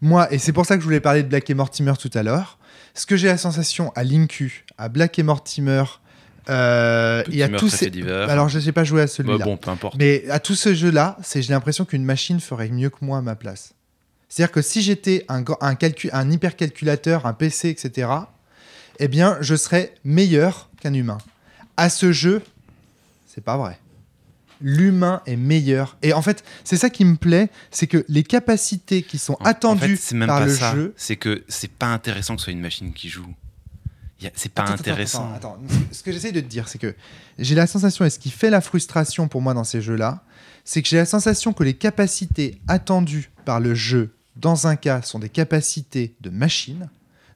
Moi, 0.00 0.32
et 0.32 0.38
c'est 0.38 0.52
pour 0.52 0.64
ça 0.66 0.76
que 0.76 0.80
je 0.80 0.84
voulais 0.86 1.00
parler 1.00 1.22
de 1.22 1.28
Black 1.28 1.50
et 1.50 1.54
Mortimer 1.54 1.92
tout 2.00 2.10
à 2.14 2.22
l'heure. 2.22 2.58
Ce 2.94 3.06
que 3.06 3.16
j'ai 3.16 3.26
la 3.28 3.36
sensation 3.36 3.92
à 3.96 4.02
Linku, 4.04 4.64
à 4.78 4.88
Black 4.88 5.18
et 5.18 5.22
Mortimer, 5.22 5.84
euh, 6.48 7.22
et 7.30 7.42
à 7.42 7.48
tous 7.48 7.68
ces. 7.68 7.90
divers. 7.90 8.28
Alors, 8.30 8.48
je 8.48 8.58
n'ai 8.58 8.72
pas 8.72 8.84
joué 8.84 9.02
à 9.02 9.04
Bah, 9.04 9.08
celui-là. 9.08 9.44
bon 9.44 9.56
peu 9.56 9.70
importe 9.70 9.96
Mais 9.98 10.24
à 10.30 10.40
tout 10.40 10.54
ce 10.54 10.74
jeu-là, 10.74 11.16
c'est 11.22 11.42
j'ai 11.42 11.52
l'impression 11.52 11.84
qu'une 11.84 12.04
machine 12.04 12.40
ferait 12.40 12.68
mieux 12.70 12.88
que 12.90 12.96
moi 13.02 13.18
à 13.18 13.22
ma 13.22 13.34
place. 13.36 13.74
C'est-à-dire 14.28 14.52
que 14.52 14.62
si 14.62 14.80
j'étais 14.80 15.26
un 15.28 16.30
hypercalculateur, 16.30 17.26
un 17.26 17.32
PC, 17.34 17.68
etc., 17.68 18.08
eh 19.00 19.08
bien, 19.08 19.36
je 19.40 19.54
serais 19.56 19.94
meilleur 20.04 20.70
qu'un 20.80 20.94
humain. 20.94 21.18
À 21.76 21.88
ce 21.90 22.12
jeu, 22.12 22.42
c'est 23.26 23.42
pas 23.42 23.56
vrai. 23.56 23.78
l'humain 24.62 25.22
est 25.24 25.36
meilleur. 25.36 25.96
Et 26.02 26.12
en 26.12 26.20
fait, 26.20 26.44
c'est 26.64 26.76
ça 26.76 26.90
qui 26.90 27.06
me 27.06 27.16
plaît, 27.16 27.48
c'est 27.70 27.86
que 27.86 28.04
les 28.08 28.22
capacités 28.22 29.02
qui 29.02 29.16
sont 29.16 29.32
En- 29.34 29.36
en 29.40 29.44
fait, 29.44 29.50
attendues 29.50 29.98
même 30.12 30.26
par 30.28 30.40
pas 30.40 30.44
le 30.46 30.54
ça. 30.54 30.74
jeu. 30.74 30.92
C'est 30.98 31.16
que 31.16 31.42
c'est 31.48 31.70
pas 31.70 31.86
intéressant 31.86 32.34
que 32.34 32.40
ce 32.42 32.44
soit 32.44 32.52
une 32.52 32.60
machine 32.60 32.92
qui 32.92 33.08
joue. 33.08 33.26
C'est 34.34 34.52
pas 34.52 34.64
attends, 34.64 34.74
intéressant. 34.74 35.32
Attends, 35.34 35.54
attends. 35.54 35.62
Ce 35.92 36.02
que 36.02 36.12
j'essaie 36.12 36.32
de 36.32 36.40
te 36.42 36.46
dire, 36.46 36.68
c'est 36.68 36.76
que 36.76 36.94
j'ai 37.38 37.54
la 37.54 37.66
sensation, 37.66 38.04
et 38.04 38.10
ce 38.10 38.18
qui 38.18 38.30
fait 38.30 38.50
la 38.50 38.60
frustration 38.60 39.28
pour 39.28 39.40
moi 39.40 39.54
dans 39.54 39.64
ces 39.64 39.80
jeux-là, 39.80 40.22
c'est 40.62 40.82
que 40.82 40.88
j'ai 40.90 40.98
la 40.98 41.06
sensation 41.06 41.54
que 41.54 41.64
les 41.64 41.72
capacités 41.72 42.60
attendues 42.68 43.30
par 43.46 43.60
le 43.60 43.74
jeu, 43.74 44.10
dans 44.36 44.66
un 44.66 44.76
cas, 44.76 45.00
sont 45.00 45.18
des 45.20 45.30
capacités 45.30 46.14
de 46.20 46.28
machine, 46.28 46.90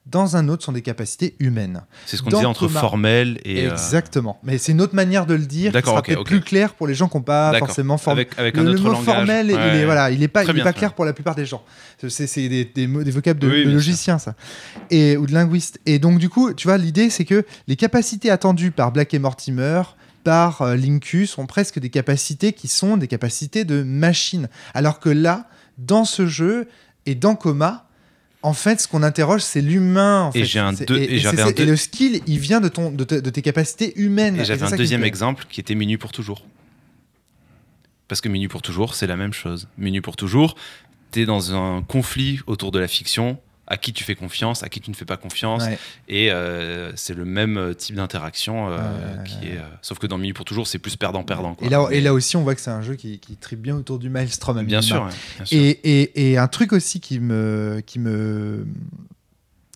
dans 0.05 0.35
un 0.37 0.49
autre, 0.49 0.63
sont 0.63 0.71
des 0.71 0.83
capacités 0.83 1.35
humaines. 1.39 1.81
C'est 2.05 2.15
ce 2.17 2.21
qu'on 2.21 2.29
disait 2.29 2.45
entre 2.45 2.67
formel 2.67 3.39
et. 3.43 3.65
euh, 3.67 3.71
Exactement. 3.71 4.39
Mais 4.43 4.57
c'est 4.59 4.71
une 4.71 4.81
autre 4.81 4.93
manière 4.93 5.25
de 5.25 5.33
le 5.33 5.45
dire 5.45 5.71
qui 5.71 5.81
sera 5.81 6.01
peut-être 6.03 6.23
plus 6.23 6.41
clair 6.41 6.75
pour 6.75 6.85
les 6.87 6.93
gens 6.93 7.07
qui 7.09 7.17
n'ont 7.17 7.23
pas 7.23 7.57
forcément 7.57 7.97
formé. 7.97 8.21
avec, 8.21 8.37
avec 8.39 8.55
Le, 8.55 8.61
un 8.61 8.65
le 8.65 8.71
autre 8.71 8.83
mot 8.83 8.89
langage. 8.91 9.05
formel, 9.05 9.47
il 9.49 9.55
Ouais. 9.55 9.77
est 9.79 9.85
voilà, 9.85 10.11
il 10.11 10.21
est 10.21 10.27
pas, 10.27 10.43
il 10.43 10.59
est 10.59 10.63
pas 10.63 10.73
clair 10.73 10.93
pour 10.93 11.05
la 11.05 11.13
plupart 11.13 11.33
des 11.35 11.45
gens. 11.45 11.63
C'est 12.07 12.47
des, 12.47 12.65
des 12.65 12.87
mots, 12.87 13.03
des 13.03 13.11
vocables 13.11 13.39
de, 13.39 13.49
Oui, 13.49 13.65
de 13.65 13.71
logiciens 13.71 14.19
ça, 14.19 14.35
et 14.91 15.17
ou 15.17 15.25
de 15.25 15.33
linguistes. 15.33 15.79
Et 15.85 15.97
donc 15.99 16.19
du 16.19 16.29
coup, 16.29 16.53
tu 16.53 16.67
vois, 16.67 16.77
l'idée 16.77 17.09
c'est 17.09 17.25
que 17.25 17.43
les 17.67 17.75
capacités 17.75 18.29
attendues 18.29 18.71
par 18.71 18.91
Black 18.91 19.13
et 19.13 19.19
Mortimer, 19.19 19.81
par 20.23 20.61
euh, 20.61 20.75
Linkus, 20.75 21.31
sont 21.31 21.45
presque 21.47 21.79
des 21.79 21.89
capacités 21.89 22.53
qui 22.53 22.67
sont 22.67 22.97
des 22.97 23.07
capacités 23.07 23.63
de 23.65 23.81
machine. 23.83 24.49
Alors 24.75 24.99
que 24.99 25.09
là, 25.09 25.47
dans 25.79 26.05
ce 26.05 26.27
jeu 26.27 26.67
et 27.07 27.15
dans 27.15 27.35
Coma. 27.35 27.81
En 28.45 28.53
fait, 28.53 28.79
ce 28.79 28.87
qu'on 28.87 29.01
interroge, 29.01 29.41
c'est 29.41 29.61
l'humain. 29.61 30.25
en 30.25 30.31
Et 30.37 30.45
fait. 30.45 30.59
un 30.59 30.71
deux- 30.73 30.97
et 30.99 31.15
et 31.15 31.19
j'avais 31.19 31.37
c'est 31.37 31.41
un 31.43 31.45
ça- 31.47 31.51
deux- 31.53 31.63
et 31.63 31.65
le 31.65 31.75
skill, 31.75 32.21
il 32.27 32.37
vient 32.39 32.61
de, 32.61 32.67
ton, 32.67 32.91
de, 32.91 33.03
te- 33.03 33.15
de 33.15 33.29
tes 33.31 33.41
capacités 33.41 33.99
humaines. 33.99 34.39
Et 34.39 34.45
j'avais 34.45 34.63
un 34.63 34.75
deuxième 34.75 35.03
exemple 35.03 35.45
qui 35.49 35.59
était 35.59 35.73
Menu 35.75 35.97
pour 35.97 36.11
toujours. 36.11 36.45
Parce 38.07 38.21
que 38.21 38.29
Menu 38.29 38.47
pour 38.47 38.61
toujours, 38.61 38.93
c'est 38.93 39.07
la 39.07 39.17
même 39.17 39.33
chose. 39.33 39.67
Menu 39.79 40.01
pour 40.01 40.15
toujours, 40.15 40.55
t'es 41.11 41.25
dans 41.25 41.55
un 41.55 41.81
conflit 41.81 42.39
autour 42.45 42.71
de 42.71 42.77
la 42.77 42.87
fiction, 42.87 43.39
à 43.67 43.77
qui 43.77 43.93
tu 43.93 44.03
fais 44.03 44.13
confiance, 44.15 44.61
à 44.63 44.69
qui 44.69 44.79
tu 44.79 44.91
ne 44.91 44.95
fais 44.95 45.05
pas 45.05 45.17
confiance, 45.17 45.63
Ouais. 45.63 45.79
et 46.07 46.31
euh, 46.31 46.91
c'est 46.95 47.15
le 47.15 47.25
même 47.25 47.57
euh, 47.57 47.73
type 47.73 47.95
d'interaction 47.95 48.69
euh, 48.69 48.77
qui 49.23 49.47
est. 49.47 49.59
sauf 49.81 49.97
que 49.97 50.05
dans 50.07 50.17
Menu 50.19 50.33
pour 50.33 50.45
toujours, 50.45 50.67
c'est 50.67 50.77
plus 50.77 50.95
perdant-perdant. 50.95 51.57
Et 51.61 51.69
là, 51.69 51.87
et 51.91 51.99
là 52.01 52.13
aussi, 52.13 52.37
on 52.37 52.43
voit 52.43 52.53
que 52.55 52.61
c'est 52.61 52.69
un 52.69 52.81
jeu 52.83 52.93
qui, 52.95 53.17
qui 53.19 53.35
tripe 53.37 53.61
bien 53.61 53.75
autour 53.75 53.97
du 53.97 54.09
Maelstrom. 54.09 54.57
à 54.59 54.63
bien 54.63 54.81
sûr, 54.83 55.03
ouais, 55.03 55.09
bien 55.37 55.45
sûr. 55.45 55.57
Et, 55.57 55.69
et, 55.69 56.31
et 56.31 56.37
un 56.37 56.47
truc 56.47 56.73
aussi 56.73 56.99
qui 56.99 57.19
me, 57.19 57.81
qui 57.85 57.97
me, 57.97 58.67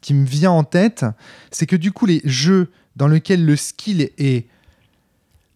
qui 0.02 0.14
me 0.14 0.26
vient 0.26 0.52
en 0.52 0.64
tête, 0.64 1.06
c'est 1.52 1.66
que 1.66 1.76
du 1.76 1.92
coup, 1.92 2.06
les 2.06 2.22
jeux 2.26 2.70
dans 2.96 3.08
lesquels 3.08 3.44
le 3.44 3.56
skill 3.56 4.10
est 4.20 4.46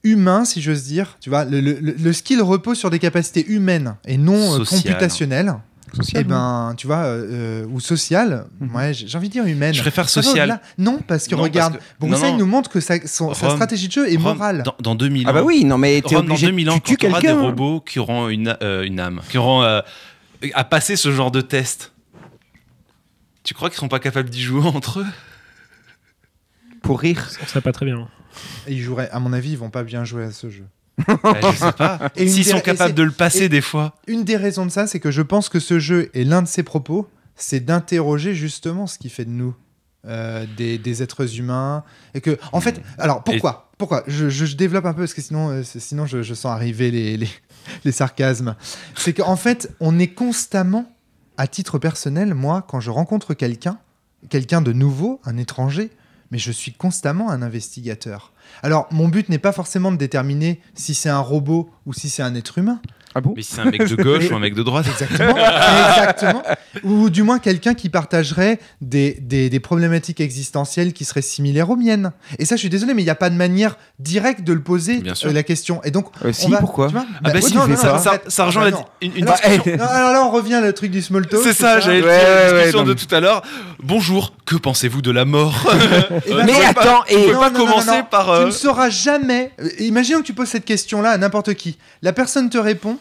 humain, 0.04 0.44
si 0.44 0.62
j'ose 0.62 0.84
dire, 0.84 1.18
tu 1.22 1.30
vois, 1.30 1.46
le, 1.46 1.62
le- 1.62 1.80
le- 1.80 1.94
le 1.94 2.14
skill 2.14 2.42
repose 2.42 2.78
sur 2.78 2.90
des 2.90 3.00
capacités 3.00 3.46
humaines 3.48 3.96
et 4.06 4.18
non 4.18 4.58
Social. 4.58 4.82
computationnelles. 4.82 5.54
Social, 5.96 6.22
Et 6.22 6.24
ben, 6.24 6.74
tu 6.76 6.88
vois, 6.88 7.04
euh, 7.04 7.64
euh, 7.64 7.68
ou 7.68 7.80
social, 7.80 8.46
Mhm. 8.60 8.76
ouais, 8.76 8.94
j'ai 8.94 9.16
envie 9.18 9.28
de 9.28 9.34
dire 9.34 9.46
humaine. 9.46 9.74
Je 9.76 9.82
préfère 9.82 10.06
Ah 10.06 10.12
non, 10.18 10.24
social. 10.24 10.48
là, 10.50 10.62
non, 10.80 11.00
parce 11.08 11.28
que 11.28 11.36
Non, 11.36 11.44
regarde, 11.44 11.74
parce 11.74 11.86
que- 11.86 11.94
bon, 12.00 12.08
non, 12.08 12.18
ça, 12.18 12.30
il 12.30 12.38
nous 12.38 12.48
montre 12.48 12.70
que 12.72 12.80
sa, 12.80 12.96
son- 13.06 13.34
sa 13.36 13.48
Rome- 13.48 13.56
stratégie 13.58 13.88
de 13.88 13.92
jeu 13.94 14.12
est 14.12 14.16
Rome, 14.16 14.24
morale. 14.38 14.64
Dans, 14.66 14.76
dans 14.80 14.96
2000 14.96 15.28
ans. 15.28 15.30
Ah 15.30 15.34
bah 15.34 15.44
oui, 15.44 15.66
non 15.66 15.78
mais 15.78 16.02
t'es 16.02 16.16
Rome, 16.16 16.26
dans 16.26 16.32
obligé, 16.34 16.48
2000 16.48 16.70
ans, 16.72 16.80
tu 16.80 16.96
tues 16.98 17.08
des 17.22 17.32
robots 17.32 17.80
qui 17.82 18.00
auront 18.00 18.28
une, 18.30 18.58
euh, 18.64 18.84
une 18.84 19.00
âme, 19.00 19.22
qui 19.30 19.38
auront 19.38 19.62
euh, 19.62 19.82
à 20.56 20.64
passer 20.64 20.96
ce 20.96 21.12
genre 21.12 21.30
de 21.32 21.42
test. 21.42 21.92
Tu 23.44 23.54
crois 23.54 23.70
qu'ils 23.70 23.76
seront 23.78 23.88
pas 23.90 24.00
capables 24.00 24.30
d'y 24.32 24.42
jouer 24.42 24.64
entre 24.66 25.02
eux? 25.02 25.06
Pour 26.82 27.00
rire. 27.02 27.30
On 27.42 27.46
serait 27.48 27.62
pas 27.62 27.72
très 27.72 27.86
bien. 27.86 28.08
Et 28.68 28.74
ils 28.74 28.82
joueraient, 28.82 29.10
à 29.12 29.20
mon 29.20 29.32
avis, 29.32 29.52
ils 29.52 29.58
vont 29.58 29.70
pas 29.70 29.84
bien 29.84 30.04
jouer 30.06 30.24
à 30.24 30.32
ce 30.32 30.50
jeu. 30.50 30.66
Bah, 31.08 31.36
Je 31.52 31.58
sais 31.58 31.72
pas. 31.74 32.12
S'ils 32.16 32.46
sont 32.46 32.60
capables 32.60 32.94
de 32.94 33.04
le 33.04 33.12
passer 33.12 33.50
des 33.50 33.62
fois. 33.62 33.96
Une 34.08 34.24
des 34.24 34.38
raisons 34.38 34.66
de 34.66 34.72
ça, 34.72 34.88
c'est 34.88 35.00
que 35.00 35.12
je 35.12 35.22
pense 35.22 35.50
que 35.50 35.60
ce 35.60 35.80
jeu 35.80 36.10
et 36.14 36.24
l'un 36.24 36.42
de 36.42 36.48
ses 36.48 36.64
propos, 36.64 37.10
c'est 37.36 37.60
d'interroger 37.62 38.36
justement 38.36 38.86
ce 38.88 38.98
qui 39.00 39.10
fait 39.10 39.26
de 39.26 39.32
nous 39.32 39.56
euh, 40.06 40.46
des, 40.58 40.78
des 40.78 41.02
êtres 41.02 41.40
humains. 41.40 41.84
Et 42.14 42.22
que, 42.22 42.38
en 42.52 42.60
fait, 42.62 42.82
alors 42.98 43.24
pourquoi? 43.24 43.72
Pourquoi? 43.78 44.04
Je, 44.08 44.30
je- 44.30 44.46
je 44.46 44.56
développe 44.56 44.86
un 44.86 44.94
peu 44.94 45.02
parce 45.02 45.14
que 45.14 45.22
sinon, 45.22 45.50
euh, 45.50 45.64
sinon 45.64 46.06
je, 46.06 46.22
je 46.22 46.34
sens 46.34 46.52
arriver 46.52 46.92
les, 46.92 47.18
les, 47.18 47.30
les 47.86 47.92
sarcasmes. 47.92 48.56
C'est 48.98 49.14
qu'en 49.14 49.36
fait, 49.38 49.72
on 49.80 49.98
est 50.00 50.10
constamment, 50.10 50.92
à 51.38 51.48
titre 51.48 51.80
personnel, 51.80 52.34
moi, 52.36 52.64
quand 52.68 52.80
je 52.82 52.92
rencontre 52.92 53.34
quelqu'un, 53.34 53.80
quelqu'un 54.30 54.62
de 54.62 54.74
nouveau, 54.74 55.20
un 55.26 55.38
étranger, 55.38 55.90
mais 56.32 56.38
je 56.38 56.52
suis 56.52 56.74
constamment 56.74 57.32
un 57.32 57.42
investigateur. 57.42 58.33
Alors, 58.62 58.88
mon 58.92 59.08
but 59.08 59.30
n'est 59.30 59.40
pas 59.40 59.52
forcément 59.52 59.92
de 59.92 59.98
déterminer 59.98 60.62
si 60.76 60.94
c'est 60.94 61.10
un 61.10 61.20
robot 61.20 61.70
ou 61.86 61.94
si 61.94 62.10
c'est 62.10 62.24
un 62.24 62.36
être 62.36 62.58
humain. 62.58 62.80
Ah 63.16 63.22
bon 63.22 63.34
Mais 63.36 63.42
si 63.44 63.54
c'est 63.54 63.62
un 63.62 63.66
mec 63.66 63.84
de 63.88 63.96
gauche 64.02 64.30
ou 64.32 64.36
un 64.36 64.40
mec 64.40 64.56
de 64.56 64.64
droite. 64.64 64.86
Exactement. 64.88 65.36
Exactement. 65.38 66.44
Ou 66.84 67.10
du 67.10 67.22
moins 67.24 67.40
quelqu'un 67.40 67.74
qui 67.76 67.90
partagerait 67.90 68.60
des, 68.82 69.18
des, 69.22 69.50
des 69.50 69.60
problématiques 69.60 70.20
existentielles 70.20 70.94
qui 70.94 71.06
seraient 71.06 71.22
similaires 71.22 71.70
aux 71.70 71.76
miennes. 71.76 72.12
Et 72.40 72.46
ça, 72.46 72.56
je 72.56 72.62
suis 72.62 72.70
désolé, 72.70 72.94
mais 72.94 73.02
il 73.02 73.06
n'y 73.06 73.12
a 73.12 73.16
pas 73.16 73.30
de 73.30 73.36
manière 73.36 73.78
directe 74.00 74.44
de 74.44 74.54
le 74.54 74.62
poser, 74.62 74.98
Bien 74.98 75.14
sûr. 75.16 75.30
euh, 75.30 75.34
la 75.34 75.44
question. 75.44 75.82
Et 75.84 75.92
donc, 75.92 76.08
Euh, 76.26 76.30
on 76.30 76.34
si, 76.34 76.50
va- 76.50 76.58
pourquoi 76.58 76.88
tu 76.88 76.94
vois, 76.94 77.06
Ah 77.10 77.20
bah 77.24 77.32
ouais, 77.34 77.42
si, 77.42 77.56
non, 77.56 77.68
non, 77.68 77.76
ça, 77.76 78.00
ça, 78.28 78.46
rejoint 78.46 78.64
ah 78.64 78.66
la 78.66 78.72
bah 78.72 78.86
une, 79.02 79.12
une 79.16 79.24
Alors, 79.28 79.36
discussion. 79.38 79.78
non, 79.78 79.84
alors 79.86 80.12
là, 80.14 80.26
on 80.26 80.32
revient 80.32 80.62
au 80.68 80.72
truc 80.72 80.92
du 80.92 81.02
small 81.02 81.28
talk. 81.28 81.42
C'est 81.44 81.54
ça, 81.54 81.80
j'allais 81.80 82.02
Ouais, 82.02 82.08
la 82.08 82.14
ouais, 82.24 82.52
ouais, 82.52 82.58
discussion 82.66 82.84
de 82.84 82.94
tout 82.94 83.14
à 83.16 83.20
l'heure. 83.20 83.44
Bonjour, 83.84 84.34
que 84.46 84.56
pensez-vous 84.56 85.02
de 85.02 85.12
la 85.12 85.26
mort 85.26 85.54
ben, 86.28 86.46
Mais 86.46 86.66
attends, 86.66 87.04
tu 87.08 87.14
et- 87.16 87.32
pas 87.34 87.52
commencer 87.52 88.02
par. 88.10 88.40
Tu 88.40 88.46
ne 88.46 88.52
sauras 88.52 88.90
jamais. 88.90 89.52
euh, 89.62 89.70
Imaginons 89.80 90.20
que 90.22 90.26
tu 90.26 90.34
poses 90.34 90.48
cette 90.50 90.66
question-là 90.66 91.12
à 91.12 91.18
n'importe 91.18 91.54
qui. 91.54 91.78
La 92.02 92.14
personne 92.14 92.50
te 92.50 92.58
répond. 92.58 92.98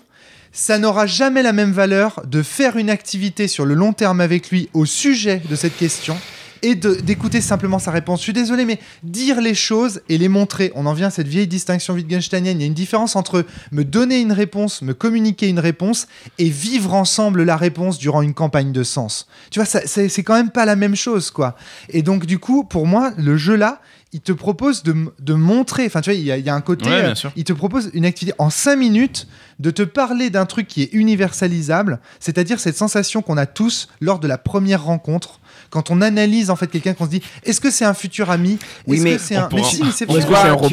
Ça 0.54 0.76
n'aura 0.76 1.06
jamais 1.06 1.42
la 1.42 1.54
même 1.54 1.72
valeur 1.72 2.20
de 2.26 2.42
faire 2.42 2.76
une 2.76 2.90
activité 2.90 3.48
sur 3.48 3.64
le 3.64 3.72
long 3.72 3.94
terme 3.94 4.20
avec 4.20 4.50
lui 4.50 4.68
au 4.74 4.84
sujet 4.84 5.40
de 5.48 5.56
cette 5.56 5.76
question 5.76 6.14
et 6.60 6.74
d'écouter 6.74 7.40
simplement 7.40 7.78
sa 7.78 7.90
réponse. 7.90 8.20
Je 8.20 8.24
suis 8.24 8.32
désolé, 8.34 8.66
mais 8.66 8.78
dire 9.02 9.40
les 9.40 9.54
choses 9.54 10.02
et 10.10 10.18
les 10.18 10.28
montrer, 10.28 10.70
on 10.74 10.84
en 10.84 10.92
vient 10.92 11.08
à 11.08 11.10
cette 11.10 11.26
vieille 11.26 11.48
distinction 11.48 11.94
wittgensteinienne. 11.94 12.58
Il 12.58 12.60
y 12.60 12.64
a 12.64 12.66
une 12.66 12.74
différence 12.74 13.16
entre 13.16 13.46
me 13.72 13.82
donner 13.82 14.20
une 14.20 14.30
réponse, 14.30 14.82
me 14.82 14.92
communiquer 14.92 15.48
une 15.48 15.58
réponse 15.58 16.06
et 16.38 16.50
vivre 16.50 16.92
ensemble 16.94 17.42
la 17.42 17.56
réponse 17.56 17.98
durant 17.98 18.20
une 18.20 18.34
campagne 18.34 18.72
de 18.72 18.84
sens. 18.84 19.26
Tu 19.50 19.58
vois, 19.58 19.66
c'est 19.66 20.22
quand 20.22 20.34
même 20.34 20.50
pas 20.50 20.66
la 20.66 20.76
même 20.76 20.94
chose, 20.94 21.30
quoi. 21.30 21.56
Et 21.88 22.02
donc, 22.02 22.26
du 22.26 22.38
coup, 22.38 22.62
pour 22.62 22.86
moi, 22.86 23.12
le 23.16 23.36
jeu 23.38 23.56
là, 23.56 23.80
il 24.12 24.20
te 24.20 24.32
propose 24.32 24.82
de, 24.82 24.94
de 25.20 25.34
montrer, 25.34 25.86
enfin 25.86 26.00
tu 26.00 26.10
vois, 26.10 26.18
il 26.18 26.22
y, 26.22 26.42
y 26.42 26.48
a 26.48 26.54
un 26.54 26.60
côté, 26.60 26.84
Ouais, 26.84 27.02
bien 27.02 27.14
euh, 27.24 27.30
il 27.34 27.44
te 27.44 27.52
propose 27.52 27.90
une 27.94 28.04
activité 28.04 28.34
en 28.38 28.50
5 28.50 28.76
minutes 28.76 29.26
de 29.58 29.70
te 29.70 29.82
parler 29.82 30.28
d'un 30.28 30.44
truc 30.44 30.66
qui 30.68 30.82
est 30.82 30.92
universalisable, 30.92 32.00
c'est-à-dire 32.20 32.60
cette 32.60 32.76
sensation 32.76 33.22
qu'on 33.22 33.36
a 33.36 33.46
tous 33.46 33.88
lors 34.00 34.18
de 34.18 34.28
la 34.28 34.38
première 34.38 34.84
rencontre, 34.84 35.40
quand 35.72 35.90
on 35.90 36.02
analyse 36.02 36.50
en 36.50 36.56
fait 36.56 36.66
quelqu'un 36.66 36.92
qu'on 36.92 37.06
se 37.06 37.10
dit, 37.10 37.22
est-ce 37.44 37.60
que 37.60 37.70
c'est 37.70 37.86
un 37.86 37.94
futur 37.94 38.30
ami? 38.30 38.58
Oui, 38.86 39.00
mais 39.00 39.16
c'est 39.16 39.36
un... 39.36 39.48
Mais 39.50 39.62
si, 39.64 39.82
c'est 39.90 40.06
tu 40.06 40.20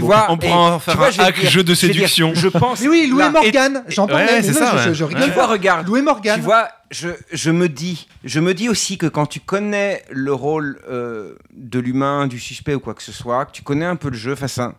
vois, 0.02 0.28
On 0.30 0.38
pourra 0.38 0.74
en 0.74 0.80
faire 0.80 1.02
un 1.02 1.10
hack 1.20 1.46
jeu 1.50 1.64
de 1.64 1.74
séduction. 1.74 2.34
Je 2.36 2.50
pense. 2.50 2.82
Mais 2.82 2.88
oui, 2.90 3.08
Louis 3.10 3.24
Morgan, 3.32 3.84
j'en 3.88 4.08
parlais, 4.08 4.42
mais 4.42 4.44
c'est 4.44 4.54
ça, 4.54 4.76
Tu 4.92 5.32
vois, 5.32 5.48
regarde. 5.48 5.88
Louis 5.88 6.02
Morgan. 6.02 6.36
Tu 6.36 6.42
vois, 6.42 6.68
je, 6.92 7.10
je 7.32 7.52
me 7.52 7.70
dis, 7.70 8.08
je 8.24 8.40
me 8.40 8.54
dis 8.54 8.68
aussi 8.68 8.98
que 8.98 9.06
quand 9.06 9.26
tu 9.26 9.40
connais 9.40 10.04
le 10.12 10.34
rôle 10.34 10.82
euh, 10.90 11.36
de 11.56 11.80
l'humain, 11.80 12.28
du 12.28 12.40
suspect 12.40 12.76
ou 12.76 12.80
quoi 12.80 12.94
que 12.94 13.04
ce 13.04 13.14
soit, 13.14 13.46
que 13.46 13.52
tu 13.52 13.62
connais 13.62 13.86
un 13.86 13.96
peu 13.96 14.10
le 14.10 14.18
jeu, 14.18 14.36
à, 14.42 14.74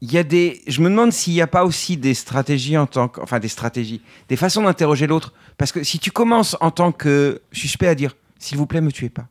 il 0.00 0.12
y 0.12 0.18
a 0.18 0.22
des, 0.22 0.62
je 0.66 0.80
me 0.80 0.88
demande 0.88 1.12
s'il 1.12 1.34
n'y 1.34 1.42
a 1.42 1.46
pas 1.46 1.64
aussi 1.64 1.96
des 1.96 2.14
stratégies 2.14 2.76
en 2.76 2.86
tant 2.86 3.08
que, 3.08 3.20
enfin 3.20 3.38
des 3.38 3.48
stratégies, 3.48 4.00
des 4.28 4.36
façons 4.36 4.62
d'interroger 4.62 5.06
l'autre, 5.06 5.32
parce 5.58 5.72
que 5.72 5.82
si 5.82 5.98
tu 5.98 6.10
commences 6.10 6.56
en 6.60 6.70
tant 6.70 6.90
que 6.90 7.42
suspect 7.52 7.88
à 7.88 7.94
dire, 7.94 8.16
s'il 8.38 8.58
vous 8.58 8.66
plaît, 8.66 8.80
me 8.80 8.90
tuez 8.90 9.10
pas, 9.10 9.26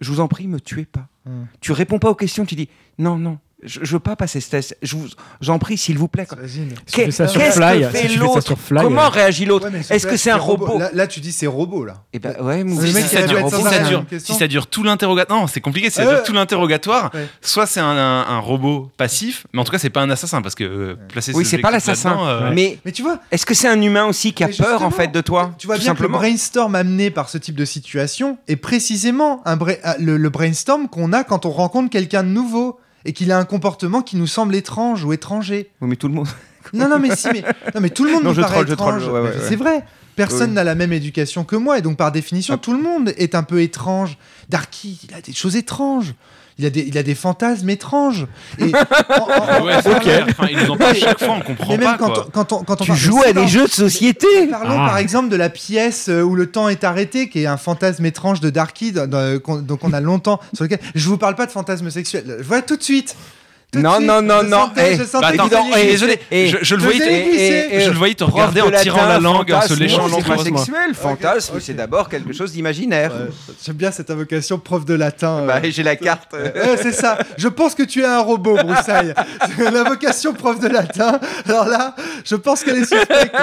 je 0.00 0.10
vous 0.10 0.20
en 0.20 0.28
prie, 0.28 0.46
me 0.46 0.60
tuez 0.60 0.84
pas. 0.84 1.08
Hmm. 1.26 1.44
Tu 1.60 1.72
réponds 1.72 1.98
pas 1.98 2.10
aux 2.10 2.14
questions, 2.14 2.44
tu 2.44 2.54
dis, 2.54 2.68
non, 2.98 3.16
non, 3.16 3.38
je, 3.64 3.80
je 3.82 3.92
veux 3.92 4.00
pas 4.00 4.16
passer 4.16 4.40
ce 4.40 4.50
test, 4.50 4.76
je 4.82 4.96
vous, 4.96 5.06
j'en 5.40 5.58
prie, 5.58 5.76
s'il 5.78 5.98
vous 5.98 6.08
plaît. 6.08 6.26
Si 6.46 6.60
Qu'est-ce 6.92 7.22
que 7.22 7.90
fait 7.90 8.08
l'autre 8.16 8.40
sur 8.42 8.58
Fly, 8.58 8.82
Comment 8.82 9.04
euh, 9.04 9.08
réagit 9.08 9.44
l'autre 9.44 9.68
Ouais, 9.70 9.80
Est-ce 9.90 10.06
que 10.06 10.16
c'est 10.16 10.30
un 10.30 10.36
robot 10.36 10.78
là, 10.78 10.90
là, 10.92 11.06
tu 11.06 11.20
dis 11.20 11.32
c'est 11.32 11.46
robot 11.46 11.84
là. 11.84 11.94
Eh 12.12 12.18
ben 12.18 12.34
ouais, 12.40 12.62
mec, 12.64 12.78
si, 13.04 13.14
ça 13.14 13.22
dure, 13.26 13.38
être 13.38 13.50
sans 13.50 13.60
si 13.60 13.66
arrêt, 13.66 13.78
ça 13.82 13.88
dure- 13.88 13.98
une 14.00 14.06
question. 14.06 14.34
si 14.34 14.38
ça 14.38 14.46
dure 14.46 14.66
tout 14.66 14.82
l'interrogatoire, 14.82 15.40
non, 15.40 15.46
c'est 15.46 15.60
compliqué. 15.60 15.90
Si 15.90 15.96
ça 15.96 16.02
Euh, 16.02 16.14
dure 16.16 16.22
tout 16.22 16.32
l'interrogatoire, 16.32 17.10
ouais. 17.14 17.26
soit 17.40 17.66
c'est 17.66 17.80
un, 17.80 17.86
un- 17.96 18.26
un 18.28 18.38
robot 18.38 18.90
passif, 18.96 19.46
mais 19.52 19.60
en 19.60 19.64
tout 19.64 19.72
cas 19.72 19.78
c'est 19.78 19.90
pas 19.90 20.02
un 20.02 20.10
assassin 20.10 20.42
parce 20.42 20.54
que 20.54 20.64
euh, 20.64 20.96
placer 21.08 21.32
Oui, 21.34 21.44
c'est 21.44 21.58
pas 21.58 21.70
l'assassin. 21.70 22.16
euh, 22.26 22.50
Mais 22.52 22.78
Mais 22.84 22.92
tu 22.92 23.02
vois, 23.02 23.18
est-ce 23.30 23.46
que 23.46 23.54
c'est 23.54 23.68
un 23.68 23.80
humain 23.80 24.04
aussi 24.06 24.32
qui 24.32 24.44
a 24.44 24.48
peur 24.48 24.82
en 24.82 24.90
fait 24.90 25.08
de 25.08 25.20
toi 25.20 25.52
Tu 25.58 25.66
vois 25.66 25.76
tout 25.76 25.82
bien 25.82 25.90
simplement 25.92 26.18
que 26.18 26.24
le 26.24 26.28
brainstorm 26.30 26.74
amené 26.74 27.10
par 27.10 27.28
ce 27.28 27.38
type 27.38 27.54
de 27.56 27.64
situation 27.64 28.38
est 28.48 28.56
précisément 28.56 29.42
euh, 29.46 29.56
le 29.98 30.28
brainstorm 30.28 30.88
qu'on 30.88 31.12
a 31.12 31.24
quand 31.24 31.46
on 31.46 31.50
rencontre 31.50 31.90
quelqu'un 31.90 32.22
de 32.22 32.28
nouveau 32.28 32.78
et 33.04 33.12
qu'il 33.12 33.32
a 33.32 33.38
un 33.38 33.44
comportement 33.44 34.02
qui 34.02 34.16
nous 34.16 34.26
semble 34.26 34.54
étrange 34.54 35.04
ou 35.04 35.12
étranger. 35.12 35.70
Oui, 35.80 35.88
mais 35.88 35.96
tout 35.96 36.08
le 36.08 36.14
monde. 36.14 36.28
Non, 36.72 36.88
non, 36.88 36.98
mais 36.98 37.14
si, 37.14 37.28
mais, 37.32 37.42
non, 37.74 37.80
mais 37.80 37.90
tout 37.90 38.04
le 38.04 38.12
monde 38.12 38.22
Non, 38.24 38.30
nous 38.30 38.36
je 38.36 38.40
paraît 38.40 38.54
troll, 38.54 38.66
je 38.68 38.72
étrange. 38.72 39.02
troll, 39.02 39.12
ouais, 39.22 39.28
ouais. 39.28 39.34
C'est 39.48 39.56
vrai. 39.56 39.84
Personne 40.16 40.50
Oui. 40.50 40.54
n'a 40.54 40.64
la 40.64 40.74
même 40.76 40.92
éducation 40.92 41.42
que 41.44 41.56
moi 41.56 41.78
et 41.78 41.82
donc 41.82 41.96
par 41.96 42.12
définition, 42.12 42.54
Ah. 42.54 42.60
tout 42.62 42.72
le 42.72 42.80
monde 42.82 43.12
est 43.16 43.34
un 43.34 43.42
peu 43.42 43.60
étrange. 43.62 44.16
Darky, 44.48 45.00
il 45.08 45.14
a 45.14 45.20
des 45.20 45.32
choses 45.32 45.56
étranges. 45.56 46.14
Il 46.56 46.64
a 46.64 46.70
des, 46.70 46.82
il 46.86 46.96
a 46.96 47.02
des 47.02 47.16
fantasmes 47.16 47.68
étranges. 47.68 48.28
Et, 48.60 48.64
en- 48.72 49.58
en- 49.58 49.64
Ouais, 49.64 49.72
c'est 49.82 49.98
clair. 49.98 50.24
Enfin, 50.30 50.46
ils 50.48 50.56
nous 50.56 50.70
en 50.70 50.76
parlent 50.76 50.94
chaque 50.94 51.18
fois, 51.18 51.34
on 51.36 51.40
comprend 51.40 51.72
mais 51.72 51.78
même 51.78 51.86
pas. 51.88 51.98
quand, 51.98 52.12
quoi. 52.12 52.24
on- 52.28 52.30
quand 52.30 52.52
on, 52.52 52.62
quand 52.62 52.80
on 52.80 52.84
Tu 52.84 52.88
parle- 52.90 53.00
joues 53.00 53.22
à 53.26 53.32
des 53.32 53.48
jeux 53.48 53.64
de 53.66 53.72
société 53.72 54.26
Parlons 54.48 54.76
Ah. 54.80 54.86
par 54.86 54.98
exemple 54.98 55.30
de 55.30 55.36
la 55.36 55.48
pièce 55.50 56.08
euh, 56.08 56.22
où 56.22 56.36
le 56.36 56.46
temps 56.48 56.68
est 56.68 56.84
arrêté, 56.84 57.28
qui 57.28 57.40
est 57.42 57.46
un 57.46 57.56
fantasme 57.56 58.06
étrange 58.06 58.38
de 58.40 58.50
Darky, 58.50 58.92
donc 58.92 59.82
on 59.82 59.92
a 59.92 60.00
longtemps 60.00 60.38
sur 60.54 60.62
lequel. 60.62 60.78
Je 60.94 61.08
vous 61.08 61.18
parle 61.18 61.34
pas 61.34 61.46
de 61.46 61.50
fantasme 61.50 61.90
sexuel. 61.90 62.36
Voilà 62.44 62.62
tout 62.62 62.76
de 62.76 62.82
suite. 62.84 63.16
Tout 63.74 63.80
Non, 63.80 64.00
non, 64.00 64.22
non, 64.22 64.40
je 64.42 64.46
non, 64.48 64.58
sentais- 64.66 64.92
eh, 64.92 64.96
je 64.96 65.04
sentais 65.04 65.36
Bah, 65.36 65.44
attends, 65.44 65.64
désolé, 65.74 66.18
je, 66.30 66.56
je 66.62 66.74
le 66.74 66.82
voyais, 66.82 66.98
te- 66.98 67.28
glisser. 67.28 67.80
je 67.84 67.90
le 67.90 67.96
voyais 67.96 68.14
te 68.14 68.24
Prof 68.24 68.32
regarder 68.34 68.60
de 68.60 68.66
en 68.66 68.80
tirant 68.82 69.02
la 69.02 69.08
latin, 69.08 69.20
langue, 69.20 69.52
hein, 69.52 69.60
se 69.62 69.74
léchant 69.74 70.08
pas 70.08 70.36
l'angle. 70.36 70.58
sexuel. 70.58 70.94
Fantasme, 70.94 71.56
ok. 71.56 71.62
c'est 71.62 71.74
d'abord 71.74 72.08
quelque 72.08 72.32
chose 72.32 72.52
d'imaginaire. 72.52 73.12
Ouais, 73.12 73.54
J'aime 73.64 73.76
bien 73.76 73.90
cette 73.90 74.10
invocation 74.10 74.58
prof 74.58 74.84
de 74.84 74.94
latin. 74.94 75.40
euh. 75.40 75.46
Bah, 75.46 75.60
j'ai 75.62 75.82
la 75.82 75.96
carte. 75.96 76.32
Ouais, 76.32 76.76
c'est 76.80 76.92
ça. 76.92 77.18
Je 77.36 77.48
pense 77.48 77.74
que 77.74 77.82
tu 77.82 78.00
es 78.02 78.06
un 78.06 78.20
robot, 78.20 78.56
Broussaille. 78.56 79.14
C'est 79.56 79.70
L'invocation 79.70 80.32
prof 80.32 80.60
de 80.60 80.68
latin. 80.68 81.18
Alors 81.46 81.66
là, 81.66 81.94
je 82.24 82.36
pense 82.36 82.62
qu'elle 82.62 82.76
est 82.76 82.84
suspecte. 82.84 83.34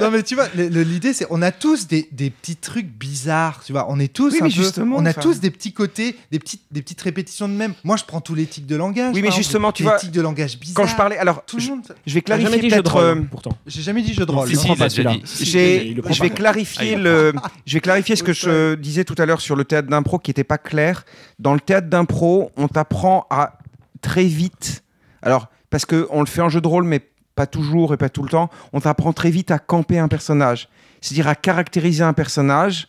Non, 0.00 0.10
mais 0.10 0.22
tu 0.22 0.34
vois, 0.34 0.46
l'idée, 0.54 1.12
c'est 1.12 1.26
on 1.30 1.42
a 1.42 1.50
tous 1.50 1.86
des, 1.86 2.08
des 2.12 2.30
petits 2.30 2.56
trucs 2.56 2.86
bizarres. 2.86 3.62
Tu 3.64 3.72
vois, 3.72 3.86
on 3.88 3.98
est 3.98 4.12
tous 4.12 4.32
Oui, 4.32 4.38
un 4.40 4.44
mais 4.44 4.50
peu- 4.50 4.54
justement, 4.54 4.96
on 4.98 5.06
a 5.06 5.10
enfin. 5.10 5.20
tous 5.20 5.40
des 5.40 5.50
petits 5.50 5.72
côtés, 5.72 6.16
des 6.30 6.38
petites, 6.38 6.62
des 6.70 6.82
petites 6.82 7.00
répétitions 7.00 7.48
de 7.48 7.54
même. 7.54 7.74
Moi, 7.84 7.96
je 7.96 8.04
prends 8.04 8.20
tous 8.20 8.34
les 8.34 8.46
tics 8.46 8.66
de 8.66 8.76
langage. 8.76 9.12
Oui, 9.14 9.22
mais 9.22 9.30
justement, 9.30 9.72
tu 9.78 9.84
les 9.84 9.88
vois, 9.88 9.98
tics 9.98 10.10
de 10.10 10.20
langage 10.20 10.58
bizarres. 10.58 10.74
Quand 10.74 10.86
je 10.86 10.96
parlais, 10.96 11.16
alors, 11.18 11.44
tout 11.44 11.56
le 11.56 11.62
je, 11.62 11.70
monde. 11.70 11.82
je 12.06 12.14
vais 12.14 12.22
clarifier 12.22 12.60
dit 12.60 12.70
jeu 12.70 12.82
de 12.82 12.88
rôle, 12.88 13.02
euh, 13.02 13.22
pourtant. 13.30 13.50
J'ai 13.66 13.82
jamais 13.82 14.02
dit 14.02 14.12
jeu 14.12 14.26
de 14.26 14.30
rôle. 14.30 14.48
si, 14.48 14.56
si, 14.56 14.74
pas 14.74 14.88
celui-là. 14.88 15.14
je 15.24 16.22
vais 16.22 16.30
clarifier 16.30 16.96
le, 16.96 17.32
je 17.64 17.74
vais 17.74 17.80
clarifier 17.80 18.16
ce 18.16 18.22
que 18.22 18.32
je 18.32 18.74
disais 18.74 19.04
tout 19.04 19.14
à 19.18 19.26
l'heure 19.26 19.40
sur 19.40 19.56
le 19.56 19.64
théâtre 19.64 19.88
d'impro 19.88 20.18
qui 20.18 20.30
n'était 20.30 20.44
pas 20.44 20.58
clair. 20.58 21.04
Dans 21.38 21.54
le 21.54 21.60
théâtre 21.60 21.88
d'impro, 21.88 22.50
on 22.56 22.68
t'apprend 22.68 23.26
à 23.30 23.58
très 24.02 24.24
vite. 24.24 24.82
Alors 25.22 25.48
parce 25.70 25.86
que 25.86 26.06
on 26.10 26.20
le 26.20 26.26
fait 26.26 26.40
en 26.40 26.48
jeu 26.48 26.60
de 26.60 26.68
rôle, 26.68 26.84
mais 26.84 27.00
pas 27.34 27.46
toujours 27.46 27.94
et 27.94 27.96
pas 27.96 28.08
tout 28.08 28.22
le 28.22 28.30
temps. 28.30 28.50
On 28.72 28.80
t'apprend 28.80 29.12
très 29.12 29.30
vite 29.30 29.50
à 29.50 29.58
camper 29.58 29.98
un 29.98 30.08
personnage, 30.08 30.68
c'est-à-dire 31.00 31.28
à 31.28 31.34
caractériser 31.34 32.02
un 32.02 32.12
personnage 32.12 32.88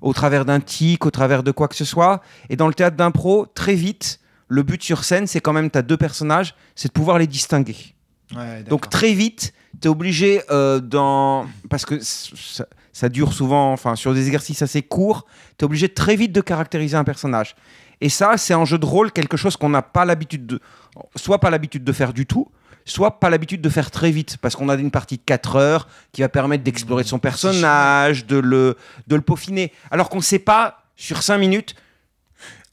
au 0.00 0.12
travers 0.12 0.44
d'un 0.44 0.60
tic, 0.60 1.04
au 1.06 1.10
travers 1.10 1.42
de 1.42 1.50
quoi 1.50 1.68
que 1.68 1.76
ce 1.76 1.84
soit. 1.84 2.22
Et 2.48 2.56
dans 2.56 2.68
le 2.68 2.74
théâtre 2.74 2.96
d'impro, 2.96 3.46
très 3.54 3.74
vite, 3.74 4.18
le 4.52 4.62
but 4.62 4.82
sur 4.82 5.02
scène, 5.04 5.26
c'est 5.26 5.40
quand 5.40 5.54
même 5.54 5.70
tu 5.70 5.78
as 5.78 5.82
deux 5.82 5.96
personnages, 5.96 6.54
c'est 6.74 6.88
de 6.88 6.92
pouvoir 6.92 7.18
les 7.18 7.26
distinguer. 7.26 7.76
Ouais, 8.36 8.62
Donc 8.64 8.90
très 8.90 9.14
vite, 9.14 9.52
tu 9.80 9.88
es 9.88 9.90
obligé 9.90 10.42
euh, 10.50 10.78
dans 10.80 11.46
parce 11.70 11.86
que 11.86 11.98
ça, 12.00 12.66
ça 12.92 13.08
dure 13.08 13.32
souvent 13.32 13.72
enfin 13.72 13.96
sur 13.96 14.12
des 14.12 14.26
exercices 14.26 14.60
assez 14.60 14.82
courts, 14.82 15.24
tu 15.58 15.62
es 15.62 15.64
obligé 15.64 15.88
très 15.88 16.16
vite 16.16 16.32
de 16.32 16.40
caractériser 16.42 16.96
un 16.96 17.04
personnage. 17.04 17.54
Et 18.02 18.08
ça, 18.10 18.36
c'est 18.36 18.52
en 18.54 18.64
jeu 18.66 18.78
de 18.78 18.84
rôle 18.86 19.10
quelque 19.12 19.36
chose 19.38 19.56
qu'on 19.56 19.70
n'a 19.70 19.80
pas 19.82 20.04
l'habitude 20.04 20.44
de 20.46 20.60
soit 21.16 21.38
pas 21.40 21.48
l'habitude 21.50 21.84
de 21.84 21.92
faire 21.92 22.12
du 22.12 22.26
tout, 22.26 22.50
soit 22.84 23.20
pas 23.20 23.30
l'habitude 23.30 23.62
de 23.62 23.68
faire 23.70 23.90
très 23.90 24.10
vite 24.10 24.36
parce 24.42 24.54
qu'on 24.56 24.68
a 24.68 24.74
une 24.74 24.90
partie 24.90 25.16
de 25.16 25.22
4 25.24 25.56
heures 25.56 25.88
qui 26.12 26.20
va 26.20 26.28
permettre 26.28 26.64
d'explorer 26.64 27.04
son 27.04 27.18
personnage, 27.18 28.26
de 28.26 28.36
le 28.36 28.76
de 29.06 29.14
le 29.16 29.22
peaufiner 29.22 29.72
alors 29.90 30.10
qu'on 30.10 30.20
sait 30.20 30.38
pas 30.40 30.84
sur 30.96 31.22
5 31.22 31.38
minutes 31.38 31.74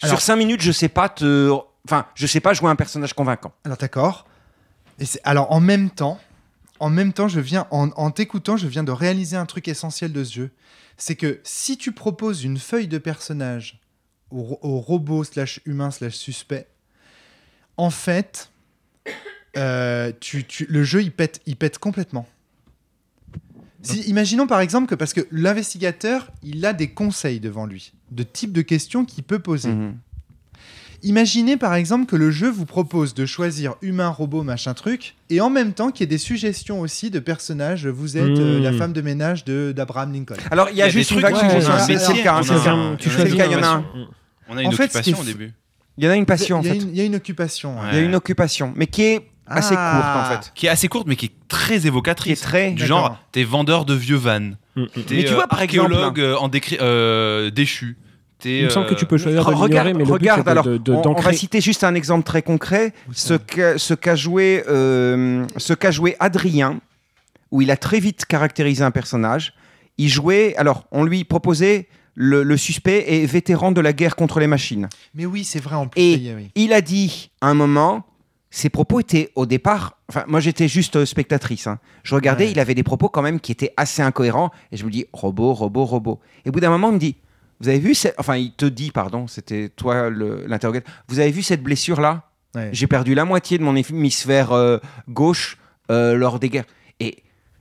Alors- 0.02 0.16
sur 0.18 0.22
5 0.22 0.36
minutes, 0.36 0.62
je 0.62 0.72
sais 0.72 0.90
pas 0.90 1.10
te 1.10 1.52
enfin, 1.88 2.06
je 2.16 2.28
sais 2.28 2.40
pas 2.40 2.54
jouer 2.54 2.70
un 2.70 2.76
personnage 2.76 3.14
convaincant. 3.14 3.54
Alors 3.64 3.78
d'accord. 3.78 4.28
Et 5.00 5.06
alors 5.24 5.52
en 5.52 5.60
même 5.60 5.90
temps, 5.90 6.20
en 6.80 6.90
même 6.90 7.12
temps, 7.14 7.28
je 7.28 7.40
viens 7.40 7.68
en, 7.72 7.90
en 7.96 8.12
t'écoutant, 8.12 8.56
je 8.58 8.68
viens 8.68 8.84
de 8.84 8.92
réaliser 8.92 9.36
un 9.38 9.46
truc 9.46 9.68
essentiel 9.68 10.14
de 10.14 10.24
ce 10.24 10.34
jeu. 10.34 10.52
C'est 10.98 11.16
que 11.16 11.40
si 11.44 11.78
tu 11.78 11.92
proposes 11.92 12.44
une 12.44 12.58
feuille 12.58 12.88
de 12.88 12.98
personnage 12.98 13.80
au, 14.32 14.42
ro- 14.42 14.60
au 14.62 14.80
robot 14.80 15.24
slash 15.24 15.60
humain 15.66 15.92
slash 15.92 16.16
suspect, 16.16 16.68
en 17.78 17.90
fait, 17.90 18.50
euh, 19.58 20.12
tu, 20.20 20.46
tu- 20.46 20.66
le 20.70 20.84
jeu 20.84 21.02
il 21.02 21.12
pète, 21.12 21.42
il 21.46 21.56
pète 21.56 21.80
complètement. 21.80 22.28
Si, 23.82 24.02
imaginons 24.10 24.46
par 24.46 24.60
exemple 24.60 24.88
que 24.88 24.96
parce 24.96 25.14
que 25.14 25.26
l'investigateur, 25.32 26.30
il 26.44 26.66
a 26.66 26.74
des 26.74 26.90
conseils 26.92 27.40
devant 27.40 27.66
lui, 27.66 27.94
de 28.12 28.24
type 28.24 28.52
de 28.52 28.62
questions 28.62 29.06
qu'il 29.06 29.24
peut 29.24 29.40
poser. 29.40 29.70
Mhm. 29.74 29.98
Imaginez 31.04 31.56
par 31.58 31.76
exemple 31.76 32.06
que 32.06 32.16
le 32.16 32.30
jeu 32.32 32.50
vous 32.50 32.66
propose 32.66 33.14
de 33.14 33.26
choisir 33.26 33.76
humain, 33.82 34.10
robot, 34.10 34.44
machin 34.44 34.74
truc, 34.74 35.16
et 35.30 35.40
en 35.42 35.50
même 35.50 35.74
temps 35.74 35.92
qu'il 35.92 36.02
y 36.02 36.04
ait 36.04 36.08
des 36.08 36.18
suggestions 36.18 36.82
aussi 36.82 37.10
de 37.10 37.20
personnages. 37.20 37.88
Vous 37.88 38.18
êtes 38.18 38.24
euh, 38.40 38.60
Mmh. 38.60 38.64
la 38.64 38.74
femme 38.74 38.94
de 38.94 39.02
ménage 39.02 39.46
de- 39.46 39.72
d'Abraham 39.76 40.12
Lincoln. 40.14 40.36
Alors, 40.52 40.70
il 40.72 40.78
y 40.78 40.82
a, 40.82 40.90
juste 40.90 41.12
une 41.12 41.20
vague 41.22 41.36
suggestion, 41.36 41.74
ouais, 41.74 41.80
c'est 41.98 42.14
le 42.18 42.24
cas. 42.24 42.36
hein, 42.36 42.40
on 42.40 42.44
c'est 42.44 42.54
le 42.54 42.60
cas. 42.60 42.66
il 42.66 42.72
y 42.74 42.76
en 42.76 42.90
a 42.90 43.00
choisis 43.00 43.34
une 43.34 43.40
une 43.40 43.52
il 43.52 43.52
y 43.52 43.56
en 43.56 43.64
a 43.64 43.68
un. 43.68 43.86
On 44.50 44.58
a 44.58 44.62
une 44.62 44.68
En 44.68 44.72
occupation 44.72 45.20
au 45.20 45.24
début. 45.24 45.54
Il 45.98 46.06
y 46.06 46.08
en 46.08 46.12
a 46.12 46.16
une 46.16 46.26
passion, 46.26 46.60
en 46.60 46.62
il, 46.62 46.68
y 46.68 46.70
a 46.70 46.74
fait. 46.74 46.80
une, 46.80 46.90
il 46.90 46.96
y 46.96 47.02
a 47.02 47.04
une 47.04 47.16
occupation. 47.16 47.76
ouais. 47.80 47.88
Il 47.92 47.96
y 47.96 48.00
a 48.00 48.02
une 48.02 48.16
occupation, 48.16 48.74
mais 48.76 48.88
qui 48.88 49.04
est 49.04 49.30
assez 49.46 49.76
Ah. 49.78 49.94
courte, 50.02 50.16
en 50.40 50.42
fait. 50.44 50.52
Qui 50.56 50.66
est 50.68 50.70
assez 50.70 50.88
courte, 50.88 51.08
mais 51.08 51.16
qui 51.16 51.26
est 51.28 51.32
très 51.48 51.80
Qui 51.80 51.88
évocatrice. 51.88 52.40
est 52.42 52.44
très. 52.44 52.72
Du 52.72 52.86
genre, 52.86 53.18
t'es 53.32 53.44
vendeur 53.44 53.86
de 53.86 53.94
vieux 53.94 54.16
vannes. 54.16 54.58
Mm, 54.76 54.82
mm. 54.84 54.88
T'es 55.08 55.16
Mais 55.16 55.24
tu 55.24 55.34
vois, 55.34 55.44
euh, 55.44 55.48
par 55.48 55.62
exemple, 55.62 55.94
euh, 55.94 56.38
en 56.38 56.48
décri- 56.50 56.78
euh, 56.82 57.50
déchu. 57.52 57.98
Il 58.46 58.66
me 58.66 58.70
semble 58.70 58.88
que 58.88 58.94
euh, 58.94 58.98
tu 58.98 59.06
peux 59.06 59.18
choisir 59.18 59.44
de 59.46 59.54
regarde, 59.54 59.88
mais 59.88 59.94
le 60.00 60.06
but, 60.06 60.12
regarde 60.12 60.42
c'est 60.46 60.50
alors, 60.50 60.64
de- 60.66 60.78
de- 60.78 60.92
on, 60.94 61.08
on 61.10 61.20
va 61.22 61.34
citer 61.34 61.60
juste 61.62 61.84
un 61.84 61.94
exemple 61.96 62.24
très 62.24 62.42
concret. 62.42 62.94
Ce 63.12 63.34
qu'a 63.34 63.78
ce 63.78 63.96
joué, 64.16 64.64
euh, 64.70 65.46
ce 65.58 65.74
qu'a 65.74 65.92
joué 65.92 66.16
Adrien, 66.20 66.80
où 67.52 67.62
il 67.62 67.72
a 67.72 67.78
très 67.78 68.00
vite 68.00 68.26
caractérisé 68.26 68.84
un 68.84 68.92
personnage. 68.92 69.54
Il 69.98 70.08
jouait, 70.08 70.56
alors, 70.56 70.86
on 70.92 71.04
lui 71.04 71.24
proposait 71.26 71.88
le, 72.16 72.44
le 72.44 72.58
suspect 72.58 73.06
est 73.08 73.26
vétéran 73.26 73.72
de 73.72 73.82
la 73.82 73.92
guerre 73.94 74.16
contre 74.16 74.40
les 74.40 74.48
machines. 74.48 74.88
Mais 75.16 75.26
oui, 75.26 75.44
c'est 75.44 75.60
vrai 75.62 75.76
en 75.76 75.88
plus. 75.88 76.02
Et 76.02 76.34
oui. 76.36 76.50
il 76.56 76.74
a 76.74 76.82
dit 76.82 77.32
à 77.42 77.48
un 77.48 77.54
moment, 77.54 78.06
ses 78.52 78.70
propos 78.70 79.00
étaient 79.00 79.32
au 79.36 79.46
départ, 79.46 79.98
enfin 80.10 80.24
moi 80.28 80.40
j'étais 80.40 80.68
juste 80.68 80.96
euh, 80.96 81.06
spectatrice, 81.06 81.68
hein. 81.68 81.80
je 82.04 82.16
regardais, 82.16 82.46
Ouais. 82.46 82.52
il 82.52 82.60
avait 82.60 82.74
des 82.76 82.84
propos 82.84 83.08
quand 83.10 83.22
même 83.22 83.40
qui 83.40 83.52
étaient 83.52 83.74
assez 83.78 84.02
incohérents, 84.02 84.50
et 84.72 84.78
je 84.78 84.86
me 84.86 84.90
dis 84.92 85.06
robot, 85.14 85.54
robot, 85.54 85.86
robot. 85.86 86.20
Et 86.46 86.50
au 86.50 86.52
bout 86.52 86.60
d'un 86.60 86.70
moment, 86.72 86.90
il 86.90 86.96
me 86.96 87.00
dit, 87.00 87.16
vous 87.60 87.68
avez 87.70 87.80
vu, 87.80 87.94
cette... 87.96 88.16
enfin 88.18 88.36
il 88.38 88.54
te 88.54 88.66
dit, 88.66 88.92
pardon, 88.92 89.28
c'était 89.28 89.70
toi 89.70 90.10
l'interrogateur, 90.10 90.92
vous 91.08 91.20
avez 91.20 91.32
vu 91.32 91.42
cette 91.44 91.62
blessure-là? 91.64 92.24
Ouais. 92.56 92.70
J'ai 92.74 92.88
perdu 92.88 93.14
la 93.16 93.26
moitié 93.26 93.58
de 93.58 93.64
mon 93.64 93.76
hémisphère 93.76 94.52
euh, 94.54 94.78
gauche 95.08 95.58
euh, 95.92 96.16
lors 96.16 96.40
des 96.40 96.50
guerres. 96.50 96.66
Et 97.00 97.18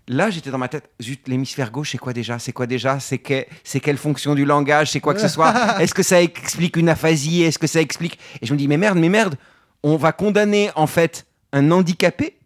là, 0.09 0.31
j'étais 0.31 0.51
dans 0.51 0.57
ma 0.59 0.69
tête, 0.69 0.89
zut, 1.03 1.29
l'hémisphère 1.29 1.71
gauche, 1.71 1.93
c'est 1.93 1.99
quoi 1.99 2.13
déjà? 2.15 2.39
C'est 2.39 2.53
quoi 2.53 2.67
déjà? 2.67 2.99
C'est 2.99 3.19
que- 3.19 3.45
c'est 3.65 3.81
quelle 3.81 3.99
fonction 3.99 4.35
du 4.35 4.45
langage? 4.47 4.91
C'est 4.91 5.01
quoi 5.01 5.13
que 5.15 5.21
ce 5.21 5.29
soit? 5.29 5.53
Est-ce 5.83 5.93
que 5.93 6.03
ça 6.03 6.23
explique 6.23 6.77
une 6.79 6.89
aphasie? 6.89 7.43
Est-ce 7.43 7.59
que 7.59 7.67
ça 7.67 7.81
explique? 7.83 8.19
Et 8.41 8.47
je 8.47 8.53
me 8.55 8.59
dis, 8.59 8.67
mais 8.67 8.79
merde, 8.79 8.99
mais 8.99 9.11
merde, 9.11 9.37
on 9.83 9.97
va 9.97 10.13
condamner 10.13 10.71
en 10.75 10.87
fait 10.87 11.27
un 11.53 11.71
handicapé 11.71 12.39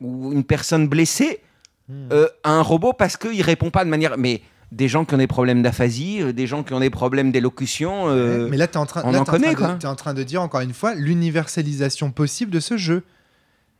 ou 0.00 0.32
une 0.32 0.44
personne 0.44 0.88
blessée 0.88 1.40
Hmm. 1.86 2.08
euh, 2.12 2.28
à 2.44 2.50
un 2.52 2.62
robot 2.62 2.94
parce 2.94 3.18
qu'il 3.18 3.42
répond 3.42 3.68
pas 3.70 3.84
de 3.84 3.90
manière. 3.90 4.16
Mais 4.16 4.40
des 4.74 4.88
gens 4.88 5.04
qui 5.04 5.14
ont 5.14 5.18
des 5.18 5.26
problèmes 5.28 5.62
d'aphasie, 5.62 6.20
euh, 6.20 6.32
des 6.32 6.46
gens 6.46 6.62
qui 6.64 6.72
ont 6.74 6.80
des 6.80 6.90
problèmes 6.90 7.30
d'élocution. 7.30 8.08
euh, 8.08 8.48
Mais 8.50 8.56
là, 8.56 8.66
tu 8.66 8.74
es 8.74 8.76
en, 8.76 8.86
train, 8.86 9.02
on 9.04 9.12
là, 9.12 9.20
en 9.20 9.24
connaît, 9.24 9.50
en, 9.50 9.54
train 9.54 9.66
quoi. 9.66 9.74
de, 9.74 9.78
t'es 9.78 9.86
en 9.86 9.94
train 9.94 10.14
de 10.14 10.22
dire 10.22 10.42
encore 10.42 10.60
une 10.62 10.74
fois 10.74 10.94
l'universalisation 10.94 12.10
possible 12.10 12.50
de 12.50 12.60
ce 12.60 12.76
jeu. 12.76 13.04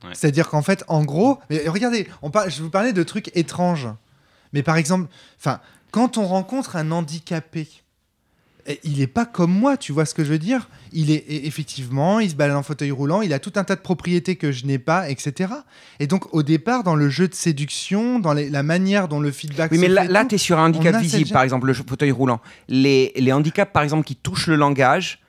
Ouais. 0.05 0.11
C'est-à-dire 0.12 0.49
qu'en 0.49 0.62
fait, 0.62 0.84
en 0.88 1.03
gros, 1.05 1.38
mais 1.51 1.62
regardez, 1.68 2.09
on 2.22 2.30
par- 2.30 2.49
je 2.49 2.62
vous 2.62 2.70
parlais 2.70 2.92
de 2.92 3.03
trucs 3.03 3.36
étranges. 3.36 3.88
Mais 4.53 4.62
par 4.62 4.76
exemple, 4.76 5.09
enfin, 5.38 5.61
quand 5.90 6.16
on 6.18 6.26
rencontre 6.26 6.76
un 6.76 6.90
handicapé, 6.92 7.68
il 8.83 9.01
est 9.03 9.07
pas 9.07 9.27
comme 9.27 9.51
moi, 9.53 9.77
tu 9.77 9.93
vois 9.93 10.07
ce 10.07 10.15
que 10.15 10.25
je 10.25 10.31
veux 10.31 10.39
dire? 10.39 10.69
Il 10.93 11.11
est 11.11 11.25
eh, 11.29 11.47
effectivement, 11.47 12.21
il 12.21 12.31
se 12.31 12.35
balade 12.35 12.57
en 12.57 12.62
fauteuil 12.62 12.91
roulant, 12.91 13.21
il 13.21 13.33
a 13.33 13.39
tout 13.39 13.53
un 13.57 13.65
tas 13.65 13.77
de 13.77 13.81
propriétés 13.81 14.37
que 14.37 14.53
je 14.53 14.65
n'ai 14.67 14.79
pas, 14.79 15.11
etc. 15.11 15.53
Et 16.01 16.07
donc, 16.07 16.33
au 16.35 16.43
départ, 16.43 16.83
dans 16.83 16.95
le 16.95 17.09
jeu 17.11 17.29
de 17.29 17.35
séduction, 17.35 18.19
dans 18.21 18.33
les- 18.33 18.49
la 18.49 18.62
manière 18.62 19.09
dont 19.09 19.21
le 19.21 19.31
feedback 19.31 19.71
Oui, 19.73 19.79
mais 19.79 19.89
là, 19.89 20.05
là 20.05 20.25
tu 20.25 20.37
es 20.37 20.39
sur 20.39 20.59
un 20.59 20.67
handicap 20.67 20.97
visible, 21.01 21.31
par 21.31 21.43
exemple, 21.43 21.67
le 21.67 21.75
fauteuil 21.75 22.11
roulant. 22.11 22.41
Les, 22.69 23.12
les 23.17 23.33
handicaps, 23.33 23.73
par 23.73 23.83
exemple, 23.83 24.05
qui 24.05 24.17
touchent 24.17 24.47
le 24.47 24.57
langage 24.57 25.21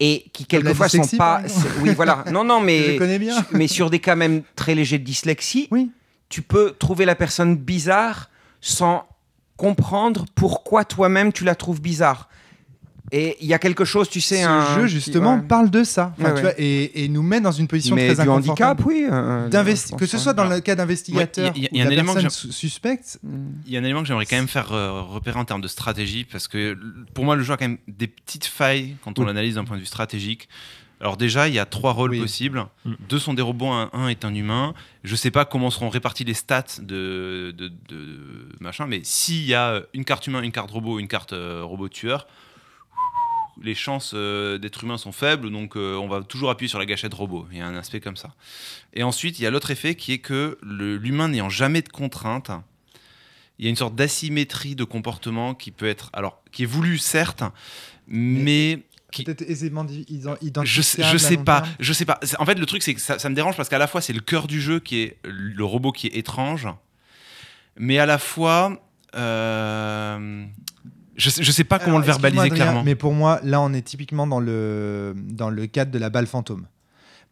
et 0.00 0.24
qui, 0.32 0.44
quelquefois, 0.46 0.88
sont 0.88 1.06
pas. 1.16 1.42
Oui, 1.80 1.90
voilà. 1.96 2.24
Non, 2.32 2.44
non, 2.44 2.60
mais, 2.60 2.98
bien. 3.18 3.44
mais 3.52 3.66
sur 3.68 3.90
des 3.90 3.98
cas 3.98 4.14
même 4.16 4.42
très 4.56 4.74
légers 4.74 4.98
de 4.98 5.04
dyslexie, 5.04 5.68
Oui. 5.70 5.90
tu 6.28 6.42
peux 6.42 6.74
trouver 6.78 7.04
la 7.06 7.14
personne 7.14 7.56
bizarre 7.56 8.30
sans 8.60 9.04
comprendre 9.56 10.26
pourquoi 10.34 10.84
toi-même 10.84 11.32
tu 11.32 11.44
la 11.44 11.54
trouves 11.54 11.80
bizarre. 11.80 12.28
Et 13.12 13.36
il 13.40 13.46
y 13.46 13.52
a 13.54 13.58
quelque 13.58 13.84
chose, 13.84 14.08
tu 14.08 14.20
sais, 14.22 14.42
Ce 14.42 14.48
un. 14.48 14.74
jeu 14.76 14.82
qui- 14.86 14.88
justement 14.94 15.36
ouais. 15.36 15.42
parle 15.42 15.70
de 15.70 15.84
ça, 15.84 16.14
Enfin, 16.18 16.24
Ouais, 16.24 16.30
tu 16.30 16.36
ouais. 16.36 16.42
vois, 16.42 16.52
et, 16.58 17.04
et 17.04 17.08
nous 17.08 17.22
met 17.22 17.40
dans 17.40 17.52
une 17.52 17.68
position 17.68 17.94
Mais 17.94 18.14
très 18.14 18.24
du 18.24 18.30
inconfortable. 18.30 18.70
handicap, 18.80 18.86
oui. 18.86 19.06
euh, 19.10 19.50
pense, 19.50 19.90
que 20.00 20.06
ce 20.06 20.16
soit 20.18 20.32
dans 20.32 20.46
le 20.46 20.60
cas 20.60 20.74
d'investigateur 20.74 21.46
ouais, 21.48 21.52
il 21.54 21.62
y 21.64 21.66
a- 21.66 21.68
il 21.72 21.78
ou 21.78 21.86
un 21.86 21.90
élément 21.90 22.14
que 22.14 22.20
suspecte, 22.30 23.18
Il 23.66 23.72
y 23.72 23.76
a 23.76 23.80
un 23.80 23.84
élément 23.84 24.00
que 24.00 24.08
j'aimerais 24.08 24.24
quand 24.26 24.36
même 24.36 24.48
faire 24.48 24.72
euh, 24.72 25.02
repérer 25.02 25.38
en 25.38 25.44
termes 25.44 25.60
de 25.60 25.68
stratégie, 25.68 26.24
parce 26.24 26.48
que 26.48 26.76
pour 27.12 27.24
moi, 27.26 27.36
le 27.36 27.42
jeu 27.42 27.52
a 27.52 27.56
quand 27.58 27.68
même 27.68 27.78
des 27.88 28.06
petites 28.06 28.46
failles 28.46 28.96
quand 29.04 29.18
on 29.18 29.22
Oui. 29.22 29.28
l'analyse 29.28 29.56
d'un 29.56 29.64
point 29.64 29.76
de 29.76 29.80
vue 29.80 29.86
stratégique. 29.86 30.48
Alors 31.00 31.18
déjà, 31.18 31.48
il 31.48 31.54
y 31.54 31.58
a 31.58 31.66
trois 31.66 31.92
rôles 31.92 32.12
Oui. 32.12 32.20
possibles. 32.20 32.64
Mm. 32.86 32.92
Deux 33.10 33.18
sont 33.18 33.34
des 33.34 33.42
robots, 33.42 33.68
un, 33.68 33.90
un 33.92 34.08
est 34.08 34.24
un 34.24 34.32
humain. 34.34 34.72
Je 35.02 35.14
sais 35.14 35.30
pas 35.30 35.44
comment 35.44 35.68
seront 35.70 35.90
répartis 35.90 36.24
les 36.24 36.32
stats 36.34 36.64
de, 36.80 37.52
de, 37.56 37.68
de 37.68 38.48
machin, 38.60 38.86
mais 38.86 39.00
s'il 39.04 39.44
y 39.44 39.52
a 39.54 39.82
une 39.92 40.04
carte 40.06 40.26
humain, 40.26 40.40
une 40.40 40.52
carte 40.52 40.70
robot, 40.70 40.98
une 40.98 41.08
carte 41.08 41.34
euh, 41.34 41.60
robot 41.62 41.88
tueur, 41.90 42.26
les 43.62 43.74
chances 43.74 44.12
euh, 44.14 44.58
d'être 44.58 44.84
humain 44.84 44.98
sont 44.98 45.12
faibles, 45.12 45.50
donc 45.50 45.76
euh, 45.76 45.96
on 45.96 46.08
va 46.08 46.22
toujours 46.22 46.50
appuyer 46.50 46.68
sur 46.68 46.78
la 46.78 46.86
gâchette 46.86 47.14
robot. 47.14 47.46
Il 47.52 47.58
y 47.58 47.60
a 47.60 47.66
un 47.66 47.76
aspect 47.76 48.00
comme 48.00 48.16
ça. 48.16 48.34
Et 48.92 49.02
ensuite, 49.02 49.38
il 49.38 49.42
y 49.42 49.46
a 49.46 49.50
l'autre 49.50 49.70
effet 49.70 49.94
qui 49.94 50.12
est 50.12 50.18
que 50.18 50.58
l'humain 50.62 51.28
n'ayant 51.28 51.48
jamais 51.48 51.82
de 51.82 51.88
contraintes, 51.88 52.50
il 53.58 53.64
y 53.64 53.68
a 53.68 53.70
une 53.70 53.76
sorte 53.76 53.94
d'asymétrie 53.94 54.74
de 54.74 54.84
comportement 54.84 55.54
qui 55.54 55.70
peut 55.70 55.86
être, 55.86 56.10
alors, 56.12 56.42
qui 56.50 56.64
est 56.64 56.66
voulu 56.66 56.98
certes, 56.98 57.44
mais 58.08 58.82
qui, 59.12 59.22
Peut-être 59.22 59.42
aisément 59.42 59.86
je 59.86 60.00
identifiable. 60.44 60.82
sais, 60.82 61.02
je 61.04 61.18
sais 61.18 61.36
long 61.36 61.44
pas, 61.44 61.62
je 61.78 61.92
sais 61.92 62.04
pas. 62.04 62.18
En 62.40 62.46
fait, 62.46 62.56
le 62.58 62.66
truc, 62.66 62.82
c'est 62.82 62.94
que 62.94 63.00
ça, 63.00 63.20
ça 63.20 63.28
me 63.28 63.34
dérange 63.36 63.56
parce 63.56 63.68
qu'à 63.68 63.78
la 63.78 63.86
fois, 63.86 64.00
c'est 64.00 64.12
le 64.12 64.20
cœur 64.20 64.48
du 64.48 64.60
jeu 64.60 64.80
qui 64.80 65.02
est 65.02 65.18
le 65.22 65.64
robot 65.64 65.92
qui 65.92 66.08
est 66.08 66.16
étrange, 66.16 66.66
mais 67.76 67.98
à 68.00 68.06
la 68.06 68.18
fois, 68.18 68.76
euh, 69.14 70.44
je, 71.16 71.30
sais, 71.30 71.42
je 71.42 71.50
sais 71.52 71.64
pas 71.64 71.78
comment 71.78 71.96
Alors, 71.96 72.00
le 72.00 72.06
verbaliser 72.06 72.40
Adrien, 72.46 72.54
clairement. 72.64 72.82
Mais 72.84 72.94
pour 72.94 73.12
moi, 73.12 73.40
là, 73.42 73.60
on 73.60 73.72
est 73.72 73.82
typiquement 73.82 74.26
dans 74.26 74.40
le, 74.40 75.14
dans 75.16 75.50
le 75.50 75.66
cadre 75.66 75.90
de 75.90 75.98
la 75.98 76.10
balle 76.10 76.26
fantôme. 76.26 76.66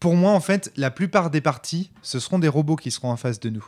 Pour 0.00 0.16
moi, 0.16 0.32
en 0.32 0.40
fait, 0.40 0.72
la 0.76 0.90
plupart 0.90 1.30
des 1.30 1.40
parties, 1.40 1.90
ce 2.02 2.18
seront 2.18 2.38
des 2.38 2.48
robots 2.48 2.76
qui 2.76 2.90
seront 2.90 3.10
en 3.10 3.16
face 3.16 3.38
de 3.40 3.50
nous. 3.50 3.64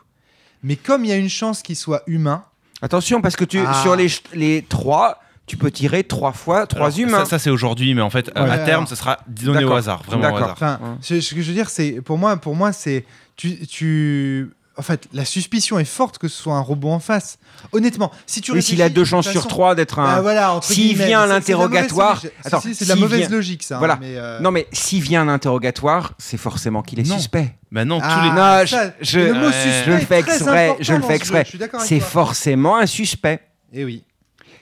Mais 0.62 0.77
comme 0.77 1.05
il 1.05 1.09
y 1.09 1.12
a 1.12 1.17
une 1.17 1.29
chance 1.29 1.62
qu'ils 1.62 1.77
soient 1.77 2.03
humains, 2.07 2.45
Attention, 2.83 3.23
parce 3.23 3.37
que 3.37 3.45
tu, 3.45 3.61
Ah. 3.67 3.81
sur 3.83 3.97
les, 3.97 4.09
les 4.35 4.62
trois, 4.69 5.21
tu 5.47 5.57
peux 5.57 5.71
tirer 5.71 6.05
trois 6.05 6.33
fois 6.33 6.67
trois 6.67 6.87
Alors, 6.89 6.99
humains. 6.99 7.19
Ça, 7.21 7.25
ça, 7.31 7.39
c'est 7.39 7.49
aujourd'hui, 7.51 7.95
mais 7.95 8.03
en 8.03 8.11
fait, 8.11 8.31
à- 8.35 8.45
Ouais, 8.45 8.51
à 8.51 8.59
terme, 8.59 8.69
alors. 8.81 8.89
ce 8.89 8.95
sera 8.97 9.21
donné 9.27 9.65
au 9.65 9.73
hasard, 9.73 10.03
vraiment 10.03 10.21
au 10.21 10.23
D'accord. 10.25 10.39
hasard. 10.39 10.53
enfin, 10.53 10.79
Ouais. 10.83 10.97
ce, 11.01 11.21
ce 11.21 11.35
que 11.35 11.41
je 11.41 11.49
veux 11.49 11.55
dire, 11.55 11.71
c'est 11.71 12.01
pour 12.03 12.19
moi, 12.19 12.37
pour 12.37 12.55
moi, 12.57 12.73
c'est 12.73 13.07
tu, 13.37 13.67
tu, 13.67 14.51
en 14.77 14.83
fait, 14.83 15.07
la 15.12 15.25
suspicion 15.25 15.79
est 15.79 15.85
forte 15.85 16.18
que 16.18 16.27
ce 16.29 16.43
soit 16.43 16.55
un 16.55 16.61
robot 16.61 16.91
en 16.91 16.99
face. 16.99 17.39
Honnêtement, 17.72 18.11
si 18.27 18.41
tu 18.41 18.51
Oui, 18.53 18.62
s'il 18.62 18.83
a 18.83 18.89
deux 18.89 19.03
de 19.03 19.05
chances 19.05 19.29
sur 19.31 19.47
trois 19.47 19.75
d'être 19.75 19.99
un. 20.01 20.16
Bah 20.16 20.20
voilà, 20.22 20.53
entre 20.55 20.66
S'il 20.66 20.97
vient 20.97 21.22
à 21.22 21.27
mais 21.29 21.41
c'est- 21.41 21.47
c'est 21.47 21.53
de 21.53 21.59
la 21.59 21.64
mauvaise 21.66 21.81
l'interrogatoire- 21.83 22.14
logique. 22.16 22.33
Attends, 22.45 22.61
c'est 22.61 22.85
de 22.85 22.89
la 22.89 22.97
mauvaise 22.97 23.18
vient- 23.20 23.29
logique, 23.29 23.62
ça. 23.62 23.77
hein, 23.77 23.79
Voilà. 23.79 23.99
mais, 24.01 24.14
euh, 24.16 24.41
Non, 24.41 24.51
mais 24.51 24.66
s'il 24.72 25.01
vient 25.03 25.22
un 25.22 25.29
interrogatoire, 25.29 26.14
c'est 26.18 26.37
forcément 26.37 26.83
qu'il 26.83 26.99
est 27.01 27.09
Non. 27.09 27.16
suspect. 27.16 27.55
Bah 27.70 27.85
non, 27.85 28.01
Ah, 28.03 28.14
tous 28.14 28.22
les. 28.22 28.31
Non, 28.31 28.66
ça, 28.66 28.95
je- 29.01 29.18
le 29.20 29.35
mot 29.35 29.47
Ouais. 29.47 29.53
suspect 29.53 29.85
Je 29.87 29.91
le 29.93 29.99
fais 29.99 30.18
exprès, 30.18 30.77
je 30.81 30.93
le 30.95 31.03
fais 31.03 31.14
exprès. 31.16 31.39
jeu, 31.39 31.45
je 31.45 31.49
suis 31.51 31.59
d'accord 31.59 31.81
avec 31.81 31.89
C'est 31.89 32.01
forcément 32.01 32.77
un 32.77 32.87
suspect. 32.87 33.41
Eh 33.72 33.85
oui. 33.85 34.05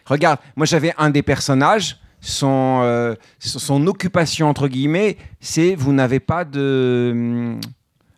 Regarde, 0.04 0.38
moi 0.56 0.66
j'avais 0.66 0.92
un 0.98 1.10
des 1.10 1.22
personnages, 1.22 1.96
son, 2.20 2.80
euh, 2.82 3.14
son 3.38 3.58
son 3.58 3.86
occupation 3.86 4.48
entre 4.48 4.68
guillemets, 4.68 5.16
c'est 5.40 5.74
vous 5.74 5.92
n'avez 5.92 6.20
pas 6.20 6.44
de. 6.44 7.56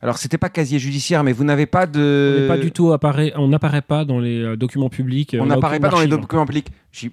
Alors 0.05 0.19
c'était 0.19 0.39
pas 0.39 0.51
casier 0.51 0.79
judiciaire, 0.79 1.25
mais 1.25 1.33
vous 1.33 1.43
n'avez 1.45 1.67
pas 1.67 1.87
On 1.87 1.91
de. 1.91 2.37
n'est 2.43 2.47
pas 2.49 2.59
du 2.59 2.71
tout 2.71 2.93
apparaît, 2.93 3.33
on 3.37 3.49
n'apparaît 3.49 3.83
pas 3.83 4.05
dans 4.05 4.21
les 4.21 4.39
euh, 4.39 4.57
documents 4.57 4.91
publics. 4.91 5.35
On 5.41 5.47
n'a 5.47 5.55
n'apparaît 5.57 5.81
pas 5.81 5.89
dans 5.89 6.01
les 6.01 6.07
documents 6.07 6.45
publics. 6.47 6.69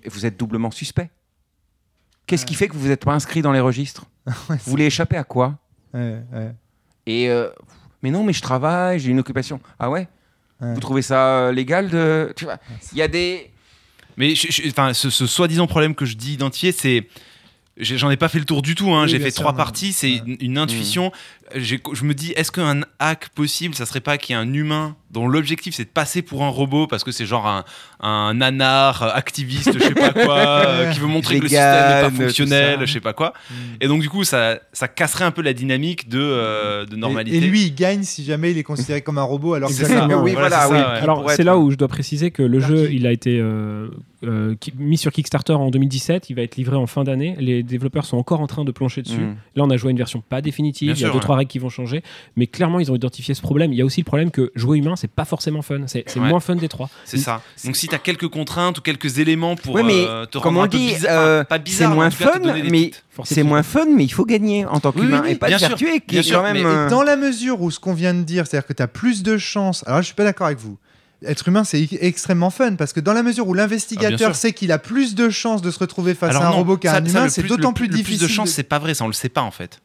Vous 0.06 0.26
êtes 0.26 0.38
doublement 0.38 0.70
suspect. 0.72 1.10
Qu'est-ce 2.28 2.46
qui 2.46 2.54
fait 2.54 2.68
que 2.68 2.76
vous 2.76 2.88
n'êtes 2.90 3.04
pas 3.04 3.14
inscrit 3.14 3.42
dans 3.42 3.52
les 3.52 3.60
registres 3.60 4.06
Ouais, 4.50 4.58
Vous 4.64 4.70
voulez 4.72 4.86
échapper 4.86 5.18
à 5.18 5.24
quoi 5.24 5.58
Ouais, 5.94 6.18
ouais. 6.34 6.52
Et 7.08 7.30
euh, 7.30 7.50
mais 8.04 8.12
non, 8.12 8.24
mais 8.24 8.34
je 8.34 8.42
travaille, 8.42 9.00
j'ai 9.00 9.10
une 9.10 9.20
occupation. 9.20 9.60
Ah 9.80 9.90
ouais, 9.90 10.08
Ouais. 10.62 10.76
Vous 10.76 10.80
trouvez 10.80 11.02
ça 11.02 11.48
euh, 11.48 11.52
légal 11.52 11.90
de 11.90 12.32
Tu 12.36 12.46
vois, 12.46 12.58
il 12.92 12.98
y 13.00 13.02
a 13.02 13.08
des. 13.08 13.50
Mais 14.16 14.36
je- 14.36 14.52
je- 14.52 14.70
enfin, 14.70 14.94
ce, 14.94 15.10
ce 15.10 15.26
soi-disant 15.26 15.66
problème 15.66 15.96
que 15.96 16.06
je 16.06 16.16
dis 16.16 16.34
identifié, 16.34 16.72
c'est. 16.72 17.08
J'en 17.78 18.12
ai 18.12 18.18
pas 18.18 18.28
fait 18.28 18.38
le 18.38 18.46
tour 18.46 18.62
du 18.62 18.76
tout, 18.76 18.92
hein. 18.92 19.04
Oui, 19.06 19.10
j'ai 19.10 19.20
fait 19.20 19.32
sûr, 19.32 19.42
trois 19.42 19.54
non. 19.54 19.58
parties, 19.58 19.92
c'est 19.92 20.08
Ouais. 20.12 20.22
une, 20.28 20.38
une 20.40 20.58
intuition. 20.60 21.12
J'ai- 21.41 21.41
Je 21.56 22.04
me 22.04 22.14
dis, 22.14 22.32
est-ce 22.32 22.52
qu'un 22.52 22.82
hack 23.00 23.30
possible, 23.30 23.76
ça 23.76 23.86
serait 23.86 24.00
pas 24.02 24.18
qu'il 24.18 24.36
y 24.36 24.40
ait 24.40 24.42
un 24.42 24.54
humain 24.54 24.96
dont 25.12 25.28
l'objectif 25.28 25.76
c'est 25.76 25.84
de 25.84 25.90
passer 25.90 26.22
pour 26.22 26.42
un 26.46 26.48
robot 26.48 26.88
parce 26.88 27.04
que 27.04 27.12
c'est 27.12 27.26
genre 27.26 27.46
un, 27.46 27.66
un 28.00 28.34
nanar 28.34 29.04
euh, 29.04 29.10
activiste, 29.14 29.74
je 29.74 29.80
sais 29.80 29.94
pas 29.94 30.12
quoi, 30.14 30.38
euh, 30.40 30.92
qui 30.92 31.00
veut 31.00 31.08
montrer 31.08 31.38
que 31.40 31.44
le 31.44 31.50
système 31.50 31.66
n'est 31.90 32.02
pas 32.02 32.10
fonctionnel, 32.12 32.80
je 32.86 32.94
sais 32.94 33.02
pas 33.02 33.12
quoi. 33.12 33.34
Mm. 33.50 33.54
Et 33.82 33.88
donc 33.90 34.02
du 34.02 34.10
coup, 34.10 34.24
ça, 34.24 34.60
ça 34.72 34.88
casserait 34.88 35.26
un 35.26 35.32
peu 35.32 35.42
la 35.42 35.52
dynamique 35.54 36.08
de, 36.08 36.20
euh, 36.22 36.86
de 36.86 36.96
normalité. 36.96 37.38
Et, 37.38 37.44
et 37.44 37.48
lui, 37.50 37.64
il 37.66 37.76
gagne 37.76 38.04
si 38.04 38.24
jamais 38.24 38.52
il 38.52 38.58
est 38.58 38.64
considéré 38.64 39.02
comme 39.02 39.18
un 39.18 39.24
robot 39.24 39.56
alors 39.56 39.68
que 39.70 39.76
c'est 39.76 39.84
ça. 39.86 40.08
oui, 40.08 40.32
Voilà, 40.32 40.70
oui. 40.70 40.78
ça, 40.78 40.94
ouais. 40.94 41.00
Alors 41.02 41.26
c'est 41.30 41.42
être- 41.42 41.44
là 41.46 41.58
où 41.58 41.72
je 41.72 41.76
dois 41.76 41.90
préciser 41.90 42.32
que 42.32 42.42
le 42.44 42.60
Darky. 42.60 42.74
jeu 42.78 42.90
il 42.94 43.06
a 43.06 43.12
été 43.12 43.38
euh, 43.42 43.90
euh, 44.24 44.56
mis 44.78 44.98
sur 44.98 45.12
Kickstarter 45.12 45.54
en 45.54 45.72
2017, 45.72 46.30
il 46.30 46.36
va 46.38 46.44
être 46.44 46.56
livré 46.56 46.78
en 46.78 46.88
fin 46.88 47.04
d'année. 47.04 47.36
Les 47.38 47.64
développeurs 47.64 48.06
sont 48.06 48.16
encore 48.18 48.40
en 48.40 48.48
train 48.48 48.64
de 48.64 48.72
plancher 48.72 49.02
dessus. 49.02 49.18
Mm. 49.20 49.36
Là 49.58 49.64
on 49.66 49.70
a 49.70 49.76
joué 49.76 49.90
à 49.90 49.92
une 49.92 49.98
version 49.98 50.22
pas 50.22 50.42
définitive, 50.42 50.88
Bien 50.88 50.96
il 50.96 51.00
y 51.02 51.04
a 51.04 51.08
sûr, 51.08 51.14
deux 51.14 51.18
ouais. 51.18 51.22
trois 51.22 51.36
règles 51.42 51.52
qui 51.52 51.60
vont 51.60 51.70
changer, 51.70 52.02
mais 52.36 52.48
clairement 52.48 52.80
ils 52.80 52.92
ont 52.92 52.96
identifié 52.96 53.34
ce 53.34 53.42
problème. 53.42 53.74
Il 53.74 53.78
y 53.78 53.82
a 53.82 53.86
aussi 53.86 54.02
le 54.02 54.06
problème 54.06 54.32
que 54.32 54.52
jouer 54.56 54.78
humain 54.78 54.96
c'est 54.96 55.12
pas 55.12 55.26
forcément 55.26 55.62
fun, 55.62 55.82
c'est 55.88 56.06
Ouais. 56.18 56.28
moins 56.28 56.40
fun 56.40 56.56
des 56.56 56.70
trois. 56.70 56.90
C'est 57.06 57.18
ça. 57.18 57.42
Donc 57.66 57.76
si 57.76 57.88
tu 57.88 57.96
as 57.96 58.00
quelques 58.00 58.28
contraintes 58.28 58.78
ou 58.80 58.82
quelques 58.82 59.18
éléments 59.20 59.56
pour 59.56 59.76
Ouais, 59.76 59.84
mais 59.84 60.06
euh, 60.08 60.26
te 60.26 60.38
comme 60.38 60.58
rendre 60.58 60.60
on 60.60 60.64
un 60.64 60.68
peu 60.70 60.78
dit, 60.78 60.88
bizarre, 60.94 61.20
euh, 61.20 61.44
pas 61.44 61.58
bizarre, 61.58 61.90
c'est 61.90 61.96
moins 61.96 62.10
cas, 62.10 62.16
fun, 62.32 62.40
mais 62.70 62.92
C'est 63.24 63.44
moins 63.44 63.62
fun, 63.64 63.86
mais 63.94 64.04
il 64.06 64.10
faut 64.14 64.26
gagner 64.26 64.66
en 64.66 64.80
tant 64.80 64.92
qu'humain 64.92 65.20
oui, 65.22 65.28
oui, 65.28 65.32
et 65.32 65.36
pas 65.36 65.48
bien 65.48 65.58
te 65.58 65.62
faire 65.62 65.70
sûr, 65.70 65.78
tuer, 65.78 66.00
qui 66.00 66.06
bien 66.08 66.20
est 66.22 66.24
sûr, 66.24 66.38
quand 66.38 66.44
même. 66.44 66.54
mais- 66.58 66.66
euh, 66.66 66.88
Et 66.88 66.90
dans 66.90 67.04
la 67.04 67.16
mesure 67.18 67.62
où 67.62 67.70
ce 67.70 67.80
qu'on 67.80 67.94
vient 67.94 68.14
de 68.14 68.22
dire, 68.24 68.48
c'est-à-dire 68.48 68.66
que 68.68 68.74
tu 68.74 68.82
as 68.82 68.88
plus 68.88 69.22
de 69.24 69.38
chances. 69.38 69.84
Alors 69.86 69.98
là, 69.98 70.02
je 70.02 70.06
suis 70.08 70.16
pas 70.16 70.24
d'accord 70.24 70.48
avec 70.48 70.60
vous. 70.60 70.78
Être 71.26 71.48
humain, 71.50 71.64
c'est 71.64 71.80
e- 71.84 71.88
extrêmement 72.02 72.50
fun 72.50 72.76
parce 72.76 72.94
que 72.94 73.00
dans 73.00 73.14
la 73.14 73.22
mesure 73.22 73.48
où 73.48 73.54
Ah, 73.54 73.58
l'investigateur 73.58 74.30
sûr. 74.32 74.36
sait 74.36 74.54
qu'il 74.54 74.72
a 74.72 74.80
plus 74.80 75.14
de 75.14 75.30
chances 75.30 75.62
de 75.62 75.70
se 75.70 75.78
retrouver 75.78 76.16
face 76.16 76.32
Alors 76.32 76.44
à 76.44 76.48
un 76.48 76.52
non, 76.52 76.58
robot 76.58 76.78
qu'à 76.78 76.92
un 76.96 77.06
ça, 77.06 77.10
humain, 77.12 77.30
c'est 77.30 77.42
plus- 77.42 77.50
d'autant 77.50 77.74
plus, 77.74 77.88
le 77.88 77.94
difficile. 77.96 78.18
plus 78.18 78.28
de 78.28 78.32
chance, 78.34 78.50
de- 78.50 78.54
c'est 78.54 78.64
pas 78.64 78.80
vrai, 78.80 78.94
ça 78.96 79.04
on 79.04 79.08
le 79.08 79.14
sait 79.14 79.30
pas 79.30 79.42
en 79.44 79.52
fait. 79.52 79.80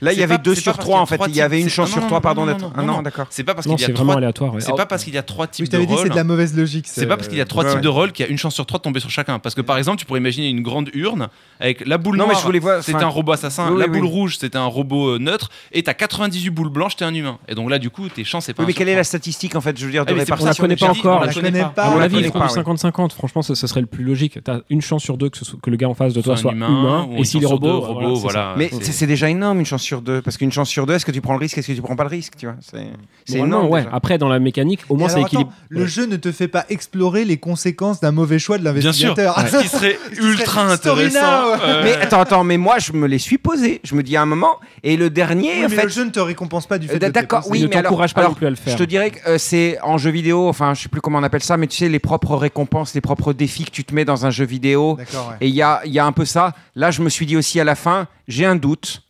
Là, 0.00 0.12
il 0.12 0.18
y 0.18 0.22
avait 0.22 0.36
pas- 0.36 0.42
deux 0.42 0.54
c'est 0.54 0.62
sur 0.62 0.72
pas 0.72 0.76
parce 0.78 0.86
trois 0.88 0.96
qu'il 1.06 1.14
y 1.16 1.20
a 1.20 1.22
en 1.22 1.24
fait. 1.26 1.30
Il 1.30 1.36
y 1.36 1.40
avait 1.40 1.60
une 1.60 1.68
chance 1.68 1.90
sur 1.90 2.00
non, 2.00 2.06
trois, 2.06 2.18
non, 2.18 2.22
pardon 2.22 2.40
non, 2.46 2.52
d'être. 2.52 2.82
non, 2.82 2.96
Ah 2.98 3.02
d'accord. 3.02 3.26
C'est 3.30 3.44
pas 3.44 3.54
parce 3.54 3.66
Non, 3.66 3.74
qu'il 3.74 3.82
y 3.82 3.84
a 3.84 3.86
c'est 3.88 3.92
vraiment 3.92 4.12
trois 4.12 4.16
aléatoire. 4.18 4.54
c'est 4.58 4.74
pas 4.76 4.86
parce 4.86 5.04
qu'il 5.04 5.14
y 5.14 5.18
a 5.18 5.22
trois 5.22 5.44
Oui, 5.46 5.50
types 5.50 5.66
je 5.66 5.70
de 5.70 5.76
t'avais 5.76 5.86
dit 5.86 5.92
rôles. 5.94 6.02
c'est 6.04 6.10
de 6.10 6.14
la 6.16 6.24
mauvaise 6.24 6.56
logique. 6.56 6.86
C'est 6.88 7.06
pas 7.06 7.16
parce 7.16 7.28
qu'il 7.28 7.38
y 7.38 7.40
a 7.40 7.44
trois 7.44 7.64
Ouais, 7.64 7.70
types 7.70 7.76
ouais. 7.76 7.82
de 7.82 7.88
rôles 7.88 8.12
qu'il 8.12 8.24
y 8.24 8.28
a 8.28 8.32
une 8.32 8.38
chance 8.38 8.54
sur 8.54 8.64
trois 8.66 8.78
de 8.78 8.82
tomber 8.84 9.00
sur 9.00 9.10
chacun. 9.10 9.38
Parce 9.38 9.54
que 9.54 9.60
par 9.60 9.76
exemple, 9.78 9.98
tu 9.98 10.06
pourrais 10.06 10.20
imaginer 10.20 10.48
une 10.48 10.62
grande 10.62 10.88
urne 10.94 11.28
avec 11.60 11.86
la 11.86 11.98
boule 11.98 12.16
Non, 12.16 12.24
mais 12.24 12.30
noire, 12.32 12.40
je 12.40 12.46
voulais 12.46 12.58
voir, 12.58 12.82
c'était 12.82 13.02
un 13.04 13.08
robot 13.08 13.32
assassin, 13.32 13.76
la 13.76 13.86
boule 13.86 14.04
rouge, 14.06 14.36
c'était 14.38 14.58
un 14.58 14.64
robot 14.66 15.16
euh, 15.16 15.18
neutre, 15.18 15.50
et 15.72 15.82
t'as 15.82 15.94
98 15.94 16.50
boules 16.50 16.70
blanches, 16.70 16.96
t'es 16.96 17.04
un 17.04 17.14
humain. 17.14 17.38
Et 17.48 17.54
donc 17.54 17.68
là, 17.70 17.78
du 17.78 17.90
coup, 17.90 18.08
tes 18.08 18.24
chances, 18.24 18.46
c'est 18.46 18.54
pas 18.54 18.64
mais 18.64 18.72
quelle 18.72 18.88
est 18.88 18.96
la 18.96 19.04
statistique 19.04 19.54
en 19.56 19.60
fait 19.60 19.78
Je 19.78 19.84
veux 19.86 19.92
dire 19.92 20.04
de 20.06 20.12
Ah, 20.12 20.14
pour 20.14 20.14
On 20.14 20.18
la 20.18 20.24
répartition 20.52 20.62
connaît 20.64 20.76
pas 20.76 20.88
encore. 20.90 21.20
on 21.22 21.24
la 21.26 21.32
connaît 21.34 21.60
pas. 21.74 21.82
À 21.84 21.88
on 21.88 21.92
mon 21.92 21.98
la 21.98 22.04
avis, 22.04 22.14
connaît 22.16 22.26
ils 22.28 22.32
pas, 22.32 22.48
feront 22.48 22.62
oui. 22.72 22.74
du 22.76 22.80
50-50. 22.86 23.12
Franchement, 23.12 23.42
ce, 23.42 23.54
serait 23.54 23.80
le 23.80 23.86
plus 23.86 24.04
logique. 24.04 24.38
T'as 24.42 24.60
une 24.70 24.80
chance 24.80 25.02
sur 25.02 25.16
deux 25.18 25.28
que, 25.30 25.38
le 25.70 25.76
gars 25.76 25.88
en 25.88 25.94
face 25.94 26.14
de 26.14 26.20
toi 26.22 26.36
Soit 26.36 26.52
humain, 26.52 27.06
ou 27.10 27.18
et 27.18 27.24
si 27.24 27.38
les 27.38 27.46
robots, 27.46 27.80
voilà. 28.16 28.54
Mais 28.56 28.70
c'est 28.80 29.06
déjà 29.06 29.28
énorme 29.28 29.58
une 29.60 29.66
chance 29.66 29.82
sur 29.90 30.02
deux 30.02 30.22
parce 30.22 30.36
qu'une 30.36 30.52
chance 30.52 30.68
sur 30.68 30.86
deux, 30.86 30.94
est-ce 30.94 31.04
que 31.04 31.10
tu 31.10 31.20
prends 31.20 31.32
le 31.34 31.38
risque, 31.40 31.58
est-ce 31.58 31.66
que 31.68 31.72
tu 31.72 31.82
prends 31.82 31.96
pas 31.96 32.04
le 32.04 32.10
risque, 32.10 32.34
tu 32.36 32.46
vois 32.46 32.54
C'est 32.60 33.36
énorme. 33.38 33.68
ouais. 33.68 33.82
déjà. 33.82 33.94
Après, 33.94 34.18
dans 34.18 34.28
la 34.28 34.38
mécanique, 34.38 34.80
au 34.88 34.94
moins 34.96 35.08
c'est 35.08 35.20
équilibré. 35.20 35.50
attends, 35.52 35.64
le 35.68 35.86
jeu 35.86 36.06
ne 36.06 36.16
te 36.16 36.30
fait 36.32 36.48
pas 36.48 36.64
explorer 36.68 37.24
les 37.24 37.36
conséquences 37.38 38.00
d'un 38.00 38.12
mauvais 38.12 38.38
choix 38.38 38.58
de 38.58 38.62
Bien 38.70 38.92
sûr, 38.92 39.14
l'investigateur. 39.16 39.48
ce 39.50 39.62
qui 39.62 39.68
serait 39.68 39.98
ultra 40.20 40.62
intéressant. 40.72 41.20
now. 41.20 41.54
euh, 41.62 41.82
Mais 41.84 41.94
attends, 41.96 42.20
attends, 42.20 42.44
mais 42.44 42.56
moi 42.56 42.78
je 42.78 42.92
me 42.92 43.06
les 43.06 43.18
suis 43.18 43.38
posés. 43.38 43.80
Je 43.84 43.94
me 43.94 44.02
dis 44.02 44.16
à 44.16 44.22
un 44.22 44.26
moment 44.26 44.60
et 44.84 44.96
le 44.96 45.10
dernier 45.10 45.50
Oui, 45.58 45.64
en 45.66 45.68
mais 45.68 45.76
fait. 45.76 45.82
le 45.84 45.88
jeu 45.88 46.04
ne 46.04 46.10
te 46.10 46.20
récompense 46.20 46.66
pas 46.66 46.78
du 46.78 46.86
fait 46.86 46.94
Euh, 46.96 46.98
tes 46.98 47.10
d'accord, 47.10 47.44
oui, 47.50 47.60
ne 47.62 47.66
mais 47.66 47.76
alors- 47.76 47.90
t'encourage 47.90 48.14
pas 48.14 48.20
alors, 48.20 48.30
non 48.32 48.36
plus 48.36 48.46
à 48.46 48.50
le 48.50 48.56
Je 48.56 48.60
faire. 48.62 48.76
te 48.76 48.84
dirais 48.84 49.10
que 49.10 49.28
euh, 49.28 49.38
c'est 49.38 49.78
en 49.82 49.98
jeu 49.98 50.10
vidéo, 50.10 50.48
enfin 50.48 50.72
je 50.74 50.82
sais 50.82 50.88
plus 50.88 51.00
comment 51.00 51.18
on 51.18 51.22
appelle 51.24 51.42
ça, 51.42 51.56
mais 51.56 51.66
tu 51.66 51.76
sais 51.76 51.88
les 51.88 51.98
propres 51.98 52.36
récompenses, 52.36 52.94
les 52.94 53.00
propres 53.00 53.32
défis 53.32 53.64
que 53.64 53.70
tu 53.70 53.84
te 53.84 53.94
mets 53.94 54.04
dans 54.04 54.24
un 54.26 54.30
jeu 54.30 54.44
vidéo. 54.44 54.96
Et 55.40 55.48
il 55.48 55.54
y 55.54 55.62
a, 55.62 55.80
il 55.84 55.92
y 55.92 55.98
a 55.98 56.06
un 56.06 56.12
peu 56.12 56.24
ça. 56.24 56.54
Là, 56.76 56.90
je 56.90 57.02
me 57.02 57.08
suis 57.08 57.26
dit 57.26 57.36
aussi 57.36 57.58
à 57.60 57.64
la 57.64 57.74
fin, 57.74 58.06
j'ai 58.28 58.46
un 58.46 58.56
doute, 58.56 59.02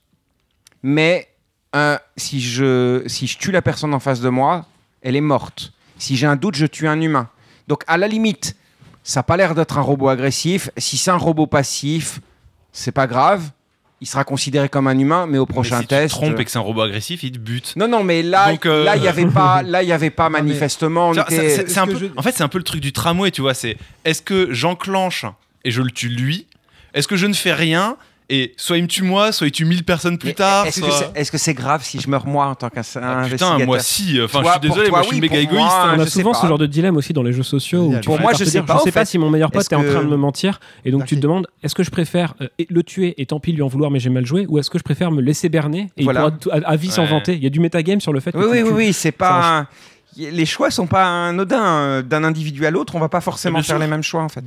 mais 0.82 1.28
euh, 1.76 1.96
si, 2.16 2.40
je, 2.40 3.02
si 3.06 3.26
je 3.26 3.38
tue 3.38 3.52
la 3.52 3.62
personne 3.62 3.94
en 3.94 4.00
face 4.00 4.20
de 4.20 4.28
moi, 4.28 4.66
elle 5.02 5.16
est 5.16 5.20
morte. 5.20 5.72
Si 5.98 6.16
j'ai 6.16 6.26
un 6.26 6.36
doute, 6.36 6.54
je 6.56 6.66
tue 6.66 6.88
un 6.88 7.00
humain. 7.00 7.28
Donc 7.68 7.82
à 7.86 7.96
la 7.96 8.08
limite, 8.08 8.56
ça 9.04 9.20
n'a 9.20 9.24
pas 9.24 9.36
l'air 9.36 9.54
d'être 9.54 9.78
un 9.78 9.82
robot 9.82 10.08
agressif. 10.08 10.70
Si 10.76 10.96
c'est 10.96 11.10
un 11.10 11.16
robot 11.16 11.46
passif, 11.46 12.20
c'est 12.72 12.92
pas 12.92 13.06
grave. 13.06 13.50
Il 14.02 14.06
sera 14.06 14.24
considéré 14.24 14.70
comme 14.70 14.86
un 14.88 14.98
humain, 14.98 15.26
mais 15.26 15.36
au 15.36 15.44
mais 15.46 15.52
prochain 15.52 15.80
si 15.82 15.86
test. 15.86 16.14
tu 16.14 16.20
te 16.20 16.24
trompes 16.26 16.40
et 16.40 16.44
que 16.46 16.50
c'est 16.50 16.58
un 16.58 16.62
robot 16.62 16.80
agressif, 16.82 17.22
il 17.22 17.32
te 17.32 17.38
bute. 17.38 17.74
Non, 17.76 17.86
non, 17.86 18.02
mais 18.02 18.22
là, 18.22 18.50
Donc, 18.50 18.64
euh, 18.64 18.82
là, 18.82 18.96
il 18.96 19.02
y 19.02 19.08
avait 19.08 19.26
pas, 19.26 19.62
là, 19.66 19.82
il 19.82 19.88
y 19.90 19.92
avait 19.92 20.08
pas 20.10 20.30
manifestement. 20.30 21.10
Un 21.10 21.24
peu- 21.24 21.34
je- 21.98 22.06
En 22.16 22.22
fait, 22.22 22.32
c'est 22.32 22.42
un 22.42 22.48
peu 22.48 22.56
le 22.56 22.64
truc 22.64 22.80
du 22.80 22.92
tramway, 22.94 23.30
tu 23.30 23.42
vois. 23.42 23.52
C'est 23.52 23.76
est-ce 24.06 24.22
que 24.22 24.52
j'enclenche 24.54 25.26
et 25.64 25.70
je 25.70 25.82
le 25.82 25.90
tue 25.90 26.08
lui? 26.08 26.46
Est-ce 26.94 27.08
que 27.08 27.16
je 27.16 27.26
ne 27.26 27.34
fais 27.34 27.52
rien 27.52 27.96
et 28.32 28.54
soit 28.56 28.78
il 28.78 28.84
me 28.84 28.88
tue 28.88 29.02
moi, 29.02 29.32
soit 29.32 29.48
il 29.48 29.50
tue 29.50 29.64
1000 29.64 29.84
personnes 29.84 30.16
plus 30.16 30.28
Mais 30.28 30.34
tard 30.34 30.64
Est-ce 30.66 31.30
que 31.30 31.36
c'est 31.38 31.54
que 31.54 31.60
grave 31.60 31.82
si 31.84 32.00
je 32.00 32.08
meurs 32.08 32.26
moi 32.26 32.46
en 32.46 32.54
tant 32.54 32.70
qu'investigateur 32.70 33.18
Ah, 33.24 33.28
Putain, 33.28 33.66
moi 33.66 33.78
si. 33.80 34.18
Enfin, 34.22 34.40
Toi, 34.40 34.52
je 34.54 34.60
suis 34.60 34.68
désolé, 34.70 34.88
toi, 34.88 34.98
moi 34.98 35.02
je 35.02 35.06
suis 35.08 35.16
oui, 35.16 35.20
méga 35.20 35.38
égoïste. 35.38 35.60
moi, 35.64 35.82
hein. 35.90 35.94
On 35.98 36.00
a 36.00 36.06
souvent 36.06 36.32
pas. 36.32 36.40
ce 36.40 36.46
genre 36.46 36.56
de 36.58 36.66
dilemme 36.66 36.96
aussi 36.96 37.12
dans 37.12 37.22
les 37.22 37.32
jeux 37.32 37.42
sociaux. 37.42 37.80
Où 37.80 37.84
Génial. 37.86 38.00
tu 38.02 38.06
Pour 38.06 38.20
moi, 38.20 38.32
je 38.32 38.44
sais 38.44 38.50
dire, 38.52 38.64
pas, 38.64 38.76
Je 38.78 38.84
sais 38.84 38.92
pas 38.92 39.04
si 39.04 39.18
mon 39.18 39.28
meilleur 39.28 39.50
pote 39.50 39.70
est 39.70 39.74
en 39.74 39.82
que- 39.82 39.90
train 39.90 40.02
de 40.04 40.08
me 40.08 40.16
mentir. 40.16 40.60
Et 40.84 40.90
donc 40.92 41.04
tu 41.06 41.16
te 41.16 41.20
demandes 41.20 41.48
est-ce 41.62 41.74
que 41.74 41.82
je 41.82 41.90
préfère 41.90 42.34
euh, 42.40 42.46
le 42.70 42.82
tuer 42.82 43.14
et 43.18 43.26
tant 43.26 43.40
pis 43.40 43.52
lui 43.52 43.62
en 43.62 43.68
vouloir, 43.68 43.90
mais 43.90 43.98
j'ai 43.98 44.10
mal 44.10 44.24
joué 44.24 44.46
Ou 44.48 44.58
est-ce 44.58 44.70
que 44.70 44.78
je 44.78 44.84
préfère 44.84 45.10
me 45.10 45.20
laisser 45.20 45.48
berner 45.48 45.90
et 45.96 46.04
Voilà. 46.04 46.20
il 46.20 46.38
pourra 46.38 46.38
tout- 46.60 46.64
à, 46.66 46.70
à 46.70 46.76
vie 46.76 46.90
s'en 46.90 47.02
Ouais. 47.02 47.08
vanter? 47.08 47.34
Il 47.34 47.42
y 47.42 47.46
a 47.46 47.50
du 47.50 47.60
metagame 47.60 48.00
sur 48.00 48.12
le 48.12 48.20
fait 48.20 48.32
que 48.32 48.38
Oui, 48.38 48.44
tu 48.44 48.50
oui, 48.52 48.62
oui, 48.62 48.72
oui, 48.86 48.92
c'est 48.92 49.12
pas. 49.12 49.58
un- 49.60 49.66
Les 50.16 50.46
choix 50.46 50.70
sont 50.70 50.86
pas 50.86 51.28
anodins. 51.28 51.64
euh, 51.64 52.02
D'un 52.02 52.24
individu 52.24 52.64
à 52.66 52.70
l'autre, 52.70 52.94
on 52.94 53.00
va 53.00 53.08
pas 53.08 53.20
forcément 53.20 53.62
faire 53.62 53.78
les 53.78 53.86
mêmes 53.86 54.02
choix 54.02 54.22
en 54.22 54.28
fait. 54.28 54.44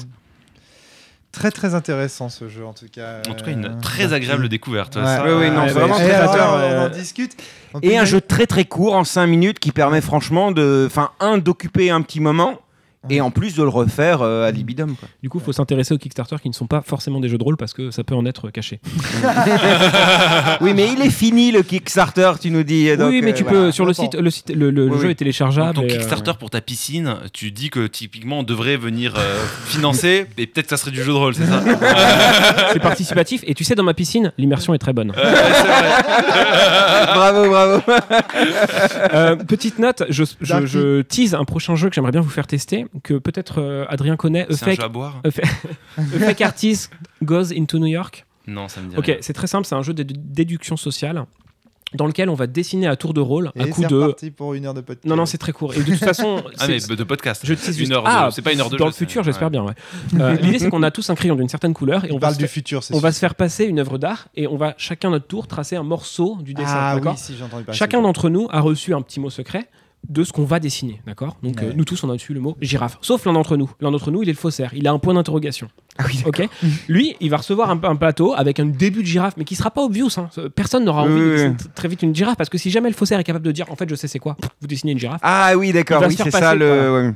Très 1.34 1.50
très 1.50 1.74
intéressant 1.74 2.30
ce 2.30 2.48
jeu 2.48 2.64
en 2.64 2.74
tout 2.74 2.86
cas. 2.92 3.18
En 3.28 3.34
tout 3.34 3.44
cas, 3.44 3.52
une 3.52 3.80
très 3.82 4.04
merci. 4.04 4.14
agréable 4.14 4.48
découverte. 4.50 4.96
Ouais. 4.96 5.04
Ça, 5.04 5.26
Oui, 5.26 5.32
oui, 5.34 5.52
non, 5.52 5.64
euh, 5.64 5.74
vraiment 5.74 5.96
très 5.96 6.12
alors, 6.12 6.32
flatteur, 6.32 6.78
on 6.78 6.86
en 6.86 6.90
discute. 6.90 7.36
Et 7.82 7.98
un 7.98 8.06
jeu 8.06 8.22
très 8.22 8.46
très 8.46 8.66
court 8.66 8.94
en 8.94 9.04
5 9.04 9.26
minutes 9.26 9.60
qui 9.60 9.72
permet 9.72 10.00
franchement 10.00 10.52
de. 10.52 10.86
Enfin, 10.86 11.10
un, 11.20 11.40
d'occuper 11.40 11.90
un 11.90 12.04
petit 12.04 12.20
moment 12.20 12.60
Et 13.10 13.20
en 13.22 13.32
plus 13.32 13.56
de 13.56 13.64
le 13.64 13.70
refaire 13.70 14.22
euh, 14.22 14.48
à 14.48 14.52
libidum. 14.52 14.96
Quoi. 14.96 15.10
Du 15.22 15.30
coup, 15.30 15.40
il 15.40 15.44
faut 15.44 15.52
s'intéresser 15.54 15.94
aux 15.94 15.98
Kickstarter 15.98 16.38
qui 16.42 16.48
ne 16.50 16.54
sont 16.54 16.68
pas 16.68 16.82
forcément 16.82 17.20
des 17.20 17.28
jeux 17.30 17.38
de 17.38 17.44
rôle 17.44 17.58
parce 17.58 17.74
que 17.74 17.92
ça 17.92 18.04
peut 18.04 18.16
en 18.16 18.26
être 18.26 18.50
caché. 18.50 18.80
oui, 20.62 20.74
mais 20.74 20.88
il 20.92 21.02
est 21.02 21.10
fini 21.10 21.52
le 21.52 21.64
Kickstarter, 21.64 22.32
tu 22.42 22.50
nous 22.52 22.64
dis. 22.64 22.96
donc, 22.98 23.10
oui, 23.10 23.22
mais 23.22 23.32
euh, 23.32 23.34
tu 23.34 23.44
voilà. 23.44 23.60
peux 23.60 23.72
sur 23.72 23.86
le 23.86 23.94
site, 23.94 24.16
le 24.16 24.30
site, 24.30 24.50
le, 24.56 24.72
le 24.72 24.86
Oui, 24.88 24.98
jeu 25.00 25.06
oui. 25.06 25.12
est 25.12 25.16
téléchargeable. 25.16 25.74
Ton 25.74 25.82
et, 25.82 25.86
euh, 25.86 25.98
Kickstarter 25.98 26.32
pour 26.40 26.50
ta 26.50 26.62
piscine, 26.62 27.16
tu 27.34 27.52
dis 27.52 27.70
que 27.70 27.88
typiquement 27.88 28.40
on 28.40 28.44
devrait 28.44 28.78
venir 28.78 29.16
euh, 29.18 29.44
financer 29.66 30.26
et 30.38 30.48
peut-être 30.48 30.70
ça 30.70 30.78
serait 30.78 30.92
du 30.92 31.02
jeu 31.04 31.12
de 31.12 31.18
rôle, 31.18 31.36
c'est 31.36 31.46
ça 31.46 31.62
c'est 32.74 32.80
participatif 32.80 33.44
et 33.46 33.54
tu 33.54 33.64
sais 33.64 33.76
dans 33.76 33.84
ma 33.84 33.94
piscine 33.94 34.32
l'immersion 34.38 34.74
est 34.74 34.80
très 34.80 34.94
bonne. 34.94 35.12
Ouais, 35.12 35.18
c'est 35.18 35.68
vrai. 35.68 37.06
bravo, 37.14 37.50
bravo. 37.50 37.82
Euh, 39.14 39.36
petite 39.36 39.80
note, 39.80 40.04
je, 40.10 40.24
je 40.42 41.02
tease 41.02 41.36
un 41.36 41.44
prochain 41.46 41.76
jeu 41.76 41.90
que 41.90 41.96
j'aimerais 41.96 42.12
bien 42.12 42.22
vous 42.22 42.30
faire 42.30 42.48
tester 42.48 42.86
que 43.02 43.16
peut-être 43.16 43.60
euh, 43.62 43.86
Adrien 43.90 44.16
connaît. 44.16 44.44
A 44.44 44.46
C'est 44.56 44.64
un 44.64 44.66
Fake, 44.68 44.80
jeu 44.80 44.86
à 44.86 44.90
boire 44.90 45.22
A 45.24 45.32
Fa- 45.32 45.42
A 45.98 46.02
Fake 46.20 46.42
Artist 46.42 46.92
Goes 47.24 47.52
into 47.58 47.80
New 47.80 47.88
York. 47.88 48.26
Non, 48.48 48.68
ça 48.68 48.82
me 48.82 48.90
dit 48.90 48.98
Ok, 48.98 49.06
rien. 49.06 49.18
c'est 49.22 49.34
très 49.34 49.48
simple, 49.48 49.66
c'est 49.66 49.76
un 49.76 49.82
jeu 49.82 49.94
de 49.94 50.04
déduction 50.04 50.76
sociale 50.78 51.26
dans 51.96 52.08
lequel 52.08 52.28
on 52.28 52.34
va 52.34 52.48
dessiner 52.48 52.88
à 52.88 52.96
tour 52.96 53.14
de 53.14 53.22
rôle 53.22 53.52
à 53.58 53.68
Et 53.68 53.70
coup 53.70 53.84
c'est 53.84 53.88
de. 53.88 53.96
reparti 53.96 54.32
pour 54.32 54.56
une 54.56 54.66
heure 54.66 54.74
de 54.74 54.82
podcast. 54.82 55.06
Non 55.06 55.16
non 55.16 55.28
c'est 55.28 55.38
très 55.38 55.52
court 55.52 55.76
et 55.76 55.78
de 55.78 55.84
toute 55.84 56.04
façon. 56.04 56.44
Ah, 56.60 56.66
c'est- 56.66 56.90
mais 56.90 56.96
de 56.96 57.04
podcast. 57.04 57.42
Je 57.46 57.54
tease 57.54 57.78
juste- 57.78 57.88
Une 57.90 57.94
heure 57.96 58.02
de 58.04 58.10
Ah. 58.12 58.30
C'est 58.32 58.42
pas 58.42 58.52
une 58.52 58.60
heure 58.62 58.72
de 58.72 58.78
dans 58.78 58.86
jeu, 58.86 58.90
le 58.90 58.96
futur, 58.96 59.24
j'espère 59.24 59.48
ouais. 59.48 59.52
bien. 59.52 59.64
Ouais. 59.64 59.74
Euh, 60.20 60.36
L'idée, 60.42 60.58
c'est 60.60 60.70
qu'on 60.72 60.82
a 60.82 60.90
tous 60.90 61.08
un 61.12 61.16
crayon 61.16 61.36
d'une 61.36 61.50
certaine 61.50 61.74
couleur 61.76 62.04
et 62.06 62.12
on 62.12 62.16
On 62.16 62.18
va, 62.18 62.22
parle 62.22 62.34
se 62.34 62.40
du 62.40 62.46
faire, 62.46 62.52
futur, 62.52 62.84
c'est 62.84 62.96
on 62.96 63.00
va 63.00 63.12
se 63.12 63.20
faire 63.20 63.36
passer 63.36 63.66
une 63.66 63.78
œuvre 63.80 64.00
d'art 64.00 64.28
et 64.36 64.48
on 64.48 64.58
va 64.58 64.74
chacun 64.78 65.12
notre 65.12 65.28
tour 65.28 65.46
tracer 65.48 65.76
un 65.76 65.84
morceau 65.84 66.38
du 66.42 66.56
dessin. 66.56 66.74
Ah 66.76 66.98
oui, 67.00 67.10
si 67.16 67.36
j'ai 67.38 67.44
entendu 67.44 67.64
parler. 67.64 67.78
Chacun 67.78 68.00
de 68.00 68.04
d'entre 68.04 68.30
nous 68.30 68.48
a 68.50 68.60
reçu 68.60 68.94
un 68.96 69.02
petit 69.04 69.20
mot 69.20 69.30
secret 69.30 69.70
de 70.10 70.24
ce 70.24 70.34
qu'on 70.34 70.44
va 70.44 70.60
dessiner, 70.60 71.02
d'accord? 71.08 71.38
Donc 71.44 71.58
Ouais. 71.58 71.68
euh, 71.68 71.74
nous 71.76 71.86
tous 71.86 72.04
on 72.04 72.10
a 72.10 72.14
reçu 72.14 72.34
le 72.34 72.40
mot 72.42 72.58
girafe, 72.62 72.98
sauf 73.02 73.26
l'un 73.26 73.34
d'entre 73.34 73.56
nous. 73.58 73.72
L'un 73.80 73.90
d'entre 73.92 74.12
nous, 74.12 74.22
il 74.24 74.30
est 74.30 74.34
le 74.34 74.38
faussaire, 74.38 74.72
il 74.74 74.88
a 74.88 74.92
un 74.92 75.00
point 75.00 75.14
d'interrogation. 75.14 75.70
Ah 75.98 76.04
oui, 76.08 76.22
Ok? 76.26 76.48
Lui, 76.90 77.16
il 77.22 77.30
va 77.30 77.38
recevoir 77.38 77.70
un, 77.70 77.80
un 77.84 77.96
plateau 77.96 78.34
avec 78.34 78.60
un 78.60 78.66
début 78.66 79.02
de 79.02 79.08
girafe, 79.08 79.36
mais 79.38 79.44
qui 79.46 79.56
sera 79.56 79.72
pas 79.72 79.82
obvious. 79.84 80.10
hein. 80.18 80.30
Personne 80.56 80.84
n'aura 80.86 81.06
Oui, 81.06 81.12
envie 81.12 81.20
de 81.22 81.26
oui, 81.26 81.32
dessiner 81.32 81.50
oui. 81.60 81.68
très 81.76 81.88
vite 81.88 82.02
une 82.04 82.14
girafe 82.16 82.36
parce 82.38 82.50
que 82.50 82.58
si 82.58 82.70
jamais 82.70 82.90
le 82.90 82.96
faussaire 82.96 83.20
est 83.20 83.24
capable 83.24 83.46
de 83.46 83.52
dire 83.52 83.72
en 83.72 83.76
fait 83.76 83.90
je 83.90 83.96
sais 83.96 84.08
c'est 84.08 84.20
quoi, 84.20 84.36
vous 84.62 84.68
dessinez 84.68 84.92
une 84.94 85.00
girafe. 85.00 85.20
Ah 85.24 85.54
oui, 85.58 85.72
d'accord, 85.72 86.04
oui, 86.08 86.16
c'est 86.18 86.32
ça 86.32 86.54
le. 86.56 86.94
ouais. 86.94 87.14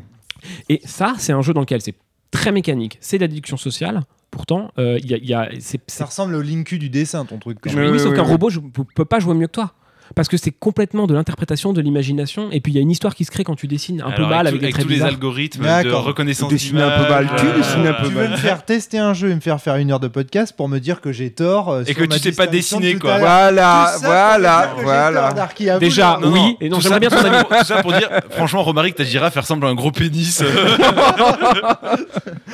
Et 0.70 0.80
ça, 0.86 1.16
c'est 1.18 1.34
un 1.34 1.42
jeu 1.42 1.54
dans 1.54 1.62
lequel 1.62 1.82
c'est 1.82 1.96
très 2.32 2.52
mécanique, 2.52 2.98
c'est 3.02 3.18
de 3.18 3.24
la 3.24 3.28
déduction 3.28 3.58
sociale. 3.58 4.02
Pourtant, 4.30 4.72
euh, 4.78 5.00
il 5.02 5.10
y 5.10 5.34
a, 5.34 5.52
y 5.54 5.62
Ça 5.88 6.06
ressemble 6.06 6.36
au 6.36 6.42
Linku 6.42 6.78
du 6.78 6.90
dessin, 6.90 7.26
ton 7.26 7.38
truc. 7.40 7.58
quand 7.62 7.70
Je 7.70 7.76
même. 7.78 7.86
me 7.86 7.92
Ouais, 7.92 7.98
dis, 7.98 8.04
sauf 8.04 8.14
qu'un 8.14 8.24
robot, 8.24 8.50
je 8.50 8.60
ne 8.60 8.68
peux 8.70 9.06
pas 9.06 9.20
jouer 9.20 9.34
mieux 9.34 9.48
que 9.48 9.54
toi. 9.54 9.74
Parce 10.16 10.28
que 10.28 10.38
c'est 10.38 10.52
complètement 10.52 11.08
de 11.08 11.14
l'interprétation, 11.14 11.74
de 11.74 11.82
l'imagination, 11.82 12.50
et 12.52 12.62
puis 12.62 12.72
il 12.72 12.76
y 12.76 12.80
a 12.80 12.82
une 12.82 12.92
histoire 12.92 13.16
qui 13.16 13.26
se 13.26 13.32
crée 13.32 13.44
quand 13.44 13.56
tu 13.56 13.68
dessines 13.68 14.02
un 14.06 14.12
peu 14.12 14.26
mal 14.26 14.48
avec, 14.48 14.62
avec, 14.62 14.62
tout- 14.62 14.66
avec 14.66 14.74
traits 14.74 14.86
tous 14.88 14.92
les 14.94 15.02
algorithmes 15.04 15.64
de 15.84 15.92
reconnaissance 15.92 16.50
Dessiner 16.50 16.82
un 16.82 17.04
peu 17.04 17.10
mal, 17.10 17.30
tu 17.38 17.46
euh, 17.46 17.58
dessines 17.58 17.88
un 17.88 17.94
peu 17.94 18.08
Tu 18.10 18.14
mal. 18.16 18.26
veux 18.26 18.32
me 18.32 18.38
faire 18.38 18.64
tester 18.66 18.98
un 19.00 19.14
jeu 19.14 19.30
et 19.32 19.36
me 19.36 19.40
faire 19.42 19.60
faire 19.62 19.76
une 19.76 19.92
heure 19.92 20.00
de 20.00 20.08
podcast 20.08 20.54
pour 20.56 20.70
me 20.70 20.80
dire 20.80 21.02
que 21.02 21.12
j'ai 21.12 21.30
tort 21.32 21.70
euh, 21.70 21.82
Et 21.82 21.94
sur 21.94 21.96
que 21.96 22.04
ma 22.08 22.16
tu 22.16 22.22
sais 22.22 22.32
pas 22.32 22.48
dessiner, 22.48 22.96
quoi. 22.96 23.18
Voilà, 23.20 23.94
ça 23.98 24.08
voilà, 24.08 24.70
voilà. 24.82 25.34
tort, 25.34 25.80
Déjà, 25.80 26.18
Non, 26.22 26.32
Oui, 26.32 26.40
non, 26.40 26.58
et 26.62 26.70
non, 26.70 26.80
j'aimerais 26.80 27.00
bien 27.00 27.10
ton 27.10 27.18
avis. 27.18 27.44
Tout 27.46 27.66
ça 27.66 27.82
pour 27.82 27.92
dire, 27.94 28.10
franchement, 28.32 28.64
Romaric, 28.64 28.96
ta 28.96 29.04
girafe, 29.04 29.36
ressemble 29.36 29.66
à 29.66 29.70
un 29.70 29.76
gros 29.76 29.92
pénis. 29.92 30.44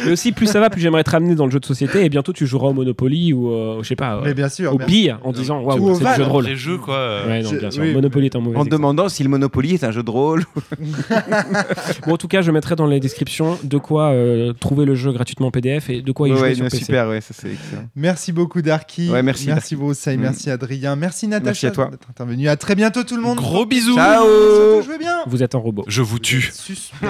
Mais 0.06 0.12
aussi, 0.12 0.32
plus 0.32 0.48
ça 0.48 0.60
va, 0.60 0.70
plus 0.70 0.82
j'aimerais 0.82 1.02
être 1.02 1.16
amené 1.16 1.36
dans 1.36 1.46
le 1.46 1.52
jeu 1.52 1.60
de 1.60 1.66
société, 1.66 2.04
et 2.06 2.10
bientôt 2.10 2.34
tu 2.34 2.46
joueras 2.48 2.68
au 2.70 2.74
Monopoly 2.74 3.34
ou, 3.34 3.52
euh, 3.52 3.80
je 3.82 3.88
sais 3.88 3.96
pas, 3.96 4.16
euh, 4.16 4.22
Mais 4.26 4.34
bien 4.34 4.50
sûr. 4.50 4.74
au 4.74 4.78
mais- 4.78 4.86
pire, 4.86 5.20
en 5.24 5.32
disant 5.32 5.60
Ou 5.62 5.66
waouh, 5.66 5.96
c'est 5.96 6.04
du 6.04 6.10
jeu 6.12 6.18
de 6.18 6.24
Un 6.24 6.28
rôle. 6.28 6.44
vrai 6.46 6.56
jeu, 6.56 6.78
quoi. 6.78 6.96
euh. 6.96 7.28
Ouais, 7.28 7.43
non, 7.44 7.50
Je- 7.52 7.58
bien 7.58 7.72
sûr. 7.72 7.84
oui. 7.84 7.94
Monopoly 7.94 8.26
est 8.26 8.36
un 8.36 8.40
mauvais 8.40 8.56
En 8.58 8.62
exemple. 8.62 8.72
demandant 8.72 9.10
si 9.10 9.24
le 9.24 9.30
Monopoly 9.30 9.74
est 9.76 9.84
un 9.84 9.92
jeu 9.92 10.04
de 10.04 10.10
rôle. 10.12 10.44
Bon, 12.08 12.14
en 12.14 12.18
tout 12.18 12.28
cas, 12.28 12.42
je 12.42 12.52
mettrai 12.52 12.76
dans 12.76 12.86
les 12.88 13.00
descriptions 13.00 13.58
de 13.64 13.78
quoi 13.78 14.12
euh, 14.12 14.54
trouver 14.54 14.86
le 14.86 14.96
jeu 14.96 15.12
gratuitement 15.12 15.48
en 15.48 15.52
PDF 15.52 15.90
et 15.90 16.02
de 16.02 16.12
quoi 16.12 16.28
y 16.28 16.32
Ouais, 16.32 16.38
jouer 16.38 16.48
ouais, 16.50 16.56
sur 16.56 16.66
PC. 16.66 16.78
super, 16.80 17.08
ouais, 17.10 17.22
ça 17.22 17.34
c'est 17.38 17.52
excellent. 17.52 17.84
Merci 17.96 18.32
beaucoup 18.32 18.62
Darky. 18.62 19.10
Ouais, 19.10 19.22
merci, 19.24 19.48
Merci 19.48 19.76
Broussaille, 19.76 20.18
Mm. 20.18 20.22
merci 20.22 20.50
Adrien, 20.50 20.96
merci 20.96 21.28
Natacha 21.28 21.46
Merci 21.50 21.66
à 21.68 21.72
toi. 21.72 21.88
d'être 21.92 22.10
intervenu. 22.10 22.48
À 22.50 22.56
très 22.58 22.76
bientôt 22.76 23.04
tout 23.04 23.16
le 23.16 23.22
monde. 23.22 23.38
Gros 23.38 23.66
bisous. 23.66 23.96
Ciao 23.96 24.24
Surtout 24.26 24.86
jouez 24.88 24.98
bien. 24.98 25.18
Vous 25.28 25.44
êtes 25.44 25.56
un 25.56 25.60
robot. 25.60 25.84
Je 25.88 26.02
vous 26.02 26.20
tue. 26.20 26.50
Suspect. 26.54 27.08